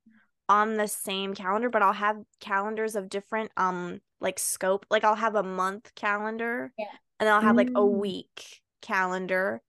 on 0.48 0.76
the 0.76 0.86
same 0.86 1.34
calendar, 1.34 1.70
but 1.70 1.82
I'll 1.82 1.92
have 1.92 2.18
calendars 2.38 2.94
of 2.94 3.08
different 3.08 3.50
um 3.56 4.00
like 4.20 4.38
scope. 4.38 4.86
Like 4.90 5.02
I'll 5.02 5.16
have 5.16 5.34
a 5.34 5.42
month 5.42 5.92
calendar 5.96 6.72
Yeah. 6.78 6.86
and 7.18 7.26
then 7.26 7.34
I'll 7.34 7.40
have 7.40 7.56
like 7.56 7.72
a 7.74 7.80
Mm. 7.80 7.98
week 7.98 8.60
calendar. 8.80 9.60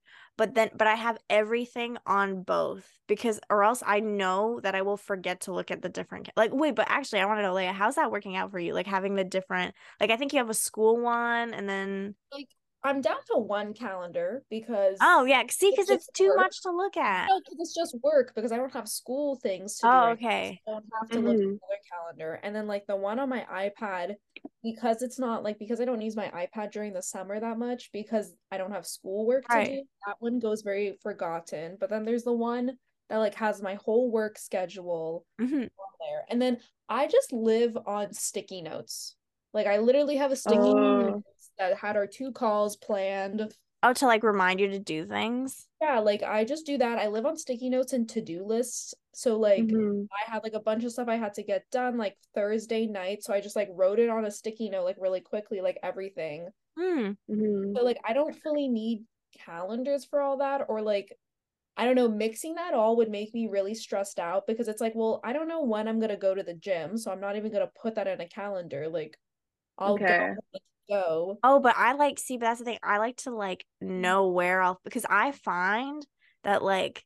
But 0.42 0.54
then 0.56 0.70
but 0.74 0.88
I 0.88 0.96
have 0.96 1.18
everything 1.30 1.98
on 2.04 2.42
both 2.42 2.84
because 3.06 3.38
or 3.48 3.62
else 3.62 3.80
I 3.86 4.00
know 4.00 4.58
that 4.64 4.74
I 4.74 4.82
will 4.82 4.96
forget 4.96 5.42
to 5.42 5.52
look 5.52 5.70
at 5.70 5.82
the 5.82 5.88
different 5.88 6.30
like 6.36 6.52
wait, 6.52 6.74
but 6.74 6.90
actually 6.90 7.20
I 7.20 7.26
want 7.26 7.38
to 7.38 7.42
know 7.44 7.54
Leia, 7.54 7.70
how's 7.70 7.94
that 7.94 8.10
working 8.10 8.34
out 8.34 8.50
for 8.50 8.58
you? 8.58 8.74
Like 8.74 8.88
having 8.88 9.14
the 9.14 9.22
different 9.22 9.72
like 10.00 10.10
I 10.10 10.16
think 10.16 10.32
you 10.32 10.40
have 10.40 10.50
a 10.50 10.54
school 10.54 11.00
one 11.00 11.54
and 11.54 11.68
then 11.68 12.16
I'm 12.84 13.00
down 13.00 13.16
to 13.32 13.38
one 13.38 13.74
calendar 13.74 14.42
because 14.50 14.98
oh 15.00 15.24
yeah, 15.24 15.42
see 15.48 15.70
because 15.70 15.86
just 15.86 16.08
it's 16.08 16.18
too 16.18 16.28
work. 16.28 16.36
much 16.38 16.62
to 16.62 16.70
look 16.70 16.96
at. 16.96 17.28
No, 17.28 17.40
because 17.40 17.58
it's 17.60 17.74
just 17.74 17.96
work 18.02 18.34
because 18.34 18.50
I 18.52 18.56
don't 18.56 18.72
have 18.72 18.88
school 18.88 19.36
things 19.36 19.76
to 19.78 19.82
do. 19.86 19.88
Oh, 19.88 20.00
now, 20.00 20.10
okay. 20.12 20.60
so 20.66 20.72
I 20.72 20.74
don't 20.74 20.84
have 21.00 21.08
to 21.10 21.20
look 21.20 21.34
at 21.36 21.40
Mhm. 21.40 21.42
another 21.42 21.80
calendar. 21.90 22.40
And 22.42 22.54
then 22.54 22.66
like 22.66 22.86
the 22.86 22.96
one 22.96 23.18
on 23.20 23.28
my 23.28 23.46
iPad, 23.50 24.16
because 24.62 25.02
it's 25.02 25.18
not 25.18 25.42
like 25.44 25.58
because 25.58 25.80
I 25.80 25.84
don't 25.84 26.00
use 26.00 26.16
my 26.16 26.28
iPad 26.30 26.72
during 26.72 26.92
the 26.92 27.02
summer 27.02 27.38
that 27.38 27.58
much 27.58 27.90
because 27.92 28.34
I 28.50 28.58
don't 28.58 28.72
have 28.72 28.86
schoolwork 28.86 29.46
to 29.48 29.54
Right. 29.54 29.70
do. 29.72 29.82
That 30.06 30.16
one 30.18 30.40
goes 30.40 30.62
very 30.62 30.98
forgotten. 31.02 31.76
But 31.78 31.90
then 31.90 32.04
there's 32.04 32.24
the 32.24 32.32
one 32.32 32.78
that 33.08 33.18
like 33.18 33.34
has 33.34 33.62
my 33.62 33.74
whole 33.74 34.10
work 34.10 34.38
schedule 34.38 35.24
Mhm. 35.40 35.62
on 35.62 35.92
there. 36.00 36.24
And 36.28 36.42
then 36.42 36.58
I 36.88 37.06
just 37.06 37.32
live 37.32 37.76
on 37.86 38.12
sticky 38.12 38.62
notes. 38.62 39.14
Like 39.52 39.66
I 39.68 39.78
literally 39.78 40.16
have 40.16 40.32
a 40.32 40.36
sticky 40.36 40.60
Oh. 40.60 41.22
Notes 41.58 41.70
that 41.72 41.78
had 41.78 41.96
our 41.96 42.06
two 42.06 42.32
calls 42.32 42.76
planned. 42.76 43.54
Oh, 43.82 43.92
to 43.94 44.06
like 44.06 44.22
remind 44.24 44.58
you 44.60 44.68
to 44.68 44.78
do 44.80 45.06
things. 45.06 45.68
Yeah, 45.80 45.98
like 45.98 46.22
I 46.22 46.44
just 46.44 46.64
do 46.66 46.78
that. 46.78 46.98
I 46.98 47.08
live 47.08 47.26
on 47.26 47.36
sticky 47.36 47.68
notes 47.68 47.92
and 47.92 48.08
to-do 48.08 48.44
lists. 48.44 48.94
So 49.14 49.38
like 49.38 49.76
Mhm. 49.76 50.08
I 50.12 50.30
had 50.30 50.42
like 50.44 50.52
a 50.54 50.60
bunch 50.60 50.84
of 50.84 50.92
stuff 50.92 51.08
I 51.08 51.16
had 51.16 51.34
to 51.34 51.42
get 51.42 51.70
done 51.70 51.96
like 51.98 52.18
Thursday 52.34 52.86
night. 52.86 53.22
So 53.22 53.32
I 53.34 53.40
just 53.40 53.56
like 53.56 53.68
wrote 53.72 53.98
it 53.98 54.08
on 54.08 54.24
a 54.24 54.30
sticky 54.30 54.70
note 54.70 54.84
like 54.84 54.96
really 54.98 55.20
quickly, 55.20 55.60
like 55.60 55.78
everything. 55.82 56.50
Hmm. 56.76 57.12
Mhm. 57.28 57.76
So 57.76 57.82
like 57.84 57.98
I 58.04 58.12
don't 58.12 58.34
fully 58.34 58.68
need 58.68 59.06
calendars 59.32 60.04
for 60.04 60.20
all 60.20 60.36
that 60.38 60.66
or 60.68 60.82
like 60.82 61.18
I 61.76 61.86
don't 61.86 61.96
know, 61.96 62.08
mixing 62.08 62.56
that 62.56 62.74
all 62.74 62.96
would 62.98 63.10
make 63.10 63.34
me 63.34 63.48
really 63.48 63.74
stressed 63.74 64.18
out 64.20 64.46
because 64.46 64.68
it's 64.68 64.80
like, 64.80 64.94
well, 64.96 65.20
I 65.24 65.32
don't 65.32 65.48
know 65.48 65.62
when 65.64 65.88
I'm 65.88 66.00
gonna 66.00 66.16
go 66.18 66.34
to 66.34 66.42
the 66.42 66.54
gym, 66.54 66.98
so 66.98 67.12
I'm 67.12 67.20
not 67.20 67.36
even 67.36 67.52
gonna 67.52 67.72
put 67.82 67.96
that 67.96 68.08
in 68.08 68.20
a 68.22 68.28
calendar. 68.28 68.88
Like 68.88 69.18
I'll 69.78 69.98
Okay. 69.98 70.34
when 70.34 70.40
I 70.54 70.58
go. 70.92 71.38
Oh, 71.42 71.60
but 71.60 71.76
I 71.76 71.94
like 71.94 72.18
see, 72.18 72.36
but 72.36 72.46
that's 72.46 72.58
the 72.58 72.64
thing. 72.64 72.78
I 72.82 72.98
like 72.98 73.16
to 73.18 73.30
like 73.30 73.64
mm-hmm. 73.82 74.00
know 74.00 74.28
where 74.28 74.60
I'll 74.60 74.80
because 74.84 75.06
I 75.08 75.32
find 75.32 76.06
that 76.44 76.62
like 76.62 77.04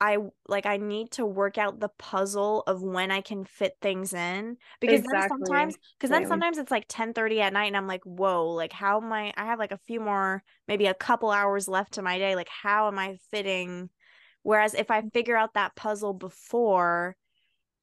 I 0.00 0.18
like 0.48 0.66
I 0.66 0.78
need 0.78 1.12
to 1.12 1.24
work 1.24 1.58
out 1.58 1.78
the 1.78 1.90
puzzle 1.96 2.64
of 2.66 2.82
when 2.82 3.12
I 3.12 3.20
can 3.20 3.44
fit 3.44 3.74
things 3.80 4.12
in 4.12 4.56
because 4.80 5.02
then 5.02 5.28
sometimes 5.28 5.76
because 5.96 6.10
then 6.10 6.26
sometimes 6.26 6.58
it's 6.58 6.72
like 6.72 6.86
10 6.88 7.12
30 7.12 7.40
at 7.40 7.52
night 7.52 7.66
and 7.66 7.76
I'm 7.76 7.86
like, 7.86 8.02
whoa, 8.04 8.48
like 8.48 8.72
how 8.72 9.00
am 9.00 9.12
I 9.12 9.32
I 9.36 9.44
have 9.44 9.60
like 9.60 9.70
a 9.70 9.78
few 9.86 10.00
more, 10.00 10.42
maybe 10.66 10.86
a 10.86 10.94
couple 10.94 11.30
hours 11.30 11.68
left 11.68 11.94
to 11.94 12.02
my 12.02 12.18
day. 12.18 12.34
Like 12.34 12.48
how 12.48 12.88
am 12.88 12.98
I 12.98 13.18
fitting? 13.30 13.90
Whereas 14.42 14.74
if 14.74 14.90
I 14.90 14.98
mm-hmm. 14.98 15.08
figure 15.10 15.36
out 15.36 15.54
that 15.54 15.76
puzzle 15.76 16.14
before, 16.14 17.14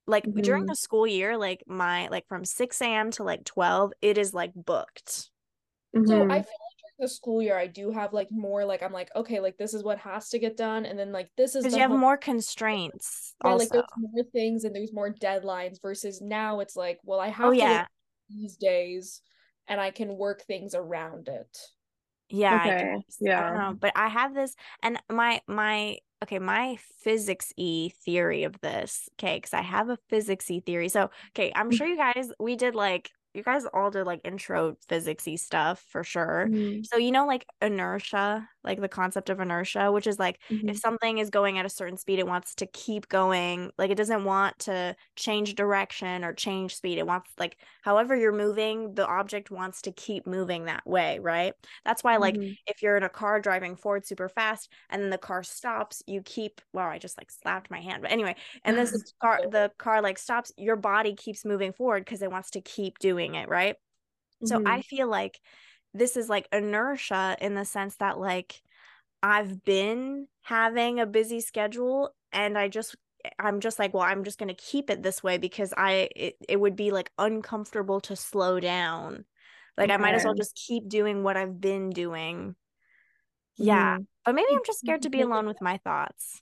like 0.09 0.29
during 0.35 0.63
Mhm. 0.63 0.67
the 0.67 0.75
school 0.75 1.07
year, 1.07 1.37
like 1.37 1.63
my 1.67 2.07
like 2.09 2.27
from 2.27 2.45
6 2.45 2.85
a.m. 2.87 3.11
to 3.11 3.23
like 3.23 3.45
12, 3.45 3.93
it 4.01 4.17
is 4.17 4.33
like 4.33 4.53
booked. 4.55 5.29
So 6.05 6.15
Mhm. 6.15 6.31
I 6.31 6.35
feel 6.35 6.37
like 6.37 6.77
during 6.79 6.95
the 6.99 7.07
school 7.07 7.41
year 7.41 7.57
I 7.57 7.67
do 7.67 7.91
have 7.91 8.13
like 8.13 8.31
more 8.31 8.65
like 8.65 8.81
I'm 8.83 8.93
like, 8.93 9.09
okay, 9.15 9.39
like 9.39 9.57
this 9.57 9.73
is 9.73 9.83
what 9.83 9.99
has 9.99 10.29
to 10.29 10.39
get 10.39 10.57
done, 10.57 10.85
and 10.85 10.97
then 10.97 11.11
like 11.11 11.29
this 11.37 11.55
is 11.55 11.63
Because 11.63 11.75
you 11.75 11.81
have 11.81 11.91
home- 11.91 11.99
more 12.01 12.17
constraints 12.29 13.35
yeah, 13.43 13.53
like 13.53 13.69
also. 13.69 13.75
there's 13.81 13.85
more 13.97 14.23
things 14.33 14.63
and 14.65 14.75
there's 14.75 14.93
more 14.93 15.13
deadlines 15.13 15.81
versus 15.81 16.21
now 16.21 16.59
it's 16.59 16.75
like, 16.75 16.99
well, 17.03 17.19
I 17.19 17.29
have 17.29 17.49
Oh 17.49 17.51
to 17.51 17.57
yeah. 17.57 17.85
these 18.29 18.57
days 18.57 19.21
and 19.67 19.79
I 19.79 19.91
can 19.91 20.17
work 20.17 20.41
things 20.43 20.75
around 20.75 21.27
it. 21.27 21.57
Yeah, 22.29 22.57
Okay. 22.57 22.93
I 22.93 23.01
yeah. 23.19 23.43
don't 23.43 23.57
know, 23.57 23.73
but 23.79 23.93
I 23.95 24.07
have 24.07 24.33
this, 24.35 24.55
and 24.83 25.01
my 25.09 25.41
my 25.47 25.97
okay, 26.23 26.39
my 26.39 26.77
physics 26.77 27.53
y 27.57 27.91
theory 28.05 28.43
of 28.43 28.59
this, 28.61 29.09
okay, 29.13 29.37
because 29.37 29.53
I 29.53 29.61
have 29.61 29.89
a 29.89 29.97
physics 30.09 30.49
y 30.49 30.61
theory. 30.65 30.89
So, 30.89 31.09
okay, 31.35 31.51
I'm 31.55 31.71
sure 31.71 31.87
you 31.87 31.97
guys 31.97 32.31
we 32.39 32.55
did 32.55 32.75
like 32.75 33.11
you 33.33 33.43
guys 33.43 33.65
all 33.73 33.91
did 33.91 34.05
like 34.05 34.21
intro 34.25 34.75
physicsy 34.89 35.37
stuff 35.39 35.79
for 35.81 36.03
sure. 36.03 36.51
Mhm. 36.51 36.83
So 36.83 36.97
you 36.97 37.11
know 37.11 37.25
like 37.27 37.45
inertia, 37.61 38.49
like 38.69 38.81
the 38.81 38.89
concept 38.89 39.29
of 39.29 39.39
inertia, 39.39 39.91
which 39.91 40.07
is 40.07 40.19
like 40.19 40.39
Mhm. 40.49 40.69
if 40.69 40.77
something 40.77 41.17
is 41.17 41.29
going 41.31 41.57
at 41.57 41.65
a 41.65 41.69
certain 41.69 41.97
speed, 41.97 42.19
it 42.19 42.27
wants 42.27 42.55
to 42.55 42.67
keep 42.67 43.09
going. 43.09 43.71
Like 43.77 43.91
it 43.91 43.95
doesn't 43.97 44.23
want 44.25 44.59
to 44.59 44.95
change 45.17 45.55
direction 45.55 46.23
or 46.23 46.33
change 46.33 46.75
speed. 46.75 46.99
It 46.99 47.07
wants 47.07 47.31
like 47.39 47.57
however 47.81 48.15
you're 48.15 48.31
moving, 48.31 48.93
the 48.95 49.07
object 49.07 49.51
wants 49.51 49.81
to 49.83 49.91
keep 49.91 50.27
moving 50.27 50.65
that 50.65 50.85
way, 50.87 51.19
right? 51.19 51.53
That's 51.85 52.03
why 52.03 52.17
like 52.17 52.39
Mhm. 52.39 52.57
if 52.67 52.81
you're 52.81 52.97
in 52.97 53.03
a 53.03 53.09
car 53.09 53.39
driving 53.41 53.75
forward 53.75 54.05
super 54.05 54.29
fast 54.29 54.71
and 54.89 55.01
then 55.01 55.09
the 55.09 55.17
car 55.17 55.43
stops, 55.43 56.03
you 56.07 56.21
keep 56.23 56.61
wow, 56.73 56.89
I 56.89 56.99
just 56.99 57.17
like 57.17 57.31
slapped 57.31 57.71
my 57.71 57.81
hand. 57.81 58.01
But 58.03 58.11
anyway, 58.11 58.35
and 58.63 58.77
this 58.77 58.95
car 59.21 59.41
the 59.49 59.71
car 59.77 60.01
like 60.01 60.17
stops, 60.17 60.51
your 60.57 60.75
body 60.75 61.15
keeps 61.15 61.45
moving 61.45 61.73
forward 61.73 62.05
because 62.05 62.21
it 62.21 62.31
wants 62.31 62.51
to 62.51 62.61
keep 62.61 62.99
doing 62.99 63.35
it, 63.35 63.49
right? 63.49 63.75
So 64.45 64.59
I 64.65 64.81
Mhm. 64.81 64.83
feel 64.83 65.07
like 65.07 65.41
this 65.93 66.17
is 66.17 66.29
like 66.29 66.47
inertia 66.51 67.37
in 67.41 67.55
the 67.55 67.65
sense 67.65 67.95
that 67.97 68.19
like 68.19 68.61
I've 69.23 69.63
been 69.65 70.27
having 70.43 70.99
a 70.99 71.05
busy 71.05 71.41
schedule 71.41 72.15
and 72.31 72.57
I 72.57 72.67
just 72.69 72.95
I'm 73.39 73.59
just 73.61 73.79
like, 73.79 73.93
well, 73.93 74.03
I'm 74.03 74.23
just 74.23 74.39
gonna 74.39 74.53
keep 74.55 74.89
it 74.89 75.03
this 75.03 75.23
way 75.23 75.37
because 75.37 75.73
I 75.77 76.09
it, 76.15 76.37
it 76.49 76.59
would 76.59 76.75
be 76.75 76.91
like 76.91 77.11
uncomfortable 77.17 78.01
to 78.01 78.15
slow 78.15 78.59
down. 78.59 79.25
Like 79.77 79.91
I 79.91 79.97
might 79.97 80.15
as 80.15 80.25
well 80.25 80.35
just 80.35 80.55
keep 80.55 80.89
doing 80.89 81.23
what 81.23 81.37
I've 81.37 81.61
been 81.61 81.89
doing. 81.91 82.55
Yeah. 83.57 83.97
Mhm. 83.97 84.07
But 84.25 84.35
maybe 84.35 84.47
I'm 84.55 84.63
just 84.65 84.79
scared 84.79 85.01
to 85.03 85.09
to 85.09 85.09
be 85.09 85.21
alone 85.21 85.45
with 85.47 85.61
my 85.61 85.77
thoughts. 85.77 86.41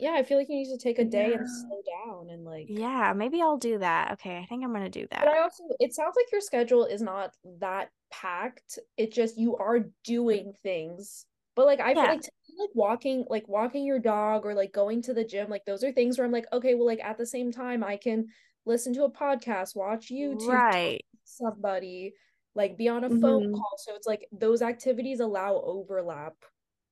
Yeah, 0.00 0.12
I 0.16 0.22
feel 0.22 0.38
like 0.38 0.48
you 0.48 0.56
need 0.56 0.70
to 0.70 0.78
take 0.78 0.98
a 0.98 1.04
day 1.04 1.34
and 1.34 1.48
slow 1.48 1.82
down 2.06 2.30
and 2.30 2.44
like 2.44 2.68
Yeah, 2.68 3.12
maybe 3.14 3.42
I'll 3.42 3.58
do 3.58 3.78
that. 3.78 4.12
Okay, 4.12 4.38
I 4.38 4.46
think 4.46 4.64
I'm 4.64 4.72
gonna 4.72 4.88
do 4.88 5.06
that. 5.10 5.20
But. 5.24 5.28
I 5.34 5.40
also 5.42 5.64
it 5.78 5.94
sounds 5.94 6.14
like 6.16 6.30
your 6.32 6.40
schedule 6.40 6.84
is 6.86 7.02
not 7.02 7.34
that 7.60 7.90
packed. 8.10 8.78
It 8.96 9.12
just 9.12 9.38
you 9.38 9.56
are 9.56 9.80
doing 10.04 10.52
things 10.62 11.26
But 11.54 11.66
like 11.66 11.80
I 11.80 11.94
feel 11.94 12.02
like 12.04 12.22
to 12.22 12.30
like 12.58 12.70
walking 12.74 13.24
like 13.28 13.48
walking 13.48 13.84
your 13.84 13.98
dog 13.98 14.44
or 14.46 14.54
like 14.54 14.72
going 14.72 15.02
to 15.02 15.14
the 15.14 15.24
gym, 15.24 15.48
like 15.50 15.64
those 15.66 15.84
are 15.84 15.92
things 15.92 16.18
where 16.18 16.26
I'm 16.26 16.32
like, 16.32 16.46
okay, 16.52 16.74
well 16.74 16.86
like 16.86 17.00
at 17.04 17.18
the 17.18 17.26
same 17.26 17.52
time 17.52 17.84
I 17.84 17.96
can 17.96 18.26
listen 18.66 18.92
to 18.94 19.04
a 19.04 19.10
podcast, 19.10 19.76
watch 19.76 20.08
YouTube, 20.10 20.48
Right. 20.48 20.98
to 21.12 21.18
somebody, 21.24 22.14
like 22.54 22.76
be 22.76 22.88
on 22.88 23.04
a 23.04 23.10
phone 23.10 23.42
Mhm. 23.42 23.52
call. 23.52 23.74
So 23.78 23.94
it's 23.96 24.06
like 24.06 24.26
those 24.32 24.62
activities 24.62 25.20
allow 25.20 25.60
overlap. 25.64 26.34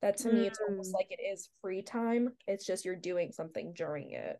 That 0.01 0.17
to 0.17 0.31
me 0.31 0.47
it's 0.47 0.59
almost 0.67 0.91
Mm. 0.91 0.95
like 0.95 1.11
it 1.11 1.21
is 1.21 1.49
free 1.61 1.81
time. 1.81 2.33
It's 2.47 2.65
just 2.65 2.85
you're 2.85 2.95
doing 2.95 3.31
something 3.31 3.73
during 3.73 4.11
it. 4.11 4.39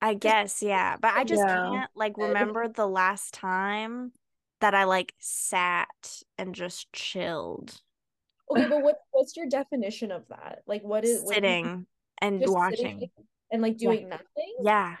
I 0.00 0.14
guess, 0.14 0.62
yeah. 0.62 0.96
But 0.96 1.14
I 1.14 1.24
just 1.24 1.42
Yeah. 1.42 1.68
can't 1.70 1.90
like 1.94 2.16
remember 2.16 2.68
the 2.68 2.86
last 2.86 3.34
time 3.34 4.12
that 4.60 4.74
I 4.74 4.84
like 4.84 5.14
sat 5.18 6.22
and 6.38 6.54
just 6.54 6.90
chilled, 6.92 7.80
Okay, 8.50 8.68
but 8.68 8.82
what 8.82 9.00
what's 9.10 9.36
your 9.36 9.46
definition 9.48 10.10
of 10.12 10.26
that? 10.28 10.62
Like 10.66 10.82
what 10.82 11.04
is 11.04 11.22
what 11.22 11.28
you- 11.28 11.34
sitting 11.34 11.86
and 12.22 12.42
watching. 12.46 12.76
sitting 13.00 13.10
and 13.50 13.60
like 13.62 13.74
Yeah. 13.80 13.90
doing 13.90 14.08
nothing? 14.08 14.56
Yeah. 14.62 14.96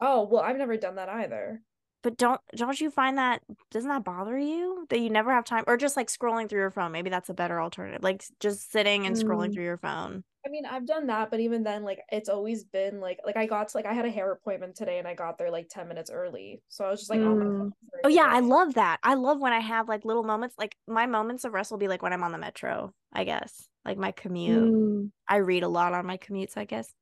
Oh, 0.00 0.24
well, 0.24 0.42
I've 0.42 0.58
never 0.58 0.76
done 0.76 0.96
that 0.96 1.08
either. 1.08 1.62
But 2.06 2.16
don't 2.16 2.40
don't 2.54 2.80
you 2.80 2.88
find 2.88 3.18
that 3.18 3.42
doesn't 3.72 3.88
that 3.88 4.04
bother 4.04 4.38
you 4.38 4.86
that 4.90 5.00
you 5.00 5.10
never 5.10 5.32
have 5.32 5.44
time 5.44 5.64
or 5.66 5.76
just 5.76 5.96
like 5.96 6.06
scrolling 6.06 6.48
through 6.48 6.60
your 6.60 6.70
phone? 6.70 6.92
Maybe 6.92 7.10
that's 7.10 7.30
a 7.30 7.34
better 7.34 7.60
alternative. 7.60 8.00
Like 8.00 8.22
just 8.38 8.70
sitting 8.70 9.06
and 9.06 9.16
scrolling 9.16 9.48
Mm. 9.48 9.54
through 9.54 9.64
your 9.64 9.76
phone. 9.76 10.22
I 10.46 10.50
mean, 10.50 10.64
I've 10.64 10.86
done 10.86 11.08
that, 11.08 11.32
but 11.32 11.40
even 11.40 11.64
then, 11.64 11.82
like 11.82 11.98
it's 12.12 12.28
always 12.28 12.62
been 12.62 13.00
like 13.00 13.18
like 13.26 13.36
I 13.36 13.46
got 13.46 13.66
to 13.70 13.76
like 13.76 13.86
I 13.86 13.92
had 13.92 14.06
a 14.06 14.10
hair 14.10 14.30
appointment 14.30 14.76
today 14.76 15.00
and 15.00 15.08
I 15.08 15.14
got 15.14 15.36
there 15.36 15.50
like 15.50 15.68
10 15.68 15.88
minutes 15.88 16.08
early. 16.08 16.62
So 16.68 16.84
I 16.84 16.90
was 16.90 17.00
just 17.00 17.10
like 17.10 17.22
on 17.24 17.38
my 17.40 17.46
Mm. 17.46 17.58
phone 17.58 17.72
Oh 18.04 18.08
yeah, 18.08 18.26
I 18.28 18.38
love 18.38 18.74
that. 18.74 19.00
I 19.02 19.14
love 19.14 19.40
when 19.40 19.52
I 19.52 19.58
have 19.58 19.88
like 19.88 20.04
little 20.04 20.22
moments. 20.22 20.54
Like 20.56 20.76
my 20.86 21.06
moments 21.06 21.44
of 21.44 21.54
rest 21.54 21.72
will 21.72 21.78
be 21.78 21.88
like 21.88 22.02
when 22.02 22.12
I'm 22.12 22.22
on 22.22 22.30
the 22.30 22.38
metro, 22.38 22.94
I 23.12 23.24
guess. 23.24 23.68
Like 23.84 23.98
my 23.98 24.12
commute. 24.12 24.68
Mm. 24.68 25.10
I 25.28 25.36
read 25.38 25.64
a 25.64 25.68
lot 25.68 25.92
on 25.92 26.06
my 26.06 26.18
commutes, 26.18 26.56
I 26.56 26.66
guess. 26.66 26.94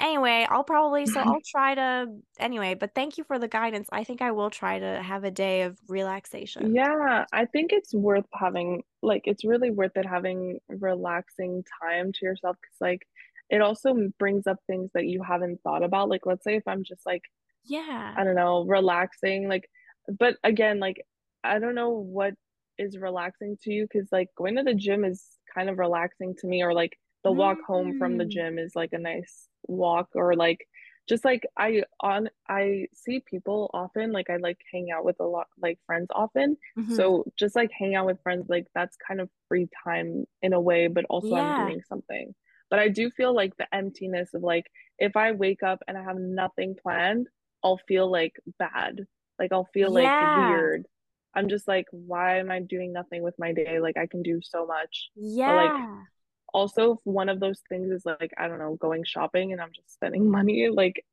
Anyway, 0.00 0.46
I'll 0.48 0.62
probably 0.62 1.06
so 1.06 1.20
I'll 1.20 1.40
try 1.44 1.74
to 1.74 2.06
anyway, 2.38 2.74
but 2.74 2.94
thank 2.94 3.18
you 3.18 3.24
for 3.24 3.38
the 3.38 3.48
guidance. 3.48 3.88
I 3.90 4.04
think 4.04 4.22
I 4.22 4.30
will 4.30 4.50
try 4.50 4.78
to 4.78 5.02
have 5.02 5.24
a 5.24 5.30
day 5.30 5.62
of 5.62 5.78
relaxation. 5.88 6.76
Yeah, 6.76 7.24
I 7.32 7.44
think 7.46 7.72
it's 7.72 7.94
worth 7.94 8.26
having, 8.34 8.82
like, 9.02 9.22
it's 9.26 9.44
really 9.44 9.70
worth 9.70 9.96
it 9.96 10.04
having 10.06 10.58
relaxing 10.68 11.64
time 11.82 12.10
to 12.12 12.24
yourself 12.24 12.56
because, 12.60 12.76
like, 12.80 13.06
it 13.48 13.60
also 13.60 13.94
brings 14.18 14.46
up 14.46 14.58
things 14.66 14.90
that 14.94 15.06
you 15.06 15.22
haven't 15.22 15.60
thought 15.62 15.84
about. 15.84 16.08
Like, 16.08 16.26
let's 16.26 16.42
say 16.44 16.56
if 16.56 16.66
I'm 16.66 16.82
just 16.82 17.06
like, 17.06 17.22
Yeah. 17.64 18.18
I 18.18 18.24
don't 18.24 18.36
know, 18.36 18.64
relaxing, 18.66 19.48
like, 19.48 19.70
but 20.18 20.36
again, 20.44 20.80
like, 20.80 21.06
I 21.44 21.58
don't 21.60 21.74
know 21.76 21.90
what 21.90 22.34
is 22.78 22.98
relaxing 22.98 23.58
to 23.62 23.72
you 23.72 23.86
because, 23.92 24.08
like, 24.12 24.28
going 24.36 24.56
to 24.56 24.64
the 24.64 24.74
gym 24.74 25.04
is 25.04 25.26
kind 25.54 25.70
of 25.70 25.78
relaxing 25.78 26.34
to 26.40 26.46
me, 26.48 26.62
or 26.62 26.74
like 26.74 26.98
the 27.24 27.32
walk 27.32 27.58
home 27.66 27.94
from 27.94 28.18
the 28.18 28.24
Mm. 28.24 28.26
gym 28.26 28.58
is 28.58 28.74
like 28.76 28.92
a 28.92 28.98
nice 28.98 29.48
walk, 29.68 30.08
or 30.14 30.34
like 30.34 30.66
just 31.08 31.24
like 31.24 31.46
I 31.56 31.84
on 32.00 32.28
I 32.48 32.86
see 32.94 33.20
people 33.20 33.70
often, 33.74 34.12
like, 34.12 34.30
I 34.30 34.36
like 34.36 34.58
hang 34.72 34.90
out 34.94 35.04
with 35.04 35.16
a 35.20 35.24
lot, 35.24 35.46
like, 35.60 35.78
friends 35.86 36.08
often. 36.14 36.56
Mhm. 36.76 36.94
So 36.96 37.24
just 37.36 37.54
like 37.56 37.70
hang 37.78 37.94
out 37.94 38.06
with 38.06 38.22
friends, 38.22 38.46
like, 38.48 38.66
that's 38.74 38.96
kind 39.06 39.20
of 39.20 39.28
free 39.48 39.68
time 39.84 40.24
in 40.42 40.52
a 40.52 40.60
way, 40.60 40.88
but 40.88 41.04
also 41.10 41.36
I'm 41.36 41.52
doing 41.52 41.82
something. 41.88 42.34
But 42.70 42.78
I 42.78 42.88
do 42.88 43.10
feel 43.10 43.34
like 43.34 43.56
the 43.56 43.72
emptiness 43.74 44.34
of 44.34 44.42
like, 44.42 44.66
if 44.98 45.16
I 45.16 45.32
wake 45.32 45.62
up 45.62 45.80
and 45.88 45.96
I 45.96 46.02
have 46.02 46.18
nothing 46.18 46.76
planned, 46.82 47.28
I'll 47.64 47.80
feel 47.88 48.10
like 48.10 48.34
bad. 48.58 49.06
Like 49.38 49.52
I'll 49.52 49.68
feel 49.72 49.90
like 49.92 50.14
Yeah. 50.14 50.20
weird. 50.20 50.86
I'm 51.34 51.48
just 51.48 51.68
like, 51.68 51.86
why 51.92 52.38
am 52.38 52.50
I 52.50 52.60
doing 52.60 52.92
nothing 52.92 53.22
with 53.22 53.34
my 53.38 53.52
day? 53.52 53.80
Like 53.80 53.96
I 53.96 54.06
can 54.06 54.22
do 54.22 54.40
so 54.42 54.66
much. 54.66 55.10
But 55.46 55.54
like 55.54 55.76
Yeah. 55.76 56.06
Also 56.54 56.92
if 56.94 56.98
one 57.04 57.28
of 57.28 57.40
those 57.40 57.60
things 57.68 57.90
is 57.90 58.04
like, 58.06 58.32
I 58.38 58.48
don't 58.48 58.58
know, 58.58 58.76
going 58.76 59.04
shopping 59.04 59.52
and 59.52 59.60
I'm 59.60 59.72
just 59.74 59.92
spending 59.92 60.30
money 60.38 60.68
like 60.72 61.04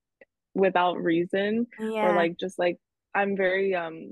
without 0.53 0.97
reason 1.01 1.67
or 1.79 2.15
like 2.15 2.37
just 2.39 2.57
like 2.57 2.77
I'm 3.13 3.35
very 3.35 3.75
um 3.75 4.11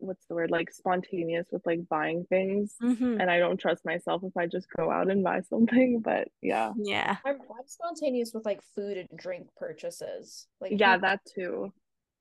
what's 0.00 0.24
the 0.26 0.34
word? 0.34 0.50
Like 0.50 0.70
spontaneous 0.70 1.46
with 1.50 1.66
like 1.66 1.80
buying 1.88 2.24
things 2.28 2.76
Mhm. 2.80 3.20
and 3.20 3.28
I 3.30 3.38
don't 3.40 3.56
trust 3.58 3.84
myself 3.84 4.22
if 4.24 4.36
I 4.36 4.46
just 4.46 4.68
go 4.76 4.90
out 4.90 5.10
and 5.10 5.24
buy 5.24 5.40
something. 5.50 6.00
But 6.00 6.28
yeah. 6.40 6.72
Yeah. 6.76 7.16
I'm 7.24 7.34
I'm 7.40 7.66
spontaneous 7.66 8.32
with 8.32 8.46
like 8.46 8.60
food 8.74 8.96
and 8.96 9.08
drink 9.18 9.48
purchases. 9.56 10.46
Like 10.60 10.72
Yeah, 10.78 10.94
people- 10.96 11.08
that 11.08 11.20
too. 11.34 11.72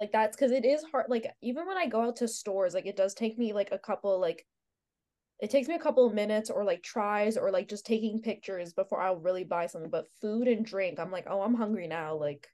like 0.02 0.12
that's 0.12 0.36
because 0.36 0.52
it 0.52 0.66
is 0.66 0.84
hard. 0.92 1.06
Like 1.10 1.32
even 1.42 1.68
when 1.68 1.78
I 1.78 1.86
go 1.88 2.02
out 2.02 2.16
to 2.18 2.28
stores, 2.28 2.74
like 2.74 2.86
it 2.88 2.98
does 2.98 3.14
take 3.14 3.38
me 3.38 3.54
like 3.54 3.72
a 3.72 3.80
couple 3.80 4.20
like 4.20 4.46
it 5.40 5.50
takes 5.50 5.68
me 5.68 5.76
a 5.76 5.80
couple 5.80 6.06
of 6.06 6.14
minutes 6.14 6.50
or 6.50 6.64
like 6.64 6.82
tries 6.84 7.38
or 7.38 7.52
like 7.52 7.68
just 7.70 7.86
taking 7.86 8.22
pictures 8.22 8.74
before 8.74 9.02
I'll 9.02 9.18
really 9.18 9.44
buy 9.44 9.68
something. 9.68 9.92
But 9.92 10.10
food 10.22 10.48
and 10.48 10.66
drink, 10.66 11.00
I'm 11.00 11.12
like, 11.12 11.26
oh, 11.30 11.42
I'm 11.42 11.54
hungry 11.56 11.88
now. 11.88 12.16
Like 12.16 12.48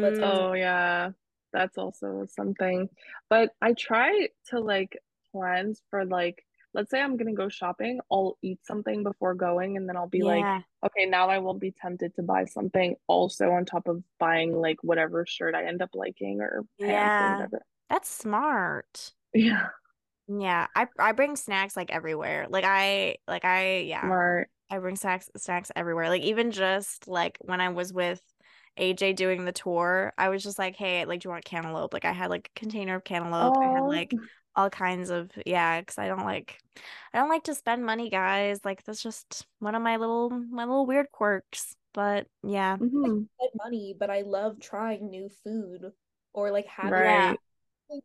Let's 0.00 0.18
Mm. 0.18 0.24
Oh 0.24 0.52
yeah, 0.54 1.10
that's 1.52 1.76
also 1.78 2.26
something. 2.26 2.88
But 3.28 3.50
I 3.60 3.74
try 3.74 4.28
to 4.48 4.60
like 4.60 4.98
plans 5.32 5.82
for 5.90 6.04
like 6.04 6.44
let's 6.74 6.90
say 6.90 7.00
I'm 7.00 7.16
gonna 7.16 7.34
go 7.34 7.48
shopping, 7.48 8.00
I'll 8.10 8.38
eat 8.42 8.60
something 8.64 9.02
before 9.02 9.34
going 9.34 9.76
and 9.76 9.88
then 9.88 9.96
I'll 9.96 10.08
be 10.08 10.22
like, 10.22 10.54
okay, 10.86 11.06
now 11.06 11.28
I 11.28 11.38
won't 11.38 11.60
be 11.60 11.72
tempted 11.72 12.14
to 12.16 12.22
buy 12.22 12.44
something 12.46 12.96
also 13.08 13.50
on 13.50 13.64
top 13.66 13.88
of 13.88 14.02
buying 14.18 14.52
like 14.52 14.78
whatever 14.82 15.26
shirt 15.26 15.54
I 15.54 15.64
end 15.66 15.82
up 15.82 15.90
liking 15.94 16.40
or 16.40 16.64
pants 16.80 17.16
or 17.20 17.26
Yeah. 17.26 17.30
whatever. 17.30 17.62
That's 17.88 18.08
smart. 18.08 19.12
Yeah, 19.34 19.68
Yeah. 20.38 20.66
I 20.74 20.86
I 20.98 21.12
bring 21.12 21.36
snacks 21.36 21.76
like 21.76 21.90
everywhere. 21.90 22.46
Like 22.48 22.64
I 22.64 23.16
like 23.26 23.44
I 23.44 23.78
yeah. 23.80 24.00
smart. 24.02 24.50
I 24.70 24.78
bring 24.78 24.96
snacks 24.96 25.28
snacks 25.36 25.72
everywhere. 25.74 26.08
Like 26.08 26.22
even 26.22 26.50
just 26.52 27.08
like 27.08 27.38
when 27.40 27.60
I 27.60 27.70
was 27.70 27.92
with 27.92 28.22
AJ 28.76 29.12
doing 29.12 29.44
the 29.44 29.52
tour, 29.52 30.12
I 30.16 30.28
was 30.28 30.42
just 30.42 30.58
like, 30.58 30.76
"Hey, 30.76 31.04
like, 31.04 31.20
do 31.20 31.26
you 31.28 31.30
want 31.32 31.44
cantaloupe?" 31.44 31.92
Like 31.92 32.04
I 32.04 32.12
had 32.12 32.30
like 32.30 32.50
a 32.54 32.58
container 32.58 32.94
of 32.94 33.04
cantaloupe. 33.04 33.56
I 33.62 33.66
had 33.68 33.82
Oh, 33.82 33.88
like 33.88 34.14
all 34.54 34.70
kinds 34.70 35.10
of 35.10 35.30
yeah, 35.44 35.80
because 35.80 35.98
I 35.98 36.06
don't 36.06 36.24
like 36.24 36.58
I 37.12 37.18
don't 37.18 37.28
like 37.28 37.44
to 37.44 37.54
spend 37.54 37.84
money, 37.84 38.10
guys. 38.10 38.60
Like 38.64 38.84
that's 38.84 39.02
just 39.02 39.46
one 39.58 39.74
of 39.74 39.82
my 39.82 39.96
little 39.96 40.30
my 40.30 40.64
little 40.64 40.86
weird 40.86 41.10
quirks. 41.12 41.74
But 41.92 42.28
yeah. 42.44 42.76
hmm 42.76 43.24
spend 43.36 43.50
money, 43.56 43.96
but 43.98 44.10
I 44.10 44.20
love 44.22 44.60
trying 44.60 45.10
new 45.10 45.28
food 45.42 45.92
or 46.32 46.50
like 46.52 46.66
having. 46.66 46.92
Right. 46.92 47.38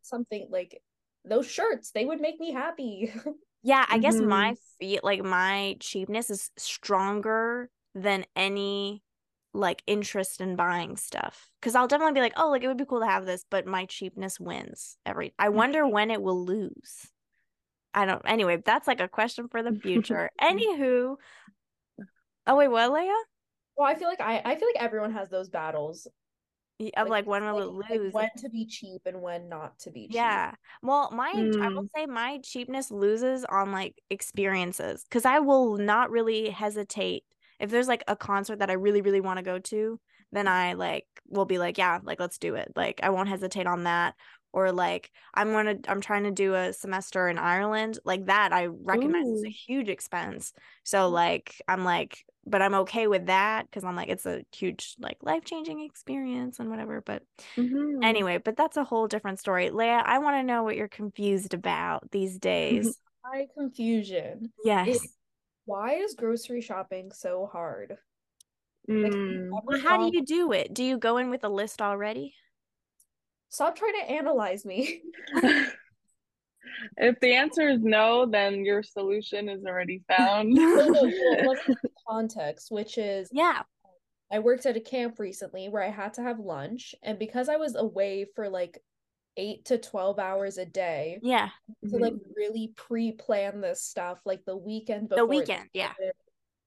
something 0.02 0.48
like 0.50 0.82
those 1.28 1.48
shirts. 1.50 1.92
They 1.92 2.06
would 2.06 2.22
make 2.22 2.40
me 2.40 2.52
happy. 2.54 3.12
Yeah, 3.64 3.86
I 3.90 3.98
guess 3.98 4.20
my 4.22 4.54
hmm 4.54 4.56
feel 4.80 5.00
like 5.04 5.24
my 5.24 5.78
cheapness 5.80 6.30
is 6.30 6.52
stronger 6.58 7.70
than 7.96 8.26
any 8.36 9.02
like 9.54 9.82
interest 9.88 10.42
in 10.42 10.56
buying 10.56 10.98
stuff. 10.98 11.50
Because 11.60 11.76
I'll 11.76 11.88
definitely 11.88 12.14
be 12.14 12.22
like, 12.22 12.34
oh, 12.38 12.50
like 12.52 12.64
it 12.64 12.68
would 12.68 12.78
be 12.78 12.86
cool 12.86 13.00
to 13.00 13.08
have 13.08 13.26
this, 13.26 13.46
but 13.50 13.66
my 13.66 13.86
cheapness 13.86 14.40
wins 14.40 14.98
every. 15.06 15.34
I 15.40 15.50
wonder 15.50 15.88
when 15.88 16.12
it 16.12 16.22
will 16.22 16.46
lose. 16.46 17.08
I 17.94 18.06
don't. 18.06 18.22
Anyway, 18.26 18.62
that's 18.64 18.88
like 18.88 19.00
a 19.00 19.08
question 19.08 19.48
for 19.48 19.64
the 19.64 19.74
future. 19.74 20.30
Anywho, 20.42 21.16
oh 22.48 22.56
wait, 22.56 22.68
what, 22.68 22.92
Leia? 22.92 23.16
Well, 23.78 23.88
I 23.88 23.96
feel 23.96 24.08
like 24.08 24.22
I 24.22 24.42
I 24.44 24.56
feel 24.56 24.68
like 24.68 24.84
everyone 24.84 25.12
has 25.14 25.30
those 25.30 25.50
battles. 25.50 26.08
Of 26.98 27.10
like 27.10 27.26
when 27.26 27.44
will 27.44 27.60
it 27.60 27.90
like, 27.90 28.00
lose? 28.00 28.14
when 28.14 28.30
to 28.38 28.50
be 28.50 28.66
cheap 28.66 29.04
and 29.06 29.22
when 29.22 29.48
not 29.48 29.80
to 29.80 29.92
be 29.92 30.08
cheap. 30.08 30.16
Yeah. 30.16 30.52
Well, 30.84 31.10
my 31.12 31.30
I 31.32 31.70
will 31.74 31.84
Mm. 31.84 31.90
say 31.96 32.06
my 32.06 32.40
cheapness 32.44 32.92
loses 32.92 33.46
on 33.46 33.72
like 33.72 34.02
experiences 34.10 35.04
because 35.04 35.26
I 35.26 35.40
will 35.40 35.78
not 35.78 36.12
really 36.12 36.50
hesitate 36.50 37.24
if 37.60 37.72
there's 37.72 37.88
like 37.88 38.04
a 38.08 38.16
concert 38.16 38.60
that 38.60 38.70
I 38.70 38.74
really 38.74 39.02
really 39.02 39.22
want 39.22 39.38
to 39.38 39.44
go 39.44 39.60
to, 39.60 40.00
then 40.32 40.48
I 40.48 40.74
like 40.74 41.06
will 41.30 41.46
be 41.46 41.58
like, 41.58 41.78
yeah, 41.78 42.00
like 42.04 42.20
let's 42.20 42.38
do 42.38 42.56
it. 42.56 42.72
Like 42.76 43.00
I 43.02 43.10
won't 43.10 43.30
hesitate 43.30 43.68
on 43.68 43.86
that. 43.86 44.16
Or 44.56 44.72
like 44.72 45.12
I'm 45.34 45.52
gonna 45.52 45.76
I'm 45.90 46.00
trying 46.00 46.24
to 46.24 46.32
do 46.32 46.56
a 46.56 46.72
semester 46.72 47.28
in 47.28 47.38
Ireland. 47.38 48.00
Like 48.06 48.28
that 48.28 48.54
I 48.54 48.68
recognize 48.68 49.28
is 49.28 49.44
a 49.44 49.50
huge 49.50 49.90
expense. 49.90 50.54
So 50.86 51.10
like 51.10 51.62
I'm 51.68 51.84
like 51.84 52.26
but 52.48 52.62
I'm 52.62 52.74
okay 52.76 53.08
with 53.08 53.26
that 53.26 53.66
because 53.66 53.84
I'm 53.84 53.98
like 53.98 54.08
it's 54.08 54.26
a 54.26 54.44
huge 54.56 54.96
like 54.98 55.18
life-changing 55.22 55.82
experience 55.82 56.60
and 56.60 56.70
whatever. 56.70 57.02
But 57.02 57.24
hmm 57.58 58.02
Anyway, 58.02 58.38
but 58.38 58.56
that's 58.56 58.78
a 58.78 58.84
whole 58.86 59.08
different 59.10 59.40
story. 59.40 59.72
leah 59.72 60.02
I 60.06 60.20
want 60.20 60.38
to 60.38 60.44
know 60.44 60.64
what 60.64 60.78
you're 60.78 60.88
confused 60.88 61.54
about 61.54 62.10
these 62.12 62.38
days. 62.40 62.98
My 63.26 63.48
confusion 63.58 64.54
Yes. 64.64 64.88
is 64.88 65.10
why 65.66 65.96
is 65.96 66.14
grocery 66.14 66.62
shopping 66.62 67.12
so 67.12 67.50
hard? 67.52 67.98
Like, 68.88 69.12
Mm. 69.12 69.50
Well, 69.66 69.80
how 69.82 69.98
do 69.98 70.16
you 70.16 70.24
do 70.24 70.52
it? 70.54 70.74
Do 70.74 70.84
you 70.84 70.98
go 70.98 71.18
in 71.18 71.30
with 71.30 71.44
a 71.44 71.50
list 71.50 71.82
already? 71.82 72.36
Stop 73.56 73.76
trying 73.76 73.94
to 73.94 74.12
analyze 74.12 74.66
me? 74.66 75.02
If 76.98 77.20
the 77.20 77.34
answer 77.34 77.70
is 77.70 77.80
no, 77.82 78.26
then 78.26 78.66
your 78.66 78.82
solution 78.84 79.50
is 79.50 79.64
already 79.66 80.04
found. 80.08 80.50
no, 80.50 80.76
no, 80.76 80.92
well, 80.92 81.02
let 81.56 81.68
me 81.68 81.76
give 81.76 81.78
you 81.84 81.90
context, 82.08 82.72
which 82.72 82.98
is 82.98 83.30
Yeah. 83.32 83.62
I 84.32 84.40
worked 84.40 84.66
at 84.66 84.76
a 84.76 84.82
camp 84.82 85.20
recently 85.20 85.70
where 85.70 85.84
I 85.84 85.90
had 85.90 86.14
to 86.16 86.22
have 86.24 86.40
lunch, 86.40 86.96
and 87.04 87.18
because 87.20 87.50
I 87.50 87.58
was 87.58 87.76
away 87.76 88.26
for 88.36 88.50
like 88.50 88.80
eight 89.38 89.66
to 89.66 89.78
12 89.78 90.18
hours 90.20 90.58
a 90.58 90.66
day 90.66 91.20
Yeah. 91.22 91.50
to 91.90 91.98
like 91.98 92.14
Mhm. 92.14 92.36
really 92.36 92.74
pre-plan 92.76 93.62
this 93.62 93.82
stuff 93.84 94.22
like 94.26 94.44
the 94.46 94.58
weekend 94.58 95.10
before 95.10 95.28
The 95.28 95.34
it 95.34 95.40
weekend. 95.40 95.70
Yeah. 95.74 95.94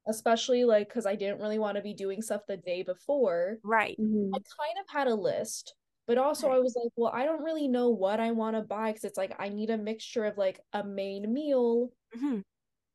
especially 0.07 0.65
like 0.65 0.89
because 0.89 1.07
i 1.07 1.15
didn't 1.15 1.41
really 1.41 1.59
want 1.59 1.77
to 1.77 1.83
be 1.83 1.93
doing 1.95 2.23
stuff 2.23 2.43
the 2.47 2.57
day 2.57 2.83
before 2.83 3.59
Right. 3.63 3.99
Mhm. 3.99 4.31
i 4.35 4.39
kind 4.39 4.79
of 4.81 4.89
had 4.89 5.07
a 5.09 5.15
list 5.15 5.75
but 6.09 6.19
also 6.19 6.51
i 6.51 6.59
was 6.61 6.77
like 6.83 6.93
well 6.97 7.13
i 7.15 7.25
don't 7.27 7.45
really 7.45 7.69
know 7.69 7.91
what 7.91 8.21
i 8.21 8.33
want 8.33 8.57
to 8.57 8.63
buy 8.63 8.91
because 8.93 9.05
it's 9.05 9.19
like 9.19 9.37
i 9.41 9.51
need 9.51 9.71
a 9.71 9.79
mixture 9.79 10.25
of 10.27 10.39
like 10.39 10.61
a 10.75 10.85
main 10.85 11.33
meal 11.33 11.93
hmm 12.13 12.41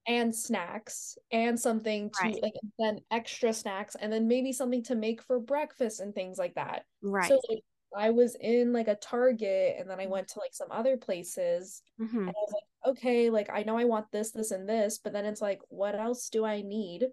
and 0.05 0.35
snacks 0.35 1.17
and 1.31 1.57
something 1.59 2.09
to 2.11 2.27
Right. 2.27 2.41
like 2.41 2.53
then 2.77 2.99
extra 3.09 3.53
snacks 3.53 3.95
and 3.95 4.11
then 4.11 4.27
maybe 4.27 4.51
something 4.51 4.83
to 4.83 4.95
make 4.95 5.21
for 5.21 5.39
breakfast 5.39 5.99
and 6.01 6.13
things 6.13 6.37
like 6.37 6.55
that 6.55 6.85
Right. 7.03 7.35
so 7.35 7.39
like 7.49 7.63
I 7.95 8.09
was 8.09 8.35
in 8.35 8.73
like 8.73 8.87
a 8.87 8.95
Target 8.95 9.75
and 9.79 9.89
then 9.89 9.99
I 9.99 10.07
went 10.07 10.27
to 10.29 10.39
like 10.39 10.53
some 10.53 10.71
other 10.71 10.97
places 10.97 11.81
hmm 11.97 12.27
and 12.27 12.35
I 12.35 12.39
was 12.41 12.53
like, 12.53 12.95
okay, 12.97 13.29
like 13.29 13.49
I 13.51 13.63
know 13.63 13.77
I 13.77 13.85
want 13.85 14.11
this, 14.11 14.31
this, 14.31 14.49
and 14.51 14.67
this, 14.67 14.97
but 14.97 15.13
then 15.13 15.25
it's 15.25 15.41
like, 15.41 15.59
what 15.69 15.93
else 15.93 16.29
do 16.29 16.43
I 16.45 16.61
need? 16.63 17.03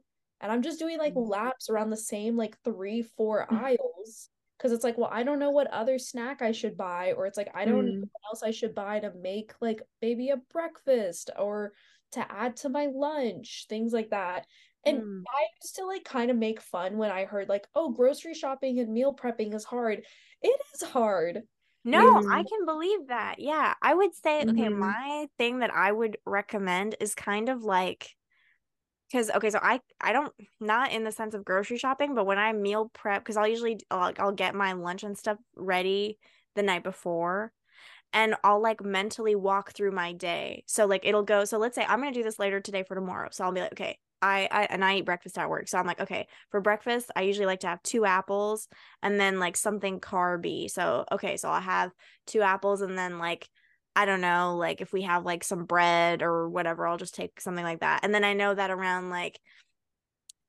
And 0.40 0.50
I'm 0.52 0.62
just 0.62 0.78
doing 0.78 0.98
like 0.98 1.12
Mm. 1.12 1.16
laps 1.16 1.68
around 1.68 1.90
the 1.90 1.96
same 1.98 2.36
like 2.36 2.56
three, 2.64 3.02
four 3.02 3.50
aisles 3.52 4.30
because 4.60 4.72
it's 4.72 4.84
like, 4.84 4.98
well, 4.98 5.10
I 5.12 5.22
don't 5.24 5.38
know 5.38 5.50
what 5.50 5.68
other 5.68 5.98
snack 5.98 6.42
I 6.42 6.52
should 6.52 6.76
buy, 6.76 7.12
or 7.14 7.26
it's 7.26 7.38
like 7.38 7.50
I 7.54 7.64
don't 7.64 7.86
know 7.86 7.92
Mm. 7.92 8.10
what 8.12 8.22
else 8.30 8.42
I 8.42 8.50
should 8.52 8.74
buy 8.74 9.00
to 9.00 9.12
make 9.14 9.54
like 9.60 9.82
maybe 10.02 10.30
a 10.30 10.36
breakfast 10.36 11.30
or 11.38 11.74
to 12.12 12.30
add 12.32 12.56
to 12.58 12.68
my 12.68 12.86
lunch, 12.86 13.66
things 13.68 13.92
like 13.92 14.10
that. 14.10 14.46
And 14.84 15.02
Mm. 15.02 15.26
I 15.28 15.46
used 15.62 15.76
to 15.76 15.84
like 15.86 16.04
kind 16.04 16.30
of 16.30 16.36
make 16.36 16.60
fun 16.60 16.96
when 16.98 17.10
I 17.10 17.24
heard 17.24 17.48
like, 17.48 17.66
oh, 17.74 17.92
grocery 17.92 18.34
shopping 18.34 18.78
and 18.80 18.92
meal 18.92 19.14
prepping 19.14 19.54
is 19.54 19.64
hard. 19.64 20.04
It 20.42 20.60
is 20.74 20.82
hard. 20.82 21.44
No, 21.84 21.98
I 22.30 22.42
Mhm. 22.42 22.48
can 22.48 22.66
believe 22.66 23.06
that. 23.08 23.38
Yeah. 23.38 23.74
I 23.82 23.94
would 23.94 24.14
say, 24.14 24.44
okay, 24.50 24.68
Mhm. 24.68 24.94
my 24.94 25.28
thing 25.38 25.60
that 25.60 25.70
I 25.74 25.90
would 25.92 26.18
recommend 26.26 26.96
is 27.00 27.14
kind 27.14 27.48
of 27.48 27.62
like 27.62 28.16
because 29.10 29.30
okay, 29.30 29.50
so 29.50 29.58
I 29.62 29.80
I 30.00 30.12
don't 30.12 30.32
not 30.60 30.92
in 30.92 31.04
the 31.04 31.12
sense 31.12 31.34
of 31.34 31.44
grocery 31.44 31.78
shopping, 31.78 32.14
but 32.14 32.26
when 32.26 32.38
I 32.38 32.52
meal 32.52 32.90
prep, 32.94 33.22
because 33.22 33.36
I'll 33.36 33.48
usually 33.48 33.80
like 33.90 34.20
I'll 34.20 34.32
get 34.32 34.54
my 34.54 34.72
lunch 34.72 35.02
and 35.02 35.16
stuff 35.18 35.38
ready 35.56 36.18
the 36.54 36.62
night 36.62 36.84
before, 36.84 37.52
and 38.12 38.34
I'll 38.44 38.60
like 38.62 38.82
mentally 38.84 39.34
walk 39.34 39.72
through 39.72 39.92
my 39.92 40.12
day. 40.12 40.64
So 40.66 40.86
like 40.86 41.04
it'll 41.04 41.22
go. 41.24 41.44
So 41.44 41.58
let's 41.58 41.74
say 41.76 41.84
I'm 41.88 42.00
gonna 42.00 42.12
do 42.12 42.22
this 42.22 42.38
later 42.38 42.60
today 42.60 42.84
for 42.86 42.94
tomorrow. 42.94 43.28
So 43.32 43.44
I'll 43.44 43.52
be 43.52 43.60
like, 43.60 43.72
okay, 43.72 43.98
I, 44.22 44.48
I 44.50 44.62
and 44.64 44.84
I 44.84 44.96
eat 44.98 45.06
breakfast 45.06 45.38
at 45.38 45.50
work. 45.50 45.68
So 45.68 45.78
I'm 45.78 45.86
like, 45.86 46.00
okay, 46.00 46.26
for 46.50 46.60
breakfast, 46.60 47.10
I 47.16 47.22
usually 47.22 47.46
like 47.46 47.60
to 47.60 47.68
have 47.68 47.82
two 47.82 48.04
apples 48.04 48.68
and 49.02 49.18
then 49.20 49.38
like 49.38 49.56
something 49.56 50.00
carby. 50.00 50.70
So 50.70 51.04
okay, 51.12 51.36
so 51.36 51.48
I'll 51.50 51.60
have 51.60 51.92
two 52.26 52.42
apples 52.42 52.82
and 52.82 52.98
then 52.98 53.18
like 53.18 53.48
I 53.96 54.06
don't 54.06 54.20
know, 54.20 54.56
like 54.56 54.80
if 54.80 54.92
we 54.92 55.02
have 55.02 55.24
like 55.24 55.44
some 55.44 55.64
bread 55.64 56.22
or 56.22 56.48
whatever, 56.48 56.86
I'll 56.86 56.96
just 56.96 57.14
take 57.14 57.40
something 57.40 57.64
like 57.64 57.80
that. 57.80 58.00
And 58.02 58.14
then 58.14 58.24
I 58.24 58.32
know 58.32 58.54
that 58.54 58.70
around 58.70 59.10
like 59.10 59.40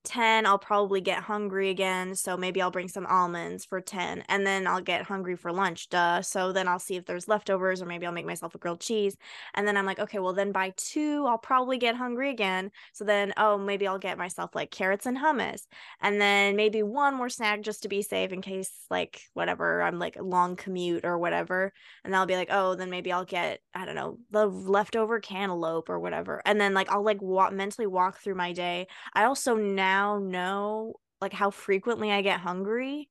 10 0.03 0.45
I'll 0.45 0.57
probably 0.57 1.02
get 1.02 1.23
hungry 1.23 1.69
again 1.69 2.15
so 2.15 2.38
maybe 2.38 2.61
I'll 2.61 2.72
bring 2.72 2.88
some 2.88 3.06
almonds 3.06 3.65
for 3.65 3.82
10 3.82 4.23
and 4.28 4.45
then 4.45 4.68
I'll 4.68 4.82
get 4.82 5.03
hungry 5.03 5.36
for 5.36 5.52
lunch 5.52 5.90
duh 5.90 6.22
so 6.22 6.52
then 6.52 6.68
I'll 6.68 6.80
see 6.80 6.95
if 6.95 7.06
there's 7.06 7.28
leftovers 7.28 7.82
or 7.82 7.86
maybe 7.86 8.06
I'll 8.06 8.11
make 8.11 8.26
myself 8.26 8.56
a 8.56 8.57
grilled 8.57 8.82
cheese 8.82 9.15
and 9.53 9.68
then 9.68 9.78
I'm 9.78 9.86
like 9.86 9.99
okay 9.99 10.19
well 10.19 10.34
then 10.34 10.52
by 10.52 10.73
2 10.78 11.26
I'll 11.28 11.38
probably 11.38 11.78
get 11.78 11.95
hungry 11.95 12.30
again 12.30 12.72
so 12.94 13.03
then 13.06 13.34
oh 13.38 13.57
maybe 13.57 13.88
I'll 13.88 13.99
get 13.99 14.18
myself 14.18 14.56
like 14.56 14.72
carrots 14.72 15.06
and 15.06 15.18
hummus 15.18 15.68
and 16.02 16.19
then 16.19 16.56
maybe 16.56 16.84
one 16.84 17.15
more 17.15 17.30
snack 17.30 17.61
just 17.61 17.84
to 17.84 17.90
be 17.90 18.02
safe 18.02 18.32
in 18.32 18.41
case 18.41 18.72
like 18.90 19.22
whatever 19.34 19.82
I'm 19.82 19.99
like 19.99 20.15
a 20.15 20.23
long 20.23 20.56
commute 20.56 21.06
or 21.06 21.18
whatever 21.18 21.73
and 22.03 22.15
I'll 22.15 22.26
be 22.26 22.36
like 22.36 22.49
oh 22.52 22.76
then 22.76 22.90
maybe 22.90 23.11
I'll 23.11 23.26
get 23.26 23.60
I 23.76 23.86
don't 23.86 23.95
know 23.95 24.18
the 24.32 24.45
leftover 24.48 25.19
cantaloupe 25.19 25.90
or 25.90 25.99
whatever 25.99 26.41
and 26.45 26.60
then 26.60 26.73
like 26.73 26.91
I'll 26.91 27.03
like 27.03 27.22
walk 27.22 27.53
mentally 27.53 27.88
walk 27.88 28.19
through 28.19 28.36
my 28.36 28.53
day. 28.53 28.88
I 29.14 29.26
also 29.26 29.56
now 29.56 29.90
know 30.19 30.95
like 31.22 31.34
how 31.34 31.51
frequently 31.51 32.11
I 32.11 32.22
get 32.22 32.39
hungry. 32.41 33.09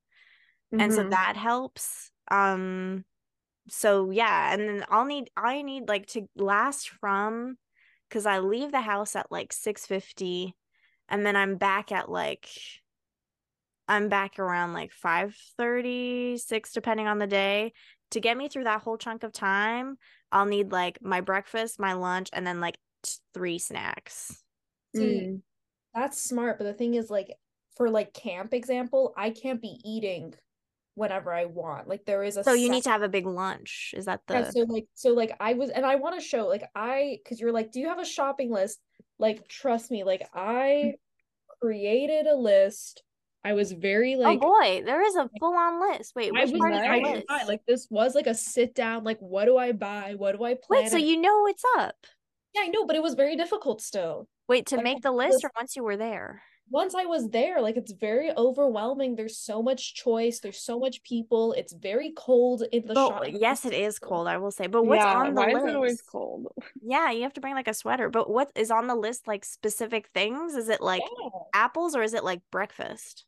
And 0.78 0.92
so 0.94 1.02
Mhm. 1.02 1.10
that 1.10 1.36
helps. 1.36 2.12
Um 2.30 3.04
so 3.68 4.10
yeah, 4.10 4.52
and 4.54 4.62
then 4.68 4.84
I'll 4.90 5.04
need 5.06 5.30
I 5.36 5.62
need 5.62 5.88
like 5.88 6.06
to 6.08 6.28
last 6.36 6.90
from 6.90 7.58
cuz 8.10 8.26
I 8.26 8.40
leave 8.40 8.72
the 8.72 8.82
house 8.82 9.16
at 9.16 9.32
like 9.32 9.52
6:50 9.52 10.56
and 11.08 11.26
then 11.26 11.36
I'm 11.36 11.56
back 11.56 11.92
at 11.92 12.10
like 12.10 12.48
I'm 13.88 14.08
back 14.08 14.38
around 14.38 14.72
like 14.72 14.92
5:30, 14.92 16.36
6 16.38 16.72
depending 16.72 17.06
on 17.08 17.18
the 17.18 17.26
day. 17.26 17.72
To 18.10 18.20
get 18.20 18.36
me 18.36 18.48
through 18.48 18.64
that 18.64 18.82
whole 18.82 18.96
chunk 18.98 19.22
of 19.22 19.32
time, 19.32 19.98
I'll 20.32 20.46
need 20.46 20.72
like 20.72 21.00
my 21.02 21.20
breakfast, 21.20 21.78
my 21.78 21.92
lunch 21.94 22.28
and 22.32 22.46
then 22.46 22.60
like 22.60 22.78
three 23.34 23.58
snacks. 23.58 24.42
Mm. 24.94 25.42
That's 25.94 26.22
smart, 26.22 26.58
but 26.58 26.64
the 26.64 26.74
thing 26.74 26.94
is 26.94 27.10
like 27.10 27.36
for 27.76 27.90
like 27.90 28.12
camp 28.12 28.54
example, 28.54 29.12
I 29.16 29.30
can't 29.30 29.60
be 29.60 29.80
eating 29.84 30.34
whenever 30.94 31.32
I 31.32 31.46
want. 31.46 31.88
Like 31.88 32.04
there 32.04 32.22
is 32.22 32.36
a 32.36 32.44
So 32.44 32.52
you 32.52 32.66
set- 32.66 32.72
need 32.72 32.82
to 32.84 32.90
have 32.90 33.02
a 33.02 33.08
big 33.08 33.26
lunch. 33.26 33.94
Is 33.96 34.04
that 34.06 34.20
Yeah, 34.30 34.42
the 34.42 34.52
so 34.52 34.60
like 34.60 34.86
so 34.94 35.10
like 35.10 35.36
I 35.40 35.54
was 35.54 35.70
and 35.70 35.84
I 35.84 35.96
want 35.96 36.18
to 36.20 36.26
show 36.26 36.46
like 36.46 36.68
I 36.74 37.18
because 37.22 37.40
you're 37.40 37.52
like, 37.52 37.72
do 37.72 37.80
you 37.80 37.88
have 37.88 37.98
a 37.98 38.04
shopping 38.04 38.50
list? 38.50 38.80
Like 39.18 39.48
trust 39.48 39.90
me, 39.90 40.04
like 40.04 40.28
I 40.34 40.94
created 41.60 42.26
a 42.26 42.34
list. 42.34 43.02
I 43.42 43.54
was 43.54 43.72
very 43.72 44.16
oh, 44.16 44.18
like 44.18 44.38
Oh 44.42 44.60
boy, 44.60 44.82
there 44.84 45.02
is 45.02 45.16
a 45.16 45.28
full 45.38 45.54
on 45.54 45.80
list. 45.80 46.12
Wait, 46.14 46.30
I 46.34 46.44
was 46.44 46.52
part 46.52 46.74
the 46.74 46.80
I 46.80 47.00
tried, 47.00 47.46
like 47.48 47.62
this 47.66 47.86
was 47.90 48.14
like 48.14 48.26
a 48.26 48.34
sit 48.34 48.74
down 48.74 49.02
like 49.04 49.18
what 49.20 49.46
do 49.46 49.56
I 49.56 49.72
buy? 49.72 50.14
What 50.16 50.36
do 50.36 50.44
I 50.44 50.54
plan? 50.54 50.82
Wait, 50.82 50.90
so 50.90 50.98
you 50.98 51.20
know 51.20 51.40
what's 51.40 51.64
up? 51.78 51.96
Yeah, 52.54 52.62
I 52.64 52.68
know, 52.68 52.84
but 52.84 52.96
it 52.96 53.02
was 53.02 53.14
very 53.14 53.36
difficult 53.36 53.80
still. 53.80 54.28
Wait, 54.50 54.66
to 54.66 54.74
Like, 54.76 54.84
make 54.84 55.02
the 55.02 55.12
list 55.12 55.34
was- 55.34 55.44
or 55.44 55.50
once 55.56 55.76
you 55.76 55.84
were 55.84 55.96
there? 55.96 56.42
once 56.72 56.94
I 56.94 57.04
was 57.04 57.28
there, 57.30 57.60
like 57.60 57.76
it's 57.76 57.92
very 57.92 58.30
overwhelming. 58.36 59.16
There's 59.16 59.38
so 59.38 59.62
much 59.62 59.94
choice. 59.94 60.40
There's 60.40 60.58
so 60.62 60.78
much 60.78 61.02
people. 61.04 61.52
It's 61.52 61.72
very 61.72 62.12
cold 62.16 62.62
in 62.72 62.86
the 62.86 62.94
But 62.94 63.08
shop. 63.08 63.24
yes, 63.32 63.64
it 63.64 63.72
is 63.72 63.98
cold, 63.98 64.26
I 64.28 64.38
will 64.38 64.50
say. 64.50 64.66
But 64.66 64.84
what's 64.84 65.04
yeah, 65.04 65.16
on 65.18 65.34
the 65.34 65.40
why 65.40 65.52
list? 65.52 65.64
is 65.66 65.70
it 65.72 65.76
always 65.76 66.02
cold? 66.02 66.48
Yeah, 66.82 67.10
you 67.10 67.22
have 67.22 67.32
to 67.34 67.40
bring 67.40 67.54
like 67.54 67.68
a 67.68 67.74
sweater. 67.74 68.08
But 68.08 68.28
what 68.30 68.50
is 68.56 68.70
on 68.70 68.86
the 68.88 68.94
list 68.94 69.26
like 69.28 69.44
specific 69.44 70.08
things? 70.14 70.54
Is 70.54 70.68
it 70.68 70.80
like 70.80 71.02
Yeah. 71.02 71.28
apples 71.54 71.94
or 71.94 72.02
is 72.02 72.14
it 72.14 72.24
like 72.24 72.40
breakfast? 72.50 73.26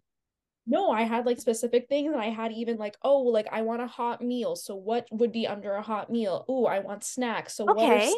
No, 0.66 0.90
I 0.90 1.02
had 1.02 1.26
like 1.26 1.40
specific 1.40 1.88
things, 1.88 2.12
and 2.12 2.20
I 2.20 2.30
had 2.30 2.52
even 2.52 2.76
like, 2.78 2.96
oh, 3.02 3.18
like 3.22 3.48
I 3.50 3.62
want 3.62 3.82
a 3.82 3.86
hot 3.86 4.22
meal. 4.22 4.54
So 4.56 4.74
what 4.76 5.06
would 5.10 5.32
be 5.32 5.46
under 5.46 5.72
a 5.74 5.82
hot 5.82 6.10
meal? 6.10 6.44
Oh, 6.48 6.66
I 6.66 6.78
want 6.80 7.02
snacks. 7.04 7.54
So 7.56 7.64
what 7.64 7.78
are 7.90 7.94
Okay. 7.94 8.06
s- 8.06 8.14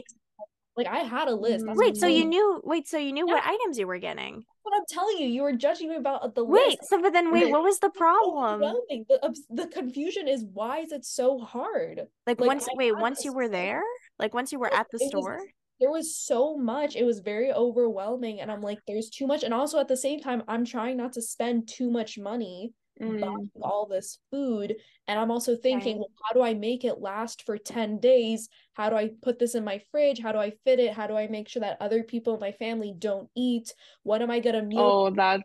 like 0.76 0.86
I 0.86 0.98
had 0.98 1.28
a 1.28 1.34
list. 1.34 1.64
That's. 1.66 1.78
Wait, 1.78 1.96
so 1.96 2.06
you 2.06 2.24
knew 2.24 2.60
wait, 2.64 2.88
so 2.88 2.98
you 2.98 3.12
knew 3.12 3.26
Yeah. 3.26 3.34
what 3.34 3.44
items 3.46 3.78
you 3.78 3.86
were 3.86 3.98
getting? 3.98 4.44
what 4.62 4.74
I'm 4.74 4.84
telling 4.88 5.18
you. 5.18 5.26
You 5.28 5.42
were 5.42 5.52
judging 5.52 5.90
me 5.90 5.96
about 5.96 6.22
uh, 6.22 6.28
the 6.28 6.42
Wait, 6.44 6.78
list. 6.78 6.88
so 6.88 7.00
but 7.02 7.12
then 7.12 7.30
wait, 7.30 7.50
what 7.50 7.62
was 7.62 7.78
the 7.80 7.90
problem? 7.90 8.60
The, 8.60 9.36
the 9.50 9.66
confusion 9.66 10.26
is 10.26 10.42
why 10.52 10.78
is 10.78 10.90
it 10.90 11.04
so 11.04 11.38
hard? 11.38 12.00
Like 12.26 12.40
Like, 12.40 12.48
once 12.48 12.64
I 12.64 12.72
wait, 12.74 12.96
once 12.96 13.24
you 13.26 13.34
were 13.34 13.48
there? 13.48 13.82
Like 14.18 14.32
once 14.32 14.52
you 14.52 14.58
were 14.58 14.72
at 14.72 14.86
the 14.90 14.98
it 14.98 15.02
was- 15.04 15.10
store? 15.10 15.40
there 15.80 15.90
was 15.90 16.16
so 16.16 16.56
much 16.56 16.94
it 16.94 17.02
was 17.04 17.18
very 17.18 17.52
overwhelming 17.52 18.40
and 18.40 18.48
i'm 18.50 18.60
like 18.62 18.78
there's 18.86 19.10
too 19.10 19.26
much 19.26 19.42
and 19.42 19.52
also 19.52 19.80
at 19.80 19.88
the 19.88 19.96
same 19.96 20.20
time 20.20 20.40
i'm 20.46 20.64
trying 20.64 20.96
not 20.96 21.12
to 21.12 21.20
spend 21.20 21.68
too 21.68 21.90
much 21.90 22.16
money 22.16 22.72
Mm. 23.00 23.48
all 23.60 23.86
this 23.86 24.18
food 24.30 24.76
and 25.08 25.18
i'm 25.18 25.30
also 25.30 25.56
thinking 25.56 25.96
Okay. 25.96 25.98
well 25.98 26.10
how 26.22 26.32
do 26.32 26.42
i 26.42 26.54
make 26.54 26.84
it 26.84 27.00
last 27.00 27.42
for 27.42 27.58
10 27.58 27.98
days 27.98 28.48
how 28.74 28.88
do 28.88 28.94
i 28.96 29.10
put 29.20 29.38
this 29.38 29.54
in 29.56 29.64
my 29.64 29.80
fridge 29.90 30.20
how 30.20 30.30
do 30.30 30.38
i 30.38 30.52
fit 30.64 30.78
it 30.78 30.92
how 30.92 31.06
do 31.06 31.16
i 31.16 31.26
make 31.26 31.48
sure 31.48 31.60
that 31.60 31.76
other 31.80 32.04
people 32.04 32.34
in 32.34 32.40
my 32.40 32.52
family 32.52 32.94
don't 32.96 33.28
eat 33.36 33.74
what 34.04 34.22
am 34.22 34.30
i 34.30 34.38
gonna 34.38 34.62
meal 34.62 34.80
Oh, 34.80 35.10
that 35.10 35.40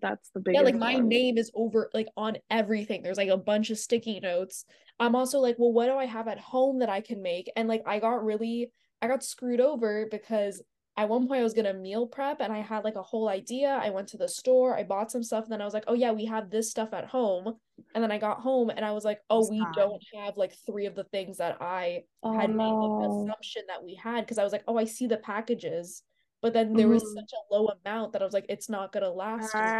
that's 0.00 0.30
the 0.30 0.40
big 0.40 0.54
yeah, 0.54 0.62
like 0.62 0.74
my 0.74 0.94
one. 0.94 1.08
name 1.08 1.38
is 1.38 1.50
over 1.54 1.90
like 1.94 2.08
on 2.16 2.36
everything. 2.50 3.02
There's 3.02 3.16
like 3.16 3.28
a 3.28 3.36
bunch 3.36 3.70
of 3.70 3.78
sticky 3.78 4.20
notes. 4.20 4.64
I'm 5.00 5.14
also 5.16 5.38
like, 5.40 5.56
well, 5.58 5.72
what 5.72 5.86
do 5.86 5.96
I 5.96 6.06
have 6.06 6.28
at 6.28 6.38
home 6.38 6.80
that 6.80 6.88
I 6.88 7.00
can 7.00 7.22
make? 7.22 7.50
And 7.56 7.68
like 7.68 7.82
I 7.86 7.98
got 8.00 8.24
really 8.24 8.70
I 9.00 9.08
got 9.08 9.22
screwed 9.24 9.60
over 9.60 10.06
because 10.10 10.62
at 10.96 11.08
one 11.08 11.26
point 11.28 11.40
I 11.40 11.44
was 11.44 11.54
gonna 11.54 11.74
meal 11.74 12.06
prep 12.06 12.40
and 12.40 12.52
I 12.52 12.58
had 12.60 12.84
like 12.84 12.94
a 12.96 13.02
whole 13.02 13.28
idea. 13.28 13.68
I 13.82 13.90
went 13.90 14.08
to 14.08 14.16
the 14.16 14.28
store, 14.28 14.76
I 14.76 14.84
bought 14.84 15.10
some 15.10 15.22
stuff, 15.22 15.44
and 15.44 15.52
then 15.52 15.60
I 15.60 15.64
was 15.64 15.74
like, 15.74 15.84
oh 15.88 15.94
yeah, 15.94 16.12
we 16.12 16.24
have 16.26 16.50
this 16.50 16.70
stuff 16.70 16.92
at 16.92 17.06
home. 17.06 17.58
And 17.94 18.02
then 18.02 18.12
I 18.12 18.18
got 18.18 18.40
home 18.40 18.70
and 18.70 18.84
I 18.84 18.92
was 18.92 19.04
like, 19.04 19.20
oh, 19.30 19.48
we 19.50 19.66
don't 19.66 20.02
have 20.14 20.36
like 20.36 20.54
three 20.66 20.86
of 20.86 20.94
the 20.94 21.04
things 21.04 21.38
that 21.38 21.58
I 21.60 22.04
Oh 22.22 22.32
had 22.38 22.50
made 22.50 22.78
the 22.80 22.90
no. 22.98 23.06
assumption 23.08 23.62
that 23.68 23.82
we 23.84 23.94
had 23.94 24.20
because 24.24 24.38
I 24.38 24.44
was 24.44 24.52
like, 24.52 24.64
oh, 24.68 24.76
I 24.78 24.84
see 24.84 25.06
the 25.06 25.16
packages. 25.18 26.02
But 26.42 26.52
then 26.52 26.76
there 26.76 26.88
was 26.88 27.02
Mhm. 27.02 27.14
such 27.14 27.32
a 27.32 27.54
low 27.54 27.68
amount 27.84 28.12
that 28.12 28.22
I 28.22 28.24
was 28.24 28.34
like, 28.34 28.46
it's 28.48 28.68
not 28.68 28.92
gonna 28.92 29.10
last. 29.10 29.54
as 29.54 29.72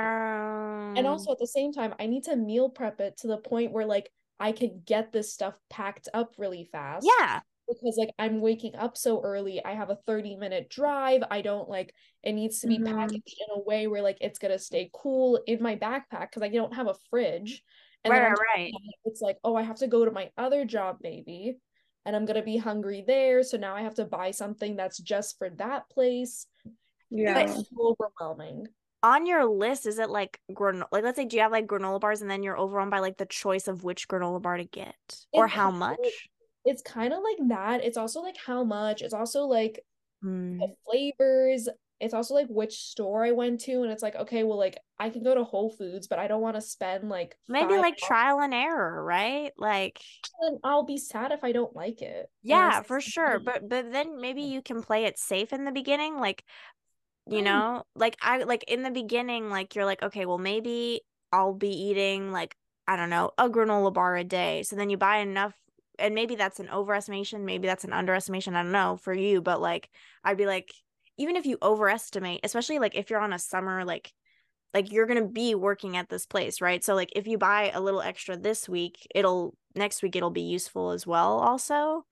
and 0.97 1.07
also 1.07 1.33
at 1.33 1.39
the 1.39 1.47
same 1.47 1.73
time, 1.73 1.95
I 1.99 2.07
need 2.07 2.25
to 2.25 2.37
meal 2.37 2.71
prep 2.71 3.01
it 3.01 3.17
to 3.19 3.27
the 3.27 3.39
point 3.39 3.73
where 3.73 3.87
like 3.87 4.11
I 4.41 4.53
can 4.53 4.83
get 4.85 5.13
this 5.13 5.33
stuff 5.33 5.55
packed 5.71 6.09
up 6.15 6.35
really 6.39 6.65
fast. 6.65 7.07
yeah. 7.07 7.41
Because 7.69 7.97
like 7.97 8.15
I'm 8.19 8.41
waking 8.41 8.75
up 8.77 8.97
so 8.97 9.23
early, 9.23 9.65
I 9.65 9.73
have 9.75 9.91
a 9.91 9.97
30 10.07 10.37
minute 10.37 10.69
drive. 10.69 11.23
I 11.31 11.41
don't 11.41 11.69
like 11.69 11.95
it 12.23 12.33
needs 12.33 12.61
to 12.61 12.67
be 12.67 12.79
Mhm. 12.79 12.95
packaged 12.97 13.41
in 13.49 13.57
a 13.57 13.61
way 13.61 13.87
where 13.87 14.03
like 14.03 14.19
it's 14.21 14.39
gonna 14.39 14.59
stay 14.59 14.91
cool 14.93 15.41
in 15.47 15.63
my 15.63 15.77
backpack 15.77 16.31
because 16.31 16.43
I 16.43 16.49
don't 16.49 16.75
have 16.75 16.89
a 16.89 16.95
fridge. 17.11 17.63
And 18.05 18.13
Right, 18.13 18.21
right, 18.21 18.31
top 18.31 18.39
of 18.39 18.47
right. 18.55 18.73
that, 18.73 18.95
it's 19.11 19.21
like, 19.23 19.39
oh, 19.45 19.57
I 19.57 19.63
have 19.63 19.79
to 19.79 19.87
go 19.87 20.05
to 20.05 20.11
my 20.11 20.31
other 20.37 20.65
job 20.65 20.99
maybe. 21.03 21.57
and 22.07 22.15
I'm 22.15 22.27
gonna 22.27 22.43
be 22.43 22.59
hungry 22.59 23.03
there. 23.07 23.43
So 23.43 23.57
now 23.57 23.75
I 23.75 23.81
have 23.83 23.95
to 23.95 24.05
buy 24.05 24.31
something 24.31 24.77
that's 24.77 24.99
just 24.99 25.39
for 25.39 25.49
that 25.51 25.89
place. 25.89 26.47
Yeah. 27.09 27.39
It's 27.41 27.55
so 27.71 27.97
overwhelming. 27.99 28.69
On 29.03 29.27
your 29.27 29.45
list, 29.47 29.87
is 29.87 29.99
it 29.99 30.09
like 30.11 30.41
granola? 30.53 30.85
Like, 30.93 31.05
let's 31.05 31.17
say, 31.17 31.25
do 31.27 31.37
you 31.37 31.43
have 31.43 31.53
like 31.53 31.67
granola 31.67 32.01
bars, 32.01 32.23
and 32.23 32.31
then 32.31 32.43
you're 32.43 32.59
overwhelmed 32.59 32.91
by 32.91 33.01
like 33.01 33.17
the 33.19 33.27
choice 33.27 33.69
of 33.69 33.85
which 33.85 34.09
granola 34.09 34.41
bar 34.41 34.57
to 34.59 34.65
get, 34.65 34.97
or 35.33 35.47
It 35.47 35.51
how 35.51 35.71
much? 35.71 36.29
It's 36.65 36.83
kind 36.83 37.13
of 37.13 37.21
like 37.23 37.49
that. 37.49 37.85
It's 37.85 37.97
also 37.97 38.21
like 38.23 38.37
how 38.37 38.65
much. 38.65 39.03
It's 39.03 39.15
also 39.15 39.45
like 39.47 39.85
Hmm. 40.23 40.61
the 40.61 40.75
flavors. 40.87 41.69
It's 42.01 42.15
also 42.15 42.35
like 42.35 42.49
which 42.49 42.75
store 42.79 43.25
I 43.25 43.33
went 43.33 43.61
to, 43.63 43.83
and 43.83 43.93
it's 43.93 44.03
like, 44.03 44.17
okay, 44.17 44.45
well, 44.45 44.59
like 44.59 44.79
I 44.99 45.11
can 45.11 45.23
go 45.25 45.35
to 45.35 45.45
Whole 45.45 45.71
Foods, 45.71 46.09
but 46.09 46.19
I 46.21 46.29
don't 46.29 46.43
want 46.43 46.57
to 46.57 46.63
spend 46.63 47.09
like 47.11 47.39
Maybe 47.49 47.79
like 47.79 47.97
bucks, 48.01 48.17
trial 48.17 48.41
and 48.41 48.53
error, 48.55 49.03
right? 49.03 49.53
Like, 49.57 50.03
and 50.41 50.59
I'll 50.65 50.83
be 50.85 50.99
sad 50.99 51.33
if 51.33 51.43
I 51.45 51.53
don't 51.53 51.75
like 51.75 52.03
it. 52.03 52.31
Yeah, 52.43 52.83
for 52.83 53.01
sure. 53.01 53.39
But 53.41 53.69
but 53.69 53.91
then 53.93 54.21
maybe 54.21 54.43
you 54.43 54.63
can 54.63 54.83
play 54.83 55.05
it 55.05 55.19
safe 55.19 55.53
in 55.53 55.65
the 55.65 55.73
beginning, 55.73 56.19
like 56.19 56.45
you 57.31 57.43
Mm. 57.43 57.43
know, 57.43 57.85
like 57.97 58.17
I 58.23 58.39
like 58.45 58.65
in 58.65 58.83
the 58.83 58.91
beginning, 58.91 59.51
like 59.51 59.75
you're 59.77 59.87
like, 59.87 60.03
okay, 60.03 60.27
well 60.27 60.39
maybe 60.39 61.03
I'll 61.33 61.55
be 61.55 61.71
eating 61.71 62.33
like 62.33 62.57
I 62.89 62.97
don't 62.97 63.11
know 63.11 63.33
a 63.39 63.51
granola 63.51 63.93
bar 63.95 64.17
a 64.17 64.25
day. 64.25 64.63
So 64.65 64.77
then 64.77 64.91
you 64.91 64.99
buy 64.99 65.19
enough, 65.19 65.55
and 65.99 66.15
maybe 66.15 66.35
that's 66.37 66.61
an 66.61 66.69
overestimation, 66.69 67.41
maybe 67.45 67.67
that's 67.67 67.85
an 67.85 67.93
underestimation. 67.93 68.55
I 68.57 68.63
don't 68.63 68.73
know 68.73 68.97
for 68.97 69.13
you, 69.15 69.41
but 69.41 69.61
like 69.61 69.89
I'd 70.25 70.37
be 70.37 70.47
like, 70.47 70.73
even 71.17 71.37
if 71.37 71.47
you 71.47 71.59
overestimate, 71.63 72.41
especially 72.45 72.79
like 72.79 72.95
if 72.97 73.11
you're 73.11 73.21
on 73.21 73.33
a 73.33 73.39
summer 73.39 73.85
like 73.85 74.13
like 74.73 74.91
you're 74.91 75.07
gonna 75.07 75.27
be 75.29 75.55
working 75.55 75.97
at 75.97 76.09
this 76.09 76.27
place, 76.27 76.61
right? 76.61 76.83
So 76.83 76.95
like 76.95 77.11
if 77.15 77.27
you 77.29 77.39
buy 77.39 77.71
a 77.73 77.81
little 77.81 78.01
extra 78.03 78.37
this 78.37 78.69
week, 78.69 79.07
it'll 79.15 79.55
next 79.77 80.03
week 80.03 80.17
it'll 80.17 80.31
be 80.31 80.43
useful 80.43 80.91
as 80.91 81.07
well, 81.07 81.39
also. 81.39 82.05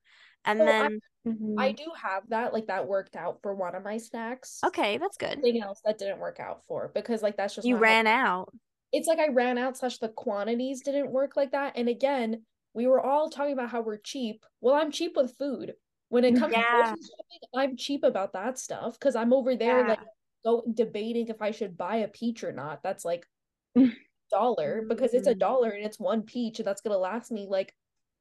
And 0.45 0.59
So 0.61 0.65
I- 0.65 0.67
then 0.67 1.01
Mhm. 1.27 1.55
I 1.57 1.71
do 1.71 1.85
have 2.03 2.29
that, 2.31 2.53
like 2.53 2.67
that 2.67 2.89
worked 2.89 3.15
out 3.15 3.39
for 3.43 3.55
one 3.55 3.75
of 3.77 3.85
my 3.85 3.97
snacks. 3.99 4.59
okay, 4.67 4.99
that's 4.99 5.17
good. 5.17 5.35
Something 5.35 5.63
else 5.63 5.81
that 5.85 5.97
didn't 5.99 6.19
work 6.19 6.41
out 6.41 6.65
for 6.67 6.91
because 6.95 7.23
like 7.23 7.37
that's 7.37 7.55
just 7.55 7.67
You 7.67 7.75
not 7.75 7.79
how- 7.79 7.83
ran 7.83 8.07
out. 8.09 8.55
it's 8.93 9.07
like 9.09 9.19
I 9.21 9.29
ran 9.29 9.57
out 9.59 9.77
slash 9.77 9.99
the 9.99 10.09
quantities 10.09 10.83
didn't 10.83 11.11
work 11.11 11.37
like 11.37 11.53
that. 11.53 11.75
And 11.77 11.89
again, 11.89 12.45
we 12.75 12.87
were 12.87 13.01
all 13.01 13.29
talking 13.31 13.53
about 13.53 13.71
how 13.71 13.81
we're 13.83 13.99
cheap. 13.99 14.45
Well, 14.61 14.75
I'm 14.75 14.91
cheap 14.91 15.17
with 15.17 15.37
food. 15.39 15.75
When 16.09 16.25
it 16.25 16.37
comes 16.37 16.53
Yeah. 16.53 16.61
to 16.63 16.83
grocery 16.85 17.03
shopping, 17.03 17.49
I'm 17.55 17.77
cheap 17.77 18.05
about 18.05 18.33
that 18.35 18.59
stuff 18.59 18.99
because 18.99 19.17
I'm 19.17 19.33
over 19.33 19.57
there 19.57 19.89
like 19.89 20.01
go 20.45 20.63
debating 20.75 21.29
if 21.29 21.41
I 21.41 21.51
should 21.53 21.77
buy 21.79 21.97
a 21.97 22.09
peach 22.09 22.45
or 22.45 22.53
not. 22.53 22.83
That's 22.83 23.05
like 23.05 23.27
dollar 24.31 24.83
because 24.89 25.15
it's 25.15 25.27
a 25.29 25.35
Mm. 25.35 25.39
dollar 25.39 25.71
and 25.71 25.85
it's 25.85 25.99
one 26.01 26.23
peach 26.23 26.59
and 26.59 26.67
that's 26.67 26.81
gonna 26.81 26.99
last 26.99 27.31
me 27.31 27.47
like 27.49 27.75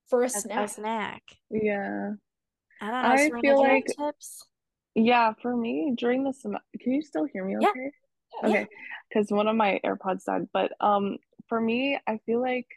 for 0.07 0.21
a 0.21 0.23
A, 0.23 0.27
a 0.27 0.29
snack. 0.29 0.69
snack. 0.69 1.23
Yeah. 1.49 2.11
I 2.81 2.91
don't 2.91 3.03
know. 3.03 3.09
I 3.09 3.17
Serena, 3.17 3.41
feel 3.41 3.55
do 3.57 3.61
you 3.63 3.63
have 3.63 3.73
like- 3.73 3.85
tips. 4.13 4.47
Yeah, 4.93 5.33
for 5.41 5.55
me 5.55 5.93
during 5.97 6.23
the 6.25 6.33
semester, 6.33 6.65
can 6.81 6.91
you 6.91 7.01
still 7.01 7.23
hear 7.25 7.45
me 7.45 7.55
okay? 7.57 7.91
Yeah. 8.43 8.49
Okay, 8.49 8.67
because 9.07 9.31
one 9.31 9.47
of 9.47 9.55
my 9.55 9.79
AirPods 9.85 10.25
died. 10.25 10.47
But 10.51 10.73
um, 10.81 11.17
for 11.47 11.61
me, 11.61 11.97
I 12.07 12.17
feel 12.25 12.41
like 12.41 12.67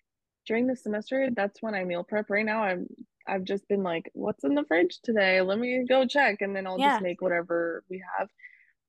during 0.47 0.67
the 0.67 0.77
semester, 0.77 1.29
that's 1.35 1.63
when 1.63 1.75
I 1.75 1.85
meal 1.85 2.05
prep. 2.05 2.31
Right 2.31 2.45
now, 2.45 2.63
I'm 2.63 2.87
I've 3.27 3.45
just 3.45 3.67
been 3.69 3.83
like, 3.83 4.11
what's 4.15 4.45
in 4.45 4.55
the 4.55 4.65
fridge 4.65 4.99
today? 5.03 5.41
Let 5.41 5.59
me 5.59 5.85
go 5.89 6.07
check, 6.07 6.41
and 6.43 6.55
then 6.55 6.67
I'll 6.67 6.79
Yeah. 6.79 6.91
just 6.91 7.03
make 7.03 7.23
whatever 7.23 7.83
we 7.89 8.03
have. 8.19 8.29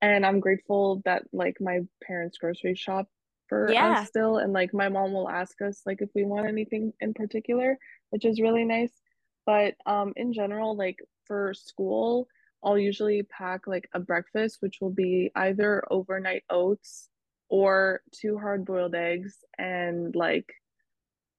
And 0.01 0.25
I'm 0.25 0.39
grateful 0.39 1.01
that 1.05 1.23
like 1.31 1.57
my 1.61 1.79
parents 2.03 2.37
grocery 2.37 2.75
shop 2.75 3.07
for 3.47 3.71
Yeah. 3.71 4.01
us 4.01 4.07
still, 4.07 4.37
and 4.37 4.53
like 4.53 4.73
my 4.73 4.89
mom 4.89 5.13
will 5.13 5.29
ask 5.29 5.61
us 5.61 5.81
like 5.85 6.01
if 6.01 6.09
we 6.15 6.25
want 6.25 6.47
anything 6.47 6.93
in 6.99 7.13
particular, 7.13 7.77
which 8.09 8.25
is 8.25 8.41
really 8.41 8.65
nice. 8.65 8.91
But 9.45 9.75
um, 9.85 10.13
in 10.15 10.33
general, 10.33 10.75
like 10.75 10.99
for 11.25 11.53
school. 11.53 12.27
I'll 12.63 12.79
usually 12.79 13.21
pack 13.23 13.67
like 13.67 13.87
a 13.93 13.99
breakfast, 13.99 14.57
which 14.59 14.77
will 14.81 14.89
be 14.89 15.29
either 15.35 15.83
overnight 15.91 16.43
oats 16.49 17.09
or 17.47 18.01
two 18.11 18.39
hard 18.39 18.65
boiled 18.65 18.95
eggs 18.95 19.37
and 19.59 20.15
like 20.15 20.51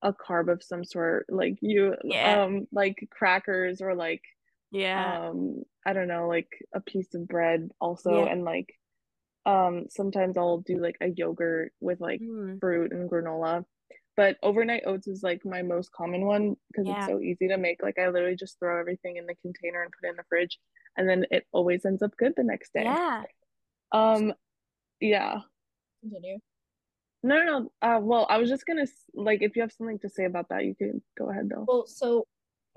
a 0.02 0.12
carb 0.12 0.50
of 0.52 0.62
some 0.62 0.84
sort, 0.84 1.26
like 1.28 1.56
you 1.60 1.94
Yeah. 2.04 2.44
um 2.44 2.66
like 2.72 3.08
crackers 3.10 3.80
or 3.80 3.94
like 3.94 4.22
Yeah. 4.70 5.30
um 5.30 5.62
I 5.84 5.92
don't 5.92 6.08
know, 6.08 6.28
like 6.28 6.48
a 6.74 6.80
piece 6.80 7.14
of 7.14 7.26
bread 7.28 7.70
also 7.80 8.10
Yeah. 8.24 8.32
and 8.32 8.44
like 8.44 8.68
um 9.46 9.86
sometimes 9.88 10.36
I'll 10.36 10.58
do 10.58 10.78
like 10.78 10.96
a 11.00 11.08
yogurt 11.08 11.72
with 11.80 12.00
like 12.00 12.20
Mm. 12.20 12.60
fruit 12.60 12.92
and 12.92 13.08
granola. 13.10 13.64
But 14.16 14.38
overnight 14.42 14.84
oats 14.86 15.06
is 15.08 15.22
like 15.22 15.44
my 15.44 15.62
most 15.62 15.92
common 15.92 16.24
one 16.24 16.56
because 16.68 16.86
Yeah. 16.86 16.96
it's 16.96 17.06
so 17.06 17.20
easy 17.20 17.48
to 17.48 17.58
make. 17.58 17.82
Like 17.82 17.98
I 17.98 18.08
literally 18.08 18.36
just 18.36 18.58
throw 18.58 18.80
everything 18.80 19.16
in 19.16 19.26
the 19.26 19.34
container 19.36 19.82
and 19.82 19.92
put 19.92 20.06
it 20.06 20.10
in 20.10 20.16
the 20.16 20.24
fridge, 20.28 20.58
and 20.96 21.06
then 21.08 21.26
it 21.30 21.46
always 21.52 21.84
ends 21.84 22.02
up 22.02 22.16
good 22.16 22.32
the 22.36 22.42
next 22.42 22.72
day. 22.72 22.84
Yeah. 22.84 23.24
Um, 23.92 24.32
yeah. 25.00 25.40
Continue. 26.00 26.38
No, 27.22 27.42
no, 27.42 27.58
no. 27.58 27.72
Uh, 27.82 28.00
well, 28.00 28.26
I 28.30 28.38
was 28.38 28.48
just 28.48 28.66
gonna 28.66 28.86
like 29.14 29.42
if 29.42 29.56
you 29.56 29.62
have 29.62 29.72
something 29.72 29.98
to 30.00 30.08
say 30.08 30.24
about 30.24 30.48
that, 30.50 30.64
you 30.64 30.74
can 30.74 31.02
go 31.18 31.30
ahead 31.30 31.48
though. 31.48 31.64
Well, 31.66 31.86
so 31.86 32.26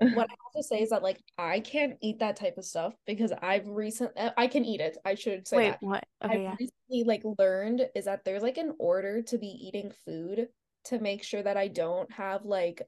what 0.14 0.28
I 0.30 0.32
have 0.32 0.62
to 0.62 0.68
say 0.68 0.82
is 0.82 0.90
that 0.90 1.02
like 1.02 1.22
I 1.38 1.60
can't 1.60 1.98
eat 2.02 2.18
that 2.20 2.36
type 2.36 2.58
of 2.58 2.64
stuff 2.64 2.94
because 3.06 3.32
I've 3.32 3.66
recent 3.68 4.12
I 4.16 4.46
can 4.48 4.64
eat 4.64 4.80
it. 4.80 4.98
I 5.04 5.14
should 5.14 5.46
say 5.48 5.56
Wait, 5.56 5.70
that. 5.70 5.80
what? 5.80 6.04
I've 6.22 6.30
Okay, 6.30 6.42
yeah. 6.42 6.56
recently 6.58 7.04
like 7.04 7.22
learned 7.38 7.88
is 7.94 8.04
that 8.06 8.24
there's 8.24 8.42
like 8.42 8.58
an 8.58 8.74
order 8.78 9.22
to 9.22 9.38
be 9.38 9.48
eating 9.48 9.90
food 10.04 10.48
to 10.84 10.98
make 10.98 11.22
sure 11.22 11.42
that 11.42 11.56
I 11.56 11.68
don't 11.68 12.10
have 12.12 12.44
like 12.44 12.82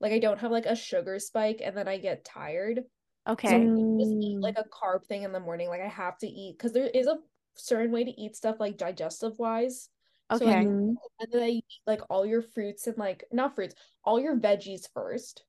like 0.00 0.12
I 0.12 0.18
don't 0.18 0.38
have 0.40 0.50
like 0.50 0.66
a 0.66 0.76
sugar 0.76 1.18
spike 1.18 1.60
and 1.64 1.76
then 1.76 1.88
I 1.88 1.98
get 1.98 2.24
tired. 2.24 2.84
So 3.44 3.56
Okay. 3.56 3.56
I 3.58 4.02
just 4.02 4.16
eat 4.20 4.38
like 4.42 4.56
a 4.58 4.64
carb 4.68 5.06
thing 5.06 5.22
in 5.24 5.32
the 5.32 5.40
morning. 5.40 5.68
Like 5.68 5.80
I 5.82 5.88
have 5.88 6.18
to 6.18 6.26
eat 6.28 6.58
because 6.58 6.72
there 6.72 6.86
is 6.88 7.06
a 7.06 7.18
certain 7.56 7.92
way 7.92 8.04
to 8.04 8.20
eat 8.20 8.36
stuff 8.36 8.56
like 8.60 8.76
digestive 8.78 9.38
wise. 9.38 9.90
So 10.32 10.44
like 10.46 10.56
Okay. 10.56 10.66
And 11.20 11.32
then 11.32 11.42
you 11.42 11.56
eat 11.58 11.64
like 11.86 12.00
all 12.10 12.26
your 12.26 12.42
fruits 12.42 12.86
and 12.86 12.96
like 12.98 13.24
not 13.32 13.54
fruits, 13.54 13.74
all 14.04 14.20
your 14.20 14.36
veggies 14.36 14.88
first. 14.92 15.44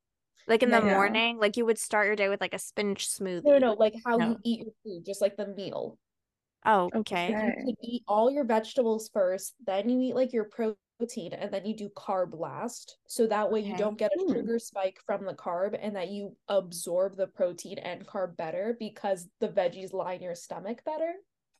Like 0.47 0.61
in 0.63 0.71
the 0.71 0.81
Yeah. 0.81 0.93
morning, 0.93 1.37
like 1.37 1.57
you 1.57 1.65
would 1.65 1.79
start 1.79 2.07
your 2.07 2.15
day 2.15 2.29
with 2.29 2.41
like 2.41 2.53
a 2.53 2.59
spinach 2.59 3.07
smoothie. 3.07 3.43
No, 3.45 3.53
no, 3.53 3.59
no, 3.59 3.73
like 3.73 3.95
how 4.05 4.17
No. 4.17 4.29
you 4.31 4.37
eat 4.43 4.59
your 4.65 4.73
food, 4.83 5.05
just 5.05 5.21
like 5.21 5.37
the 5.37 5.47
meal. 5.47 5.97
Oh, 6.65 6.91
okay. 6.95 7.29
You 7.29 7.53
Okay. 7.53 7.65
could 7.65 7.75
eat 7.81 8.03
all 8.07 8.29
your 8.31 8.43
vegetables 8.45 9.09
first, 9.09 9.55
then 9.65 9.89
you 9.89 9.99
eat 10.01 10.15
like 10.15 10.33
your 10.33 10.45
protein, 10.45 11.33
and 11.33 11.51
then 11.53 11.65
you 11.65 11.75
do 11.75 11.89
carb 11.89 12.37
last. 12.37 12.97
So 13.07 13.27
that 13.27 13.51
way 13.51 13.61
you 13.61 13.75
don't 13.75 13.97
get 13.97 14.11
a 14.13 14.19
Hmm. 14.19 14.33
sugar 14.33 14.59
spike 14.59 14.99
from 15.05 15.25
the 15.25 15.33
carb 15.33 15.77
and 15.79 15.95
that 15.95 16.09
you 16.09 16.37
absorb 16.47 17.15
the 17.15 17.27
protein 17.27 17.77
and 17.79 18.05
carb 18.07 18.35
better 18.37 18.75
because 18.79 19.29
the 19.39 19.49
veggies 19.49 19.93
line 19.93 20.21
your 20.21 20.35
stomach 20.35 20.83
better. 20.85 21.15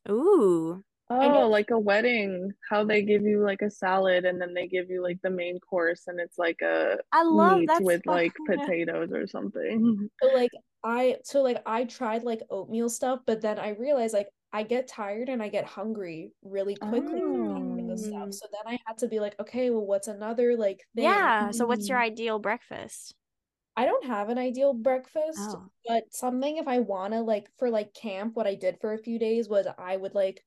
Ooh. 0.08 0.82
Oh, 1.10 1.48
like 1.48 1.70
a 1.70 1.78
wedding, 1.78 2.52
how 2.70 2.84
they 2.84 3.02
give 3.02 3.22
you 3.22 3.42
like 3.42 3.62
a 3.62 3.70
salad 3.70 4.24
and 4.24 4.40
then 4.40 4.54
they 4.54 4.66
give 4.66 4.88
you 4.90 5.02
like 5.02 5.20
the 5.22 5.30
main 5.30 5.60
course 5.60 6.06
and 6.06 6.18
it's 6.18 6.38
like 6.38 6.60
a 6.62 6.98
I 7.12 7.22
love 7.22 7.64
meat 7.64 7.74
with 7.78 8.06
like 8.06 8.34
potatoes 8.46 9.12
or 9.12 9.26
something. 9.26 10.10
So 10.22 10.28
like 10.30 10.50
I 10.82 11.18
so 11.24 11.42
like 11.42 11.62
I 11.66 11.84
tried 11.84 12.22
like 12.24 12.42
oatmeal 12.50 12.88
stuff, 12.88 13.20
but 13.26 13.40
then 13.40 13.58
I 13.58 13.70
realized 13.70 14.14
like 14.14 14.28
I 14.52 14.62
get 14.62 14.86
tired 14.88 15.28
and 15.28 15.42
I 15.42 15.48
get 15.48 15.64
hungry 15.64 16.32
really 16.42 16.76
quickly 16.76 17.22
from 17.30 17.42
eating 17.44 17.86
this 17.86 18.04
Mm. 18.04 18.06
stuff. 18.06 18.32
So 18.32 18.46
then 18.52 18.62
I 18.66 18.78
had 18.86 18.98
to 18.98 19.08
be 19.08 19.20
like, 19.20 19.38
okay, 19.40 19.70
well, 19.70 19.84
what's 19.86 20.08
another 20.08 20.56
like 20.56 20.86
thing? 20.96 21.32
Yeah. 21.36 21.50
So 21.52 21.66
what's 21.66 21.88
your 21.88 21.98
Mm. 21.98 22.00
ideal 22.00 22.38
breakfast? 22.38 23.14
I 23.76 23.84
don't 23.84 24.04
have 24.06 24.28
an 24.30 24.38
ideal 24.38 24.72
breakfast, 24.72 25.54
Oh. 25.54 25.70
but 25.86 26.12
something 26.12 26.56
if 26.56 26.66
I 26.68 26.80
wanna 26.80 27.22
like 27.22 27.50
for 27.58 27.70
like 27.70 27.94
camp, 27.94 28.34
what 28.36 28.46
I 28.48 28.54
did 28.56 28.80
for 28.80 28.92
a 28.92 28.98
few 28.98 29.18
days 29.18 29.48
was 29.48 29.66
I 29.78 29.96
would 29.96 30.14
like 30.14 30.44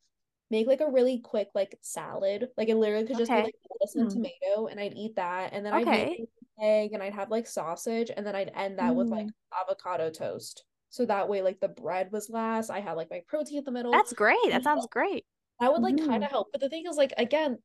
make 0.50 0.68
like 0.68 0.82
a 0.82 0.90
really 0.92 1.20
quick 1.20 1.50
like 1.56 1.78
salad. 1.82 2.50
Like 2.58 2.70
it 2.70 2.76
literally 2.78 3.06
could 3.08 3.18
just 3.18 3.34
be 3.34 3.42
Okay. 3.42 3.44
like 3.44 3.56
lettuce 3.70 3.96
and 3.96 4.10
Hmm. 4.10 4.12
tomato, 4.12 4.68
and 4.68 4.80
I'd 4.80 4.94
eat 4.96 5.16
that, 5.18 5.54
and 5.54 5.66
then 5.66 5.74
I'd 5.74 5.90
Okay. 5.90 6.18
make 6.18 6.30
an 6.60 6.64
egg, 6.64 6.94
and 6.94 7.04
I'd 7.04 7.14
have 7.14 7.32
like 7.32 7.48
sausage, 7.48 8.12
and 8.16 8.26
then 8.26 8.36
I'd 8.36 8.52
end 8.56 8.80
that 8.80 8.96
with 8.96 9.12
like 9.12 9.26
Mm. 9.26 9.34
avocado 9.60 10.10
toast. 10.12 10.66
So 10.90 11.06
that 11.06 11.30
way, 11.30 11.42
like 11.42 11.60
the 11.60 11.68
bread 11.70 12.12
was 12.12 12.30
last. 12.30 12.70
I 12.70 12.80
had 12.82 12.94
like 12.94 13.10
my 13.12 13.22
protein 13.28 13.60
in 13.60 13.64
the 13.66 13.72
middle. 13.72 13.92
That's 13.92 14.14
great. 14.14 14.50
That 14.50 14.64
sounds 14.64 14.86
great. 14.86 15.26
that 15.60 15.72
would 15.74 15.82
like 15.84 15.98
kind 15.98 16.24
Mhm. 16.24 16.24
of 16.24 16.30
help. 16.32 16.50
But 16.52 16.62
the 16.62 16.70
thing 16.70 16.86
is, 16.88 16.98
like 16.98 17.14
again, 17.18 17.60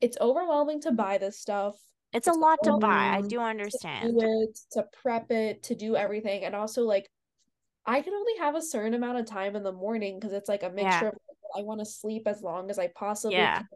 it's 0.00 0.18
overwhelming 0.20 0.80
to 0.82 0.92
buy 0.92 1.18
this 1.18 1.38
stuff. 1.40 1.76
It's 2.12 2.26
a 2.28 2.32
lot 2.34 2.62
to 2.64 2.72
buy. 2.74 3.08
I 3.14 3.22
do 3.22 3.40
to 3.70 3.78
understand. 3.80 4.14
do 4.14 4.20
it, 4.22 4.58
to 4.72 4.84
prep 4.92 5.30
it, 5.32 5.62
to 5.64 5.74
do 5.74 5.96
everything. 5.96 6.44
And 6.44 6.54
also 6.56 6.84
like 6.84 7.08
I 7.86 8.02
can 8.02 8.14
only 8.14 8.36
have 8.38 8.54
a 8.56 8.62
certain 8.62 8.94
amount 8.94 9.18
of 9.20 9.26
time 9.26 9.56
in 9.56 9.64
the 9.64 9.72
morning 9.72 10.18
because 10.20 10.32
it's 10.34 10.48
like 10.50 10.62
a 10.64 10.70
mixture 10.70 11.08
Yeah. 11.08 11.10
of 11.10 11.14
I 11.56 11.62
want 11.62 11.80
to 11.80 11.86
sleep 11.86 12.26
as 12.26 12.42
long 12.42 12.70
as 12.70 12.78
I 12.78 12.88
possibly 12.88 13.32
Yeah. 13.36 13.58
can. 13.58 13.66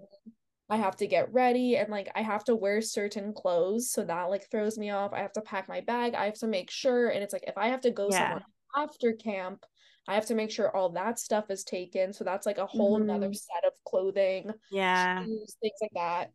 I 0.70 0.76
have 0.76 0.96
to 0.96 1.06
get 1.06 1.30
ready 1.32 1.76
and 1.76 1.90
like 1.90 2.08
I 2.14 2.22
have 2.22 2.44
to 2.44 2.56
wear 2.56 2.80
certain 2.80 3.34
clothes, 3.34 3.90
so 3.90 4.04
that 4.04 4.30
like 4.30 4.50
throws 4.50 4.78
me 4.78 4.90
off. 4.90 5.12
I 5.12 5.18
have 5.20 5.32
to 5.34 5.42
pack 5.42 5.68
my 5.68 5.80
bag, 5.82 6.14
I 6.14 6.24
have 6.26 6.38
to 6.38 6.46
make 6.46 6.70
sure, 6.70 7.08
and 7.08 7.22
it's 7.22 7.32
like 7.32 7.44
if 7.46 7.58
I 7.58 7.68
have 7.68 7.82
to 7.82 7.90
go 7.90 8.08
Yeah. 8.08 8.18
somewhere 8.20 8.42
after 8.76 9.12
camp, 9.12 9.66
I 10.08 10.14
have 10.14 10.26
to 10.26 10.34
make 10.34 10.50
sure 10.50 10.74
all 10.74 10.88
that 10.90 11.18
stuff 11.18 11.50
is 11.50 11.62
taken. 11.64 12.12
So 12.12 12.24
that's 12.24 12.46
like 12.46 12.58
a 12.58 12.66
whole 12.66 12.98
nother 12.98 13.28
Mhm. 13.28 13.36
set 13.36 13.64
of 13.66 13.72
clothing, 13.84 14.50
Yeah. 14.70 15.24
shoes, 15.24 15.56
things 15.60 15.78
like 15.82 15.90
that. 15.94 16.32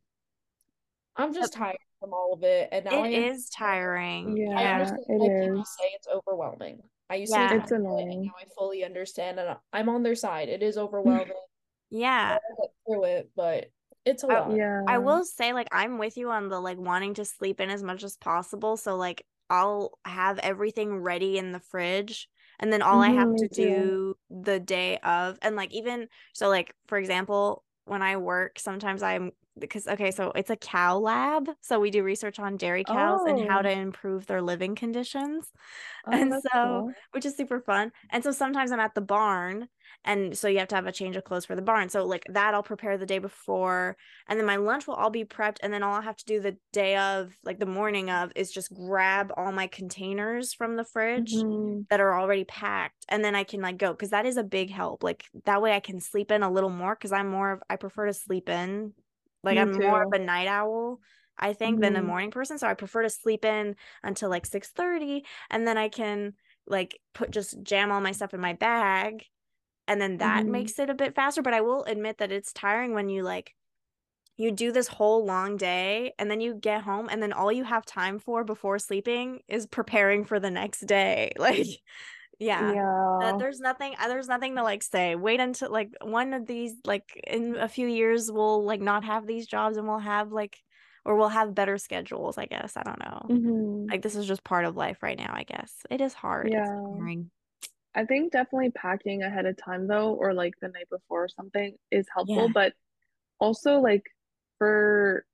I'm 1.15 1.34
just 1.34 1.53
tired. 1.53 1.77
from 1.99 2.14
all 2.14 2.31
of 2.31 2.43
it, 2.43 2.69
and 2.72 2.85
now 2.85 3.03
It 3.03 3.05
I 3.05 3.09
is 3.09 3.49
tiring. 3.49 4.38
Yeah, 4.38 4.55
I 4.55 4.65
understand 4.65 4.99
it 5.09 5.14
why 5.18 5.30
people 5.30 5.65
say 5.65 5.89
it's 5.95 6.07
overwhelming. 6.07 6.84
I 7.09 7.15
used 7.15 7.34
Yeah. 7.34 7.53
to 7.53 7.59
It's 7.59 7.71
do 7.71 7.75
it, 7.75 7.79
and 7.79 7.81
annoying. 7.81 8.23
now 8.25 8.34
I 8.39 8.45
fully 8.57 8.84
understand, 8.84 9.39
and 9.39 9.57
I'm 9.73 9.89
on 9.89 10.03
their 10.03 10.15
side. 10.15 10.49
It 10.49 10.63
is 10.63 10.77
overwhelming. 10.81 11.34
Yeah. 11.89 12.38
Through 12.85 13.05
it, 13.05 13.29
but 13.35 13.67
it's 14.05 14.23
a 14.23 14.27
lot. 14.27 14.51
Yeah. 14.51 14.81
I 14.88 14.97
will 14.97 15.25
say 15.25 15.53
like 15.53 15.67
I'm 15.71 15.97
with 15.97 16.17
you 16.17 16.29
on 16.31 16.49
the 16.49 16.59
like 16.59 16.77
wanting 16.77 17.13
to 17.15 17.25
sleep 17.25 17.59
in 17.59 17.69
as 17.69 17.84
much 17.84 18.03
as 18.03 18.17
possible. 18.17 18.77
So 18.77 18.95
like 18.95 19.25
I'll 19.49 19.97
have 20.05 20.39
everything 20.39 20.97
ready 20.97 21.38
in 21.38 21.51
the 21.51 21.59
fridge 21.59 22.27
and 22.59 22.71
then 22.71 22.81
all 22.81 23.01
I 23.01 23.09
have 23.11 23.29
Mhm, 23.29 23.38
to 23.38 23.43
me 23.43 23.49
too. 23.49 23.55
do 23.55 24.15
the 24.29 24.59
day 24.59 24.97
of 24.97 25.38
and 25.41 25.55
like 25.55 25.73
even 25.73 26.07
so 26.34 26.49
like 26.49 26.73
for 26.88 26.97
example 26.97 27.63
when 27.85 28.01
I 28.01 28.17
work 28.17 28.59
sometimes 28.59 29.01
I'm 29.03 29.31
because 29.59 29.88
okay 29.88 30.11
so 30.11 30.31
it's 30.35 30.49
a 30.49 30.55
cow 30.55 30.97
lab 30.97 31.49
so 31.61 31.79
we 31.79 31.91
do 31.91 32.03
research 32.03 32.39
on 32.39 32.57
dairy 32.57 32.84
cows 32.85 33.25
and 33.25 33.39
how 33.39 33.61
Oh. 33.61 33.61
to 33.61 33.69
improve 33.71 34.25
their 34.25 34.41
living 34.41 34.75
conditions 34.75 35.51
Oh, 36.05 36.11
and 36.11 36.34
so 36.34 36.84
cool. 36.84 36.95
which 37.11 37.25
is 37.25 37.35
super 37.35 37.59
fun 37.59 37.91
and 38.11 38.23
so 38.23 38.31
sometimes 38.31 38.71
i'm 38.71 38.79
at 38.79 38.95
the 38.95 39.01
barn 39.01 39.67
and 40.05 40.38
so 40.38 40.47
you 40.47 40.59
have 40.59 40.67
to 40.67 40.75
have 40.75 40.88
a 40.88 40.91
change 40.91 41.15
of 41.15 41.23
clothes 41.23 41.45
for 41.45 41.55
the 41.55 41.61
barn 41.61 41.89
so 41.89 42.05
like 42.05 42.25
that 42.29 42.53
i'll 42.53 42.63
prepare 42.63 42.97
the 42.97 43.05
day 43.05 43.19
before 43.19 43.97
and 44.27 44.39
then 44.39 44.45
my 44.45 44.55
lunch 44.57 44.88
will 44.88 44.95
all 44.95 45.09
be 45.09 45.25
prepped 45.25 45.57
and 45.61 45.73
then 45.73 45.84
all 45.84 45.95
i 45.95 46.01
have 46.01 46.17
to 46.17 46.25
do 46.25 46.39
the 46.39 46.57
day 46.71 46.95
of 46.97 47.34
like 47.43 47.59
the 47.59 47.65
morning 47.65 48.09
of 48.09 48.31
is 48.35 48.51
just 48.51 48.73
grab 48.73 49.31
all 49.38 49.51
my 49.51 49.67
containers 49.67 50.53
from 50.53 50.75
the 50.75 50.85
fridge 50.85 51.45
Mhm. 51.45 51.88
that 51.89 51.99
are 52.01 52.19
already 52.19 52.43
packed 52.43 53.05
and 53.09 53.23
then 53.23 53.35
i 53.35 53.43
can 53.43 53.61
like 53.61 53.77
go 53.77 53.91
because 53.91 54.09
that 54.09 54.25
is 54.25 54.38
a 54.38 54.43
big 54.43 54.69
help 54.69 55.03
like 55.03 55.25
that 55.45 55.61
way 55.61 55.73
i 55.73 55.79
can 55.79 55.99
sleep 55.99 56.31
in 56.31 56.43
a 56.43 56.51
little 56.51 56.69
more 56.69 56.95
because 56.95 57.11
i'm 57.11 57.29
more 57.29 57.51
of 57.53 57.63
i 57.69 57.75
prefer 57.75 58.05
to 58.05 58.13
sleep 58.13 58.49
in 58.49 58.93
like 59.48 59.57
Me 59.57 59.61
i'm 59.61 59.72
more 59.74 60.03
of 60.03 60.14
a 60.14 60.19
night 60.19 60.48
owl 60.48 60.99
i 61.38 61.53
think 61.53 61.82
than 61.82 61.95
a 61.95 62.02
morning 62.02 62.32
person 62.32 62.57
so 62.57 62.68
i 62.68 62.74
prefer 62.74 63.03
to 63.03 63.10
sleep 63.10 63.45
in 63.45 63.76
until 64.03 64.30
like 64.30 64.45
6 64.45 64.69
30 64.69 65.26
and 65.49 65.68
then 65.68 65.78
i 65.78 65.90
can 65.90 66.34
like 66.68 66.99
put 67.14 67.32
just 67.32 67.61
jam 67.64 67.91
all 67.91 68.02
my 68.02 68.11
stuff 68.11 68.34
in 68.34 68.40
my 68.41 68.53
bag 68.53 69.26
and 69.88 70.02
then 70.02 70.18
that 70.18 70.45
Mhm. 70.45 70.52
makes 70.52 70.80
it 70.80 70.90
a 70.90 70.95
bit 70.95 71.15
faster 71.15 71.41
but 71.41 71.53
i 71.53 71.61
will 71.61 71.84
admit 71.86 72.18
that 72.19 72.32
it's 72.32 72.53
tiring 72.53 72.94
when 72.94 73.10
you 73.10 73.24
like 73.24 73.56
you 74.38 74.52
do 74.52 74.72
this 74.72 74.88
whole 74.88 75.26
long 75.26 75.57
day 75.57 76.14
and 76.19 76.30
then 76.30 76.41
you 76.41 76.53
get 76.53 76.84
home 76.84 77.07
and 77.10 77.22
then 77.24 77.34
all 77.34 77.52
you 77.52 77.64
have 77.64 77.86
time 77.86 78.19
for 78.19 78.44
before 78.44 78.78
sleeping 78.78 79.40
is 79.48 79.65
preparing 79.65 80.24
for 80.26 80.40
the 80.40 80.52
next 80.52 80.82
day. 80.82 81.32
Like 81.40 81.65
yeah 82.39 82.73
Yeah. 83.22 83.38
there's 83.39 83.59
nothing 83.59 83.95
uh, 83.99 84.07
there's 84.07 84.27
nothing 84.27 84.55
to 84.55 84.64
like 84.64 84.84
say 84.84 85.15
wait 85.15 85.39
until 85.39 85.72
like 85.72 85.89
one 86.01 86.34
of 86.34 86.45
these 86.45 86.76
like 86.85 87.19
in 87.26 87.55
a 87.57 87.68
few 87.68 87.88
years 87.88 88.31
we'll 88.31 88.64
like 88.64 88.81
not 88.81 89.03
have 89.03 89.26
these 89.26 89.47
jobs 89.47 89.77
and 89.77 89.88
we'll 89.88 89.97
have 89.99 90.31
like 90.31 90.57
or 91.03 91.15
we'll 91.15 91.30
have 91.30 91.55
better 91.55 91.77
schedules 91.77 92.38
i 92.38 92.45
guess 92.45 92.77
i 92.77 92.84
don't 92.84 92.99
know 92.99 93.22
Mhm. 93.30 93.89
like 93.89 94.01
this 94.01 94.15
is 94.15 94.27
just 94.27 94.43
part 94.43 94.65
of 94.65 94.76
life 94.76 95.01
right 95.01 95.18
now 95.18 95.31
i 95.34 95.43
guess 95.43 95.73
it 95.89 96.01
is 96.01 96.14
hard 96.14 96.51
Yeah. 96.51 96.68
I 97.95 98.05
think 98.05 98.31
definitely 98.31 98.69
packing 98.69 99.23
ahead 99.23 99.47
of 99.47 99.57
time 99.57 99.88
though, 99.88 100.14
or 100.14 100.31
like 100.34 100.53
the 100.61 100.68
night 100.68 100.88
before 100.91 101.23
or 101.23 101.30
something 101.30 101.76
is 101.89 102.05
helpful, 102.14 102.35
Yeah. 102.35 102.53
but 102.53 102.73
also 103.39 103.80
like 103.80 104.03
for 104.59 105.26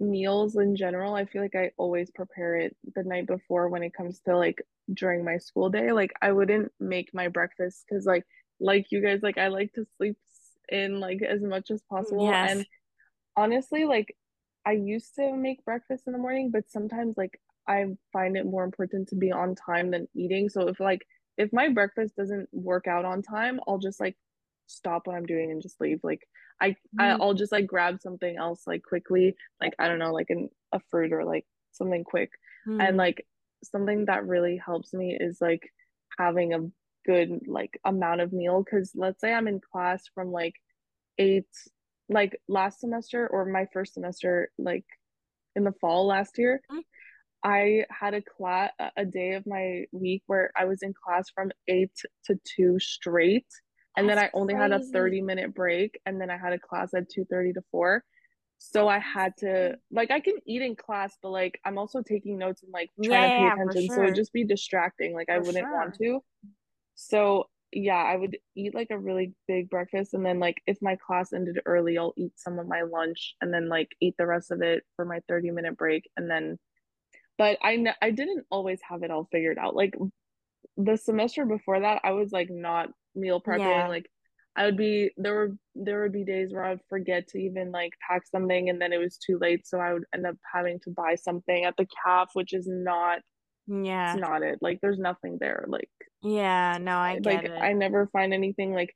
meals 0.00 0.56
in 0.56 0.76
general, 0.76 1.14
I 1.14 1.24
feel 1.24 1.42
like 1.42 1.54
I 1.56 1.70
always 1.76 2.10
prepare 2.10 2.56
it 2.56 2.76
the 2.94 3.02
night 3.04 3.26
before 3.26 3.68
when 3.68 3.82
it 3.82 3.94
comes 3.94 4.20
to 4.20 4.36
like 4.36 4.62
during 4.92 5.24
my 5.24 5.38
school 5.38 5.70
day. 5.70 5.92
Like 5.92 6.12
I 6.22 6.32
wouldn't 6.32 6.72
make 6.80 7.10
my 7.14 7.28
breakfast 7.28 7.84
because 7.88 8.06
like 8.06 8.24
like 8.60 8.86
you 8.90 9.02
guys, 9.02 9.20
like 9.22 9.38
I 9.38 9.48
like 9.48 9.72
to 9.74 9.86
sleep 9.96 10.16
in 10.68 11.00
like 11.00 11.22
as 11.22 11.42
much 11.42 11.70
as 11.70 11.82
possible. 11.90 12.36
yes 12.36 12.40
And 12.40 12.66
honestly, 13.36 13.84
like 13.84 14.16
I 14.66 14.72
used 14.72 15.14
to 15.16 15.34
make 15.36 15.64
breakfast 15.64 16.04
in 16.06 16.12
the 16.12 16.18
morning, 16.18 16.50
but 16.52 16.70
sometimes 16.70 17.16
like 17.16 17.40
I 17.68 17.86
find 18.12 18.36
it 18.36 18.46
more 18.46 18.64
important 18.64 19.08
to 19.08 19.16
be 19.16 19.32
on 19.32 19.54
time 19.54 19.90
than 19.90 20.08
eating. 20.14 20.48
So 20.48 20.68
if 20.68 20.80
like 20.80 21.06
if 21.38 21.52
my 21.52 21.68
breakfast 21.68 22.16
doesn't 22.16 22.48
work 22.52 22.86
out 22.86 23.04
on 23.04 23.22
time, 23.22 23.60
I'll 23.68 23.78
just 23.78 24.00
like 24.00 24.16
stop 24.66 25.06
what 25.06 25.16
I'm 25.16 25.26
doing 25.26 25.50
and 25.50 25.62
just 25.62 25.80
leave. 25.80 26.00
Like 26.02 26.26
I, 26.60 26.76
I 26.98 27.04
Mm. 27.08 27.18
I'll 27.20 27.34
just 27.34 27.52
like 27.52 27.66
grab 27.66 28.00
something 28.00 28.36
else 28.36 28.62
like 28.66 28.82
quickly, 28.82 29.36
like 29.60 29.74
I 29.78 29.88
don't 29.88 29.98
know, 29.98 30.12
like 30.12 30.30
an 30.30 30.48
a 30.72 30.80
fruit 30.90 31.12
or 31.12 31.24
like 31.24 31.44
something 31.72 32.04
quick. 32.04 32.30
And 32.66 32.94
Mm. 32.96 32.98
like 32.98 33.26
something 33.64 34.04
that 34.06 34.26
really 34.26 34.56
helps 34.64 34.92
me 34.92 35.16
is 35.18 35.38
like 35.40 35.62
having 36.18 36.54
a 36.54 36.60
good 37.06 37.40
like 37.46 37.78
amount 37.84 38.20
of 38.20 38.32
meal 38.32 38.62
because 38.64 38.92
let's 38.94 39.20
say 39.20 39.32
I'm 39.32 39.48
in 39.48 39.60
class 39.60 40.04
from 40.14 40.32
like 40.32 40.54
eight 41.18 41.46
like 42.08 42.40
last 42.48 42.80
semester 42.80 43.26
or 43.28 43.44
my 43.46 43.66
first 43.72 43.94
semester 43.94 44.50
like 44.58 44.84
in 45.54 45.64
the 45.64 45.72
fall 45.80 46.06
last 46.06 46.38
year 46.38 46.60
Mm. 46.70 46.80
I 47.44 47.84
had 47.90 48.14
a 48.14 48.22
class 48.22 48.72
a 48.96 49.04
day 49.04 49.32
of 49.34 49.46
my 49.46 49.84
week 49.92 50.24
where 50.26 50.50
I 50.56 50.64
was 50.64 50.82
in 50.82 50.92
class 50.94 51.30
from 51.32 51.52
8 51.68 51.90
to 52.24 52.40
2 52.56 52.80
straight 52.80 53.46
and 53.96 54.08
then 54.08 54.18
I 54.18 54.30
only 54.34 54.54
had 54.54 54.72
a 54.72 54.82
30 54.92 55.20
minute 55.22 55.54
break 55.54 56.00
and 56.06 56.20
then 56.20 56.30
I 56.30 56.36
had 56.36 56.52
a 56.52 56.58
class 56.58 56.94
at 56.94 57.08
2:30 57.08 57.52
to 57.54 57.62
4 57.70 58.04
so 58.58 58.88
I 58.88 58.98
had 58.98 59.36
to 59.38 59.76
like 59.90 60.10
I 60.10 60.20
can 60.20 60.36
eat 60.46 60.62
in 60.62 60.76
class 60.76 61.16
but 61.22 61.30
like 61.30 61.60
I'm 61.64 61.78
also 61.78 62.02
taking 62.02 62.38
notes 62.38 62.62
and 62.62 62.72
like 62.72 62.90
yeah 62.98 63.08
trying 63.08 63.30
to 63.30 63.36
pay 63.36 63.44
yeah 63.44 63.54
for 63.54 63.62
attention 63.70 63.90
so 63.90 64.02
it'd 64.02 64.14
just 64.14 64.32
be 64.32 64.44
distracting 64.44 65.14
like 65.14 65.28
I 65.28 65.38
wouldn't 65.40 65.70
want 65.70 65.94
to. 65.96 66.20
So 66.94 67.48
yeah, 67.72 67.96
I 67.96 68.16
would 68.16 68.38
eat 68.54 68.74
like 68.74 68.88
a 68.90 68.98
really 68.98 69.34
big 69.48 69.68
breakfast 69.68 70.14
and 70.14 70.24
then 70.24 70.38
like 70.40 70.56
if 70.66 70.78
my 70.80 70.96
class 70.96 71.32
ended 71.32 71.60
early, 71.66 71.98
I'll 71.98 72.14
eat 72.16 72.32
some 72.36 72.58
of 72.58 72.68
my 72.68 72.82
lunch 72.82 73.34
and 73.40 73.52
then 73.52 73.68
like 73.68 73.90
eat 74.00 74.14
the 74.18 74.26
rest 74.26 74.50
of 74.50 74.62
it 74.62 74.84
for 74.96 75.04
my 75.04 75.20
30 75.28 75.50
minute 75.50 75.76
break 75.76 76.08
and 76.16 76.30
then 76.30 76.58
but 77.38 77.58
I 77.62 77.74
n- 77.74 77.94
I 78.02 78.10
didn't 78.10 78.46
always 78.50 78.80
have 78.88 79.02
it 79.02 79.10
all 79.10 79.28
figured 79.30 79.58
out. 79.58 79.76
Like 79.76 79.94
the 80.76 80.96
semester 80.96 81.44
before 81.46 81.80
that, 81.80 82.02
I 82.04 82.12
was 82.12 82.32
like 82.32 82.50
not 82.50 82.90
meal 83.16 83.40
prepping. 83.40 83.60
yeah 83.60 83.88
Like 83.88 84.10
I 84.56 84.64
would 84.66 84.76
be 84.76 85.10
there 85.16 85.34
were 85.34 85.56
there 85.74 86.02
would 86.02 86.12
be 86.12 86.24
days 86.24 86.52
where 86.52 86.64
I 86.64 86.70
would 86.70 86.82
forget 86.88 87.28
to 87.28 87.38
even 87.38 87.72
like 87.72 87.92
pack 88.08 88.26
something 88.26 88.70
and 88.70 88.80
then 88.80 88.92
it 88.92 88.98
was 88.98 89.18
too 89.18 89.38
late, 89.40 89.66
so 89.66 89.78
I 89.80 89.92
would 89.92 90.04
end 90.14 90.26
up 90.26 90.36
having 90.52 90.80
to 90.80 90.90
buy 90.90 91.16
something 91.16 91.64
at 91.64 91.76
the 91.76 91.86
caf, 92.04 92.30
which 92.34 92.52
is 92.54 92.66
not 92.68 93.20
yeah 93.66 94.14
it's 94.14 94.22
not 94.22 94.42
it. 94.42 94.58
Like 94.62 94.80
there's 94.80 94.98
nothing 94.98 95.38
there. 95.40 95.64
Like 95.68 95.90
yeah 96.22 96.78
no 96.80 96.96
i 96.98 97.18
get 97.20 97.44
like 97.44 97.44
it 97.44 97.52
I 97.60 97.72
never 97.72 98.06
find 98.08 98.32
anything 98.34 98.72
like 98.74 98.94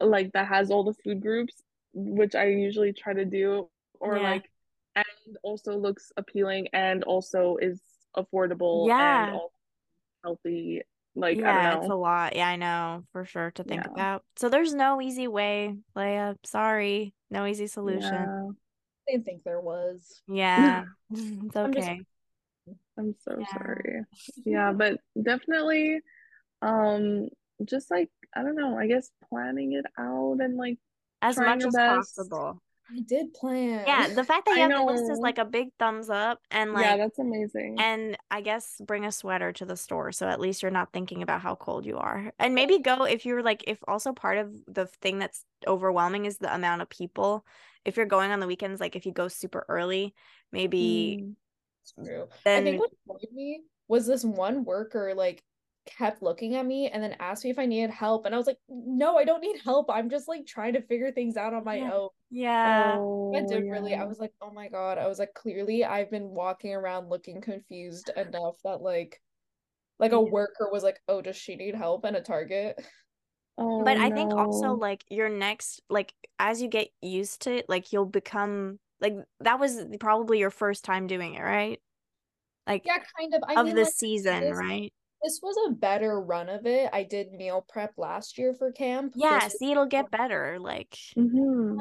like 0.00 0.32
that 0.32 0.48
has 0.48 0.70
all 0.70 0.84
the 0.84 0.94
food 1.04 1.20
groups, 1.22 1.54
which 1.94 2.34
I 2.34 2.46
usually 2.46 2.92
try 2.92 3.12
to 3.14 3.24
do, 3.24 3.68
or 4.00 4.16
yeah 4.16 4.22
like 4.30 4.50
and 4.96 5.36
also 5.42 5.76
looks 5.76 6.12
appealing 6.16 6.68
and 6.72 7.04
also 7.04 7.56
is 7.60 7.80
affordable 8.16 8.92
and 8.98 9.28
yeah 9.28 9.32
also 9.32 9.54
healthy. 10.24 10.82
Like 11.16 11.38
I 11.38 11.40
don't 11.42 11.54
Yeah, 11.54 11.78
it's 11.78 11.88
a 11.90 11.94
lot. 11.94 12.34
Yeah, 12.36 12.48
I 12.48 12.56
know 12.56 13.04
for 13.12 13.24
sure 13.24 13.50
to 13.52 13.64
think 13.64 13.84
Yeah. 13.84 13.92
about. 13.92 14.24
So 14.36 14.48
there's 14.48 14.74
no 14.74 15.00
easy 15.00 15.28
way, 15.28 15.76
Leia. 15.96 16.36
Sorry. 16.44 17.14
No 17.30 17.46
easy 17.46 17.66
solution. 17.66 18.12
Yeah. 18.12 18.50
I 19.08 19.12
didn't 19.12 19.24
think 19.24 19.44
there 19.44 19.60
was. 19.60 20.22
Yeah. 20.28 20.84
It's 21.10 21.56
I'm 21.56 21.72
just- 21.72 21.88
okay. 21.88 22.00
I'm 22.98 23.14
so 23.20 23.36
Yeah. 23.38 23.46
sorry. 23.52 24.00
Yeah, 24.44 24.72
but 24.76 25.00
definitely 25.20 26.00
um 26.62 27.28
just 27.64 27.90
like 27.90 28.10
I 28.34 28.42
don't 28.42 28.56
know, 28.56 28.76
I 28.78 28.86
guess 28.88 29.10
planning 29.28 29.74
it 29.74 29.86
out 29.98 30.38
and 30.40 30.56
like 30.56 30.78
As 31.22 31.36
much 31.38 31.64
as 31.64 31.74
best. 31.74 32.16
possible. 32.16 32.60
I 32.90 33.00
did 33.00 33.34
plan. 33.34 33.84
Yeah, 33.86 34.08
the 34.08 34.24
fact 34.24 34.44
that 34.46 34.52
I 34.52 34.58
you 34.58 34.62
have 34.62 34.72
the 34.72 34.82
list 34.92 35.10
is 35.10 35.18
like 35.20 35.38
a 35.38 35.44
big 35.44 35.68
thumbs 35.78 36.10
up 36.10 36.40
and 36.50 36.72
like 36.72 36.84
Yeah, 36.84 36.96
that's 36.96 37.18
amazing. 37.18 37.76
and 37.78 38.16
I 38.30 38.40
guess 38.40 38.80
bring 38.84 39.04
a 39.04 39.12
sweater 39.12 39.52
to 39.52 39.64
the 39.64 39.76
store 39.76 40.12
so 40.12 40.28
at 40.28 40.40
least 40.40 40.62
you're 40.62 40.70
not 40.70 40.92
thinking 40.92 41.22
about 41.22 41.40
how 41.40 41.54
cold 41.54 41.86
you 41.86 41.98
are. 41.98 42.32
And 42.38 42.54
maybe 42.54 42.78
go 42.78 43.04
if 43.04 43.24
you're 43.26 43.42
like 43.42 43.64
if 43.66 43.78
also 43.88 44.12
part 44.12 44.38
of 44.38 44.52
the 44.66 44.86
thing 44.86 45.18
that's 45.18 45.44
overwhelming 45.66 46.24
is 46.24 46.38
the 46.38 46.54
amount 46.54 46.82
of 46.82 46.88
people. 46.88 47.44
If 47.84 47.96
you're 47.96 48.06
going 48.06 48.30
on 48.30 48.40
the 48.40 48.46
weekends, 48.46 48.80
like 48.80 48.96
if 48.96 49.04
you 49.06 49.12
go 49.12 49.28
super 49.28 49.64
early, 49.68 50.14
maybe 50.52 51.18
Mm. 51.20 51.34
True. 52.06 52.28
I 52.44 52.44
then 52.44 52.64
think 52.64 52.80
what 52.80 52.90
annoyed 53.06 53.32
me 53.32 53.62
was 53.88 54.06
this 54.06 54.24
one 54.24 54.64
worker 54.64 55.12
like 55.14 55.42
kept 55.86 56.22
looking 56.22 56.54
at 56.56 56.66
me 56.66 56.88
and 56.88 57.02
then 57.02 57.16
asked 57.20 57.44
me 57.44 57.50
if 57.50 57.58
I 57.58 57.66
needed 57.66 57.90
help. 57.90 58.26
And 58.26 58.34
I 58.34 58.38
was 58.38 58.46
like, 58.46 58.58
no, 58.68 59.16
I 59.18 59.24
don't 59.24 59.40
need 59.40 59.60
help. 59.64 59.90
I'm 59.90 60.10
just 60.10 60.28
like 60.28 60.46
trying 60.46 60.74
to 60.74 60.82
figure 60.82 61.12
things 61.12 61.36
out 61.36 61.54
on 61.54 61.64
my 61.64 61.80
Yeah. 61.80 61.90
own. 61.90 62.08
yeah. 62.30 62.98
Oh, 63.02 63.36
I 63.36 63.42
did 63.42 63.68
really, 63.70 63.94
I 63.94 64.04
was 64.04 64.18
like, 64.18 64.32
oh 64.40 64.50
my 64.50 64.68
God. 64.68 64.98
I 64.98 65.06
was 65.06 65.18
like, 65.18 65.34
clearly 65.34 65.84
I've 65.84 66.10
been 66.10 66.30
walking 66.30 66.74
around 66.74 67.08
looking 67.10 67.40
confused 67.40 68.10
enough 68.16 68.56
that 68.64 68.80
like 68.82 69.20
like 69.98 70.12
a 70.12 70.20
Yeah. 70.20 70.30
worker 70.30 70.68
was 70.72 70.82
like, 70.82 71.00
oh, 71.08 71.22
does 71.22 71.36
she 71.36 71.56
need 71.56 71.74
help? 71.74 72.04
And 72.04 72.16
a 72.16 72.20
target. 72.22 72.84
Oh 73.56 73.84
But 73.84 73.98
I 73.98 74.10
think 74.10 74.32
also 74.36 74.74
like 74.74 75.04
your 75.08 75.28
next 75.28 75.82
like 75.88 76.14
as 76.38 76.60
you 76.62 76.68
get 76.68 76.88
used 77.00 77.42
to 77.42 77.52
it, 77.56 77.68
like 77.68 77.92
you'll 77.92 78.06
become 78.06 78.78
like 79.00 79.14
that 79.40 79.58
was 79.60 79.84
probably 80.00 80.38
your 80.38 80.50
first 80.50 80.84
time 80.84 81.06
doing 81.06 81.34
it, 81.34 81.42
right? 81.42 81.80
Like 82.66 82.84
Yeah, 82.84 82.98
kind 83.18 83.34
of. 83.34 83.42
I 83.48 83.56
of 83.56 83.66
mean, 83.66 83.76
the 83.76 83.84
like 83.84 83.94
season, 83.96 84.40
this 84.40 84.56
right? 84.56 84.92
This 85.24 85.40
was 85.42 85.56
a 85.66 85.70
better 85.72 86.20
run 86.20 86.48
of 86.48 86.66
it. 86.66 86.90
I 86.92 87.02
did 87.02 87.32
meal 87.32 87.64
prep 87.68 87.94
last 87.96 88.38
year 88.38 88.54
for 88.54 88.70
camp. 88.70 89.14
Yeah, 89.16 89.40
This 89.40 89.58
see, 89.58 89.70
it'll 89.70 89.86
get 89.86 90.10
better. 90.10 90.58
Like, 90.60 90.96
Mm-hmm. 91.16 91.78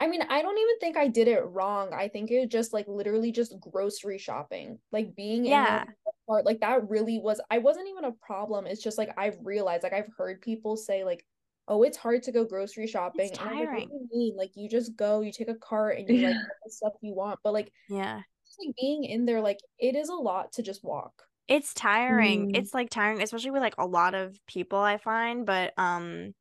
I 0.00 0.08
mean, 0.08 0.22
I 0.22 0.42
don't 0.42 0.58
even 0.58 0.78
think 0.80 0.96
I 0.96 1.06
did 1.06 1.28
it 1.28 1.44
wrong. 1.46 1.92
I 1.92 2.08
think 2.08 2.30
it 2.30 2.40
was 2.40 2.48
just 2.48 2.72
like 2.72 2.88
literally 2.88 3.30
just 3.30 3.54
grocery 3.60 4.18
shopping. 4.18 4.78
Like 4.90 5.14
being 5.14 5.44
Yeah. 5.46 5.82
in 5.82 5.88
the 6.04 6.12
part, 6.26 6.44
like 6.44 6.60
that 6.60 6.88
really 6.90 7.18
was 7.18 7.40
I 7.48 7.58
wasn't 7.58 7.88
even 7.88 8.04
a 8.04 8.12
problem. 8.12 8.66
It's 8.66 8.82
just 8.82 8.98
like 8.98 9.10
I've 9.16 9.36
realized, 9.42 9.84
like 9.84 9.92
I've 9.92 10.10
heard 10.18 10.40
people 10.40 10.76
say 10.76 11.04
like, 11.04 11.24
oh, 11.68 11.84
it's 11.84 11.96
hard 11.96 12.24
to 12.24 12.32
go 12.32 12.44
grocery 12.44 12.88
shopping. 12.88 13.30
And 13.30 13.40
I'm 13.40 13.46
like, 13.46 13.58
what 13.58 13.66
tiring. 13.66 13.88
do 13.88 13.94
you 13.94 14.08
mean? 14.12 14.36
Like 14.36 14.50
you 14.56 14.68
just 14.68 14.96
go, 14.96 15.20
you 15.20 15.30
take 15.32 15.48
a 15.48 15.54
cart 15.54 15.96
and 15.98 16.08
you 16.08 16.14
like 16.16 16.22
Yeah. 16.24 16.32
get 16.32 16.56
the 16.64 16.70
stuff 16.72 16.92
you 17.00 17.14
want. 17.14 17.38
But 17.44 17.52
like 17.52 17.72
Yeah. 17.88 18.20
just 18.46 18.58
like 18.66 18.74
being 18.80 19.04
in 19.04 19.26
there, 19.26 19.40
like 19.40 19.60
it 19.78 19.94
is 19.94 20.08
a 20.08 20.14
lot 20.14 20.52
to 20.54 20.62
just 20.62 20.82
walk. 20.82 21.22
It's 21.48 21.74
tiring. 21.74 22.52
Mm. 22.52 22.56
It's 22.56 22.72
like 22.72 22.90
tiring, 22.90 23.22
especially 23.22 23.50
with 23.50 23.62
like 23.62 23.76
a 23.78 23.86
lot 23.86 24.14
of 24.14 24.38
people 24.46 24.78
I 24.78 24.96
find, 24.98 25.44
but 25.44 25.72
um 25.78 26.34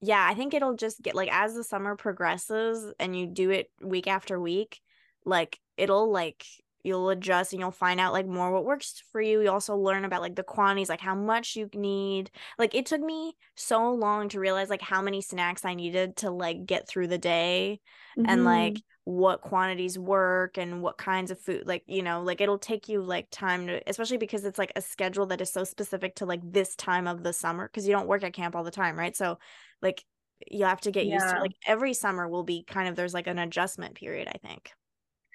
yeah, 0.00 0.24
I 0.28 0.34
think 0.34 0.54
it'll 0.54 0.74
just 0.74 1.02
get 1.02 1.16
like 1.16 1.28
as 1.32 1.54
the 1.54 1.64
summer 1.64 1.96
progresses 1.96 2.92
and 3.00 3.18
you 3.18 3.26
do 3.26 3.50
it 3.50 3.70
week 3.82 4.06
after 4.06 4.38
week, 4.38 4.80
like 5.24 5.58
it'll 5.76 6.10
like 6.10 6.44
you'll 6.82 7.10
adjust 7.10 7.52
and 7.52 7.60
you'll 7.60 7.70
find 7.70 8.00
out 8.00 8.12
like 8.12 8.26
more 8.26 8.52
what 8.52 8.64
works 8.64 9.02
for 9.12 9.20
you. 9.20 9.40
You 9.42 9.50
also 9.50 9.76
learn 9.76 10.04
about 10.04 10.22
like 10.22 10.36
the 10.36 10.42
quantities, 10.42 10.88
like 10.88 11.00
how 11.00 11.14
much 11.14 11.56
you 11.56 11.68
need. 11.74 12.30
Like 12.58 12.74
it 12.74 12.86
took 12.86 13.00
me 13.00 13.36
so 13.56 13.92
long 13.92 14.28
to 14.30 14.40
realize 14.40 14.70
like 14.70 14.82
how 14.82 15.02
many 15.02 15.20
snacks 15.22 15.64
I 15.64 15.74
needed 15.74 16.16
to 16.18 16.30
like 16.30 16.66
get 16.66 16.88
through 16.88 17.08
the 17.08 17.18
day 17.18 17.80
and 18.24 18.44
like 18.44 18.76
Mhm. 18.76 18.82
what 19.04 19.40
quantities 19.40 19.98
work 19.98 20.58
and 20.58 20.82
what 20.82 20.98
kinds 20.98 21.30
of 21.30 21.40
food 21.40 21.66
like 21.66 21.82
you 21.86 22.02
know 22.02 22.20
like 22.22 22.42
it'll 22.42 22.58
take 22.58 22.88
you 22.88 23.00
like 23.02 23.26
time 23.30 23.66
to 23.66 23.82
especially 23.88 24.18
because 24.18 24.44
it's 24.44 24.58
like 24.58 24.72
a 24.76 24.82
schedule 24.82 25.24
that 25.24 25.40
is 25.40 25.50
so 25.50 25.64
specific 25.64 26.14
to 26.14 26.26
like 26.26 26.40
this 26.44 26.76
time 26.76 27.06
of 27.06 27.22
the 27.22 27.32
summer 27.32 27.66
because 27.68 27.86
you 27.88 27.92
don't 27.94 28.06
work 28.06 28.22
at 28.22 28.34
camp 28.34 28.54
all 28.54 28.64
the 28.64 28.70
time 28.70 28.98
right 28.98 29.16
so 29.16 29.38
like 29.80 30.04
you 30.50 30.64
have 30.66 30.80
to 30.82 30.90
get 30.90 31.06
used 31.06 31.30
to 31.30 31.38
like 31.40 31.52
every 31.66 31.94
summer 31.94 32.28
will 32.28 32.44
be 32.44 32.62
kind 32.64 32.86
of 32.88 32.96
there's 32.96 33.14
like 33.14 33.26
an 33.26 33.38
adjustment 33.38 33.94
period 33.94 34.28
i 34.28 34.36
think 34.46 34.72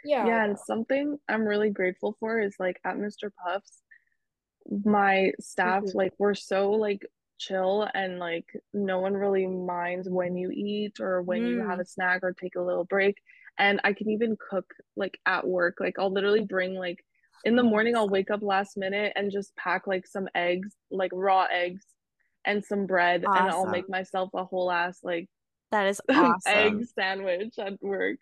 Yeah. 0.04 0.26
Yeah, 0.28 0.44
and 0.46 0.60
something 0.60 1.18
I'm 1.30 1.44
really 1.46 1.70
grateful 1.70 2.16
for 2.20 2.40
is 2.40 2.56
like 2.60 2.80
at 2.84 2.98
Mr. 2.98 3.32
Puffs, 3.44 3.82
my 4.86 5.32
staff 5.40 5.84
Mhm. 5.84 5.96
like 5.96 6.14
we're 6.18 6.34
so 6.36 6.72
like 6.72 7.06
chill 7.38 7.88
and 7.94 8.20
like 8.20 8.46
no 8.74 9.00
one 9.00 9.14
really 9.14 9.46
minds 9.48 10.08
when 10.10 10.36
you 10.38 10.50
eat 10.52 11.00
or 11.00 11.22
when 11.22 11.46
you 11.46 11.60
have 11.62 11.80
a 11.80 11.86
snack 11.86 12.24
or 12.24 12.34
take 12.34 12.56
a 12.56 12.62
little 12.62 12.86
break. 12.86 13.18
And 13.58 13.80
I 13.84 13.94
can 13.94 14.10
even 14.10 14.38
cook 14.50 14.74
like 14.96 15.20
at 15.26 15.46
work. 15.46 15.78
Like 15.80 16.00
I'll 16.00 16.12
literally 16.12 16.42
bring 16.46 16.76
like 16.76 17.04
in 17.44 17.56
the 17.56 17.64
morning 17.64 17.96
I'll 17.96 18.10
wake 18.10 18.32
up 18.32 18.42
last 18.42 18.78
minute 18.78 19.14
and 19.16 19.32
just 19.32 19.56
pack 19.56 19.86
like 19.88 20.08
some 20.08 20.28
eggs, 20.36 20.76
like 20.92 21.12
raw 21.14 21.46
eggs 21.52 21.86
and 22.46 22.64
some 22.64 22.86
bread 22.86 23.28
and 23.36 23.50
I'll 23.50 23.68
make 23.68 23.90
myself 23.90 24.30
a 24.34 24.46
whole 24.46 24.72
ass 24.72 25.00
like 25.04 25.30
that 25.72 25.88
is 25.88 26.02
awesome 26.10 26.42
egg 26.46 26.86
sandwich 26.96 27.58
at 27.60 27.82
work. 27.82 28.20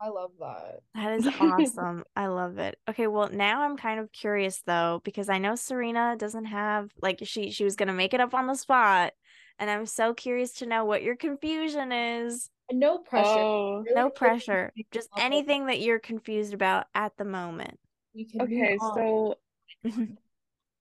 I 0.00 0.08
love 0.08 0.32
that. 0.40 0.80
that 0.94 1.18
is 1.18 1.28
awesome. 1.40 2.04
I 2.16 2.26
love 2.26 2.58
it. 2.58 2.78
Okay 2.88 3.06
well 3.06 3.28
now 3.30 3.62
i'm 3.62 3.76
kind 3.76 4.00
of 4.00 4.12
curious 4.12 4.62
though 4.66 5.00
because 5.04 5.28
i 5.28 5.38
know 5.38 5.54
serena 5.54 6.16
doesn't 6.18 6.46
have 6.46 6.90
like 7.02 7.20
she 7.24 7.50
she 7.50 7.64
was 7.64 7.76
gonna 7.76 7.92
make 7.92 8.14
it 8.14 8.20
up 8.20 8.34
on 8.34 8.46
the 8.46 8.54
spot 8.54 9.12
and 9.58 9.70
i'm 9.70 9.86
so 9.86 10.14
curious 10.14 10.52
to 10.54 10.66
know 10.66 10.84
what 10.84 11.02
your 11.02 11.16
confusion 11.16 11.92
is. 11.92 12.50
No 12.70 12.98
pressure. 12.98 13.40
Oh, 13.40 13.82
Really 13.82 13.94
no 13.94 14.10
pressure. 14.10 14.72
just 14.92 15.10
talk 15.10 15.24
anything 15.24 15.66
that 15.66 15.80
you're 15.80 15.98
confused 15.98 16.54
about 16.54 16.86
at 16.94 17.16
the 17.16 17.24
moment. 17.24 17.78
We 18.14 18.24
can 18.24 18.42
okay, 18.42 18.78
so 18.94 19.36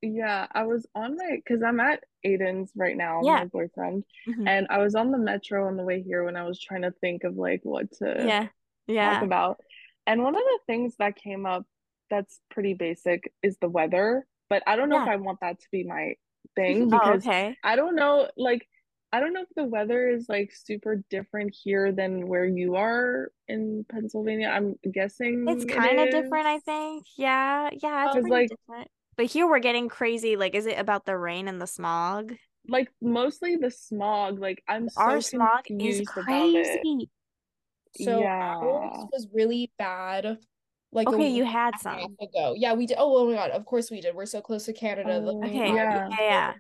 Yeah, 0.02 0.46
I 0.52 0.64
was 0.64 0.86
on 0.94 1.18
my 1.18 1.38
because 1.38 1.64
I'm 1.64 1.80
at 1.80 2.04
Aiden's 2.26 2.72
right 2.76 2.96
now, 2.96 3.22
Yeah. 3.24 3.40
my 3.40 3.46
boyfriend, 3.46 4.04
Mhm. 4.28 4.48
and 4.48 4.68
I 4.70 4.78
was 4.78 4.94
on 4.96 5.12
the 5.12 5.18
metro 5.18 5.68
on 5.68 5.76
the 5.76 5.84
way 5.84 6.02
here 6.04 6.24
when 6.24 6.36
I 6.36 6.44
was 6.44 6.60
trying 6.60 6.84
to 6.84 6.92
think 6.92 7.24
of 7.24 7.36
like 7.36 7.62
what 7.64 7.92
to 7.94 8.28
yeah 8.28 8.48
talk 8.88 8.96
yeah. 8.96 9.24
about. 9.24 9.58
And 10.06 10.24
one 10.24 10.36
of 10.36 10.42
the 10.42 10.60
things 10.68 10.96
that 11.00 11.16
came 11.16 11.46
up 11.46 11.66
that's 12.10 12.40
pretty 12.50 12.74
basic 12.74 13.32
is 13.44 13.58
the 13.60 13.70
weather, 13.70 14.26
but 14.50 14.64
I 14.66 14.76
don't 14.76 14.90
know 14.90 15.02
if 15.02 15.10
I 15.10 15.18
want 15.18 15.40
that 15.42 15.60
to 15.60 15.66
be 15.72 15.84
my 15.84 16.14
thing 16.56 16.84
oh 16.84 16.86
because 16.98 17.28
okay. 17.28 17.56
I 17.64 17.76
don't 17.76 17.96
know, 17.96 18.30
like 18.38 18.68
I 19.12 19.20
don't 19.20 19.34
know 19.34 19.42
if 19.42 19.50
the 19.56 19.64
weather 19.64 20.10
is 20.10 20.28
like 20.28 20.52
super 20.54 21.04
different 21.10 21.56
here 21.64 21.92
than 21.92 22.28
where 22.28 22.46
you 22.46 22.76
are 22.76 23.32
in 23.48 23.86
Pennsylvania. 23.90 24.50
I'm 24.50 24.76
guessing 24.92 25.46
it's 25.48 25.66
kind 25.66 26.00
of 26.00 26.10
different 26.10 26.46
i 26.46 26.60
think. 26.60 27.06
Yeah. 27.18 27.70
Yeah 27.82 28.12
it's 28.14 28.28
like- 28.28 28.50
different. 28.50 28.90
But 29.16 29.26
here 29.26 29.48
we're 29.48 29.60
getting 29.60 29.90
crazy 29.90 30.36
like 30.36 30.54
is 30.56 30.66
it 30.66 30.78
about 30.78 31.06
the 31.06 31.18
rain 31.18 31.48
and 31.48 31.62
the 31.62 31.68
smog? 31.68 32.36
Like 32.68 32.90
mostly 33.02 33.56
the 33.56 33.72
smog. 33.72 34.40
Like 34.40 34.62
i'm 34.68 34.90
our 34.98 35.22
smog 35.22 35.64
is 35.70 36.02
it. 36.02 36.08
crazy 36.08 37.10
So 37.98 38.20
Yeah. 38.22 38.56
ours 38.58 39.08
was 39.12 39.28
really 39.34 39.72
bad. 39.78 40.38
Like 40.92 41.08
a 41.08 41.16
okay 41.16 41.30
you 41.30 41.44
had 41.44 41.74
and 41.74 41.86
a 41.86 41.90
half 41.90 42.02
some 42.02 42.16
ago. 42.22 42.54
Yeah, 42.58 42.74
we 42.74 42.86
did. 42.86 42.98
Oh, 42.98 43.18
oh 43.18 43.28
my 43.28 43.34
God. 43.34 43.52
Of 43.52 43.66
course 43.66 43.92
we 43.92 44.00
did. 44.02 44.16
We're 44.16 44.26
so 44.26 44.42
close 44.42 44.66
to 44.66 44.74
Canada. 44.74 45.22
Oh, 45.26 45.44
okay 45.44 45.74
yeah. 45.74 45.76
yeah 45.76 46.10
yeah 46.20 46.54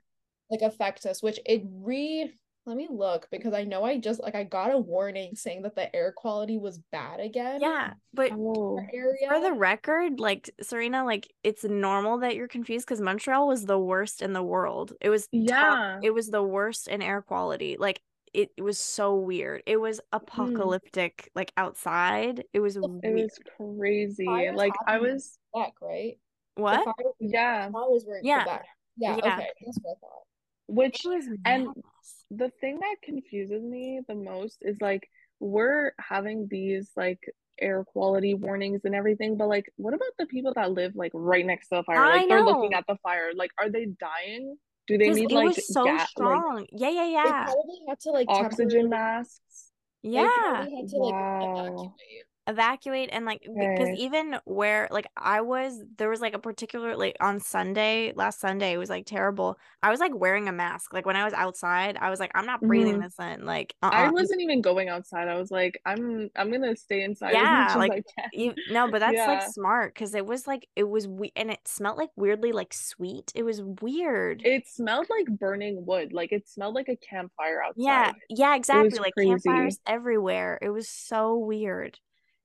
like 0.49 0.61
affect 0.61 1.05
us, 1.05 1.21
which 1.21 1.39
it 1.45 1.63
re 1.65 2.31
let 2.65 2.75
me 2.75 2.87
look 2.91 3.29
because 3.31 3.53
I 3.53 3.63
know 3.63 3.85
I 3.85 3.97
just 3.97 4.21
like 4.21 4.35
I 4.35 4.43
got 4.43 4.73
a 4.73 4.77
warning 4.77 5.35
saying 5.35 5.61
that 5.61 5.75
the 5.75 5.93
air 5.95 6.11
quality 6.11 6.57
was 6.57 6.79
bad 6.91 7.21
again. 7.21 7.61
yeah 7.61 7.93
but 8.13 8.31
oh 8.33 8.77
area. 8.93 9.29
For 9.29 9.39
the 9.39 9.53
record, 9.53 10.19
like 10.19 10.49
Serena, 10.61 11.05
like 11.05 11.33
it's 11.43 11.63
normal 11.63 12.19
that 12.19 12.35
you're 12.35 12.49
confused 12.49 12.85
because 12.85 12.99
Montreal 12.99 13.47
was 13.47 13.65
the 13.65 13.79
worst 13.79 14.21
in 14.21 14.33
the 14.33 14.43
world. 14.43 14.91
It 14.99 15.09
was 15.09 15.23
top, 15.27 15.31
Yeah. 15.31 15.99
it 16.03 16.13
was 16.13 16.27
the 16.29 16.43
worst 16.43 16.89
in 16.89 17.01
air 17.01 17.21
quality. 17.21 17.77
Like 17.79 18.01
it, 18.33 18.51
it 18.57 18.61
was 18.61 18.77
so 18.79 19.15
weird. 19.15 19.63
It 19.65 19.77
was 19.77 19.99
hmm. 20.11 20.17
apocalyptic, 20.17 21.31
like 21.35 21.51
outside. 21.57 22.43
It 22.53 22.59
was 22.59 22.75
it 22.75 22.81
weird. 22.81 23.15
was 23.15 23.39
crazy 23.57 24.25
Fires 24.25 24.55
like 24.55 24.73
i 24.85 24.97
was 24.99 25.37
Quebec, 25.53 25.73
right? 25.81 26.17
What? 26.55 26.83
fire- 26.85 26.93
yeah 27.19 27.69
fires 27.71 28.03
were 28.07 28.17
in 28.17 28.25
Yeah. 28.25 28.43
Quebec. 28.43 28.65
Yeah, 28.97 29.09
Yeah. 29.17 29.35
okay. 29.35 29.47
That's 29.65 29.79
what 29.81 29.91
I 29.91 29.99
thought. 29.99 30.23
which 30.67 31.05
It 31.05 31.09
was 31.09 31.25
and 31.45 31.65
madness. 31.67 32.25
the 32.31 32.49
thing 32.61 32.79
that 32.79 32.95
confuses 33.03 33.63
me 33.63 34.01
the 34.07 34.15
most 34.15 34.57
is 34.61 34.77
like 34.81 35.07
we're 35.39 35.91
having 35.99 36.47
these 36.49 36.91
like 36.95 37.19
air 37.59 37.83
quality 37.83 38.33
warnings 38.35 38.81
and 38.85 38.93
everything 38.93 39.35
but 39.37 39.47
like 39.47 39.65
what 39.77 39.93
about 39.93 40.09
the 40.19 40.25
people 40.27 40.53
that 40.55 40.71
live 40.71 40.95
like 40.95 41.11
right 41.13 41.45
next 41.45 41.69
to 41.69 41.75
the 41.77 41.83
fire 41.83 42.03
I 42.03 42.17
like 42.17 42.29
they're 42.29 42.43
looking 42.43 42.73
at 42.73 42.85
the 42.87 42.97
fire 43.01 43.31
like 43.35 43.51
are 43.59 43.69
they 43.69 43.85
dying 43.99 44.57
do 44.87 44.97
they 44.97 45.05
Because 45.05 45.17
need 45.17 45.31
it 45.31 45.35
like 45.35 45.45
was 45.55 45.67
so 45.67 45.83
ga- 45.83 45.91
like 45.91 46.07
strong. 46.07 46.65
yeah, 46.71 46.89
yeah, 46.89 47.03
They 47.03 47.11
yeah. 47.11 47.45
probably 47.45 47.79
had 47.87 47.99
to 47.99 48.09
like 48.11 48.27
oxygen 48.29 48.69
temporarily- 48.69 48.89
masks 48.89 49.71
they 50.03 50.09
Yeah. 50.11 50.29
probably 50.39 50.75
had 50.75 50.87
to 50.89 50.97
like 50.97 51.13
Wow. 51.13 51.65
evacuate. 51.65 52.23
Evacuate 52.47 53.09
and 53.11 53.25
like 53.25 53.45
because 53.57 53.91
even 53.91 54.37
where 54.45 54.87
like 54.91 55.07
I 55.17 55.41
was 55.41 55.83
there 55.97 56.09
was 56.09 56.21
like 56.21 56.33
a 56.33 56.39
particular 56.39 56.95
like 56.95 57.17
on 57.19 57.39
Sunday 57.41 58.13
last 58.15 58.39
Sunday 58.39 58.73
it 58.73 58.77
was 58.77 58.89
like 58.89 59.05
terrible 59.05 59.59
I 59.83 59.91
was 59.91 59.99
like 59.99 60.15
wearing 60.15 60.47
a 60.47 60.53
mask 60.53 60.93
like 60.93 61.05
when 61.05 61.17
I 61.17 61.25
was 61.25 61.33
outside 61.33 61.97
I 61.97 62.09
was 62.09 62.19
like 62.21 62.31
I'm 62.35 62.45
not 62.45 62.65
breathing 62.65 62.99
Mhm. 62.99 63.01
this 63.01 63.15
in 63.19 63.45
like 63.45 63.75
I 63.91 64.05
uh-uh. 64.05 64.11
wasn't 64.11 64.41
even 64.41 64.61
going 64.61 64.89
outside. 64.89 65.27
I 65.29 65.35
was 65.35 65.51
like, 65.51 65.81
I'm 65.85 66.29
I'm 66.35 66.51
gonna 66.51 66.75
stay 66.75 67.03
inside 67.03 67.33
Yeah, 67.33 67.75
like, 67.75 67.95
I 68.19 68.31
you 68.31 68.55
no 68.67 68.87
but 68.87 68.99
that's 68.99 69.25
like 69.27 69.41
smart 69.41 69.93
because 69.93 70.13
it 70.15 70.25
was 70.25 70.47
like 70.47 70.67
it 70.75 70.83
was 70.83 71.07
we 71.07 71.31
and 71.35 71.51
it 71.51 71.65
smelled 71.67 71.97
like 71.97 72.09
weirdly 72.15 72.51
like 72.51 72.73
sweet 72.73 73.31
it 73.35 73.43
was 73.43 73.61
weird 73.61 74.43
It 74.43 74.67
smelled 74.67 75.07
like 75.11 75.27
burning 75.27 75.85
wood. 75.85 76.11
Like 76.13 76.31
it 76.31 76.47
smelled 76.49 76.73
like 76.75 76.89
a 76.89 76.95
campfire 76.95 77.61
outside. 77.61 77.75
yeah 77.75 78.13
yeah 78.29 78.55
exactly 78.55 78.99
like 78.99 79.15
crazy. 79.15 79.47
campfires 79.47 79.79
everywhere 79.85 80.57
it 80.61 80.69
was 80.69 80.89
so 80.89 81.37
weird 81.37 81.99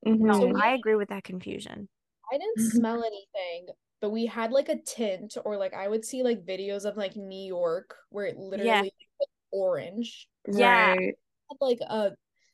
Mhm. 0.07 0.19
no 0.21 0.33
So 0.35 0.47
we- 0.49 0.61
I 0.61 0.75
agree 0.75 0.95
with 0.97 1.09
that 1.11 1.25
confusion 1.25 1.89
I 2.33 2.39
didn't 2.39 2.61
smell 2.73 3.05
anything, 3.05 3.67
but 4.01 4.11
we 4.11 4.25
had 4.27 4.53
like 4.53 4.69
a 4.71 4.81
tint, 4.81 5.37
or 5.45 5.57
like 5.59 5.75
I 5.75 5.87
would 5.89 6.05
see 6.05 6.23
like 6.23 6.47
videos 6.47 6.85
of 6.87 6.97
like 6.97 7.15
New 7.17 7.45
York 7.47 7.95
where 8.11 8.25
it 8.27 8.39
literally 8.39 8.93
was 9.21 9.29
orange. 9.51 10.29
yeah. 10.47 10.95
Right. 10.95 11.15
Had, 11.51 11.57
Like 11.61 11.81
a 11.83 12.13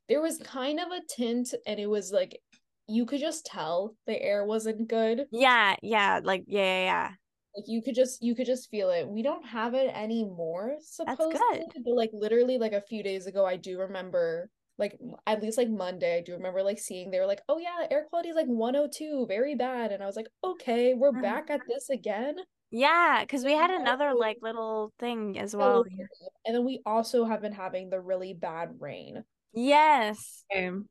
there 0.08 0.20
was 0.20 0.38
kind 0.38 0.80
of 0.80 0.88
a 0.90 1.00
tint, 1.08 1.54
and 1.66 1.78
it 1.78 1.86
was 1.86 2.10
like 2.12 2.40
you 2.88 3.06
could 3.06 3.20
just 3.20 3.46
tell 3.46 3.94
the 4.06 4.20
air 4.20 4.44
wasn't 4.46 4.88
good. 4.88 5.26
yeah 5.30 5.76
yeah 5.82 6.20
like 6.24 6.44
yeah 6.48 6.62
yeah 6.62 6.84
yeah 6.84 7.10
Like 7.54 7.68
you 7.68 7.82
could 7.82 7.94
just 7.94 8.22
you 8.22 8.34
could 8.34 8.46
just 8.46 8.68
feel 8.70 8.90
it. 8.90 9.06
We 9.08 9.22
don't 9.22 9.46
have 9.46 9.74
it 9.74 9.90
anymore, 9.94 10.76
supposedly, 10.80 11.38
good. 11.72 11.84
but 11.84 11.94
like 11.94 12.10
literally 12.12 12.58
like 12.58 12.72
a 12.72 12.80
few 12.80 13.02
days 13.04 13.26
ago, 13.26 13.46
I 13.46 13.56
do 13.56 13.78
remember 13.78 14.50
like 14.78 14.98
at 15.26 15.42
least 15.42 15.58
like 15.58 15.68
Monday, 15.68 16.18
I 16.18 16.20
do 16.22 16.32
remember 16.34 16.62
like 16.62 16.78
seeing 16.78 17.10
they 17.10 17.18
were 17.20 17.26
like, 17.26 17.42
oh 17.48 17.58
yeah, 17.58 17.86
air 17.90 18.06
quality 18.08 18.28
is 18.30 18.36
like 18.36 18.46
102, 18.46 19.26
very 19.26 19.54
bad. 19.54 19.92
And 19.92 20.02
I 20.02 20.06
was 20.06 20.16
like, 20.16 20.28
okay, 20.44 20.94
we're 20.94 21.12
back 21.20 21.50
at 21.50 21.60
this 21.68 21.90
again. 21.90 22.36
Yeah, 22.70 23.18
because 23.22 23.44
we 23.44 23.52
had 23.52 23.70
another 23.70 24.14
like 24.14 24.38
little 24.42 24.92
thing 24.98 25.38
as 25.38 25.56
well. 25.56 25.74
we'll 25.74 25.84
pick 25.84 25.92
it 25.94 26.08
up. 26.26 26.32
And 26.46 26.54
then 26.54 26.64
we 26.64 26.80
also 26.86 27.24
have 27.24 27.40
been 27.40 27.52
having 27.52 27.90
the 27.90 28.00
really 28.00 28.34
bad 28.34 28.76
rain. 28.78 29.24
Yes. 29.54 30.44
Same. 30.52 30.86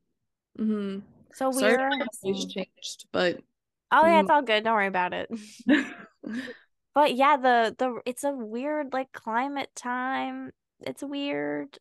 Mm-hmm. 0.59 0.99
So 1.33 1.51
we're 1.51 1.89
changed, 2.25 3.05
but 3.11 3.39
oh 3.91 4.05
yeah, 4.05 4.19
Mm. 4.19 4.21
it's 4.21 4.29
all 4.31 4.41
good. 4.41 4.63
Don't 4.63 4.73
worry 4.73 4.87
about 4.87 5.13
it. 5.13 5.29
But 6.93 7.13
yeah, 7.15 7.37
the 7.37 7.75
the 7.77 8.01
it's 8.07 8.23
a 8.23 8.31
weird 8.31 8.91
like 8.91 9.11
climate 9.11 9.69
time. 9.75 10.49
It's 10.79 11.03
weird. 11.03 11.77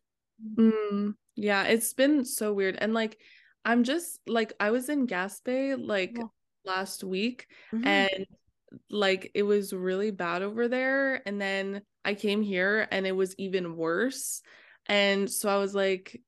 Mm, 0.55 1.15
yeah, 1.37 1.63
it's 1.63 1.93
been 1.93 2.25
so 2.25 2.51
weird. 2.51 2.75
And 2.79 2.93
like 2.93 3.19
I'm 3.63 3.83
just 3.83 4.19
like 4.27 4.53
I 4.59 4.71
was 4.71 4.89
in 4.89 5.07
Gaspé 5.07 5.77
like 5.79 6.17
Yeah. 6.17 6.23
last 6.65 7.03
week 7.03 7.47
Mhm. 7.73 7.85
and 7.85 8.25
like 8.89 9.31
it 9.33 9.43
was 9.43 9.71
really 9.71 10.11
bad 10.11 10.41
over 10.41 10.67
there 10.67 11.25
and 11.27 11.39
then 11.39 11.81
I 12.03 12.13
came 12.15 12.41
here 12.41 12.87
and 12.91 13.07
it 13.07 13.13
was 13.13 13.35
even 13.37 13.77
worse. 13.77 14.41
And 14.87 15.29
so 15.29 15.49
I 15.49 15.57
was 15.57 15.73
like 15.75 16.21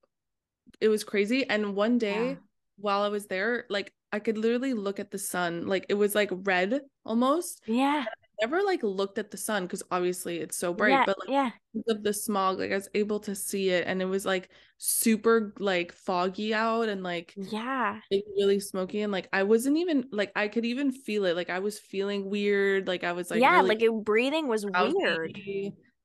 it 0.79 0.87
was 0.89 1.03
crazy 1.03 1.47
and 1.49 1.75
one 1.75 1.97
day 1.97 2.29
Yeah. 2.29 2.35
while 2.77 3.01
I 3.01 3.09
was 3.09 3.25
there 3.27 3.65
like 3.69 3.93
I 4.11 4.19
could 4.19 4.37
literally 4.37 4.73
look 4.73 4.99
at 4.99 5.11
the 5.11 5.19
sun 5.19 5.67
like 5.67 5.85
it 5.89 5.95
was 5.95 6.15
like 6.15 6.29
red 6.31 6.81
almost. 7.05 7.61
yeah. 7.67 8.05
Never 8.41 8.61
like 8.63 8.83
looked 8.83 9.17
at 9.17 9.31
the 9.31 9.37
sun 9.37 9.63
because 9.63 9.83
obviously 9.91 10.39
it's 10.39 10.55
so 10.57 10.73
bright 10.73 10.91
yeah. 10.91 11.03
but 11.05 11.17
like 11.19 11.29
yeah. 11.29 11.51
of 11.89 12.03
the 12.03 12.13
smog 12.13 12.59
like 12.59 12.71
I 12.71 12.75
was 12.75 12.89
able 12.93 13.19
to 13.21 13.35
see 13.35 13.69
it 13.69 13.85
and 13.87 14.01
it 14.01 14.05
was 14.05 14.25
like 14.25 14.49
super 14.77 15.53
like 15.59 15.91
foggy 15.91 16.53
out 16.53 16.87
and 16.87 17.03
like 17.03 17.33
Yeah. 17.35 17.99
like 18.11 18.23
really 18.37 18.59
smoky 18.61 19.01
and 19.01 19.11
like 19.11 19.27
I 19.33 19.43
wasn't 19.43 19.77
even 19.77 20.05
like 20.11 20.31
I 20.35 20.47
could 20.47 20.65
even 20.65 20.91
feel 20.91 21.25
it 21.25 21.35
like 21.35 21.49
I 21.49 21.59
was 21.59 21.79
feeling 21.79 22.29
weird 22.29 22.87
like 22.87 23.03
I 23.03 23.11
was 23.11 23.29
like 23.29 23.41
yeah, 23.41 23.55
really 23.57 23.69
like 23.69 23.81
it, 23.81 23.91
breathing 23.91 24.47
was 24.47 24.63
drowsy. 24.63 24.93
weird. 24.95 25.37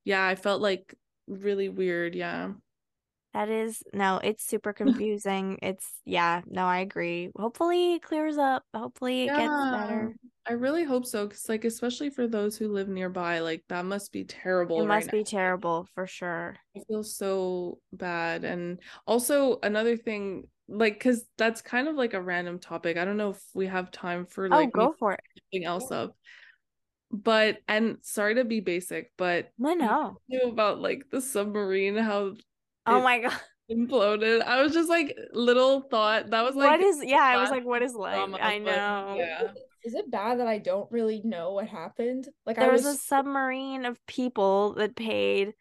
yeah 0.03 0.25
I 0.27 0.35
felt 0.35 0.61
like 0.61 0.93
really 1.27 1.69
weird 1.69 2.15
yeah 2.15 2.51
That 3.33 3.49
is 3.49 3.81
no, 3.93 4.19
it's 4.23 4.45
super 4.45 4.71
confusing. 4.73 5.59
it's 5.61 5.87
yeah, 6.05 6.41
no, 6.47 6.65
I 6.65 6.79
agree. 6.79 7.31
Hopefully 7.37 7.95
it 7.95 8.01
clears 8.01 8.37
up. 8.37 8.63
Hopefully 8.73 9.23
it 9.23 9.27
gets 9.27 9.39
better. 9.71 10.15
I 10.47 10.53
really 10.53 10.83
hope 10.83 11.05
so 11.05 11.27
because 11.27 11.49
like 11.49 11.65
especially 11.65 12.09
for 12.09 12.27
those 12.27 12.57
who 12.57 12.67
live 12.67 12.87
nearby 12.87 13.39
like 13.39 13.63
that 13.69 13.85
must 13.85 14.11
be 14.11 14.23
terrible 14.23 14.79
It 14.79 14.87
right 14.87 14.99
must 14.99 15.11
be 15.11 15.23
terrible 15.23 15.87
for 15.95 16.05
sure. 16.05 16.55
I 16.75 16.81
feel 16.87 17.03
so 17.03 17.79
bad. 17.93 18.43
And 18.43 18.79
also 19.07 19.59
another 19.63 19.95
thing, 19.97 20.47
like, 20.67 20.95
because 20.95 21.23
that's 21.37 21.61
kind 21.61 21.87
of 21.87 21.95
like 21.95 22.13
a 22.13 22.21
random 22.21 22.59
topic. 22.59 22.97
I 22.97 23.05
don't 23.05 23.17
know 23.17 23.29
if 23.31 23.41
we 23.53 23.67
have 23.67 23.91
time 23.91 24.25
for 24.25 24.49
Oh, 24.49 24.57
like 24.57 24.67
me 24.67 24.73
go 24.73 24.93
for 24.99 25.13
it. 25.13 25.21
something 25.37 25.65
else 25.65 25.91
up. 25.91 26.15
But 27.11 27.59
and 27.67 27.99
sorry 28.01 28.35
to 28.35 28.43
be 28.43 28.59
basic, 28.59 29.11
but 29.17 29.51
no. 29.57 30.17
knew 30.27 30.49
about 30.49 30.81
like 30.81 31.09
the 31.11 31.21
submarine, 31.21 31.95
how 31.95 32.35
Oh 32.85 33.01
my 33.01 33.19
god. 33.19 33.39
imploded. 33.71 34.41
I 34.41 34.61
was 34.61 34.73
just 34.73 34.89
like 34.89 35.15
little 35.31 35.81
thought 35.81 36.31
that 36.31 36.43
was 36.43 36.55
What 36.55 36.79
like 36.79 36.81
is 36.81 37.03
yeah, 37.05 37.19
I 37.21 37.37
was 37.37 37.51
like, 37.51 37.65
what 37.65 37.81
is 37.81 37.93
life? 37.93 38.29
I 38.39 38.59
know. 38.59 39.15
yeah. 39.17 39.47
Is 39.85 39.93
it 39.93 40.09
bad 40.09 40.39
that 40.39 40.47
I 40.47 40.57
don't 40.57 40.91
really 40.91 41.21
know 41.23 41.51
what 41.53 41.67
happened? 41.67 42.27
Like 42.45 42.57
There 42.57 42.69
I 42.69 42.73
was 42.73 42.83
was 42.83 42.95
a 42.95 42.97
submarine 42.97 43.85
of 43.85 44.03
people 44.07 44.73
that 44.73 44.95
paid 44.95 45.53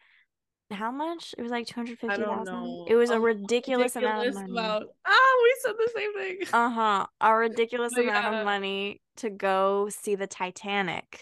how 0.71 0.91
much? 0.91 1.35
It 1.37 1.43
was 1.43 1.51
like 1.51 1.67
two 1.67 1.75
hundred 1.75 1.99
I 2.09 2.17
don't 2.17 2.45
know. 2.45 2.87
It 2.89 2.95
was 2.97 3.11
a 3.11 3.15
Oh, 3.15 3.19
ridiculous, 3.19 3.95
amount 3.97 4.29
of 4.29 4.35
ridiculous 4.35 4.35
money. 4.35 4.67
amount. 4.67 4.85
Ah, 5.07 5.41
we 5.43 5.55
said 5.61 5.75
the 5.79 5.91
same 5.95 6.15
thing. 6.15 6.39
Uh-huh. 6.53 7.07
A 7.21 7.35
ridiculous 7.35 7.93
But 7.95 8.05
amount 8.05 8.25
yeah. 8.33 8.39
of 8.41 8.45
money 8.47 9.03
to 9.17 9.31
go 9.31 9.89
see 9.91 10.15
the 10.15 10.27
Titanic. 10.27 11.21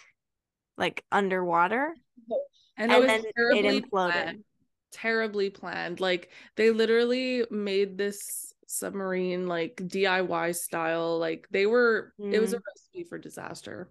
Like 0.78 1.04
underwater. 1.12 1.94
And, 2.78 2.90
And 2.90 2.92
it 2.92 2.98
was 3.00 3.06
then 3.08 3.24
it 3.24 3.34
terribly 3.36 3.80
imploded. 3.82 3.90
planned. 3.90 4.44
Terribly 4.92 5.50
planned. 5.50 6.00
Like 6.00 6.30
they 6.56 6.70
literally 6.70 7.44
made 7.50 7.98
this 7.98 8.51
submarine 8.72 9.46
like 9.46 9.76
DIY 9.76 10.52
style. 10.54 11.18
Like 11.18 11.46
they 11.50 11.66
were 11.66 12.14
it 12.18 12.40
was 12.40 12.52
a 12.52 12.56
Mm. 12.56 12.62
recipe 12.66 13.04
for 13.04 13.18
disaster. 13.18 13.90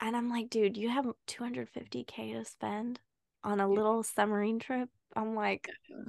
And 0.00 0.16
I'm 0.16 0.28
like, 0.28 0.50
dude, 0.50 0.76
you 0.76 0.88
have 0.88 1.06
250k 1.26 2.32
to 2.34 2.44
spend 2.44 3.00
on 3.44 3.60
a 3.60 3.68
little 3.68 4.02
submarine 4.02 4.58
trip. 4.58 4.88
I'm 5.14 5.34
like, 5.34 5.68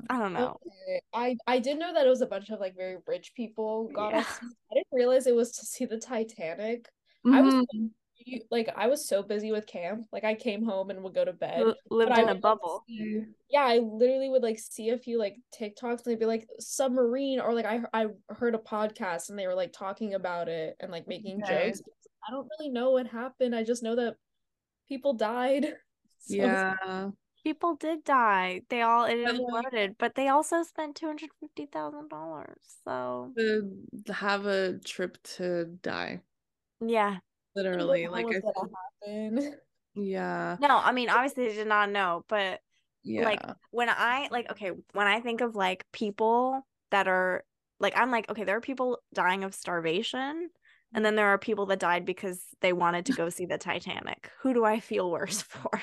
I 0.10 0.18
don't 0.20 0.34
know. 0.34 0.58
Okay. 0.66 1.02
I 1.14 1.38
I 1.46 1.60
did 1.60 1.78
know 1.80 1.94
that 1.94 2.06
it 2.06 2.10
was 2.10 2.22
a 2.22 2.26
bunch 2.28 2.50
of 2.50 2.60
like 2.60 2.76
very 2.76 2.98
rich 3.08 3.34
people 3.36 3.90
got 3.94 4.14
Yeah. 4.14 4.20
us. 4.20 4.40
I 4.72 4.76
didn't 4.76 4.88
realize 4.92 5.28
it 5.28 5.36
was 5.36 5.52
to 5.54 5.66
see 5.66 5.86
the 5.86 5.98
Titanic. 5.98 6.90
I 7.26 7.42
was 7.42 7.54
Mhm. 7.54 7.92
You- 8.20 8.42
like 8.52 8.70
I 8.76 8.88
was 8.88 9.08
so 9.08 9.22
busy 9.24 9.52
with 9.52 9.66
camp. 9.68 10.08
Like 10.12 10.24
I 10.24 10.36
came 10.36 10.64
home 10.66 10.90
and 10.90 11.02
would 11.04 11.14
go 11.14 11.24
to 11.26 11.34
bed. 11.34 11.62
L- 11.62 11.76
lived 11.90 12.12
I 12.12 12.22
in 12.22 12.30
a 12.30 12.36
bubble. 12.36 12.84
see- 12.88 13.24
yeah, 13.50 13.64
I 13.66 13.78
literally 13.80 14.30
would 14.30 14.44
like 14.44 14.60
see 14.60 14.90
a 14.90 14.98
few 14.98 15.18
like 15.18 15.36
TikToks 15.58 16.06
and 16.06 16.06
they'd 16.06 16.20
be 16.20 16.26
like 16.26 16.48
submarine 16.60 17.40
or 17.40 17.54
like 17.54 17.66
I 17.66 17.82
I 17.94 18.08
heard 18.30 18.56
a 18.56 18.60
podcast 18.60 19.30
and 19.30 19.38
they 19.40 19.48
were 19.48 19.56
like 19.56 19.72
talking 19.74 20.14
about 20.16 20.48
it 20.50 20.76
and 20.80 20.92
like 20.92 21.08
making 21.08 21.44
Okay. 21.44 21.68
jokes. 21.68 21.82
I 22.28 22.32
don't 22.32 22.48
really 22.60 22.72
know 22.72 22.92
what 22.92 23.08
happened. 23.08 23.56
I 23.56 23.64
just 23.64 23.84
know 23.84 23.96
that 23.96 24.16
people 24.88 25.14
died. 25.14 25.68
So- 26.20 26.36
Yeah. 26.36 27.10
People 27.44 27.76
did 27.76 28.04
die. 28.04 28.64
They 28.70 28.82
all 28.82 29.06
it 29.06 29.24
But, 29.24 29.36
like- 29.36 29.66
imploded, 29.72 29.96
but 29.98 30.16
they 30.16 30.28
also 30.28 30.64
spent 30.64 30.96
two 30.98 31.06
hundred 31.06 31.30
fifty 31.40 31.66
thousand 31.68 32.10
dollars. 32.10 32.58
So 32.84 33.32
To 33.38 33.72
to 34.08 34.14
have 34.14 34.46
a 34.48 34.80
trip 34.80 35.18
to 35.38 35.66
die. 35.82 36.22
yeah. 36.82 37.20
I 37.66 37.78
didn't 37.78 37.88
Literally. 37.88 38.08
Like 38.08 38.28
I 38.34 38.40
was 38.40 38.54
gonna 38.56 38.70
happen. 39.36 39.56
yeah. 39.96 40.58
No, 40.60 40.78
I 40.78 40.92
mean 40.92 41.10
obviously 41.10 41.48
they 41.50 41.56
did 41.56 41.68
not 41.68 41.90
know, 41.92 42.26
but 42.28 42.62
Yeah. 43.04 43.26
like 43.26 43.42
when 43.72 43.90
I 43.90 44.28
like 44.32 44.52
okay, 44.52 44.72
when 44.94 45.08
I 45.08 45.20
think 45.22 45.42
of 45.42 45.56
like 45.56 45.86
people 45.92 46.68
that 46.92 47.08
are 47.08 47.44
like 47.80 47.94
I'm 47.98 48.12
like 48.12 48.30
okay, 48.30 48.44
there 48.44 48.58
are 48.58 48.62
people 48.62 49.00
dying 49.14 49.44
of 49.44 49.56
starvation 49.56 50.50
and 50.94 51.06
then 51.06 51.16
there 51.16 51.28
are 51.28 51.38
people 51.38 51.66
that 51.68 51.80
died 51.80 52.06
because 52.06 52.44
they 52.62 52.74
wanted 52.74 53.08
to 53.08 53.14
go 53.14 53.30
see 53.30 53.46
the 53.46 53.58
Titanic. 53.58 54.32
Who 54.42 54.54
do 54.54 54.66
I 54.66 54.80
feel 54.80 55.12
worse 55.12 55.42
for? 55.44 55.82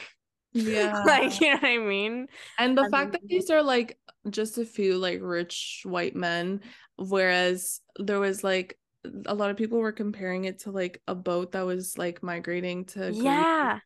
yeah. 0.53 1.03
like, 1.05 1.41
you 1.41 1.49
know 1.51 1.57
what 1.57 1.65
I 1.65 1.79
mean? 1.79 2.29
And 2.59 2.77
the 2.79 2.85
I 2.85 2.89
fact 2.89 3.13
that 3.13 3.23
these 3.29 3.51
are 3.51 3.63
like 3.63 3.99
just 4.31 4.59
a 4.59 4.65
few 4.65 4.99
like 4.99 5.21
rich 5.23 5.83
white 5.85 6.15
men, 6.17 6.63
whereas 6.97 7.81
there 7.99 8.21
was 8.21 8.45
like 8.45 8.79
a 9.26 9.35
lot 9.35 9.51
of 9.51 9.56
people 9.56 9.78
were 9.78 9.93
comparing 9.93 10.44
it 10.44 10.60
to 10.60 10.70
like 10.70 11.01
a 11.06 11.14
boat 11.14 11.52
that 11.52 11.62
was 11.66 11.98
like 11.98 12.22
migrating 12.22 12.85
to 12.86 13.10
Greece 13.10 13.22
Yeah. 13.22 13.78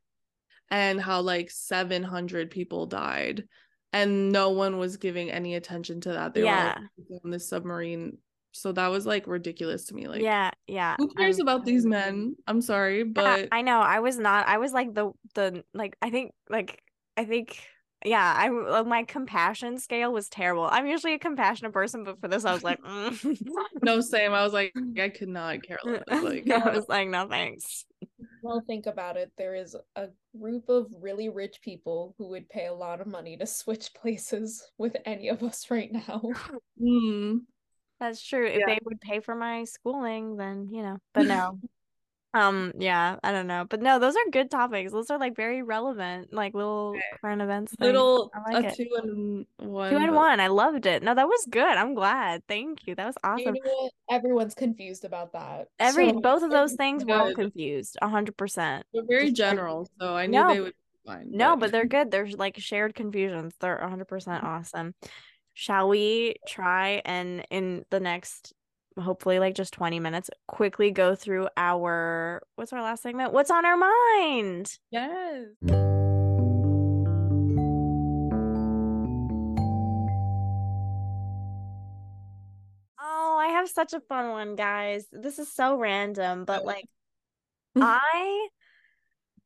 and 0.70 1.00
how 1.00 1.20
like 1.22 1.50
700 1.50 2.50
people 2.50 2.86
died 2.86 3.44
and 3.92 4.30
no 4.30 4.50
one 4.50 4.78
was 4.78 4.96
giving 4.98 5.30
any 5.30 5.54
attention 5.54 6.00
to 6.02 6.12
that. 6.12 6.34
They 6.34 6.44
Yeah. 6.44 6.78
were 6.96 7.04
all 7.16 7.20
on 7.24 7.30
this 7.30 7.48
submarine. 7.48 8.18
So 8.52 8.72
that 8.72 8.88
was 8.88 9.06
like 9.06 9.26
ridiculous 9.26 9.86
to 9.86 9.94
me. 9.94 10.08
Like 10.08 10.22
yeah, 10.22 10.50
yeah. 10.66 10.96
who 10.98 11.08
cares 11.14 11.38
I'm- 11.38 11.46
about 11.48 11.64
these 11.64 11.84
men? 11.86 12.34
I'm 12.46 12.60
sorry, 12.60 12.98
Yeah, 12.98 13.04
but 13.14 13.48
I 13.52 13.62
know. 13.62 13.80
I 13.80 14.00
was 14.00 14.18
not. 14.18 14.46
I 14.48 14.58
was 14.58 14.72
like 14.72 14.94
the 14.94 15.12
the 15.34 15.64
like. 15.74 15.96
I 16.02 16.10
think 16.10 16.32
like 16.48 16.82
I 17.16 17.24
think 17.24 17.60
yeah. 18.04 18.34
I 18.36 18.48
uh, 18.48 18.84
my 18.84 19.04
compassion 19.04 19.78
scale 19.78 20.12
was 20.12 20.28
terrible. 20.28 20.68
I'm 20.70 20.86
usually 20.86 21.14
a 21.14 21.18
compassionate 21.18 21.72
person, 21.72 22.04
but 22.04 22.20
for 22.20 22.28
this, 22.28 22.44
I 22.44 22.52
was 22.52 22.62
like, 22.62 22.80
mm. 22.82 23.38
no 23.82 24.00
same. 24.00 24.32
I 24.32 24.44
was 24.44 24.52
like, 24.52 24.72
I 25.00 25.08
could 25.08 25.28
not 25.28 25.62
care 25.62 25.78
less. 25.84 26.02
Like 26.22 26.50
I 26.50 26.70
was 26.74 26.88
like, 26.88 27.08
no 27.08 27.28
thanks. 27.28 27.84
Well, 28.42 28.62
think 28.66 28.86
about 28.86 29.16
it. 29.16 29.32
There 29.36 29.54
is 29.54 29.76
a 29.96 30.08
group 30.38 30.68
of 30.68 30.86
really 31.00 31.28
rich 31.28 31.60
people 31.62 32.14
who 32.18 32.28
would 32.28 32.48
pay 32.48 32.66
a 32.66 32.74
lot 32.74 33.00
of 33.00 33.06
money 33.06 33.36
to 33.36 33.46
switch 33.46 33.92
places 33.94 34.64
with 34.78 34.96
any 35.04 35.28
of 35.28 35.42
us 35.42 35.70
right 35.70 35.92
now. 35.92 36.22
hmm. 36.78 37.38
That's 38.00 38.22
true. 38.22 38.46
If 38.46 38.60
Yeah. 38.60 38.66
they 38.66 38.78
would 38.84 39.00
pay 39.00 39.18
for 39.20 39.34
my 39.34 39.64
schooling, 39.64 40.36
then 40.36 40.68
you 40.70 40.82
know. 40.82 40.98
But 41.14 41.26
no. 41.26 41.58
Um. 42.34 42.72
Yeah. 42.78 43.16
I 43.22 43.32
don't 43.32 43.46
know. 43.46 43.64
But 43.68 43.80
no, 43.80 43.98
those 43.98 44.14
are 44.14 44.30
good 44.30 44.50
topics. 44.50 44.92
Those 44.92 45.10
are 45.10 45.18
like 45.18 45.34
very 45.34 45.62
relevant, 45.62 46.32
like 46.32 46.52
little 46.55 46.94
current 47.22 47.40
events. 47.40 47.72
things. 47.74 47.86
little 47.86 48.30
like 48.50 48.64
a 48.64 48.68
it. 48.68 48.74
two 48.76 48.88
and 49.02 49.46
one. 49.59 49.90
Two 49.90 49.96
and 49.96 50.09
but- 50.09 50.14
one. 50.16 50.40
I 50.40 50.48
loved 50.48 50.84
it. 50.86 51.02
No, 51.02 51.14
that 51.14 51.26
was 51.26 51.46
good. 51.48 51.62
I'm 51.64 51.94
glad. 51.94 52.42
Thank 52.46 52.86
you. 52.86 52.94
That 52.94 53.06
was 53.06 53.14
You 53.24 53.30
awesome. 53.30 53.55
know 53.55 53.60
what? 53.64 53.92
Everyone's 54.10 54.55
confused 54.55 55.05
about 55.06 55.32
that. 55.32 55.68
Every 55.78 56.10
So- 56.10 56.20
both 56.20 56.42
of 56.42 56.50
those 56.50 56.74
things 56.76 57.05
were 57.05 57.14
all 57.14 57.34
confused. 57.34 57.96
A 58.02 58.09
hundred 58.09 58.36
percent. 58.36 58.84
They're 58.92 59.05
very 59.09 59.32
general, 59.32 59.88
so 60.00 60.14
I 60.14 60.26
knew 60.26 60.38
No. 60.38 60.52
they 60.52 60.60
would 60.60 60.74
be 60.74 61.10
fine. 61.10 61.28
No, 61.30 61.56
but 61.56 61.72
they're 61.72 61.86
good. 61.96 62.10
They're 62.10 62.26
like 62.28 62.59
shared 62.59 62.94
confusions. 62.94 63.55
They're 63.59 63.78
a 63.78 63.88
hundred 63.88 64.09
percent 64.09 64.44
awesome. 64.44 64.94
Shall 65.55 65.88
we 65.88 66.36
try 66.46 67.02
and 67.05 67.44
in 67.50 67.84
the 67.90 67.98
next 68.00 68.52
hopefully 68.98 69.38
like 69.38 69.54
just 69.54 69.72
20 69.72 70.00
minutes 70.00 70.30
quickly 70.46 70.90
go 70.90 71.14
through 71.14 71.48
our 71.56 72.42
what's 72.56 72.72
our 72.72 72.82
last 72.82 73.02
segment? 73.02 73.32
What's 73.32 73.50
on 73.50 73.64
our 73.64 73.76
mind? 73.76 74.78
yes. 74.90 75.46
Oh, 83.00 83.38
I 83.40 83.48
have 83.48 83.68
such 83.68 83.92
a 83.92 84.00
fun 84.00 84.30
one, 84.30 84.56
guys. 84.56 85.06
This 85.12 85.38
is 85.38 85.52
so 85.52 85.76
random, 85.76 86.44
but 86.44 86.64
like. 86.64 86.84
I 87.76 88.48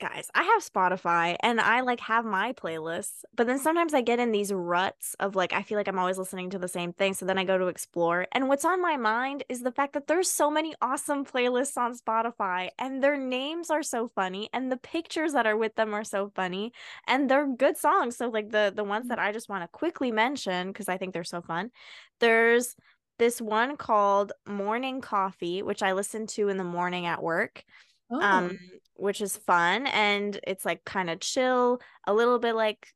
guys, 0.02 0.28
I 0.34 0.42
have 0.42 0.64
Spotify 0.64 1.36
and 1.44 1.60
I 1.60 1.82
like 1.82 2.00
have 2.00 2.24
my 2.24 2.54
playlists, 2.54 3.22
but 3.36 3.46
then 3.46 3.60
sometimes 3.60 3.94
I 3.94 4.00
get 4.00 4.18
in 4.18 4.32
these 4.32 4.52
ruts 4.52 5.14
of 5.20 5.36
like 5.36 5.52
I 5.52 5.62
feel 5.62 5.78
like 5.78 5.86
I'm 5.86 5.98
always 5.98 6.18
listening 6.18 6.50
to 6.50 6.58
the 6.58 6.66
same 6.66 6.92
thing, 6.92 7.14
so 7.14 7.24
then 7.24 7.38
I 7.38 7.44
go 7.44 7.56
to 7.56 7.68
explore. 7.68 8.26
And 8.32 8.48
what's 8.48 8.64
on 8.64 8.82
my 8.82 8.96
mind 8.96 9.44
is 9.48 9.62
the 9.62 9.70
fact 9.70 9.92
that 9.92 10.08
there's 10.08 10.28
so 10.28 10.50
many 10.50 10.74
awesome 10.82 11.24
playlists 11.24 11.76
on 11.76 11.96
Spotify 11.96 12.70
and 12.80 13.00
their 13.00 13.16
names 13.16 13.70
are 13.70 13.84
so 13.84 14.08
funny 14.08 14.50
and 14.52 14.72
the 14.72 14.76
pictures 14.76 15.34
that 15.34 15.46
are 15.46 15.56
with 15.56 15.76
them 15.76 15.94
are 15.94 16.02
so 16.04 16.32
funny 16.34 16.72
and 17.06 17.30
they're 17.30 17.46
good 17.46 17.76
songs. 17.76 18.16
So 18.16 18.28
like 18.28 18.50
the 18.50 18.72
the 18.74 18.82
ones 18.82 19.06
that 19.06 19.18
mm-hmm. 19.18 19.28
I 19.28 19.32
just 19.32 19.48
want 19.48 19.62
to 19.62 19.68
quickly 19.68 20.10
mention 20.10 20.72
because 20.72 20.88
I 20.88 20.98
think 20.98 21.14
they're 21.14 21.22
so 21.22 21.42
fun. 21.42 21.70
There's 22.18 22.74
this 23.20 23.40
one 23.40 23.76
called 23.76 24.32
Morning 24.48 25.00
Coffee, 25.00 25.62
which 25.62 25.80
I 25.80 25.92
listen 25.92 26.26
to 26.28 26.48
in 26.48 26.56
the 26.56 26.64
morning 26.64 27.06
at 27.06 27.22
work. 27.22 27.64
Oh. 28.12 28.20
Um, 28.20 28.58
which 28.96 29.20
is 29.20 29.36
fun 29.36 29.86
and 29.88 30.38
it's 30.46 30.64
like 30.64 30.84
kind 30.84 31.10
of 31.10 31.20
chill, 31.20 31.80
a 32.06 32.12
little 32.14 32.38
bit 32.38 32.54
like 32.54 32.88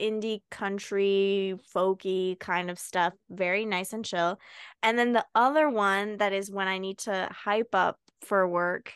indie 0.00 0.40
country 0.50 1.54
folky 1.74 2.38
kind 2.40 2.70
of 2.70 2.78
stuff 2.78 3.12
very 3.30 3.64
nice 3.64 3.92
and 3.92 4.04
chill 4.04 4.38
and 4.82 4.98
then 4.98 5.12
the 5.12 5.24
other 5.34 5.68
one 5.68 6.16
that 6.16 6.32
is 6.32 6.50
when 6.50 6.66
i 6.66 6.78
need 6.78 6.96
to 6.96 7.28
hype 7.30 7.74
up 7.74 7.98
for 8.22 8.48
work 8.48 8.94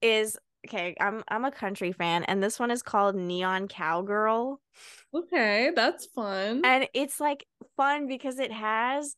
is 0.00 0.36
okay 0.66 0.94
i'm 1.00 1.22
i'm 1.28 1.44
a 1.44 1.50
country 1.50 1.92
fan 1.92 2.24
and 2.24 2.42
this 2.42 2.58
one 2.58 2.70
is 2.70 2.82
called 2.82 3.14
neon 3.14 3.68
cowgirl 3.68 4.60
okay, 5.14 5.70
that's 5.74 6.06
fun. 6.06 6.62
and 6.64 6.88
it's 6.92 7.20
like 7.20 7.46
fun 7.76 8.08
because 8.08 8.38
it 8.38 8.52
has 8.52 9.16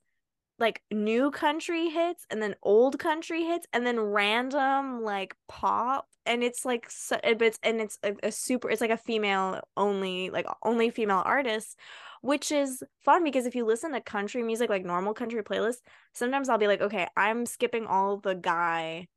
like 0.58 0.82
new 0.90 1.30
country 1.30 1.88
hits 1.90 2.26
and 2.30 2.40
then 2.42 2.54
old 2.62 2.98
country 2.98 3.44
hits 3.44 3.66
and 3.72 3.86
then 3.86 3.98
random 3.98 5.02
like 5.02 5.36
pop 5.48 6.08
and 6.26 6.42
it's 6.44 6.64
like 6.64 6.88
so, 6.90 7.18
it's 7.24 7.58
and 7.62 7.80
it's 7.80 7.98
a, 8.04 8.14
a 8.22 8.32
super 8.32 8.70
it's 8.70 8.80
like 8.80 8.90
a 8.90 8.96
female 8.96 9.60
only 9.76 10.30
like 10.30 10.46
only 10.62 10.90
female 10.90 11.22
artist 11.26 11.76
which 12.22 12.52
is 12.52 12.82
fun 13.00 13.24
because 13.24 13.46
if 13.46 13.54
you 13.54 13.64
listen 13.66 13.92
to 13.92 14.00
country 14.00 14.42
music 14.42 14.70
like 14.70 14.84
normal 14.84 15.12
country 15.14 15.42
playlists 15.42 15.82
sometimes 16.12 16.48
I'll 16.48 16.58
be 16.58 16.68
like 16.68 16.80
okay 16.80 17.08
I'm 17.16 17.46
skipping 17.46 17.86
all 17.86 18.18
the 18.18 18.34
guy 18.34 19.08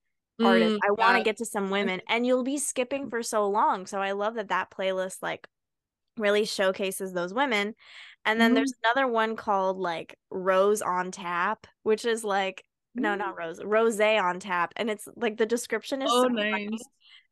artists 0.43 0.77
Mm, 0.77 0.79
I 0.83 0.91
want 0.91 1.15
to 1.17 1.19
yeah. 1.19 1.23
get 1.23 1.37
to 1.37 1.45
some 1.45 1.69
women 1.71 2.01
and 2.07 2.25
you'll 2.25 2.43
be 2.43 2.57
skipping 2.57 3.09
for 3.09 3.23
so 3.23 3.47
long 3.49 3.85
so 3.87 3.99
I 4.01 4.11
love 4.11 4.35
that 4.35 4.49
that 4.49 4.69
playlist 4.71 5.17
like 5.21 5.47
really 6.17 6.45
showcases 6.45 7.13
those 7.13 7.33
women. 7.33 7.75
And 8.25 8.39
then 8.41 8.53
there's 8.53 8.73
another 8.83 9.07
one 9.07 9.35
called 9.35 9.77
like 9.77 10.17
Rose 10.29 10.81
on 10.81 11.11
Tap, 11.11 11.67
which 11.83 12.05
is 12.05 12.23
like 12.23 12.63
no, 12.95 13.13
not 13.15 13.37
Rose, 13.37 13.63
Rose 13.63 13.99
on 14.01 14.39
Tap, 14.39 14.73
and 14.75 14.89
it's 14.89 15.07
like 15.15 15.37
the 15.37 15.45
description 15.45 16.01
is 16.01 16.09
Oh, 16.11 16.21
so 16.23 16.29
funny. 16.29 16.67
nice. 16.69 16.83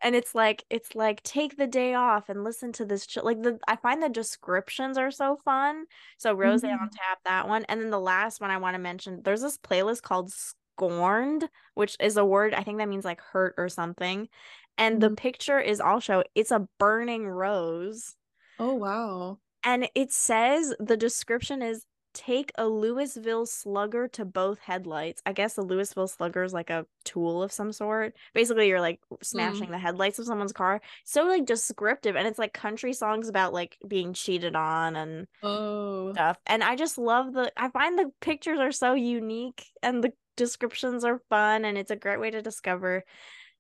And 0.02 0.16
it's 0.16 0.36
like 0.36 0.64
it's 0.70 0.94
like 0.96 1.24
take 1.24 1.58
the 1.58 1.68
day 1.68 1.94
off 1.96 2.30
and 2.30 2.44
listen 2.44 2.72
to 2.74 2.86
this. 2.86 3.08
Ch-. 3.08 3.18
Like 3.24 3.42
the 3.42 3.60
I 3.68 3.76
find 3.76 4.02
the 4.04 4.10
descriptions 4.10 4.98
are 4.98 5.12
so 5.12 5.38
fun. 5.44 5.86
So 6.18 6.34
Rose 6.34 6.64
on 6.64 6.70
Mhm. 6.70 6.90
Tap, 6.92 7.20
that 7.26 7.48
one, 7.48 7.66
and 7.66 7.82
then 7.82 7.90
the 7.90 8.00
last 8.00 8.42
one 8.42 8.52
I 8.52 8.58
want 8.58 8.76
to 8.76 8.80
mention. 8.80 9.22
There's 9.24 9.42
this 9.42 9.58
playlist 9.58 10.02
called 10.04 10.32
Scorned, 10.32 11.50
which 11.74 11.96
is 12.00 12.18
a 12.18 12.26
word 12.26 12.54
I 12.54 12.64
think 12.64 12.78
that 12.78 12.90
means 12.90 13.06
like 13.06 13.22
hurt 13.22 13.56
or 13.58 13.70
something. 13.70 14.30
And 14.78 15.02
the 15.02 15.10
Mhm. 15.10 15.18
picture 15.18 15.60
is 15.60 15.80
also 15.82 16.24
it's 16.36 16.52
a 16.52 16.68
burning 16.80 17.28
rose 17.28 18.16
Oh 18.60 18.74
wow. 18.76 19.40
and 19.64 19.90
it 19.96 20.12
says 20.12 20.74
the 20.80 20.98
description 20.98 21.62
is 21.62 21.86
take 22.14 22.52
a 22.58 22.66
Louisville 22.68 23.46
slugger 23.46 24.08
to 24.10 24.24
both 24.24 24.60
headlights. 24.60 25.22
I 25.26 25.34
guess 25.34 25.58
a 25.58 25.62
Louisville 25.62 26.08
slugger 26.08 26.44
is 26.44 26.54
like 26.54 26.70
a 26.70 26.86
tool 27.04 27.44
of 27.44 27.52
some 27.52 27.74
sort. 27.74 28.16
Basically, 28.34 28.70
you're 28.70 28.80
like 28.82 29.02
smashing 29.22 29.68
mm. 29.68 29.72
the 29.72 29.78
headlights 29.80 30.18
of 30.20 30.26
someone's 30.26 30.54
car. 30.54 30.82
So 31.04 31.26
like 31.26 31.46
descriptive, 31.46 32.16
and 32.16 32.28
it's 32.28 32.40
like 32.40 32.54
country 32.54 32.94
songs 32.94 33.28
about 33.28 33.54
like 33.54 33.78
being 33.88 34.14
cheated 34.14 34.56
on 34.56 34.96
and 34.96 35.28
Oh. 35.44 36.14
stuff. 36.14 36.38
And 36.46 36.64
I 36.64 36.76
just 36.76 36.98
love 36.98 37.34
the. 37.34 37.52
I 37.58 37.70
find 37.70 37.98
the 38.00 38.12
pictures 38.22 38.60
are 38.60 38.72
so 38.72 38.94
unique, 38.94 39.66
and 39.84 40.04
the 40.04 40.14
descriptions 40.38 41.04
are 41.04 41.22
fun, 41.30 41.66
and 41.66 41.78
it's 41.78 41.92
a 41.92 41.96
great 41.96 42.20
way 42.20 42.32
to 42.32 42.42
discover 42.42 43.04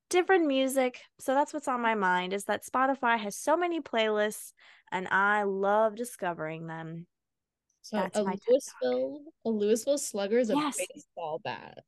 different 0.09 0.45
music. 0.47 1.01
So 1.19 1.33
that's 1.33 1.53
what's 1.53 1.67
on 1.67 1.81
my 1.81 1.95
mind 1.95 2.33
is 2.33 2.45
that 2.45 2.65
Spotify 2.65 3.17
has 3.19 3.35
so 3.35 3.57
many 3.57 3.81
playlists 3.81 4.53
and 4.91 5.07
I 5.09 5.43
love 5.43 5.95
discovering 5.95 6.67
them. 6.67 7.07
So 7.81 7.97
That's 7.97 8.17
a 8.17 8.23
my 8.23 8.31
TED 8.31 8.39
Talk. 8.45 8.75
Louisville, 8.81 9.21
a 9.45 9.49
Louisville 9.49 9.97
Slugger 9.97 10.39
is 10.39 10.49
a 10.49 10.55
Yes. 10.55 10.77
baseball 10.77 11.39
bat. 11.43 11.79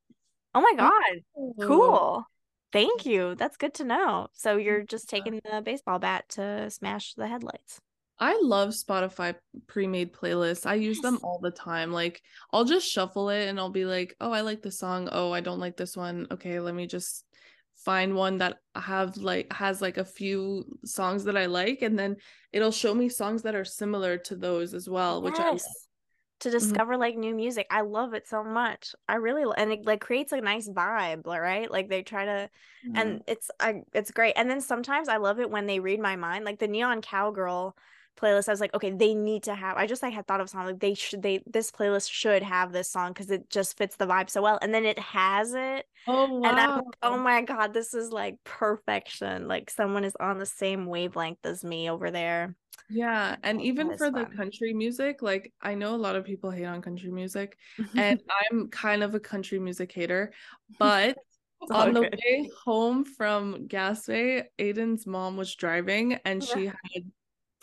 Oh 0.53 0.61
my 0.61 0.73
god, 0.75 1.21
Oh. 1.35 1.53
cool. 1.61 2.25
Thank 2.71 3.05
you. 3.05 3.35
That's 3.35 3.57
good 3.57 3.73
to 3.75 3.83
know. 3.83 4.27
So 4.33 4.57
you're 4.57 4.83
just 4.83 5.09
taking 5.09 5.39
the 5.43 5.61
baseball 5.61 5.99
bat 5.99 6.27
to 6.29 6.69
smash 6.69 7.13
the 7.13 7.27
headlights. 7.27 7.79
I 8.19 8.39
love 8.41 8.69
Spotify 8.69 9.35
pre-made 9.67 10.11
playlists. 10.11 10.65
I 10.65 10.73
use 10.73 10.99
them 10.99 11.19
all 11.23 11.39
the 11.39 11.51
time. 11.51 11.91
Like 11.91 12.21
I'll 12.51 12.65
just 12.65 12.87
shuffle 12.89 13.29
it 13.29 13.47
and 13.47 13.59
I'll 13.59 13.69
be 13.69 13.85
like, 13.85 14.15
"Oh, 14.19 14.31
I 14.31 14.41
like 14.41 14.61
this 14.63 14.79
song. 14.79 15.07
Oh, 15.11 15.31
I 15.31 15.39
don't 15.41 15.59
like 15.59 15.77
this 15.77 15.95
one. 15.95 16.27
Okay, 16.31 16.59
let 16.59 16.73
me 16.73 16.87
just 16.87 17.23
find 17.87 18.13
one 18.13 18.39
that 18.39 18.57
have 18.75 19.15
like 19.15 19.51
has 19.53 19.81
like 19.81 19.95
a 19.95 20.03
few 20.03 20.65
songs 20.83 21.23
that 21.23 21.37
I 21.37 21.45
like 21.45 21.81
and 21.83 21.97
then 21.97 22.17
it'll 22.51 22.69
show 22.69 22.93
me 22.93 23.07
songs 23.07 23.43
that 23.43 23.55
are 23.55 23.63
similar 23.63 24.17
to 24.17 24.35
those 24.35 24.73
as 24.73 24.89
well, 24.89 25.21
which 25.21 25.39
I 25.39 25.51
love. 25.51 25.61
To 26.41 26.49
mm-hmm. 26.49 26.57
discover 26.57 26.97
like 26.97 27.15
new 27.15 27.33
music. 27.33 27.65
I 27.71 27.81
love 27.81 28.13
it 28.13 28.27
so 28.27 28.43
much. 28.43 28.93
I 29.07 29.15
really 29.15 29.49
and 29.57 29.71
it 29.71 29.85
like 29.85 30.01
creates 30.01 30.33
a 30.33 30.41
nice 30.41 30.67
vibe, 30.67 31.25
right? 31.25 31.71
Like 31.71 31.87
they 31.87 32.03
try 32.03 32.25
to 32.25 32.49
and 32.93 33.09
mm-hmm. 33.09 33.31
it's 33.31 33.49
I 33.61 33.83
it's 33.93 34.11
great. 34.11 34.33
And 34.35 34.49
then 34.49 34.59
sometimes 34.59 35.07
I 35.07 35.15
love 35.15 35.39
it 35.39 35.49
when 35.49 35.65
they 35.65 35.79
read 35.79 36.01
my 36.01 36.17
mind. 36.17 36.43
Like 36.43 36.59
the 36.59 36.67
Neon 36.67 37.01
Cowgirl 37.01 37.73
playlist, 38.17 38.49
I 38.49 38.51
was 38.53 38.59
like, 38.61 38.73
okay, 38.73 38.91
they 38.91 39.13
need 39.15 39.43
to 39.43 39.55
have. 39.55 39.77
I 39.77 39.87
just 39.87 40.03
like 40.03 40.13
had 40.13 40.27
thought 40.27 40.41
of 40.41 40.45
a 40.47 40.49
song 40.49 40.65
like 40.65 40.79
they 40.79 40.93
should 40.93 41.21
they 41.21 41.41
this 41.47 41.71
playlist 41.71 42.11
should 42.11 42.43
have 42.43 42.71
this 42.73 42.89
song 42.89 43.11
because 43.13 43.31
it 43.31 43.49
just 43.49 43.77
fits 43.77 43.95
the 43.95 44.07
vibe 44.07 44.29
so 44.29 44.41
well. 44.41 44.59
And 44.61 44.73
then 44.73 44.85
it 44.85 44.99
has 44.99 45.53
it, 45.53 45.87
Oh 46.07 46.39
and 46.43 46.59
I'm 46.59 46.69
wow. 46.69 46.77
like, 46.77 46.97
oh 47.03 47.17
my 47.17 47.41
god, 47.43 47.73
this 47.73 47.93
is 47.93 48.11
like 48.11 48.43
perfection. 48.43 49.47
Like 49.47 49.69
someone 49.69 50.03
is 50.05 50.15
on 50.19 50.39
the 50.39 50.45
same 50.45 50.85
wavelength 50.87 51.45
as 51.45 51.63
me 51.63 51.89
over 51.89 52.11
there. 52.11 52.55
Yeah, 52.89 53.35
and 53.43 53.61
Oh, 53.61 53.65
even 53.65 53.97
for 53.97 54.09
the 54.11 54.25
country 54.25 54.73
music, 54.73 55.21
like 55.21 55.53
I 55.61 55.75
know 55.75 55.93
a 55.95 55.97
lot 55.97 56.15
of 56.15 56.23
people 56.23 56.51
hate 56.51 56.63
on 56.65 56.81
country 56.81 57.11
music, 57.11 57.57
and 57.97 58.17
I'm 58.51 58.69
kind 58.69 59.03
of 59.03 59.13
a 59.13 59.19
country 59.19 59.59
music 59.59 59.91
hater, 59.91 60.31
but 60.79 61.17
on 61.71 61.93
the 61.93 62.03
good. 62.03 62.13
way 62.13 62.49
home 62.65 63.03
from 63.03 63.67
Gasway, 63.67 64.45
Aiden's 64.59 65.05
mom 65.05 65.35
was 65.37 65.53
driving 65.55 66.13
and 66.25 66.41
she 66.43 66.67
had 66.67 67.11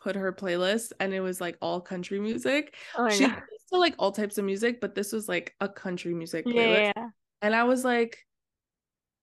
put 0.04 0.16
her 0.16 0.32
playlist 0.32 0.92
and 1.00 1.14
it 1.14 1.20
was 1.20 1.40
like 1.40 1.56
all 1.62 1.80
country 1.80 2.20
music. 2.20 2.76
Oh, 2.96 3.08
She 3.08 3.24
listens 3.24 3.64
to 3.72 3.78
like 3.78 3.94
all 3.98 4.12
types 4.12 4.36
of 4.36 4.44
music, 4.44 4.80
but 4.80 4.94
this 4.94 5.12
was 5.12 5.28
like 5.28 5.54
a 5.60 5.68
country 5.68 6.12
music 6.12 6.44
playlist. 6.44 6.92
Yeah. 6.94 7.08
And 7.40 7.54
I 7.54 7.64
was 7.64 7.84
like, 7.84 8.18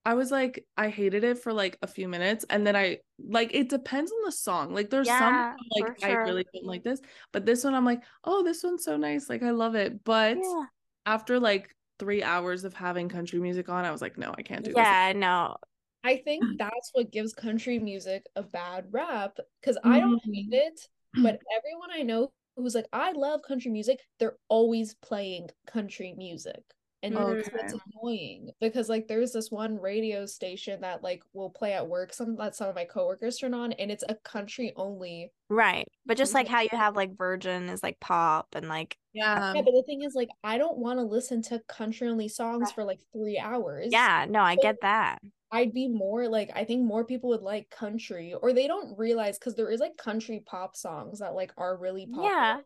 I 0.04 0.16
was 0.16 0.32
like, 0.32 0.66
I 0.76 0.90
hated 0.90 1.24
it 1.24 1.38
for 1.38 1.54
like 1.54 1.78
a 1.84 1.88
few 1.88 2.08
minutes. 2.08 2.44
And 2.50 2.66
then 2.66 2.76
I 2.76 2.98
like 3.24 3.54
it 3.54 3.70
depends 3.70 4.12
on 4.12 4.26
the 4.26 4.32
song. 4.32 4.74
Like 4.74 4.90
there's 4.90 5.08
some 5.08 5.36
Yeah, 5.36 5.54
I'm 5.54 5.84
like 5.84 6.00
for 6.00 6.06
I 6.08 6.12
really 6.14 6.46
don't 6.52 6.66
like 6.66 6.84
this. 6.84 7.00
But 7.32 7.46
this 7.46 7.64
one 7.64 7.76
I'm 7.76 7.86
like, 7.86 8.02
oh, 8.24 8.44
this 8.44 8.64
one's 8.64 8.84
so 8.84 8.98
nice. 8.98 9.30
Like 9.30 9.44
I 9.44 9.52
love 9.52 9.76
it. 9.76 10.04
But 10.04 10.38
Yeah. 10.38 10.64
after 11.06 11.40
like 11.40 11.70
three 12.00 12.24
hours 12.24 12.64
of 12.64 12.74
having 12.74 13.08
country 13.08 13.40
music 13.40 13.70
on, 13.70 13.86
I 13.86 13.92
was 13.92 14.02
like, 14.02 14.18
no, 14.18 14.34
I 14.36 14.42
can't 14.42 14.66
do 14.66 14.72
this. 14.72 14.78
Yeah, 14.78 15.14
no. 15.16 15.58
I 16.04 16.18
think 16.18 16.44
that's 16.58 16.90
what 16.94 17.12
gives 17.12 17.34
country 17.34 17.80
music 17.80 18.26
a 18.36 18.44
bad 18.44 18.86
rap 18.92 19.38
because 19.60 19.78
I 19.84 20.00
don't 20.00 20.22
hate 20.26 20.50
Mhm. 20.52 20.54
it, 20.54 20.88
but 21.18 21.40
everyone 21.56 21.92
I 21.92 22.02
know 22.02 22.32
who's 22.56 22.76
like, 22.76 22.88
I 22.92 23.12
love 23.12 23.42
country 23.44 23.72
music, 23.72 24.00
they're 24.20 24.38
always 24.50 24.96
playing 24.96 25.50
country 25.68 26.14
music. 26.18 26.64
And 27.04 27.18
Okay. 27.18 27.50
it's 27.56 27.74
annoying 27.96 28.52
because 28.60 28.88
like 28.88 29.08
there's 29.08 29.32
this 29.32 29.50
one 29.50 29.80
radio 29.80 30.28
station 30.28 30.82
that 30.82 31.02
like 31.02 31.24
will 31.34 31.50
play 31.50 31.74
at 31.74 31.88
work, 31.88 32.14
some 32.14 32.36
that 32.36 32.56
some 32.56 32.70
of 32.70 32.76
my 32.76 32.86
coworkers 32.86 33.38
turn 33.38 33.56
on, 33.56 33.72
and 33.74 33.92
it's 33.92 34.04
a 34.08 34.14
country 34.16 34.72
only. 34.76 35.32
Right. 35.50 35.88
But 36.06 36.18
just 36.18 36.36
like 36.36 36.48
how 36.48 36.60
you 36.62 36.70
have 36.74 36.96
like 36.96 37.18
Virgin 37.18 37.70
is 37.70 37.82
like 37.82 38.00
pop 38.00 38.54
and 38.54 38.68
like 38.70 38.98
Yeah. 39.14 39.54
Yeah, 39.56 39.62
but 39.64 39.72
the 39.72 39.84
thing 39.88 40.04
is 40.04 40.14
like 40.14 40.30
I 40.44 40.60
don't 40.60 40.78
want 40.78 41.00
to 41.00 41.04
listen 41.04 41.42
to 41.44 41.60
country 41.68 42.08
only 42.08 42.28
songs 42.28 42.66
Right. 42.68 42.74
for 42.76 42.84
like 42.84 43.00
three 43.12 43.40
hours. 43.40 43.88
yeah, 43.92 44.28
no, 44.30 44.42
I 44.42 44.56
get 44.56 44.82
that. 44.82 45.20
I'd 45.52 45.74
be 45.74 45.88
more 45.88 46.28
like 46.28 46.50
I 46.56 46.64
think 46.64 46.84
more 46.86 47.04
people 47.06 47.30
would 47.30 47.42
like 47.42 47.70
country 47.70 48.34
or 48.34 48.54
they 48.54 48.68
don't 48.68 48.98
realize 48.98 49.38
because 49.38 49.56
there 49.56 49.70
is 49.70 49.80
like 49.80 49.98
country 49.98 50.44
pop 50.46 50.76
songs 50.76 51.20
that 51.20 51.36
like 51.36 51.52
are 51.58 51.78
really 51.78 52.08
popular. 52.08 52.30
Yeah. 52.30 52.62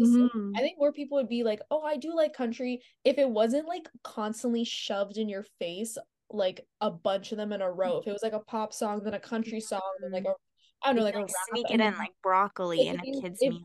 Mhm. 0.00 0.52
I 0.56 0.60
think 0.60 0.78
more 0.78 0.92
people 0.92 1.16
would 1.16 1.28
be 1.28 1.42
like, 1.42 1.60
"Oh, 1.70 1.82
I 1.82 1.96
do 1.96 2.14
like 2.14 2.32
country." 2.34 2.82
If 3.04 3.18
it 3.18 3.28
wasn't 3.28 3.66
like 3.66 3.88
constantly 4.04 4.64
shoved 4.64 5.16
in 5.16 5.28
your 5.28 5.44
face, 5.58 5.96
like 6.30 6.66
a 6.80 6.90
bunch 6.90 7.32
of 7.32 7.38
them 7.38 7.52
in 7.52 7.62
a 7.62 7.70
row. 7.70 7.98
If 7.98 8.06
it 8.06 8.12
was 8.12 8.22
like 8.22 8.34
a 8.34 8.40
pop 8.40 8.72
song, 8.72 9.02
then 9.02 9.14
a 9.14 9.20
country 9.20 9.60
song, 9.60 9.80
then 10.00 10.12
like 10.12 10.24
a 10.24 10.34
I 10.82 10.88
don't 10.88 10.96
know, 10.96 11.02
like 11.04 11.14
a 11.16 11.20
like, 11.20 11.30
sneak 11.50 11.70
it 11.70 11.80
in 11.80 11.96
like 11.96 12.12
broccoli 12.22 12.86
in 12.86 13.00
a 13.00 13.20
kid's 13.20 13.40
meal. 13.40 13.62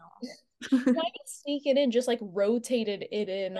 not 0.72 0.72
even 0.82 1.28
sneak 1.28 1.68
it 1.68 1.78
in, 1.78 1.92
just 1.92 2.08
like 2.08 2.20
rotated 2.22 3.06
it 3.12 3.30
in 3.30 3.60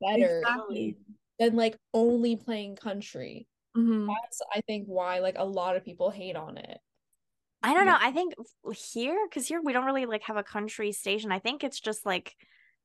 better 0.00 0.40
Exactly. 0.40 0.96
than 1.38 1.56
like 1.56 1.76
only 1.92 2.36
playing 2.36 2.76
country. 2.76 3.46
Mhm. 3.76 4.06
That's 4.22 4.40
I 4.54 4.60
think 4.62 4.86
why 4.86 5.18
like 5.20 5.36
a 5.38 5.44
lot 5.44 5.76
of 5.76 5.84
people 5.84 6.10
hate 6.10 6.36
on 6.36 6.58
it. 6.58 6.80
I 7.62 7.72
don't 7.74 7.86
know. 7.86 7.96
I 7.98 8.12
think 8.12 8.34
here, 8.76 9.26
because 9.28 9.48
here 9.48 9.60
we 9.62 9.72
don't 9.72 9.86
really 9.86 10.06
like 10.06 10.22
have 10.24 10.36
a 10.36 10.42
country 10.44 10.92
station. 10.92 11.32
I 11.32 11.38
think 11.38 11.64
it's 11.64 11.80
just 11.80 12.04
like 12.04 12.36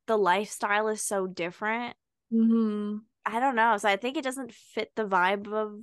the 0.08 0.18
lifestyle 0.18 0.88
is 0.88 1.02
so 1.02 1.28
different. 1.28 1.96
Mhm. 2.32 3.10
I 3.26 3.40
don't 3.40 3.56
know. 3.56 3.78
So 3.78 3.90
I 3.90 3.98
think 3.98 4.18
it 4.18 4.24
doesn't 4.24 4.54
fit 4.54 4.92
the 4.96 5.06
vibe 5.06 5.52
of 5.54 5.82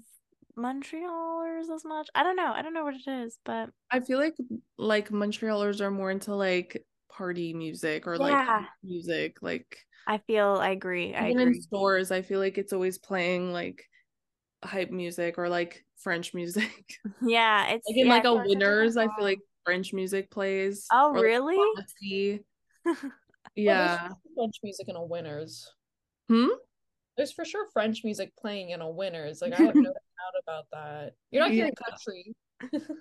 Montrealers 0.57 1.69
as 1.75 1.85
much. 1.85 2.09
I 2.15 2.23
don't 2.23 2.37
know. 2.37 2.53
I 2.53 2.63
don't 2.63 2.73
know 2.75 2.85
what 2.85 2.95
it 2.95 3.07
is, 3.07 3.39
but 3.45 3.71
I 3.91 4.01
feel 4.01 4.19
like 4.19 4.35
like 4.79 5.11
Montrealers 5.11 5.81
are 5.81 5.91
more 5.91 6.11
into 6.11 6.35
like 6.35 6.85
party 7.09 7.55
music 7.55 8.07
or 8.07 8.19
Yeah. 8.19 8.45
like 8.61 8.69
music 8.83 9.37
like 9.43 9.79
I 10.07 10.19
feel 10.19 10.59
I 10.61 10.71
agree. 10.71 11.15
I 11.15 11.29
even 11.31 11.41
in 11.41 11.55
stores 11.55 12.11
i 12.11 12.23
feel 12.23 12.41
like 12.41 12.59
it's 12.59 12.73
always 12.73 12.99
playing 12.99 13.53
like 13.53 13.85
hype 14.65 14.91
music 14.91 15.39
or 15.39 15.49
like 15.49 15.85
french 15.99 16.35
music 16.35 16.99
Yeah, 17.23 17.67
it's 17.71 17.87
like 17.89 17.97
in 17.97 18.07
yeah, 18.07 18.15
like 18.15 18.25
I 18.25 18.29
a 18.29 18.33
like 18.33 18.49
winners 18.49 18.97
i 18.97 19.05
feel 19.05 19.25
like 19.25 19.41
french 19.65 19.93
music 19.93 20.31
plays 20.31 20.87
Oh, 20.93 21.13
or, 21.13 21.21
really? 21.23 21.59
There's 22.85 23.13
yeah 23.57 24.09
French 24.37 24.57
music 24.63 24.89
in 24.89 24.97
a 24.97 25.05
winners. 25.05 25.73
hmm 26.29 26.49
There's 27.17 27.33
for 27.33 27.45
sure 27.45 27.67
French 27.73 28.05
music 28.05 28.33
playing 28.37 28.71
in 28.71 28.81
a 28.81 28.91
winners. 28.91 29.41
Like 29.43 29.53
I 29.53 29.63
have 29.63 29.75
no 29.75 29.83
doubt 29.83 30.43
about 30.43 30.65
that. 30.73 31.13
You're 31.31 31.43
not 31.43 31.53
hearing 31.53 31.73
country. 31.75 32.35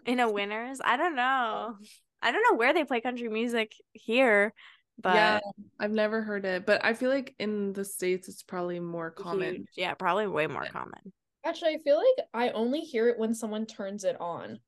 in 0.05 0.19
a 0.19 0.29
winners. 0.31 0.79
I 0.83 0.97
don't 0.97 1.15
know. 1.15 1.75
I 2.21 2.31
don't 2.31 2.43
know 2.49 2.57
where 2.57 2.73
they 2.73 2.83
play 2.85 3.01
country 3.01 3.29
music 3.29 3.73
here, 3.93 4.53
but 4.97 5.13
yeah 5.15 5.39
i've 5.79 5.91
never 5.91 6.21
heard 6.21 6.45
it 6.45 6.65
but 6.65 6.83
i 6.85 6.93
feel 6.93 7.09
like 7.09 7.35
in 7.37 7.73
the 7.73 7.83
states 7.83 8.29
it's 8.29 8.43
probably 8.43 8.79
more 8.79 9.11
common 9.11 9.55
huge. 9.55 9.67
Yeah, 9.75 9.93
probably 9.93 10.25
way 10.27 10.47
more 10.47 10.63
Yeah. 10.63 10.71
common. 10.71 11.13
Actually, 11.45 11.75
I 11.75 11.77
feel 11.77 11.97
like 11.97 12.27
I 12.33 12.49
only 12.49 12.81
hear 12.81 13.07
it 13.07 13.19
when 13.19 13.33
someone 13.33 13.65
turns 13.67 14.03
it 14.03 14.19
on. 14.19 14.59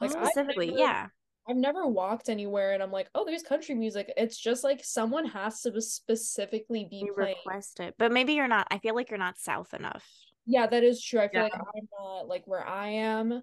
Like 0.00 0.12
Oh, 0.14 0.24
Specifically, 0.24 0.68
never- 0.68 0.78
yeah. 0.78 1.08
I've 1.48 1.56
never 1.56 1.86
walked 1.88 2.28
anywhere 2.28 2.72
and 2.74 2.82
I'm 2.82 2.92
like, 2.92 3.08
oh, 3.14 3.24
there's 3.24 3.42
country 3.42 3.74
music. 3.74 4.12
It's 4.16 4.38
just 4.38 4.62
like 4.62 4.84
someone 4.84 5.26
has 5.26 5.60
to 5.62 5.80
specifically 5.80 6.86
be 6.88 6.98
You 7.06 7.12
playing. 7.14 7.34
request 7.44 7.80
it. 7.80 7.94
But 7.98 8.12
maybe 8.12 8.34
you're 8.34 8.46
not 8.46 8.68
I 8.70 8.78
feel 8.78 8.94
like 8.94 9.10
you're 9.10 9.18
not 9.18 9.38
south 9.38 9.74
enough. 9.74 10.06
Yeah, 10.46 10.66
that 10.68 10.84
is 10.84 11.02
true. 11.02 11.18
I 11.20 11.28
feel 11.28 11.42
like 11.42 11.54
I'm 11.54 11.88
not 11.98 12.28
like 12.28 12.44
where 12.46 12.64
I 12.66 12.88
am, 12.90 13.42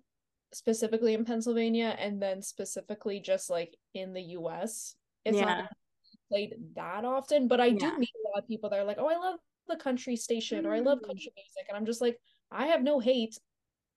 specifically 0.53 1.15
in 1.15 1.25
Pennsylvania, 1.25 1.95
and 1.99 2.21
then 2.21 2.41
specifically 2.41 3.19
just 3.19 3.49
like 3.49 3.75
in 3.93 4.13
the 4.13 4.21
US. 4.37 4.95
It's 5.25 5.37
Yeah. 5.37 5.45
not 5.45 5.71
played 6.29 6.55
that 6.75 7.03
often, 7.03 7.47
but 7.49 7.59
I 7.59 7.71
do 7.71 7.97
meet 7.97 8.09
a 8.25 8.29
lot 8.29 8.41
of 8.43 8.47
people 8.47 8.69
that 8.69 8.79
are 8.79 8.85
like, 8.85 8.99
oh, 8.99 9.07
I 9.09 9.17
love 9.17 9.39
the 9.67 9.75
country 9.75 10.15
station 10.15 10.65
or 10.65 10.73
I 10.73 10.79
love 10.79 10.99
Mm. 10.99 11.07
country 11.07 11.33
music. 11.35 11.65
And 11.67 11.75
I'm 11.77 11.85
just 11.85 11.99
like, 11.99 12.17
I 12.51 12.67
have 12.67 12.81
no 12.81 12.99
hate. 12.99 13.39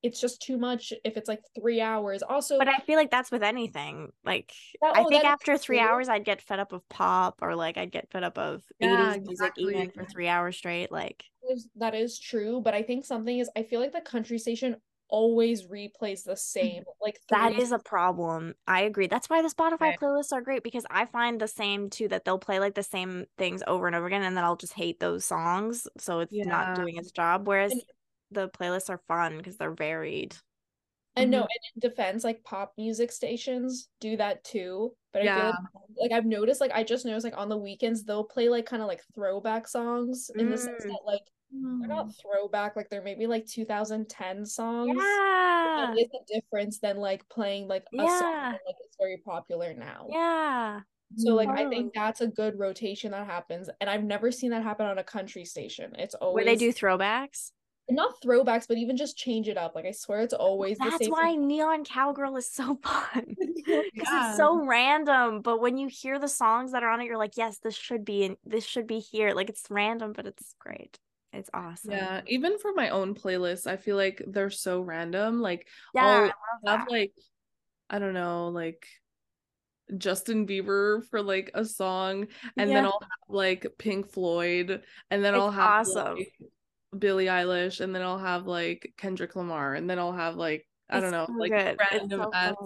It's 0.03 0.19
just 0.19 0.41
too 0.41 0.57
much 0.57 0.95
if 1.05 1.19
it's 1.19 1.29
like 1.29 1.43
three 1.55 1.81
hours. 1.81 2.23
Also, 2.23 2.57
But 2.59 2.69
I 2.69 2.79
feel 2.79 2.97
like 2.97 3.11
that's 3.11 3.31
with 3.31 3.43
anything. 3.43 4.13
Like 4.25 4.53
That- 4.81 4.97
I 4.97 5.03
oh, 5.03 5.09
think 5.09 5.25
after 5.25 5.59
three 5.59 5.79
true. 5.79 5.87
hours 5.87 6.09
I'd 6.09 6.25
get 6.25 6.41
fed 6.41 6.59
up 6.59 6.73
of 6.73 6.89
pop 6.89 7.41
or 7.43 7.55
like 7.55 7.77
I'd 7.77 7.93
get 7.93 8.11
fed 8.11 8.25
up 8.25 8.39
of 8.39 8.65
Yeah, 8.79 9.15
80s 9.15 9.27
music 9.27 9.53
even 9.59 9.91
for 9.91 10.05
three 10.07 10.27
hours 10.29 10.57
straight. 10.57 10.91
Like 10.91 11.25
that 11.77 11.95
is 11.95 12.19
true, 12.19 12.63
but 12.63 12.75
I 12.75 12.83
think 12.83 13.05
something 13.05 13.39
is 13.39 13.51
I 13.57 13.63
feel 13.63 13.81
like 13.81 13.93
the 13.93 14.01
country 14.01 14.39
station 14.39 14.77
always 15.11 15.65
replays 15.65 16.25
the 16.25 16.33
mm-hmm. 16.33 16.37
same. 16.37 16.85
Like 17.03 17.21
that 17.29 17.53
is 17.59 17.73
a 17.73 17.79
problem. 17.79 18.55
I 18.67 18.83
agree. 18.83 19.07
That's 19.07 19.29
why 19.29 19.43
the 19.43 19.49
Spotify 19.49 19.81
Right. 19.81 20.01
playlists 20.01 20.33
are 20.33 20.41
great 20.41 20.63
because 20.63 20.87
I 20.91 21.05
find 21.05 21.39
the 21.39 21.49
same 21.49 21.91
too 21.91 22.09
that 22.09 22.25
they'll 22.25 22.39
play 22.39 22.59
like 22.59 22.75
the 22.75 22.83
same 22.83 23.27
things 23.37 23.63
over 23.67 23.87
and 23.87 23.95
over 23.95 24.07
again 24.07 24.23
and 24.23 24.37
then 24.37 24.45
I'll 24.45 24.57
just 24.57 24.73
hate 24.73 24.99
those 25.01 25.27
songs. 25.27 25.87
So 25.99 26.21
it's 26.21 26.33
not 26.33 26.77
doing 26.77 26.97
its 26.97 27.11
job. 27.11 27.47
Whereas 27.47 27.73
And- 27.73 27.83
the 28.31 28.49
playlists 28.51 28.91
are 28.91 29.03
fun 29.09 29.37
because 29.39 29.57
they're 29.57 29.75
varied. 29.75 30.37
And 31.17 31.31
no, 31.31 31.41
Mhm. 31.43 31.43
and 31.43 31.51
in 31.75 31.91
defense, 31.91 32.25
like 32.25 32.45
pop 32.45 32.75
music 32.79 33.11
stations 33.13 33.89
do 34.01 34.17
that 34.17 34.45
too. 34.45 34.97
But 35.13 35.23
I 35.23 35.25
feel 35.27 35.35
Yeah. 35.37 35.49
like, 35.51 36.11
like 36.11 36.13
I've 36.13 36.27
noticed, 36.27 36.61
like 36.61 36.71
I 36.73 36.85
just 36.85 37.05
noticed, 37.05 37.25
like 37.25 37.37
on 37.37 37.49
the 37.49 37.59
weekends 37.59 38.05
they'll 38.05 38.25
play 38.25 38.49
like 38.49 38.67
kind 38.67 38.81
of 38.83 38.89
like 38.89 39.03
throwback 39.15 39.67
songs 39.69 40.31
in 40.37 40.51
the 40.51 40.57
sense 40.59 40.85
Mm. 40.85 40.89
that 40.89 41.01
like 41.05 41.23
they're 41.53 41.89
not 41.89 42.13
throwback, 42.17 42.77
like 42.77 42.89
they're 42.91 43.03
maybe 43.03 43.27
like 43.27 43.45
2010 43.47 44.47
songs. 44.47 44.97
Yeah. 44.97 45.95
That 45.95 45.99
is 45.99 46.09
a 46.15 46.25
difference 46.33 46.79
than 46.79 46.99
like 46.99 47.29
playing 47.29 47.67
like 47.69 47.85
a 47.99 48.07
song 48.07 48.53
that 48.53 48.61
like 48.67 48.77
it's 48.85 48.97
very 48.99 49.19
popular 49.19 49.75
now. 49.75 50.07
Yeah. 50.11 50.83
So 51.17 51.35
like 51.35 51.49
I 51.49 51.69
think 51.69 51.93
that's 51.93 52.21
a 52.21 52.29
good 52.29 52.57
rotation 52.59 53.11
that 53.11 53.27
happens, 53.27 53.69
and 53.81 53.91
I've 53.91 54.05
never 54.05 54.31
seen 54.31 54.53
that 54.53 54.63
happen 54.63 54.87
on 54.87 54.99
a 54.99 55.05
country 55.05 55.45
station. 55.45 55.93
It's 55.99 56.15
always 56.15 56.45
Where 56.47 56.55
they 56.55 56.57
do 56.57 56.73
throwbacks. 56.73 57.51
Not 57.91 58.21
throwbacks, 58.23 58.67
but 58.69 58.79
even 58.79 58.97
just 58.97 59.17
change 59.17 59.49
it 59.49 59.57
up. 59.57 59.75
Like 59.75 59.87
I 59.87 59.91
swear, 59.93 60.21
it's 60.21 60.35
always 60.35 60.79
That's 60.79 61.09
why 61.09 61.35
Neon 61.35 61.85
Cowgirl 61.85 62.37
is 62.37 62.51
so 62.51 62.79
fun. 62.83 63.37
Because 63.37 64.13
Yeah. 64.13 64.31
it's 64.33 64.37
so 64.37 64.65
random. 64.67 65.43
But 65.43 65.61
when 65.61 65.77
you 65.77 65.89
hear 65.89 66.19
the 66.19 66.29
songs 66.29 66.73
that 66.73 66.83
are 66.83 66.91
on 66.91 67.01
it, 67.01 67.05
you're 67.07 67.19
like, 67.19 67.37
yes, 67.37 67.59
this 67.59 67.77
should 67.77 68.05
be 68.05 68.25
in 68.25 68.37
this 68.45 68.65
should 68.65 68.87
be 68.87 68.99
here. 68.99 69.33
Like 69.33 69.49
it's 69.49 69.65
random, 69.71 70.13
but 70.15 70.27
it's 70.27 70.55
great. 70.59 70.99
It's 71.33 71.51
awesome. 71.55 71.95
Yeah, 71.95 72.23
even 72.27 72.59
for 72.59 72.73
my 72.75 72.89
own 72.91 73.15
playlist, 73.15 73.67
I 73.67 73.77
feel 73.77 73.97
like 73.97 74.23
they're 74.27 74.51
so 74.51 74.81
random. 74.81 75.41
Like 75.41 75.69
Yeah, 75.95 76.03
I'll 76.05 76.15
I 76.15 76.25
love 76.25 76.33
have 76.67 76.81
that. 76.81 76.91
like 76.91 77.13
I 77.89 77.99
don't 77.99 78.15
know, 78.15 78.49
like 78.49 78.87
Justin 79.97 80.47
Bieber 80.47 81.05
for 81.11 81.23
like 81.23 81.51
a 81.55 81.65
song, 81.65 82.27
and 82.57 82.71
then 82.71 82.85
I'll 82.85 82.99
have 83.01 83.29
like 83.29 83.67
Pink 83.79 84.11
Floyd, 84.11 84.83
and 85.11 85.25
then 85.25 85.35
It's 85.35 85.41
I'll 85.43 85.51
have 85.51 85.71
awesome. 85.71 86.19
like 86.19 86.33
Billie 86.99 87.27
Eilish, 87.27 87.81
and 87.81 87.95
then 87.95 88.03
I'll 88.03 88.19
have 88.19 88.47
like 88.47 88.95
Kendrick 88.97 89.37
Lamar, 89.37 89.75
and 89.75 89.89
then 89.89 89.99
I'll 89.99 90.13
have 90.13 90.37
like 90.37 90.69
I 90.89 90.99
It's 90.99 91.01
don't 91.01 91.13
know, 91.13 91.29
so 91.29 91.33
like 91.39 91.55
good. 91.55 91.81
Random 91.93 92.21
so 92.21 92.33
ass 92.33 92.57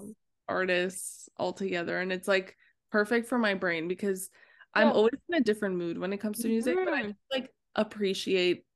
artists 0.48 1.28
all 1.36 1.52
together, 1.52 1.98
and 2.00 2.12
it's 2.12 2.28
like 2.28 2.56
perfect 2.90 3.26
for 3.28 3.38
my 3.38 3.54
brain 3.54 3.88
because 3.88 4.30
I'm 4.74 4.92
always 4.92 5.12
in 5.28 5.36
a 5.36 5.40
different 5.40 5.76
mood 5.76 5.98
when 5.98 6.12
it 6.12 6.18
comes 6.18 6.40
to 6.40 6.48
music, 6.48 6.80
but 6.84 6.94
I 6.94 7.02
Mhm. 7.02 7.16
like 7.32 7.54
appreciate 7.76 8.66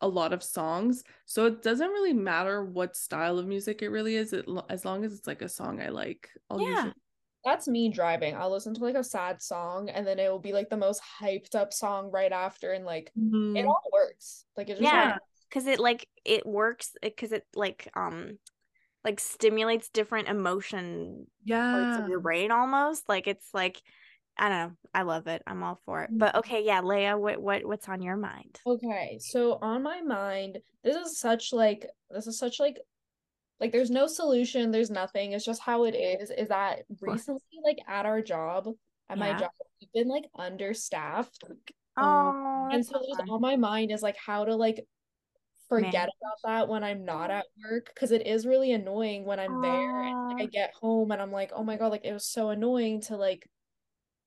a 0.00 0.08
lot 0.08 0.32
of 0.32 0.42
songs. 0.42 1.04
So 1.26 1.46
it 1.46 1.62
doesn't 1.62 1.88
really 1.90 2.12
matter 2.12 2.64
what 2.64 2.96
style 2.96 3.38
of 3.38 3.46
music 3.46 3.82
it 3.82 3.88
really 3.90 4.16
is, 4.16 4.32
it, 4.32 4.46
as 4.68 4.84
long 4.84 5.04
as 5.04 5.14
it's 5.14 5.26
like 5.26 5.42
a 5.42 5.48
song 5.48 5.80
I 5.80 5.88
like. 5.90 6.30
I'll 6.50 6.60
Yeah. 6.60 6.62
usually 6.62 6.94
That's 7.44 7.66
me 7.66 7.88
driving. 7.88 8.36
I'll 8.36 8.50
listen 8.50 8.74
to 8.74 8.82
like 8.82 8.96
a 8.96 9.04
sad 9.04 9.40
song, 9.40 9.88
and 9.88 10.06
then 10.06 10.18
it 10.18 10.30
will 10.30 10.38
be 10.38 10.52
like 10.52 10.68
the 10.68 10.76
most 10.76 11.00
hyped 11.20 11.54
up 11.54 11.72
song 11.72 12.10
right 12.10 12.32
after, 12.32 12.72
and 12.72 12.84
like 12.84 13.12
it 13.16 13.20
Mhm. 13.64 13.66
all 13.66 13.82
works. 13.92 14.44
Like 14.56 14.68
it 14.68 14.78
just 14.78 14.82
Yeah. 14.92 15.16
Because 15.48 15.66
it 15.66 15.80
like 15.80 16.06
it 16.24 16.46
works 16.46 16.92
because 17.02 17.32
it 17.32 17.44
like 17.54 17.88
um 17.94 18.38
like 19.04 19.18
stimulates 19.18 19.88
different 19.88 20.28
emotion 20.28 21.26
yeah. 21.44 21.72
parts 21.72 21.98
of 21.98 22.08
your 22.08 22.20
brain 22.20 22.50
almost. 22.50 23.08
Like 23.08 23.26
it's 23.26 23.48
like 23.54 23.80
I 24.36 24.48
don't 24.48 24.58
know. 24.58 24.76
I 24.94 25.02
love 25.02 25.26
it. 25.26 25.42
I'm 25.46 25.62
all 25.62 25.80
for 25.84 26.02
it. 26.02 26.10
But 26.12 26.34
okay, 26.36 26.64
yeah, 26.64 26.82
Leia, 26.82 27.18
what 27.18 27.40
what 27.40 27.64
what's 27.64 27.88
on 27.88 28.00
your 28.00 28.16
mind? 28.16 28.60
Okay, 28.66 29.18
so 29.20 29.58
on 29.60 29.82
my 29.82 30.00
mind, 30.02 30.58
this 30.84 30.96
is 30.96 31.18
such 31.18 31.52
like 31.52 31.86
this 32.10 32.26
is 32.26 32.38
such 32.38 32.60
like 32.60 32.78
like 33.60 33.72
there's 33.72 33.90
no 33.90 34.06
solution, 34.06 34.70
there's 34.70 34.90
nothing. 34.90 35.32
It's 35.32 35.44
just 35.44 35.60
how 35.60 35.84
it 35.84 35.94
is. 35.94 36.30
Is 36.30 36.48
that 36.48 36.80
recently 37.00 37.40
like 37.64 37.78
at 37.86 38.06
our 38.06 38.22
job, 38.22 38.68
at 39.08 39.18
my 39.18 39.32
job, 39.38 39.50
we've 39.80 39.92
been 39.92 40.08
like 40.08 40.24
understaffed. 40.36 41.44
Oh, 41.96 42.68
and 42.72 42.84
so 42.84 43.00
just 43.06 43.28
on 43.28 43.40
my 43.40 43.56
mind 43.56 43.90
is 43.90 44.02
like 44.02 44.16
how 44.16 44.44
to 44.44 44.56
like 44.56 44.86
forget 45.68 45.92
Manage. 45.92 46.10
about 46.20 46.38
that 46.44 46.68
when 46.68 46.82
I'm 46.82 47.04
not 47.04 47.30
at 47.30 47.46
work 47.62 47.90
because 47.94 48.12
it 48.12 48.26
is 48.26 48.46
really 48.46 48.72
annoying 48.72 49.24
when 49.24 49.38
I'm 49.38 49.60
there 49.60 50.02
and 50.02 50.28
like 50.28 50.42
I 50.42 50.46
get 50.46 50.72
home 50.80 51.12
and 51.12 51.20
I'm 51.20 51.32
like, 51.32 51.52
oh 51.54 51.62
my 51.62 51.76
God, 51.76 51.92
like 51.92 52.04
it 52.04 52.12
was 52.12 52.26
so 52.26 52.48
annoying 52.48 53.02
to 53.02 53.16
like 53.16 53.46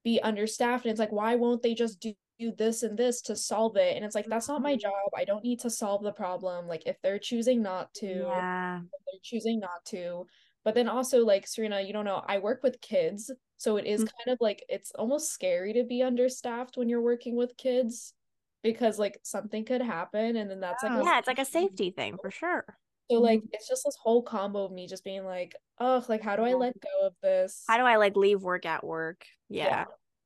be 0.04 0.22
understaffed 0.22 0.86
and 0.86 0.92
it's 0.92 1.00
like 1.00 1.12
why 1.12 1.36
won't 1.36 1.64
they 1.64 1.74
just 1.74 2.00
do, 2.00 2.14
do 2.40 2.52
this 2.52 2.84
and 2.84 2.98
this 2.98 3.22
to 3.24 3.36
solve 3.36 3.78
it? 3.78 3.96
And 3.96 4.06
it's 4.06 4.16
like 4.16 4.28
that's 4.28 4.48
not 4.48 4.62
my 4.62 4.76
Mhm. 4.76 4.82
job. 4.82 5.10
I 5.16 5.26
don't 5.26 5.44
need 5.44 5.60
to 5.62 5.70
solve 5.70 6.04
the 6.04 6.12
problem. 6.14 6.68
Like 6.68 6.84
if 6.86 7.02
they're 7.02 7.20
choosing 7.20 7.62
not 7.62 7.94
to, 7.96 8.08
Yeah. 8.08 8.82
they're 8.82 9.20
choosing 9.24 9.60
not 9.60 9.84
to. 9.86 10.28
But 10.64 10.76
then 10.76 10.88
also 10.88 11.26
like 11.26 11.46
Serena, 11.48 11.82
you 11.82 11.94
don't 11.94 12.06
know, 12.06 12.24
I 12.28 12.40
work 12.40 12.64
with 12.64 12.80
kids, 12.82 13.30
so 13.58 13.78
it 13.78 13.86
is 13.86 14.02
Mhm. 14.02 14.08
kind 14.08 14.34
of 14.34 14.38
like 14.42 14.64
it's 14.70 14.92
almost 14.92 15.32
scary 15.32 15.74
to 15.74 15.84
be 15.84 16.02
understaffed 16.02 16.78
when 16.78 16.90
you're 16.90 17.02
working 17.02 17.36
with 17.36 17.58
kids 17.58 18.14
because 18.62 18.98
like 18.98 19.20
something 19.24 19.66
could 19.66 19.82
happen 19.82 20.38
and 20.38 20.50
then 20.50 20.62
that's 20.62 20.84
like 20.84 20.94
a 20.94 21.04
Yeah, 21.04 21.20
it's 21.20 21.28
like 21.28 21.40
a 21.40 21.46
safety 21.46 21.92
thing 21.92 22.18
for 22.18 22.32
sure. 22.32 22.64
so 23.12 23.20
like 23.20 23.40
Mm-hmm. 23.40 23.48
it's 23.52 23.68
just 23.68 23.84
this 23.84 23.98
whole 23.98 24.24
combo 24.24 24.64
of 24.64 24.72
me 24.72 24.88
just 24.88 25.04
being 25.04 25.26
like, 25.26 25.54
oh, 25.80 26.04
like 26.08 26.22
how 26.22 26.38
do 26.38 26.44
I 26.44 26.54
let 26.54 26.80
go 26.80 27.08
of 27.08 27.14
this? 27.22 27.64
How 27.68 27.78
do 27.78 27.84
I 27.84 27.98
like 27.98 28.16
leave 28.16 28.42
work 28.42 28.66
at 28.66 28.86
work? 28.86 29.26
Yeah. 29.50 29.86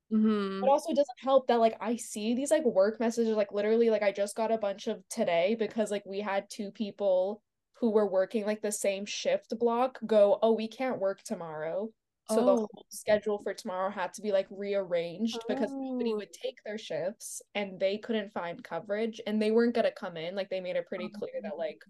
Mhm. 0.10 0.58
But 0.62 0.72
also 0.72 0.92
it 0.92 0.96
doesn't 0.96 1.20
help 1.20 1.48
that 1.48 1.58
like 1.60 1.78
I 1.82 1.96
see 1.98 2.34
these 2.36 2.52
like 2.52 2.66
work 2.66 3.00
messages 3.00 3.36
like 3.38 3.52
literally 3.52 3.90
like 3.92 4.02
I 4.04 4.12
just 4.12 4.36
got 4.36 4.52
a 4.52 4.58
bunch 4.58 4.88
of 4.88 5.08
today 5.10 5.56
because 5.56 5.92
like 5.92 6.06
we 6.06 6.20
had 6.22 6.50
two 6.50 6.72
people 6.72 7.44
who 7.74 7.92
were 7.92 8.10
working 8.10 8.46
like 8.46 8.62
the 8.62 8.72
same 8.72 9.06
shift 9.06 9.58
block 9.60 10.00
go, 10.08 10.40
"Oh, 10.42 10.54
we 10.54 10.68
can't 10.68 11.00
work 11.00 11.22
tomorrow." 11.24 11.92
So 12.26 12.44
the 12.44 12.56
Oh. 12.56 12.68
whole 12.74 12.86
schedule 12.90 13.40
for 13.44 13.54
tomorrow 13.54 13.90
had 13.92 14.14
to 14.16 14.22
be 14.22 14.32
like 14.32 14.48
rearranged 14.50 15.46
because 15.48 15.74
nobody 16.00 16.16
Oh. 16.16 16.20
would 16.20 16.34
take 16.34 16.58
their 16.66 16.78
shifts 16.80 17.42
and 17.56 17.80
they 17.80 17.98
couldn't 18.00 18.32
find 18.34 18.64
coverage 18.64 19.22
and 19.28 19.40
they 19.42 19.52
weren't 19.52 19.76
gonna 19.76 19.92
come 19.92 20.18
in. 20.18 20.36
Like 20.36 20.50
they 20.50 20.60
made 20.62 20.76
it 20.76 20.88
pretty 20.88 21.10
clear 21.10 21.34
that 21.44 21.58
like 21.58 21.86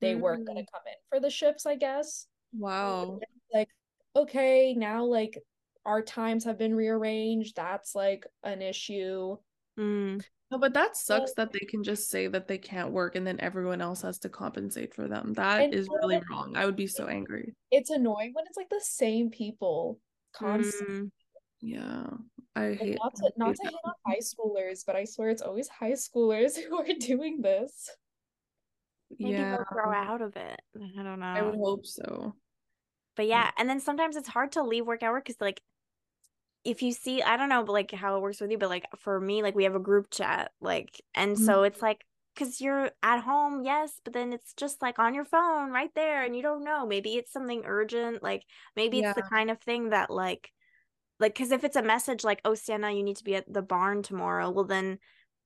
they 0.00 0.16
weren't 0.16 0.46
gonna 0.46 0.66
come 0.72 0.82
in 0.88 0.96
for 1.10 1.20
the 1.20 1.30
shifts, 1.30 1.66
I 1.66 1.76
guess. 1.76 2.28
Wow. 2.52 3.24
Like, 3.52 3.68
okay, 4.16 4.74
now 4.74 5.04
like 5.04 5.38
our 5.84 6.02
times 6.02 6.44
have 6.44 6.58
been 6.58 6.74
rearranged. 6.74 7.56
That's 7.56 7.94
like 7.94 8.26
an 8.42 8.62
issue. 8.62 9.36
Mm. 9.78 10.24
No, 10.50 10.58
but 10.58 10.74
that 10.74 10.96
sucks 10.98 11.32
that 11.34 11.50
they 11.50 11.66
can 11.66 11.82
just 11.82 12.10
say 12.10 12.26
that 12.26 12.46
they 12.46 12.58
can't 12.58 12.92
work 12.92 13.16
and 13.16 13.26
then 13.26 13.40
everyone 13.40 13.80
else 13.80 14.02
has 14.02 14.18
to 14.18 14.28
compensate 14.28 14.94
for 14.94 15.08
them. 15.08 15.32
That 15.32 15.62
And 15.62 15.74
is 15.74 15.88
really 15.88 16.20
wrong. 16.30 16.56
I 16.56 16.66
would 16.66 16.76
be 16.76 16.86
so 16.86 17.06
angry. 17.06 17.54
It's 17.70 17.88
annoying 17.88 18.32
when 18.34 18.44
it's 18.46 18.58
like 18.58 18.68
the 18.68 18.82
same 18.82 19.30
people 19.30 19.98
constantly. 20.34 20.94
Mm. 20.94 21.10
Yeah. 21.62 22.06
I 22.54 22.74
hate 22.74 22.98
not 23.02 23.14
to 23.14 23.32
not 23.38 23.54
to 23.54 23.62
hit 23.62 23.74
on 23.84 23.94
high 24.06 24.18
schoolers, 24.18 24.84
but 24.86 24.94
I 24.94 25.04
swear 25.04 25.30
it's 25.30 25.40
always 25.40 25.68
high 25.68 25.92
schoolers 25.92 26.56
who 26.68 26.78
are 26.78 26.86
doing 27.00 27.40
this. 27.40 27.88
Maybe 29.18 29.32
Yeah, 29.32 29.56
they'll 29.56 29.64
grow 29.64 29.90
out 29.90 30.20
of 30.20 30.36
it. 30.36 30.60
I 30.76 31.02
don't 31.02 31.20
know. 31.20 31.26
I 31.26 31.42
would 31.42 31.54
hope 31.54 31.86
so. 31.86 32.34
But 33.16 33.26
yeah, 33.26 33.50
and 33.56 33.68
then 33.68 33.80
sometimes 33.80 34.16
it's 34.16 34.28
hard 34.28 34.52
to 34.52 34.62
leave 34.62 34.86
work 34.86 35.02
hour 35.02 35.20
because 35.20 35.40
like 35.40 35.62
if 36.64 36.82
you 36.82 36.92
see, 36.92 37.22
I 37.22 37.36
don't 37.36 37.48
know, 37.48 37.64
but 37.64 37.72
like 37.72 37.90
how 37.92 38.16
it 38.16 38.20
works 38.22 38.40
with 38.40 38.50
you, 38.50 38.58
but 38.58 38.68
like 38.70 38.86
for 38.98 39.20
me, 39.20 39.42
like 39.42 39.54
we 39.54 39.64
have 39.64 39.74
a 39.74 39.80
group 39.80 40.10
chat, 40.10 40.52
like, 40.60 41.00
and 41.14 41.38
Mhm. 41.38 41.38
so 41.38 41.62
it's 41.64 41.82
like 41.82 42.04
because 42.34 42.60
you're 42.60 42.90
at 43.02 43.20
home, 43.22 43.62
yes, 43.64 44.00
but 44.04 44.12
then 44.14 44.32
it's 44.32 44.54
just 44.54 44.80
like 44.82 44.98
on 44.98 45.14
your 45.14 45.24
phone 45.24 45.70
right 45.72 45.90
there, 45.94 46.24
and 46.24 46.36
you 46.36 46.42
don't 46.42 46.64
know. 46.64 46.86
Maybe 46.86 47.16
it's 47.16 47.32
something 47.32 47.62
urgent, 47.66 48.22
like 48.22 48.44
maybe 48.76 48.98
it's 49.00 49.12
the 49.14 49.22
kind 49.22 49.50
of 49.50 49.60
thing 49.60 49.90
that 49.90 50.10
like, 50.10 50.52
like, 51.20 51.34
because 51.34 51.52
if 51.52 51.64
it's 51.64 51.76
a 51.76 51.82
message 51.82 52.24
like, 52.24 52.40
"Oh, 52.44 52.54
Sienna, 52.54 52.90
you 52.92 53.02
need 53.02 53.16
to 53.16 53.24
be 53.24 53.34
at 53.36 53.52
the 53.52 53.62
barn 53.62 54.02
tomorrow," 54.02 54.50
well 54.50 54.64
then. 54.64 54.98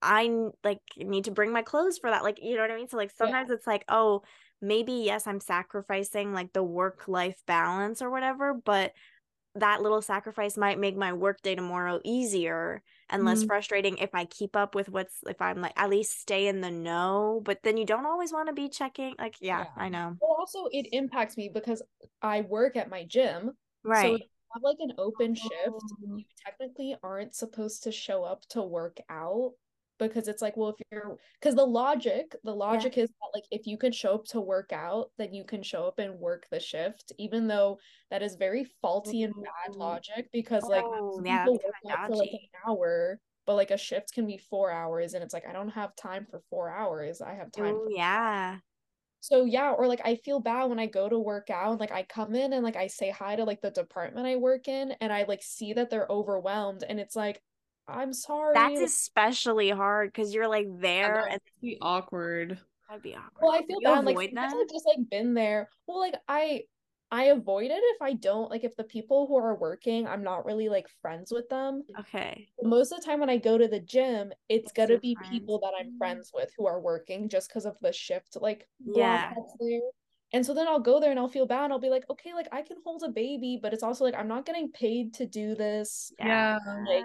I 0.03 0.31
like 0.63 0.81
need 0.99 1.25
to 1.25 1.31
bring 1.31 1.53
my 1.53 1.63
clothes 1.63 1.99
for 1.99 2.11
that. 2.11 2.23
Like, 2.23 2.39
you 2.43 2.55
know 2.55 2.61
what 2.63 2.71
I 2.71 2.77
mean? 2.77 2.89
So 2.89 2.99
like 2.99 3.11
Yeah. 3.19 3.33
sometimes 3.33 3.51
it's 3.51 3.67
like, 3.67 3.85
oh, 3.89 4.23
maybe 4.61 4.93
yes, 4.93 5.27
I'm 5.27 5.41
sacrificing 5.41 6.33
like 6.35 6.53
the 6.53 6.63
work 6.63 7.09
life 7.09 7.43
balance 7.47 8.03
or 8.03 8.11
whatever, 8.11 8.53
but 8.55 8.93
that 9.61 9.83
little 9.83 10.03
sacrifice 10.03 10.57
might 10.57 10.79
make 10.79 10.97
my 10.97 11.13
work 11.13 11.43
day 11.43 11.55
tomorrow 11.55 12.01
easier 12.05 12.83
and 13.09 13.25
less 13.25 13.43
Mhm. 13.43 13.47
frustrating 13.47 13.99
if 13.99 14.15
I 14.15 14.25
keep 14.27 14.57
up 14.57 14.75
with 14.75 14.89
what's 14.89 15.23
if 15.27 15.41
I'm 15.41 15.61
like 15.61 15.73
at 15.77 15.91
least 15.91 16.21
stay 16.21 16.47
in 16.49 16.61
the 16.61 16.71
know. 16.71 17.41
But 17.45 17.63
then 17.63 17.77
you 17.77 17.85
don't 17.87 18.07
always 18.07 18.33
want 18.33 18.49
to 18.49 18.53
be 18.55 18.69
checking. 18.69 19.15
Like, 19.19 19.37
yeah, 19.41 19.65
Yeah. 19.65 19.71
I 19.77 19.89
know. 19.89 20.19
Well, 20.21 20.37
also 20.39 20.67
it 20.73 20.89
impacts 20.93 21.37
me 21.37 21.49
because 21.49 21.83
I 22.23 22.43
work 22.43 22.77
at 22.77 22.91
my 22.91 23.05
gym. 23.05 23.57
So 23.93 23.93
Right. 23.93 24.15
if 24.15 24.21
you 24.23 24.29
have 24.55 24.63
like 24.63 24.79
an 24.81 24.93
open 24.99 25.35
shift, 25.35 25.95
Oh. 26.03 26.15
you 26.15 26.25
technically 26.45 26.97
aren't 27.03 27.35
supposed 27.35 27.83
to 27.85 27.93
show 27.93 28.25
up 28.25 28.43
to 28.51 28.63
work 28.63 28.99
out 29.09 29.55
because 29.99 30.29
it's 30.29 30.43
like, 30.43 30.57
well, 30.57 30.71
if 30.71 30.77
you're 30.91 31.19
because 31.41 31.55
the 31.55 31.65
logic, 31.67 32.35
the 32.45 32.55
logic 32.55 32.99
is 32.99 33.09
that 33.09 33.31
like 33.35 33.45
if 33.51 33.67
you 33.67 33.79
can 33.79 33.93
show 33.93 34.15
up 34.15 34.25
to 34.27 34.41
work 34.41 34.73
out, 34.73 35.11
then 35.19 35.33
you 35.35 35.45
can 35.45 35.63
show 35.63 35.85
up 35.87 35.99
and 35.99 36.19
work 36.19 36.47
the 36.51 36.61
shift, 36.61 37.13
even 37.19 37.47
though 37.49 37.79
that 38.11 38.23
is 38.23 38.37
very 38.37 38.65
faulty 38.65 39.23
and 39.23 39.35
bad 39.43 39.75
Mm. 39.75 39.79
logic 39.79 40.29
because 40.33 40.69
like 40.69 40.91
Oh, 40.91 41.23
yeah, 41.25 41.49
people 41.49 41.61
work 41.65 41.77
out 41.91 42.05
for 42.07 42.17
like 42.17 42.33
an 42.33 42.41
hour, 42.67 43.21
but 43.47 43.55
like 43.55 43.71
a 43.71 43.79
shift 43.79 44.13
can 44.13 44.27
be 44.27 44.39
four 44.39 44.71
hours, 44.71 45.15
and 45.15 45.23
it's 45.25 45.35
like 45.35 45.47
I 45.47 45.53
don't 45.53 45.69
have 45.71 45.95
time 45.97 46.27
for 46.27 46.41
four 46.51 46.71
hours. 46.71 47.21
I 47.21 47.35
have 47.35 47.53
time 47.53 47.77
Oh, 47.77 47.83
for 47.83 47.91
yeah. 47.91 48.61
so 49.21 49.45
yeah, 49.45 49.73
or 49.73 49.87
like 49.89 50.01
I 50.05 50.17
feel 50.17 50.41
bad 50.41 50.65
when 50.67 50.79
I 50.79 50.87
go 50.87 51.09
to 51.09 51.19
work 51.19 51.51
out 51.51 51.71
and 51.73 51.81
like 51.81 51.91
I 51.91 52.05
come 52.05 52.35
in 52.35 52.53
and 52.53 52.63
like 52.65 52.77
I 52.77 52.87
say 52.87 53.11
hi 53.11 53.35
to 53.37 53.45
like 53.45 53.61
the 53.61 53.71
department 53.71 54.27
I 54.27 54.37
work 54.37 54.69
in 54.69 54.93
and 55.01 55.13
I 55.13 55.25
like 55.25 55.43
see 55.43 55.73
that 55.73 55.91
they're 55.91 56.07
overwhelmed 56.09 56.85
and 56.85 57.01
it's 57.01 57.17
like 57.17 57.43
I'm 57.89 58.13
sorry. 58.13 58.55
That's 58.55 58.81
especially 58.81 59.71
hard 59.71 60.13
because 60.13 60.35
you're 60.35 60.49
like 60.49 60.67
Yeah, 60.99 61.09
there 61.09 61.27
that 61.29 61.33
and 61.33 61.41
be 61.63 61.79
awkward. 61.81 62.61
that'd 62.89 63.03
be 63.03 63.15
awkward. 63.15 63.31
well, 63.41 63.53
I 63.53 63.63
feel 63.67 63.81
bad 63.83 64.05
like 64.05 64.23
that? 64.35 64.55
I've 64.55 64.69
just 64.69 64.87
like 64.87 65.09
been 65.11 65.35
there. 65.35 65.69
Well, 65.87 65.99
like 66.01 66.15
I 66.29 66.65
I 67.11 67.25
avoid 67.27 67.71
it 67.71 67.81
if 67.83 68.03
I 68.03 68.15
don't 68.15 68.51
like 68.51 68.65
if 68.65 68.77
the 68.77 68.85
people 68.85 69.27
who 69.27 69.37
are 69.37 69.55
working, 69.57 70.07
I'm 70.09 70.23
not 70.25 70.45
really 70.45 70.69
like 70.69 70.89
friends 71.03 71.33
with 71.33 71.49
them. 71.49 71.85
Okay. 72.01 72.49
Most 72.63 72.93
of 72.93 73.01
the 73.01 73.07
time 73.07 73.21
when 73.21 73.31
I 73.31 73.39
go 73.39 73.59
to 73.59 73.69
the 73.69 73.81
gym, 73.81 74.33
it's 74.49 74.73
It's 74.73 74.73
gonna 74.73 74.99
be 74.99 75.15
friends. 75.15 75.31
people 75.31 75.59
that 75.61 75.73
I'm 75.79 75.87
mm-hmm. 75.89 75.99
friends 75.99 76.33
with 76.35 76.51
who 76.57 76.67
are 76.67 76.81
working 76.81 77.29
just 77.29 77.49
because 77.49 77.67
of 77.67 77.79
the 77.81 77.93
shift 77.93 78.37
like 78.41 78.69
Yeah. 78.85 79.35
And 80.33 80.45
so 80.45 80.53
then 80.55 80.67
I'll 80.69 80.81
go 80.81 81.01
there 81.01 81.11
and 81.11 81.19
I'll 81.21 81.29
feel 81.29 81.47
bad. 81.47 81.71
I'll 81.71 81.79
be 81.79 81.89
like, 81.89 82.05
okay, 82.11 82.35
like 82.35 82.49
I 82.53 82.63
can 82.63 82.79
hold 82.85 83.03
a 83.05 83.09
baby, 83.09 83.59
but 83.63 83.73
it's 83.73 83.83
also 83.83 84.05
like 84.05 84.15
I'm 84.15 84.29
not 84.29 84.45
getting 84.45 84.71
paid 84.73 85.15
to 85.15 85.27
do 85.27 85.55
this. 85.55 86.13
Yeah. 86.19 86.59
Like 86.87 87.05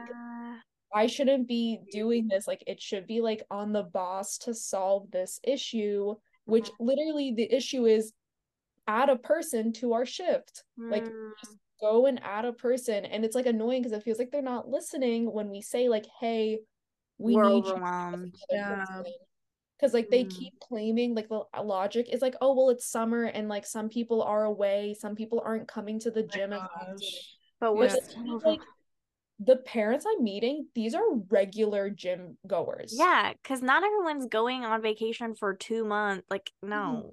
I 0.93 1.07
shouldn't 1.07 1.47
be 1.47 1.79
doing 1.91 2.27
this. 2.29 2.47
Like 2.47 2.63
it 2.67 2.81
should 2.81 3.07
be 3.07 3.21
like 3.21 3.43
on 3.49 3.73
the 3.73 3.83
boss 3.83 4.37
to 4.39 4.53
solve 4.53 5.09
this 5.11 5.39
issue, 5.43 6.15
which 6.45 6.69
literally 6.79 7.33
the 7.35 7.51
issue 7.53 7.85
is 7.85 8.13
add 8.87 9.09
a 9.09 9.15
person 9.15 9.71
to 9.73 9.93
our 9.93 10.05
shift. 10.05 10.63
Like 10.89 11.05
Mm, 11.05 11.31
just 11.39 11.57
go 11.79 12.05
and 12.07 12.19
add 12.23 12.45
a 12.45 12.53
person. 12.53 13.05
And 13.05 13.23
it's 13.23 13.35
like 13.35 13.45
annoying 13.45 13.81
because 13.81 13.97
it 13.97 14.03
feels 14.03 14.19
like 14.19 14.31
they're 14.31 14.41
not 14.41 14.67
listening 14.69 15.31
when 15.31 15.49
we 15.49 15.61
say 15.61 15.87
like, 15.89 16.05
hey, 16.19 16.59
we 17.17 17.35
we're 17.35 17.45
need 17.45 17.63
overwhelmed. 17.65 18.35
Yeah. 18.49 19.03
Because 19.77 19.93
like 19.93 20.09
they 20.09 20.25
Mm. 20.25 20.29
keep 20.29 20.59
claiming 20.59 21.15
like 21.15 21.29
the 21.29 21.43
logic 21.63 22.07
is 22.11 22.21
like, 22.21 22.35
oh 22.41 22.53
well, 22.53 22.69
it's 22.69 22.85
summer 22.85 23.23
and 23.23 23.47
like 23.49 23.65
some 23.65 23.89
people 23.89 24.21
are 24.21 24.43
away, 24.43 24.95
some 24.99 25.15
people 25.15 25.41
aren't 25.43 25.67
coming 25.67 25.99
to 26.01 26.11
the 26.11 26.23
Oh 26.23 26.27
gym 26.27 26.53
as. 26.53 27.27
But 27.59 27.75
we're 27.75 27.85
Yeah. 27.85 27.95
is, 27.95 28.41
like 28.45 28.59
the 29.43 29.57
parents 29.57 30.05
I'm 30.07 30.23
meeting, 30.23 30.67
these 30.75 30.93
are 30.93 31.03
regular 31.29 31.89
gym 31.89 32.37
goers. 32.47 32.95
Yeah, 32.97 33.33
because 33.41 33.61
not 33.61 33.83
everyone's 33.83 34.27
going 34.27 34.63
on 34.63 34.81
vacation 34.81 35.35
for 35.35 35.55
two 35.55 35.83
months. 35.83 36.25
Like, 36.29 36.51
no, 36.61 36.77
mm-hmm. 36.77 37.07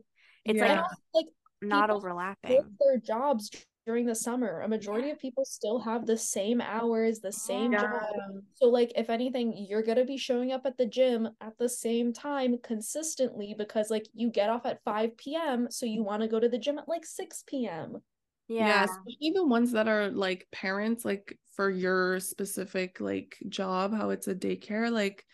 it's 0.44 0.60
And 0.60 0.70
like 0.70 0.78
also, 0.78 0.96
like 1.14 1.26
not 1.62 1.90
overlapping. 1.90 2.62
their 2.80 2.98
jobs 2.98 3.50
during 3.86 4.06
the 4.06 4.14
summer. 4.14 4.60
A 4.60 4.68
majority 4.68 5.10
of 5.10 5.18
people 5.18 5.44
still 5.44 5.78
have 5.80 6.06
the 6.06 6.18
same 6.18 6.60
hours, 6.60 7.20
the 7.20 7.32
same 7.32 7.72
Yeah. 7.72 7.82
job. 7.82 8.42
So 8.56 8.66
like 8.68 8.92
if 8.96 9.08
anything, 9.08 9.66
you're 9.68 9.82
gonna 9.82 10.04
be 10.04 10.16
showing 10.18 10.52
up 10.52 10.66
at 10.66 10.76
the 10.76 10.86
gym 10.86 11.30
at 11.40 11.56
the 11.58 11.68
same 11.68 12.12
time 12.12 12.58
consistently 12.62 13.54
because 13.56 13.88
like 13.88 14.06
you 14.12 14.30
get 14.30 14.50
off 14.50 14.66
at 14.66 14.82
5 14.84 15.16
p.m. 15.16 15.68
so 15.70 15.86
you 15.86 16.02
want 16.02 16.22
to 16.22 16.28
go 16.28 16.38
to 16.40 16.48
the 16.48 16.58
gym 16.58 16.78
at 16.78 16.88
like 16.88 17.06
6 17.06 17.44
p.m. 17.46 18.02
Yeah, 18.48 18.66
Yeah. 18.66 18.84
especially 18.84 19.32
the 19.34 19.46
ones 19.46 19.72
that 19.72 19.88
are 19.88 20.08
like 20.10 20.46
parents, 20.52 21.04
like 21.04 21.38
for 21.54 21.70
your 21.70 22.20
specific 22.20 23.00
like 23.00 23.36
job, 23.48 23.92
how 23.94 24.10
it's 24.10 24.28
a 24.28 24.34
daycare, 24.34 24.90
like 24.90 25.24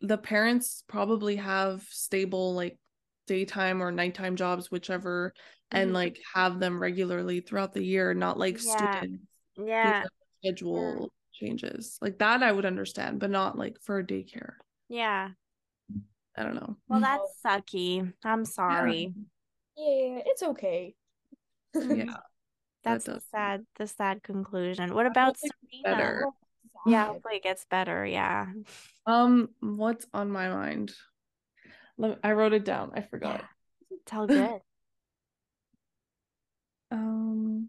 the 0.00 0.18
parents 0.18 0.84
probably 0.86 1.36
have 1.36 1.82
stable 1.90 2.54
like 2.54 2.78
daytime 3.26 3.82
or 3.82 3.90
nighttime 3.90 4.36
jobs, 4.36 4.70
whichever, 4.70 5.32
and 5.70 5.90
Mhm. 5.90 5.94
like 5.94 6.20
have 6.34 6.60
them 6.60 6.80
regularly 6.80 7.40
throughout 7.40 7.72
the 7.72 7.82
year, 7.84 8.14
not 8.14 8.38
like 8.38 8.58
Yeah. 8.58 8.60
students 8.60 9.24
Yeah. 9.56 10.00
have 10.02 10.10
schedule 10.40 11.12
changes. 11.32 11.98
Like 12.00 12.18
that 12.18 12.42
I 12.42 12.52
would 12.52 12.64
understand, 12.66 13.20
but 13.20 13.30
not 13.30 13.58
like 13.58 13.80
for 13.82 13.98
a 13.98 14.04
daycare. 14.04 14.54
Yeah. 14.88 15.30
I 16.36 16.44
don't 16.44 16.54
know. 16.54 16.76
Well, 16.88 17.00
that's 17.00 17.40
sucky. 17.44 18.12
I'm 18.24 18.44
sorry. 18.44 19.12
Yeah, 19.76 20.22
it's 20.24 20.42
okay. 20.42 20.94
Yeah. 21.74 22.04
That's 22.84 23.04
that 23.04 23.14
the 23.14 23.20
sad, 23.32 23.66
the 23.76 23.86
sad 23.86 24.22
conclusion. 24.22 24.94
What 24.94 25.06
about 25.06 25.36
hope 25.42 25.52
Serena? 25.82 25.96
better. 25.96 26.26
Yeah, 26.86 27.08
hopefully 27.08 27.36
it 27.36 27.42
gets 27.42 27.66
better. 27.68 28.06
Yeah. 28.06 28.46
Um, 29.04 29.50
what's 29.60 30.06
on 30.14 30.30
my 30.30 30.48
mind? 30.48 30.92
Let 31.98 32.18
I 32.22 32.32
wrote 32.32 32.52
it 32.52 32.64
down. 32.64 32.92
I 32.94 33.02
forgot. 33.02 33.40
Yeah. 33.40 33.46
It's 33.90 34.12
all 34.12 34.26
good. 34.26 34.60
Um. 36.90 37.68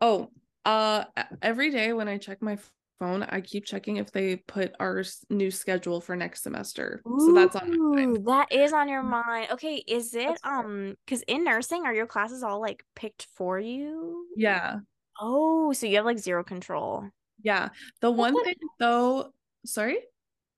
Oh, 0.00 0.30
uh, 0.64 1.04
every 1.40 1.70
day 1.70 1.92
when 1.92 2.08
I 2.08 2.18
check 2.18 2.42
my 2.42 2.58
phone, 2.98 3.22
I 3.24 3.40
keep 3.40 3.64
checking 3.64 3.96
if 3.96 4.12
they 4.12 4.36
put 4.36 4.72
our 4.80 5.02
new 5.30 5.50
schedule 5.50 6.00
for 6.00 6.14
next 6.16 6.42
semester. 6.42 7.02
So 7.18 7.32
that's 7.34 7.56
on 7.56 7.70
my 7.70 8.00
mind. 8.06 8.26
That 8.26 8.52
is 8.52 8.72
on 8.72 8.88
your 8.88 9.02
mind. 9.02 9.48
Okay, 9.52 9.82
is 9.88 10.14
it 10.14 10.26
That's 10.28 10.40
um 10.44 10.94
because 11.04 11.22
in 11.22 11.44
nursing 11.44 11.84
are 11.84 11.94
your 11.94 12.06
classes 12.06 12.42
all 12.42 12.60
like 12.60 12.84
picked 12.94 13.26
for 13.34 13.58
you? 13.58 14.26
Yeah, 14.36 14.76
Oh, 15.20 15.72
so 15.72 15.86
you 15.86 15.96
have 15.96 16.04
like 16.04 16.18
zero 16.18 16.42
control. 16.44 17.08
yeah. 17.42 17.68
The 18.00 18.10
one 18.10 18.34
that- 18.34 18.44
thing 18.44 18.54
though, 18.78 19.32
sorry. 19.66 19.98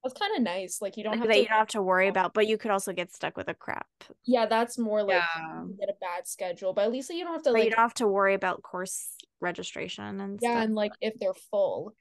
That's 0.02 0.20
kind 0.20 0.36
of 0.36 0.42
nice. 0.42 0.82
Like 0.82 0.98
you 0.98 1.02
don't 1.04 1.12
Like 1.12 1.20
have 1.20 1.28
that 1.28 1.34
to 1.34 1.40
you 1.40 1.48
don't 1.48 1.58
have 1.58 1.68
to 1.68 1.82
worry 1.82 2.08
about, 2.08 2.34
but 2.34 2.46
you 2.46 2.58
could 2.58 2.70
also 2.70 2.92
get 2.92 3.10
stuck 3.14 3.38
with 3.38 3.48
a 3.48 3.54
crap. 3.54 3.86
Yeah, 4.26 4.44
that's 4.44 4.76
more 4.76 5.02
like 5.02 5.22
Yeah. 5.34 5.62
you 5.62 5.76
get 5.80 5.88
a 5.88 5.94
bad 5.98 6.28
schedule, 6.28 6.74
but 6.74 6.84
at 6.84 6.92
least 6.92 7.08
you 7.08 7.24
don't 7.24 7.32
have 7.32 7.42
to 7.44 7.52
But 7.52 7.64
you 7.64 7.70
don't 7.70 7.78
have 7.80 7.94
to 7.94 8.06
worry 8.06 8.34
about 8.34 8.62
course 8.62 9.16
registration 9.40 10.20
and 10.20 10.38
yeah, 10.42 10.50
stuff. 10.56 10.64
and 10.64 10.74
like 10.74 10.92
if 11.00 11.14
they're 11.18 11.32
full. 11.50 11.94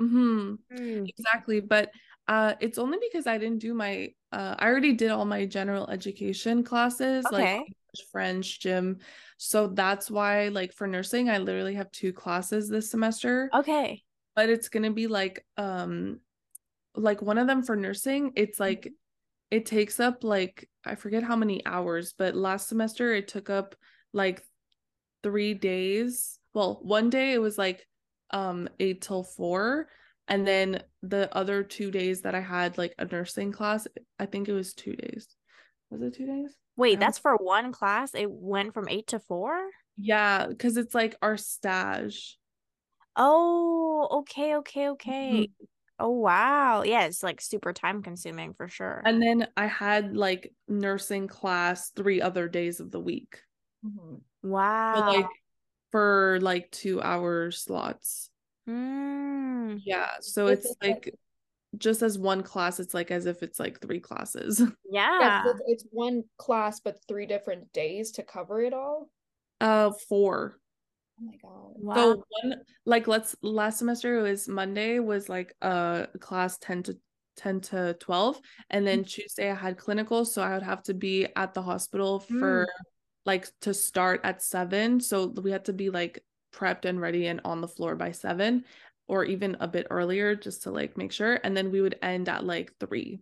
Mm-hmm. 0.00 0.54
Mm, 0.72 1.08
Exactly, 1.08 1.60
but 1.60 1.90
uh 2.28 2.54
it's 2.60 2.78
only 2.78 2.98
because 3.00 3.26
I 3.26 3.38
didn't 3.38 3.58
do 3.58 3.74
my 3.74 4.12
uh 4.32 4.54
I 4.58 4.66
already 4.66 4.92
did 4.94 5.10
all 5.10 5.24
my 5.24 5.46
general 5.46 5.88
education 5.90 6.62
classes 6.64 7.30
like 7.30 7.44
Okay. 7.46 7.56
English, 7.66 8.10
French, 8.12 8.60
gym. 8.60 8.98
So 9.38 9.66
that's 9.68 10.10
why 10.10 10.48
like 10.48 10.72
for 10.72 10.86
nursing 10.86 11.28
I 11.28 11.38
literally 11.38 11.74
have 11.74 11.90
two 11.90 12.12
classes 12.12 12.68
this 12.68 12.90
semester, 12.90 13.50
Okay. 13.54 14.02
but 14.36 14.48
it's 14.48 14.68
going 14.68 14.84
to 14.84 14.90
be 14.90 15.06
like 15.06 15.44
um 15.56 16.20
like 16.94 17.22
one 17.22 17.38
of 17.38 17.46
them 17.46 17.62
for 17.62 17.76
nursing, 17.76 18.32
it's 18.36 18.58
like 18.60 18.92
it 19.50 19.66
takes 19.66 20.00
up 20.00 20.24
like 20.24 20.68
I 20.84 20.94
forget 20.94 21.22
how 21.22 21.36
many 21.36 21.64
hours, 21.66 22.14
but 22.16 22.34
last 22.34 22.68
semester 22.68 23.12
it 23.12 23.28
took 23.28 23.50
up 23.50 23.74
like 24.12 24.42
3 25.22 25.54
days. 25.54 26.38
Well, 26.54 26.80
one 26.82 27.10
day 27.10 27.32
it 27.32 27.40
was 27.40 27.58
like 27.58 27.86
um 28.32 28.68
8 28.78 29.00
till 29.02 29.22
4 29.22 29.88
and 30.28 30.46
then 30.46 30.82
the 31.02 31.34
other 31.34 31.62
2 31.62 31.90
days 31.90 32.22
that 32.22 32.34
I 32.34 32.40
had 32.40 32.78
like 32.78 32.94
a 32.98 33.04
nursing 33.04 33.52
class, 33.52 33.86
I 34.18 34.26
think 34.26 34.48
it 34.48 34.52
was 34.52 34.74
2 34.74 34.94
days. 34.94 35.36
Was 35.90 36.02
it 36.02 36.14
2 36.14 36.26
days? 36.26 36.56
Wait, 36.76 37.00
that's 37.00 37.18
for 37.18 37.36
one 37.36 37.72
class. 37.72 38.14
It 38.14 38.30
went 38.30 38.72
from 38.74 38.88
eight 38.88 39.08
to 39.08 39.18
four? 39.18 39.70
Yeah, 39.96 40.46
because 40.46 40.76
it's 40.76 40.94
like 40.94 41.16
our 41.20 41.36
stage. 41.36 42.38
Oh, 43.16 44.08
okay, 44.20 44.56
okay, 44.56 44.88
okay. 44.90 45.48
Mhm. 45.50 45.66
Oh 45.98 46.10
wow. 46.10 46.82
Yeah, 46.82 47.04
it's 47.04 47.22
like 47.22 47.40
super 47.40 47.72
time 47.74 48.02
consuming 48.02 48.54
for 48.54 48.68
sure. 48.68 49.02
And 49.04 49.20
then 49.20 49.48
I 49.56 49.66
had 49.66 50.16
like 50.16 50.54
nursing 50.68 51.28
class 51.28 51.90
three 51.90 52.22
other 52.22 52.48
days 52.48 52.80
of 52.80 52.90
the 52.90 53.00
week. 53.00 53.42
Mhm. 53.84 54.22
So 54.42 54.50
wow. 54.50 55.04
like 55.04 55.26
for 55.90 56.38
like 56.42 56.70
two 56.70 57.00
hour 57.02 57.50
slots. 57.50 58.30
Mm, 58.68 59.80
Yeah. 59.84 60.08
So 60.20 60.46
It's 60.48 60.66
it's 60.66 60.76
like- 60.82 60.90
like 61.06 61.14
just 61.78 62.02
as 62.02 62.18
one 62.18 62.42
class, 62.42 62.80
it's 62.80 62.94
like 62.94 63.10
as 63.12 63.26
if 63.26 63.42
it's 63.44 63.60
like 63.60 63.80
three 63.80 64.00
classes. 64.00 64.60
yeah. 64.90 65.18
Yeah, 65.20 65.42
'cause 65.44 65.60
it's, 65.66 65.82
it's 65.84 65.84
one 65.92 66.24
class 66.36 66.80
but 66.80 66.98
three 67.06 67.26
different 67.26 67.72
days 67.72 68.10
to 68.12 68.22
cover 68.22 68.60
it 68.62 68.72
all. 68.72 69.10
Uh 69.60 69.92
four. 70.08 70.58
Oh 71.20 71.24
my 71.24 71.36
god. 71.42 71.72
Wow. 71.76 71.94
So 71.94 72.24
one 72.42 72.54
like 72.86 73.06
let's 73.06 73.36
last 73.42 73.78
semester 73.78 74.18
it 74.18 74.22
was 74.22 74.48
Monday 74.48 74.98
was 74.98 75.28
like 75.28 75.54
uh 75.62 76.06
class 76.18 76.58
10 76.58 76.82
to 76.84 76.98
10 77.36 77.60
to 77.60 77.94
12 78.00 78.40
and 78.70 78.86
then 78.86 79.04
Tuesday 79.04 79.50
I 79.50 79.54
had 79.54 79.78
clinical 79.78 80.24
so 80.24 80.42
I 80.42 80.54
would 80.54 80.62
have 80.62 80.82
to 80.84 80.94
be 80.94 81.26
at 81.36 81.54
the 81.54 81.62
hospital 81.62 82.20
for 82.20 82.66
like 83.24 83.48
to 83.60 83.74
start 83.74 84.20
at 84.24 84.42
7 84.42 85.00
so 85.00 85.26
we 85.28 85.50
had 85.50 85.64
to 85.66 85.72
be 85.72 85.90
like 85.90 86.24
prepped 86.52 86.84
and 86.84 87.00
ready 87.00 87.26
and 87.26 87.40
on 87.44 87.60
the 87.60 87.68
floor 87.68 87.94
by 87.96 88.12
7 88.12 88.64
or 89.08 89.24
even 89.24 89.56
a 89.60 89.68
bit 89.68 89.86
earlier 89.90 90.34
just 90.36 90.62
to 90.62 90.70
like 90.70 90.96
make 90.96 91.12
sure 91.12 91.38
and 91.44 91.56
then 91.56 91.70
we 91.70 91.80
would 91.80 91.98
end 92.02 92.28
at 92.28 92.44
like 92.44 92.76
3 92.78 93.20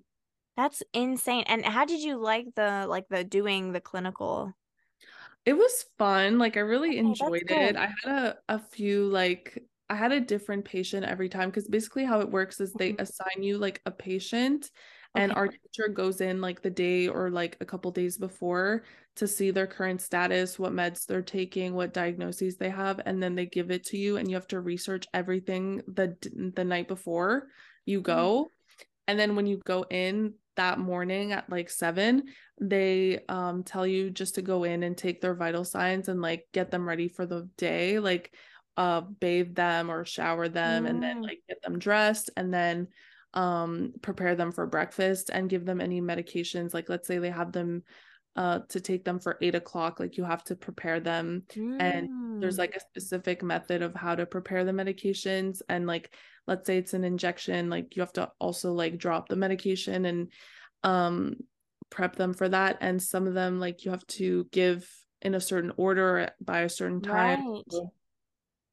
That's 0.57 0.83
insane. 0.93 1.45
And 1.47 1.65
how 1.65 1.85
did 1.87 2.01
you 2.03 2.17
like 2.19 2.55
the 2.55 2.87
like 2.89 3.09
the 3.09 3.25
doing 3.25 3.73
the 3.73 3.81
clinical? 3.81 4.53
It 5.45 5.55
was 5.55 5.85
fun. 5.99 6.39
Like 6.39 6.57
I 6.57 6.61
really 6.61 6.99
Okay, 6.99 6.99
enjoyed 6.99 7.43
it. 7.51 7.77
I 7.77 7.87
had 8.05 8.13
a, 8.13 8.39
a 8.49 8.59
few 8.59 9.07
like 9.09 9.67
I 9.91 9.95
had 9.97 10.13
a 10.13 10.21
different 10.21 10.65
patient 10.65 11.07
every 11.07 11.29
time 11.29 11.49
because 11.51 11.69
basically 11.69 12.05
how 12.05 12.21
it 12.21 12.31
works 12.31 12.61
is 12.61 12.77
they 12.77 12.95
Mhm. 12.95 12.99
assign 12.99 13.43
you 13.43 13.59
like 13.59 13.81
a 13.87 13.91
patient 13.91 14.71
and 15.17 15.33
Okay. 15.33 15.39
our 15.41 15.49
teacher 15.49 15.89
goes 15.89 16.21
in 16.21 16.41
like 16.41 16.63
the 16.63 16.71
day 16.71 17.09
or 17.09 17.31
like 17.31 17.57
a 17.61 17.65
couple 17.65 17.91
days 17.91 18.19
before 18.19 18.85
to 19.17 19.27
see 19.27 19.51
their 19.51 19.67
current 19.67 20.01
status, 20.01 20.59
what 20.59 20.73
meds 20.73 21.07
they're 21.07 21.23
taking, 21.23 21.75
what 21.75 21.93
diagnoses 21.95 22.57
they 22.57 22.71
have, 22.71 23.01
and 23.07 23.23
then 23.23 23.35
they 23.35 23.47
give 23.47 23.71
it 23.71 23.85
to 23.87 23.97
you 23.99 24.17
and 24.17 24.29
you 24.29 24.35
have 24.37 24.47
to 24.49 24.61
research 24.61 25.07
everything 25.15 25.83
the 25.89 26.17
the 26.55 26.65
night 26.65 26.89
before 26.89 27.49
you 27.85 28.01
go. 28.01 28.53
And 29.07 29.19
then 29.19 29.37
when 29.37 29.47
you 29.47 29.59
go 29.65 29.85
in 29.91 30.35
that 30.57 30.79
morning 30.79 31.33
at 31.33 31.49
like 31.51 31.71
seven, 31.71 32.25
they 32.61 33.21
um 33.29 33.63
tell 33.65 33.87
you 33.87 34.11
just 34.11 34.35
to 34.37 34.43
go 34.43 34.65
in 34.65 34.83
and 34.83 34.97
take 34.97 35.21
their 35.21 35.35
vital 35.35 35.65
signs 35.65 36.09
and 36.09 36.21
like 36.21 36.47
get 36.53 36.71
them 36.71 36.87
ready 36.89 37.09
for 37.09 37.27
the 37.27 37.49
day, 37.57 37.99
like 37.99 38.35
uh 38.77 39.01
bathe 39.01 39.55
them 39.55 39.91
or 39.91 40.05
shower 40.05 40.49
them 40.49 40.87
and 40.87 41.03
then 41.03 41.17
Mm. 41.19 41.23
like 41.23 41.43
get 41.49 41.61
them 41.63 41.79
dressed 41.79 42.31
and 42.37 42.53
then 42.53 42.89
um 43.35 43.93
prepare 44.03 44.35
them 44.35 44.53
for 44.53 44.67
breakfast 44.67 45.31
and 45.33 45.51
give 45.51 45.65
them 45.65 45.81
any 45.81 46.01
medications. 46.01 46.75
Like 46.75 46.89
let's 46.89 47.07
say 47.07 47.19
they 47.19 47.31
have 47.31 47.53
them 47.53 47.83
uh 48.37 48.61
to 48.71 48.81
take 48.81 49.05
them 49.05 49.19
for 49.19 49.39
eight 49.43 49.55
o'clock, 49.55 50.01
like 50.01 50.17
you 50.17 50.25
have 50.25 50.45
to 50.45 50.57
prepare 50.57 51.01
them 51.01 51.45
and 51.79 52.09
there's 52.41 52.57
Mm. 52.57 52.59
like 52.59 52.75
a 52.77 52.81
specific 52.81 53.43
method 53.43 53.83
of 53.83 53.95
how 53.95 54.15
to 54.15 54.25
prepare 54.27 54.65
the 54.65 54.73
medications 54.73 55.61
and 55.69 55.87
like 55.87 56.15
let's 56.47 56.67
say 56.67 56.79
it's 56.79 56.95
an 56.95 57.05
injection 57.05 57.69
like 57.69 57.97
you 57.97 58.03
have 58.03 58.13
to 58.13 58.31
also 58.39 58.73
like 58.73 58.97
drop 58.97 59.29
the 59.29 59.37
medication 59.37 60.05
and 60.05 60.33
um 60.85 61.35
prep 61.91 62.17
them 62.17 62.33
for 62.35 62.49
that 62.49 62.79
and 62.81 63.03
some 63.03 63.27
of 63.27 63.35
them 63.35 63.59
like 63.59 63.85
you 63.85 63.91
have 63.91 64.07
to 64.07 64.45
give 64.53 64.89
in 65.23 65.35
a 65.35 65.41
certain 65.41 65.73
order 65.77 66.31
by 66.41 66.61
a 66.61 66.69
certain 66.69 67.01
time 67.01 67.37
Right. 67.39 67.65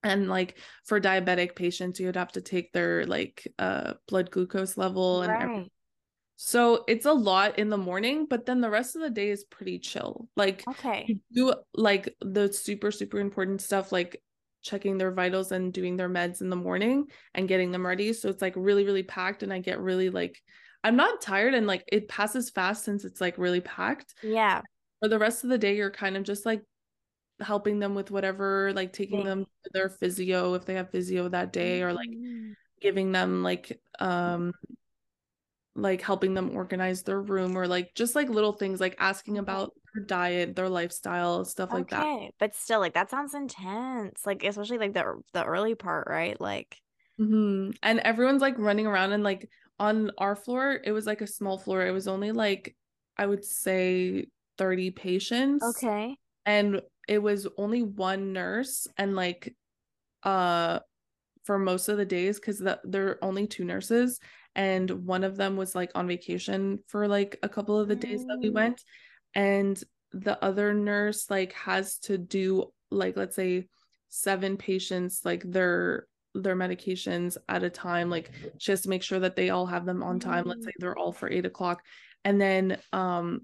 And 0.06 0.30
like 0.30 0.58
for 0.86 1.00
diabetic 1.02 1.56
patients 1.56 2.00
you'd 2.00 2.16
have 2.16 2.32
to 2.32 2.42
take 2.42 2.72
their 2.72 3.06
like 3.06 3.48
uh 3.60 3.94
blood 4.08 4.32
glucose 4.32 4.78
level 4.78 5.22
and 5.24 5.34
everything 5.34 5.70
so 6.38 6.84
it's 6.88 7.06
a 7.06 7.14
lot 7.14 7.58
in 7.60 7.70
the 7.70 7.78
morning 7.78 8.26
but 8.30 8.46
then 8.46 8.60
the 8.62 8.70
rest 8.70 8.96
of 8.96 9.02
the 9.02 9.10
day 9.10 9.30
is 9.30 9.44
pretty 9.46 9.80
chill 9.80 10.28
like 10.36 10.66
Okay. 10.68 11.06
you 11.08 11.20
do 11.34 11.54
like 11.74 12.14
the 12.22 12.52
super 12.52 12.92
super 12.92 13.20
important 13.20 13.62
stuff 13.62 13.92
like 13.92 14.22
checking 14.62 14.98
their 14.98 15.12
vitals 15.12 15.52
and 15.52 15.72
doing 15.74 15.96
their 15.96 16.10
meds 16.10 16.42
in 16.42 16.50
the 16.50 16.56
morning 16.56 17.06
and 17.36 17.48
getting 17.48 17.72
them 17.72 17.86
ready 17.86 18.12
so 18.14 18.30
it's 18.30 18.42
like 18.42 18.54
really 18.58 18.84
really 18.84 19.04
packed 19.04 19.44
and 19.44 19.54
i 19.54 19.60
get 19.60 19.80
really 19.80 20.10
like 20.10 20.42
i'm 20.84 20.96
not 20.96 21.22
tired 21.22 21.54
and 21.54 21.68
like 21.68 21.84
it 21.88 22.08
passes 22.10 22.50
fast 22.50 22.84
since 22.84 23.06
it's 23.06 23.22
like 23.22 23.38
really 23.38 23.62
packed 23.62 24.14
Yeah. 24.24 24.62
for 25.00 25.08
the 25.08 25.20
rest 25.20 25.44
of 25.44 25.50
the 25.50 25.58
day 25.58 25.76
you're 25.76 25.92
kind 25.92 26.18
of 26.18 26.24
just 26.24 26.46
like 26.46 26.64
helping 27.42 27.80
them 27.80 27.96
with 27.96 28.12
whatever 28.12 28.72
like 28.74 28.94
taking 28.94 29.24
Thing. 29.24 29.26
them 29.26 29.46
to 29.64 29.70
their 29.74 29.90
physio 29.90 30.54
if 30.54 30.66
they 30.66 30.76
have 30.76 30.90
physio 30.92 31.28
that 31.30 31.52
day 31.54 31.82
or 31.82 31.94
like 31.94 32.10
Mm. 32.10 32.56
giving 32.82 33.12
them 33.14 33.44
like 33.44 33.82
um 34.00 34.54
like 35.76 36.02
helping 36.02 36.34
them 36.34 36.56
organize 36.56 37.04
their 37.04 37.22
room 37.22 37.58
or 37.58 37.68
like 37.68 37.94
just 37.96 38.16
like 38.16 38.30
little 38.30 38.54
things 38.54 38.80
like 38.80 38.96
asking 39.00 39.38
about 39.38 39.74
their 39.94 40.04
diet 40.04 40.56
their 40.56 40.70
lifestyle 40.70 41.44
stuff 41.44 41.74
like 41.74 41.90
that 41.90 42.08
Okay. 42.12 42.32
But 42.40 42.54
still, 42.56 42.80
like 42.80 42.94
that 42.94 43.10
sounds 43.10 43.34
intense. 43.34 44.26
Like 44.26 44.44
especially 44.44 44.78
like 44.78 44.94
the 44.94 45.22
the 45.34 45.44
early 45.44 45.76
part, 45.76 46.08
right? 46.08 46.40
Like 46.40 46.82
hmm 47.18 47.72
And 47.82 48.00
everyone's 48.00 48.42
like 48.42 48.58
running 48.58 48.88
around 48.88 49.14
and 49.14 49.24
like 49.24 49.50
on 49.80 50.12
our 50.18 50.36
floor, 50.36 50.80
it 50.84 50.92
was 50.92 51.06
like 51.06 51.22
a 51.22 51.28
small 51.28 51.58
floor. 51.58 51.86
It 51.86 51.92
was 51.92 52.08
only 52.08 52.32
like 52.32 52.76
I 53.18 53.26
would 53.26 53.46
say 53.46 54.28
30 54.58 54.92
patients. 54.92 55.88
okay. 55.88 56.18
And 56.46 56.82
it 57.08 57.20
was 57.20 57.48
only 57.58 57.82
one 57.84 58.34
nurse 58.34 58.88
and 58.98 59.16
like 59.16 59.56
uh 60.24 60.80
for 61.44 61.60
most 61.60 61.90
of 61.90 61.98
the 61.98 62.06
days 62.06 62.40
because 62.40 62.58
the, 62.60 62.80
there 62.84 63.08
are 63.10 63.24
only 63.24 63.46
two 63.48 63.64
nurses 63.64 64.20
and 64.56 64.90
one 64.90 65.24
of 65.24 65.36
them 65.38 65.56
was 65.58 65.76
like 65.76 65.92
on 65.94 66.08
vacation 66.08 66.80
for 66.88 67.08
like 67.08 67.38
a 67.44 67.50
couple 67.50 67.80
of 67.80 67.88
the 67.88 67.96
days 67.96 68.26
that 68.26 68.40
we 68.42 68.50
Mm. 68.50 68.54
went 68.54 68.84
and 69.36 69.84
the 70.12 70.44
other 70.44 70.74
nurse 70.74 71.30
like 71.30 71.54
has 71.54 71.98
to 72.00 72.18
do 72.18 72.72
like 72.90 73.16
let's 73.18 73.36
say 73.36 73.68
seven 74.10 74.58
patients 74.58 75.22
like 75.26 75.44
their 75.46 76.08
their 76.34 76.56
medications 76.56 77.38
at 77.48 77.64
a 77.64 77.70
time 77.70 78.10
like 78.10 78.32
she 78.58 78.72
has 78.72 78.82
to 78.82 78.90
make 78.90 79.04
sure 79.04 79.20
that 79.20 79.36
they 79.36 79.50
all 79.52 79.66
have 79.66 79.86
them 79.86 80.02
on 80.04 80.20
time 80.20 80.46
let's 80.46 80.62
Mm. 80.62 80.66
say 80.66 80.72
they're 80.80 80.98
all 80.98 81.12
for 81.12 81.30
eight 81.30 81.46
o'clock 81.46 81.84
and 82.24 82.42
then 82.42 82.78
um 82.94 83.42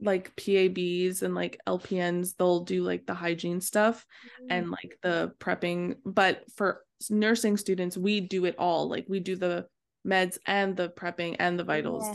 like 0.00 0.34
PABs 0.36 1.22
and 1.22 1.34
like 1.34 1.60
LPNs 1.66 2.36
they'll 2.36 2.60
do 2.60 2.82
like 2.84 3.06
the 3.06 3.14
hygiene 3.14 3.60
stuff 3.60 4.06
mm. 4.42 4.46
and 4.50 4.70
like 4.70 4.98
the 5.02 5.32
prepping 5.40 5.96
but 6.04 6.42
for 6.56 6.82
nursing 7.10 7.56
students 7.56 7.96
we 7.96 8.20
do 8.20 8.44
it 8.44 8.54
all 8.58 8.88
like 8.88 9.06
we 9.08 9.20
do 9.20 9.36
the 9.36 9.66
meds 10.06 10.38
and 10.46 10.76
the 10.76 10.88
prepping 10.88 11.36
and 11.38 11.58
the 11.58 11.64
vitals 11.64 12.06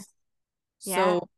Yeah. 0.85 0.95
so 0.95 1.29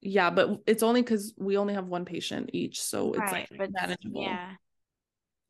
yeah 0.00 0.30
but 0.30 0.60
it's 0.66 0.82
only 0.82 1.02
because 1.02 1.34
we 1.38 1.56
only 1.56 1.74
have 1.74 1.86
one 1.86 2.04
patient 2.04 2.50
each 2.52 2.80
so 2.82 3.10
it's 3.12 3.18
right. 3.20 3.48
like 3.50 3.58
But 3.58 3.70
manageable 3.72 4.22
yeah. 4.22 4.50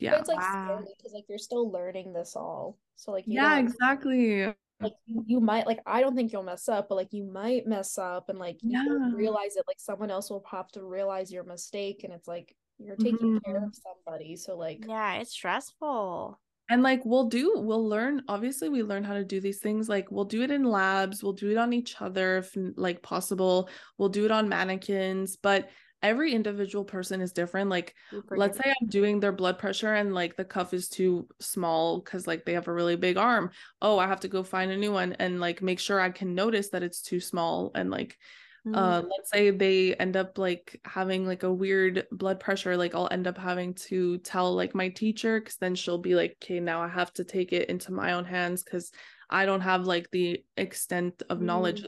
But 0.00 0.04
yeah 0.06 0.18
it's 0.18 0.28
like 0.28 0.38
Wow. 0.38 0.82
because 0.96 1.12
like 1.12 1.24
you're 1.28 1.38
still 1.38 1.70
learning 1.70 2.12
this 2.12 2.34
all. 2.34 2.76
So 2.96 3.12
like 3.12 3.26
you 3.26 3.34
yeah 3.34 3.54
don't- 3.56 3.66
exactly 3.66 4.52
like 4.82 4.94
you, 5.06 5.24
you 5.26 5.40
might 5.40 5.66
like 5.66 5.80
I 5.86 6.00
don't 6.00 6.14
think 6.16 6.32
you'll 6.32 6.42
mess 6.42 6.68
up, 6.68 6.88
but 6.88 6.96
like 6.96 7.12
you 7.12 7.24
might 7.24 7.66
mess 7.66 7.98
up 7.98 8.28
and 8.28 8.38
like 8.38 8.58
you 8.62 8.70
Yeah. 8.70 9.10
realize 9.14 9.56
it. 9.56 9.64
Like 9.66 9.80
someone 9.80 10.10
else 10.10 10.30
will 10.30 10.44
have 10.50 10.68
to 10.72 10.84
realize 10.84 11.32
your 11.32 11.44
mistake, 11.44 12.04
and 12.04 12.12
it's 12.12 12.28
like 12.28 12.54
you're 12.78 12.96
taking 12.96 13.40
care 13.44 13.60
Mhm. 13.60 13.66
of 13.68 13.74
somebody. 13.74 14.36
So 14.36 14.56
like 14.56 14.84
Yeah, 14.88 15.14
it's 15.14 15.30
stressful. 15.32 16.38
and 16.68 16.82
like 16.82 17.04
we'll 17.04 17.28
do 17.28 17.52
we'll 17.56 17.86
learn 17.88 18.22
obviously 18.28 18.68
we 18.68 18.82
learn 18.82 19.04
how 19.04 19.14
to 19.14 19.24
do 19.24 19.40
these 19.40 19.58
things 19.60 19.88
like 19.88 20.10
we'll 20.10 20.24
do 20.24 20.42
it 20.42 20.50
in 20.50 20.62
labs 20.64 21.22
we'll 21.22 21.32
do 21.32 21.50
it 21.50 21.56
on 21.58 21.72
each 21.72 22.00
other 22.00 22.38
if 22.38 22.56
like 22.76 23.02
possible 23.02 23.68
we'll 23.98 24.08
do 24.08 24.24
it 24.24 24.30
on 24.30 24.48
mannequins 24.48 25.36
but 25.36 25.68
every 26.02 26.32
individual 26.32 26.84
person 26.84 27.20
is 27.20 27.32
different 27.32 27.70
like 27.70 27.94
let's 28.34 28.56
say 28.56 28.64
I'm 28.80 28.88
doing 28.88 29.20
their 29.20 29.32
blood 29.32 29.58
pressure 29.58 29.92
and 29.94 30.14
like 30.14 30.36
the 30.36 30.44
cuff 30.44 30.72
is 30.74 30.88
too 30.88 31.28
small 31.40 32.00
because 32.00 32.26
like 32.26 32.44
they 32.44 32.54
have 32.54 32.66
a 32.68 32.72
really 32.72 32.96
big 32.96 33.16
arm. 33.18 33.50
Oh, 33.82 33.98
I 33.98 34.06
have 34.06 34.20
to 34.20 34.28
go 34.28 34.42
find 34.42 34.70
a 34.70 34.76
new 34.76 34.90
one 34.92 35.12
and 35.14 35.38
like 35.38 35.60
make 35.62 35.78
sure 35.78 36.00
I 36.00 36.10
can 36.10 36.34
notice 36.34 36.70
that 36.70 36.82
it's 36.82 37.02
too 37.02 37.20
small. 37.20 37.70
And 37.74 37.90
like, 37.90 38.18
Mm. 38.64 38.74
uh, 38.74 39.02
let's 39.10 39.30
say 39.30 39.50
they 39.50 39.94
end 39.96 40.16
up 40.16 40.38
like 40.38 40.80
having 40.84 41.26
like 41.26 41.42
a 41.42 41.52
weird 41.52 42.06
blood 42.10 42.40
pressure, 42.40 42.76
like 42.76 42.94
I'll 42.94 43.08
end 43.10 43.26
up 43.26 43.36
having 43.36 43.74
to 43.74 44.18
tell 44.18 44.54
like 44.54 44.74
my 44.74 44.88
teacher 44.88 45.40
because 45.40 45.56
then 45.56 45.74
she'll 45.74 45.98
be 45.98 46.14
like, 46.14 46.36
okay, 46.42 46.60
now 46.60 46.80
I 46.82 46.88
have 46.88 47.12
to 47.14 47.24
take 47.24 47.52
it 47.52 47.68
into 47.68 47.92
my 47.92 48.12
own 48.12 48.24
hands 48.24 48.62
because 48.62 48.90
I 49.28 49.46
don't 49.46 49.60
have 49.60 49.86
like 49.86 50.10
the 50.10 50.44
extent 50.56 51.22
of 51.28 51.40
knowledge 51.42 51.84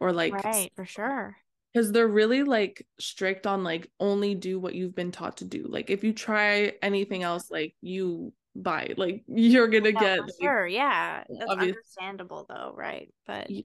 or 0.00 0.12
like 0.12 0.44
right, 0.44 0.72
for 0.74 0.84
sure. 0.84 1.36
Because 1.76 1.92
they're 1.92 2.08
really 2.08 2.42
like 2.42 2.86
strict 2.98 3.46
on 3.46 3.62
like 3.62 3.90
only 4.00 4.34
do 4.34 4.58
what 4.58 4.74
you've 4.74 4.94
been 4.94 5.12
taught 5.12 5.36
to 5.36 5.44
do. 5.44 5.66
Like 5.68 5.90
if 5.90 6.02
you 6.04 6.14
try 6.14 6.72
anything 6.80 7.22
else, 7.22 7.50
like 7.50 7.74
you 7.82 8.32
buy, 8.54 8.94
like 8.96 9.24
you're 9.28 9.68
gonna 9.68 9.92
No, 9.92 10.00
get 10.00 10.20
like, 10.20 10.30
sure. 10.40 10.66
Yeah. 10.66 11.24
That's 11.28 11.50
obvious- 11.50 11.76
understandable 11.76 12.46
though, 12.48 12.72
right? 12.74 13.12
But 13.26 13.50
yeah. 13.50 13.64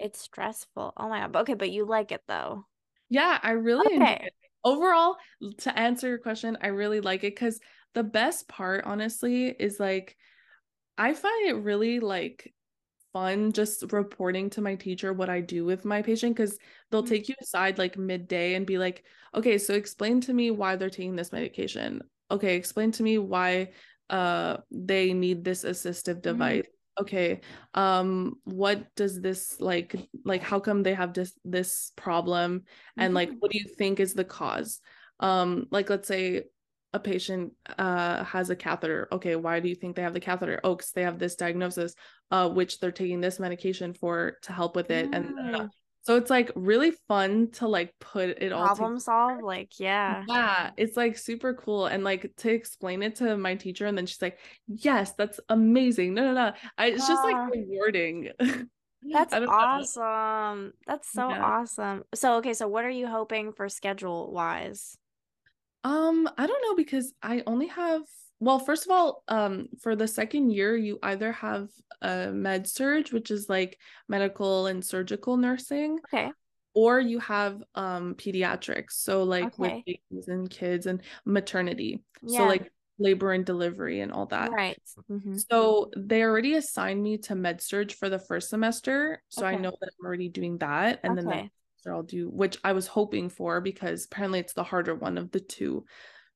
it's 0.00 0.20
stressful. 0.20 0.94
Oh 0.96 1.08
my 1.08 1.20
god. 1.20 1.36
Okay, 1.42 1.54
but 1.54 1.70
you 1.70 1.84
like 1.86 2.10
it 2.10 2.22
though. 2.26 2.66
Yeah, 3.08 3.38
I 3.40 3.52
really 3.52 3.94
enjoy 3.94 4.04
Okay. 4.04 4.24
it. 4.26 4.32
overall, 4.64 5.14
to 5.58 5.78
answer 5.78 6.08
your 6.08 6.18
question, 6.18 6.58
I 6.60 6.68
really 6.68 7.00
like 7.00 7.22
it 7.22 7.36
because 7.36 7.60
the 7.92 8.02
best 8.02 8.48
part, 8.48 8.84
honestly, 8.84 9.46
is 9.46 9.78
like 9.78 10.16
I 10.98 11.14
find 11.14 11.48
it 11.48 11.54
really 11.54 12.00
like 12.00 12.52
fun 13.14 13.52
just 13.52 13.92
reporting 13.92 14.50
to 14.50 14.60
my 14.60 14.74
teacher 14.74 15.14
what 15.14 15.30
I 15.30 15.40
do 15.40 15.64
with 15.64 15.86
my 15.86 16.02
patient 16.02 16.36
because 16.36 16.58
they'll 16.90 17.02
Mhm. 17.02 17.08
take 17.08 17.28
you 17.30 17.36
aside 17.40 17.78
like 17.78 17.96
midday 17.96 18.54
and 18.54 18.66
be 18.66 18.76
like, 18.76 19.04
okay, 19.34 19.56
so 19.58 19.74
explain 19.74 20.20
to 20.22 20.34
me 20.34 20.50
why 20.50 20.76
they're 20.76 20.90
taking 20.90 21.16
this 21.16 21.32
medication. 21.32 22.02
Okay, 22.30 22.56
explain 22.56 22.92
to 22.92 23.02
me 23.02 23.18
why 23.18 23.72
uh 24.10 24.58
they 24.70 25.14
need 25.14 25.44
this 25.44 25.64
assistive 25.64 26.20
device. 26.22 26.66
Okay, 27.00 27.40
um, 27.74 28.34
what 28.44 28.94
does 28.94 29.20
this 29.20 29.60
like 29.60 29.96
like 30.24 30.42
how 30.42 30.60
come 30.60 30.82
they 30.82 30.94
have 30.94 31.12
this 31.14 31.32
this 31.44 31.92
problem 31.96 32.64
and 32.98 33.14
like 33.14 33.30
Mhm. 33.30 33.40
what 33.40 33.50
do 33.50 33.58
you 33.58 33.66
think 33.78 33.98
is 34.00 34.14
the 34.14 34.24
cause? 34.24 34.80
Um, 35.20 35.66
like 35.70 35.90
let's 35.90 36.08
say 36.08 36.44
a 36.94 36.98
patient 36.98 37.52
uh 37.78 38.24
has 38.24 38.48
a 38.50 38.56
catheter. 38.56 39.08
Okay, 39.12 39.36
why 39.36 39.60
do 39.60 39.68
you 39.68 39.74
think 39.74 39.96
they 39.96 40.02
have 40.02 40.14
the 40.14 40.20
catheter? 40.20 40.60
Oh, 40.64 40.74
because 40.76 40.92
they 40.92 41.02
have 41.02 41.18
this 41.18 41.34
diagnosis 41.36 41.94
uh 42.30 42.48
which 42.48 42.80
they're 42.80 42.92
taking 42.92 43.20
this 43.20 43.38
medication 43.38 43.92
for 43.92 44.38
to 44.42 44.52
help 44.52 44.76
with 44.76 44.90
it 44.90 45.08
and 45.12 45.26
Mm. 45.26 45.70
so 46.02 46.16
it's 46.16 46.30
like 46.30 46.50
really 46.54 46.92
fun 47.08 47.50
to 47.52 47.66
like 47.66 47.92
put 47.98 48.28
it 48.42 48.52
all 48.52 48.66
Problem 48.66 48.98
solve, 48.98 49.42
like 49.42 49.80
yeah. 49.80 50.24
yeah, 50.28 50.70
it's 50.76 50.96
like 50.96 51.16
super 51.16 51.54
cool. 51.54 51.86
And 51.86 52.04
like 52.04 52.30
to 52.38 52.50
explain 52.52 53.02
it 53.02 53.16
to 53.16 53.36
my 53.36 53.54
teacher, 53.54 53.86
and 53.86 53.96
then 53.96 54.06
she's 54.06 54.20
like, 54.20 54.38
Yes, 54.68 55.12
that's 55.12 55.40
amazing. 55.48 56.14
No, 56.14 56.24
no, 56.26 56.34
no. 56.34 56.52
I, 56.76 56.88
it's 56.88 57.06
just 57.06 57.22
Ah. 57.22 57.24
like 57.24 57.54
rewarding. 57.54 58.30
That's 59.06 59.32
don't 59.32 59.44
know. 59.46 59.52
awesome. 59.52 60.72
That's 60.86 61.08
so 61.12 61.28
Yeah. 61.28 61.42
awesome. 61.42 62.04
So 62.14 62.36
okay, 62.38 62.54
so 62.54 62.68
what 62.68 62.84
are 62.84 62.90
you 62.90 63.06
hoping 63.06 63.52
for 63.52 63.68
schedule 63.68 64.32
wise? 64.32 64.96
Um, 65.84 66.28
I 66.38 66.46
don't 66.46 66.62
know 66.62 66.74
because 66.74 67.12
I 67.22 67.42
only 67.46 67.66
have 67.68 68.02
well, 68.40 68.58
first 68.58 68.84
of 68.84 68.90
all, 68.90 69.22
um, 69.28 69.68
for 69.80 69.94
the 69.96 70.08
second 70.08 70.50
year, 70.50 70.76
you 70.76 70.98
either 71.02 71.32
have 71.32 71.68
a 72.02 72.30
med 72.32 72.66
surg, 72.66 73.10
which 73.12 73.30
is 73.30 73.48
like 73.48 73.78
medical 74.08 74.66
and 74.66 74.84
surgical 74.84 75.36
nursing, 75.36 75.98
Okay. 76.06 76.32
or 76.74 77.00
you 77.00 77.20
have 77.20 77.62
um 77.74 78.14
pediatrics. 78.16 78.92
So 78.92 79.22
like 79.22 79.56
with 79.58 79.72
babies 79.84 80.28
and 80.28 80.50
kids 80.50 80.86
and 80.86 81.02
maternity. 81.24 82.02
So 82.26 82.44
like 82.46 82.70
labor 82.98 83.32
and 83.32 83.44
delivery 83.46 84.00
and 84.00 84.12
all 84.12 84.26
that. 84.26 84.50
Right. 84.52 84.78
Mhm. 85.10 85.38
So 85.48 85.90
they 85.96 86.22
already 86.22 86.54
assigned 86.54 87.02
me 87.02 87.18
to 87.18 87.34
med 87.34 87.60
surg 87.60 87.92
for 87.92 88.08
the 88.08 88.18
first 88.18 88.50
semester. 88.50 89.22
So 89.28 89.46
I 89.46 89.54
know 89.54 89.70
that 89.80 89.90
I'm 90.00 90.06
already 90.06 90.28
doing 90.28 90.58
that. 90.58 91.00
And 91.02 91.16
then 91.16 91.26
Okay. 91.26 91.36
next 91.42 91.52
semester 91.84 91.94
I'll 91.94 92.02
do, 92.02 92.28
which 92.28 92.58
I 92.64 92.72
was 92.72 92.86
hoping 92.86 93.28
for 93.28 93.60
because 93.60 94.06
apparently 94.06 94.40
it's 94.40 94.54
the 94.54 94.64
harder 94.64 94.94
one 94.94 95.18
of 95.18 95.30
the 95.30 95.40
two. 95.40 95.84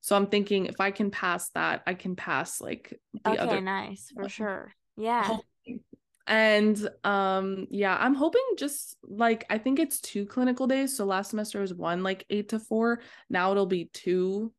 So 0.00 0.16
I'm 0.16 0.26
thinking 0.26 0.66
if 0.66 0.80
I 0.80 0.90
can 0.90 1.10
pass 1.10 1.50
that, 1.50 1.82
I 1.86 1.94
can 1.94 2.16
pass 2.16 2.60
like 2.60 2.98
the 3.24 3.30
Okay, 3.30 3.38
other 3.38 3.60
nice. 3.60 4.12
For 4.14 4.28
sure. 4.28 4.72
Yeah. 4.96 5.38
And 6.26 6.88
um 7.04 7.66
yeah, 7.70 7.96
I'm 7.98 8.14
hoping 8.14 8.42
just 8.58 8.96
like 9.02 9.44
I 9.50 9.58
think 9.58 9.78
it's 9.78 10.00
two 10.00 10.26
clinical 10.26 10.66
days. 10.66 10.96
So 10.96 11.04
last 11.04 11.30
semester 11.30 11.60
was 11.60 11.74
one 11.74 12.02
like 12.02 12.24
eight 12.30 12.50
to 12.50 12.58
four. 12.58 13.00
Now 13.28 13.50
it'll 13.50 13.66
be 13.66 13.90
two 13.92 14.52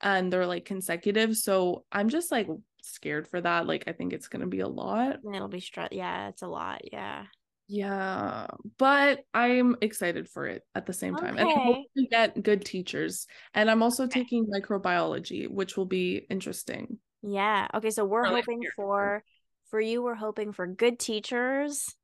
and 0.00 0.32
they're 0.32 0.46
like 0.46 0.64
consecutive. 0.64 1.36
So 1.36 1.84
I'm 1.92 2.08
just 2.08 2.32
like 2.32 2.48
scared 2.82 3.28
for 3.28 3.40
that. 3.40 3.66
Like 3.66 3.84
I 3.86 3.92
think 3.92 4.12
it's 4.12 4.28
gonna 4.28 4.46
be 4.46 4.60
a 4.60 4.68
lot. 4.68 5.18
It'll 5.32 5.48
be 5.48 5.60
stress. 5.60 5.90
Yeah, 5.92 6.28
it's 6.28 6.42
a 6.42 6.48
lot. 6.48 6.80
Yeah. 6.92 7.26
Yeah, 7.72 8.48
but 8.78 9.24
I'm 9.32 9.76
excited 9.80 10.28
for 10.28 10.46
it 10.46 10.64
at 10.74 10.86
the 10.86 10.92
same 10.92 11.14
time. 11.14 11.36
And 11.38 11.48
I 11.54 11.60
hope 11.62 11.78
Okay. 11.78 11.86
to 11.96 12.06
get 12.08 12.42
good 12.42 12.64
teachers. 12.64 13.28
And 13.54 13.70
I'm 13.70 13.80
also 13.82 14.06
Okay. 14.06 14.22
taking 14.22 14.46
microbiology, 14.50 15.48
which 15.48 15.76
will 15.76 15.86
be 15.86 16.16
interesting. 16.28 16.98
Yeah. 17.22 17.68
Okay, 17.74 17.90
so 17.90 18.04
we're 18.04 18.26
Or, 18.26 18.36
hoping 18.36 18.60
here. 18.60 18.72
for 18.76 19.22
for 19.68 19.80
you, 19.80 20.02
we're 20.02 20.14
hoping 20.14 20.52
for 20.52 20.66
good 20.66 20.98
teachers 20.98 21.94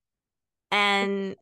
and 0.71 1.37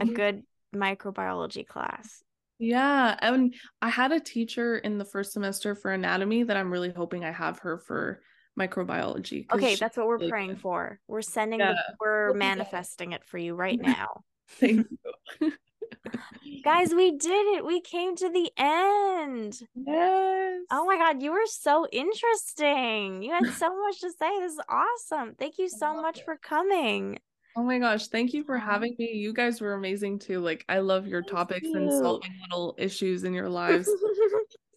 a 0.00 0.06
um 0.06 0.14
good 0.14 0.44
microbiology 0.74 1.66
class. 1.66 2.22
Yeah, 2.58 3.16
and 3.22 3.54
I 3.80 3.88
had 3.88 4.12
a 4.12 4.20
teacher 4.20 4.76
in 4.76 4.98
the 4.98 5.04
first 5.04 5.32
semester 5.32 5.74
for 5.74 5.92
anatomy 5.92 6.42
that 6.42 6.56
I'm 6.56 6.70
really 6.70 6.90
hoping 6.92 7.24
I 7.24 7.30
have 7.32 7.58
her 7.60 7.78
for 7.78 8.22
microbiology. 8.68 9.46
Okay, 9.52 9.74
that's 9.74 9.96
what 9.96 10.06
we're 10.06 10.18
really 10.18 10.30
praying 10.30 10.50
good. 10.50 10.60
for. 10.60 11.00
We're 11.08 11.22
sending 11.22 11.58
the 11.58 11.74
we're 12.00 12.34
manifesting 12.34 13.12
it 13.12 13.24
for 13.24 13.38
you 13.38 13.54
right 13.54 13.80
now. 13.80 14.22
Thank 14.48 14.86
you. 15.40 15.52
Guys, 16.64 16.94
we 16.94 17.16
did 17.16 17.56
it. 17.56 17.64
We 17.64 17.80
came 17.80 18.16
to 18.16 18.28
the 18.30 18.50
end. 18.56 19.58
Yes. 19.74 20.60
Oh 20.70 20.84
my 20.84 20.96
God, 20.96 21.22
you 21.22 21.32
were 21.32 21.46
so 21.46 21.86
interesting. 21.90 23.22
You 23.22 23.32
had 23.32 23.46
so 23.54 23.76
much 23.76 24.00
to 24.00 24.10
say. 24.10 24.40
This 24.40 24.52
is 24.52 24.60
awesome. 24.68 25.34
Thank 25.38 25.58
you 25.58 25.68
so 25.68 26.00
much 26.00 26.18
it. 26.18 26.24
for 26.24 26.36
coming. 26.36 27.18
Oh 27.56 27.64
my 27.64 27.78
gosh, 27.78 28.06
thank 28.08 28.32
you 28.32 28.44
for 28.44 28.56
having 28.56 28.94
me. 28.98 29.12
You 29.12 29.32
guys 29.32 29.60
were 29.60 29.74
amazing 29.74 30.20
too. 30.20 30.40
Like 30.40 30.64
I 30.68 30.78
love 30.78 31.06
your 31.06 31.22
Thank 31.22 31.32
topics 31.32 31.68
and 31.68 31.90
solving 31.90 32.30
little 32.48 32.74
issues 32.78 33.24
in 33.24 33.34
your 33.34 33.48
lives. 33.48 33.90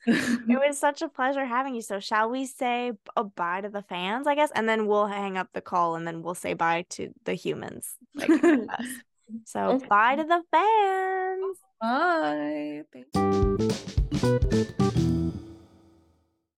It 0.05 0.67
was 0.67 0.77
such 0.77 1.01
a 1.01 1.07
pleasure 1.07 1.45
having 1.45 1.75
you. 1.75 1.81
So, 1.81 1.99
shall 1.99 2.29
we 2.29 2.45
say 2.45 2.91
a 3.15 3.19
uh, 3.21 3.23
bye 3.23 3.61
to 3.61 3.69
the 3.69 3.81
fans, 3.81 4.27
I 4.27 4.35
guess? 4.35 4.51
And 4.53 4.67
then 4.67 4.87
we'll 4.87 5.07
hang 5.07 5.37
up 5.37 5.49
the 5.53 5.61
call 5.61 5.95
and 5.95 6.05
then 6.05 6.21
we'll 6.21 6.35
say 6.35 6.53
bye 6.53 6.85
to 6.91 7.13
the 7.25 7.33
humans. 7.33 7.95
Like. 8.15 8.31
So, 9.45 9.59
Okay. 9.61 9.87
bye 9.87 10.15
to 10.15 10.23
the 10.23 10.43
fans. 10.51 11.57
Bye. 11.81 12.83
Thank 14.11 15.07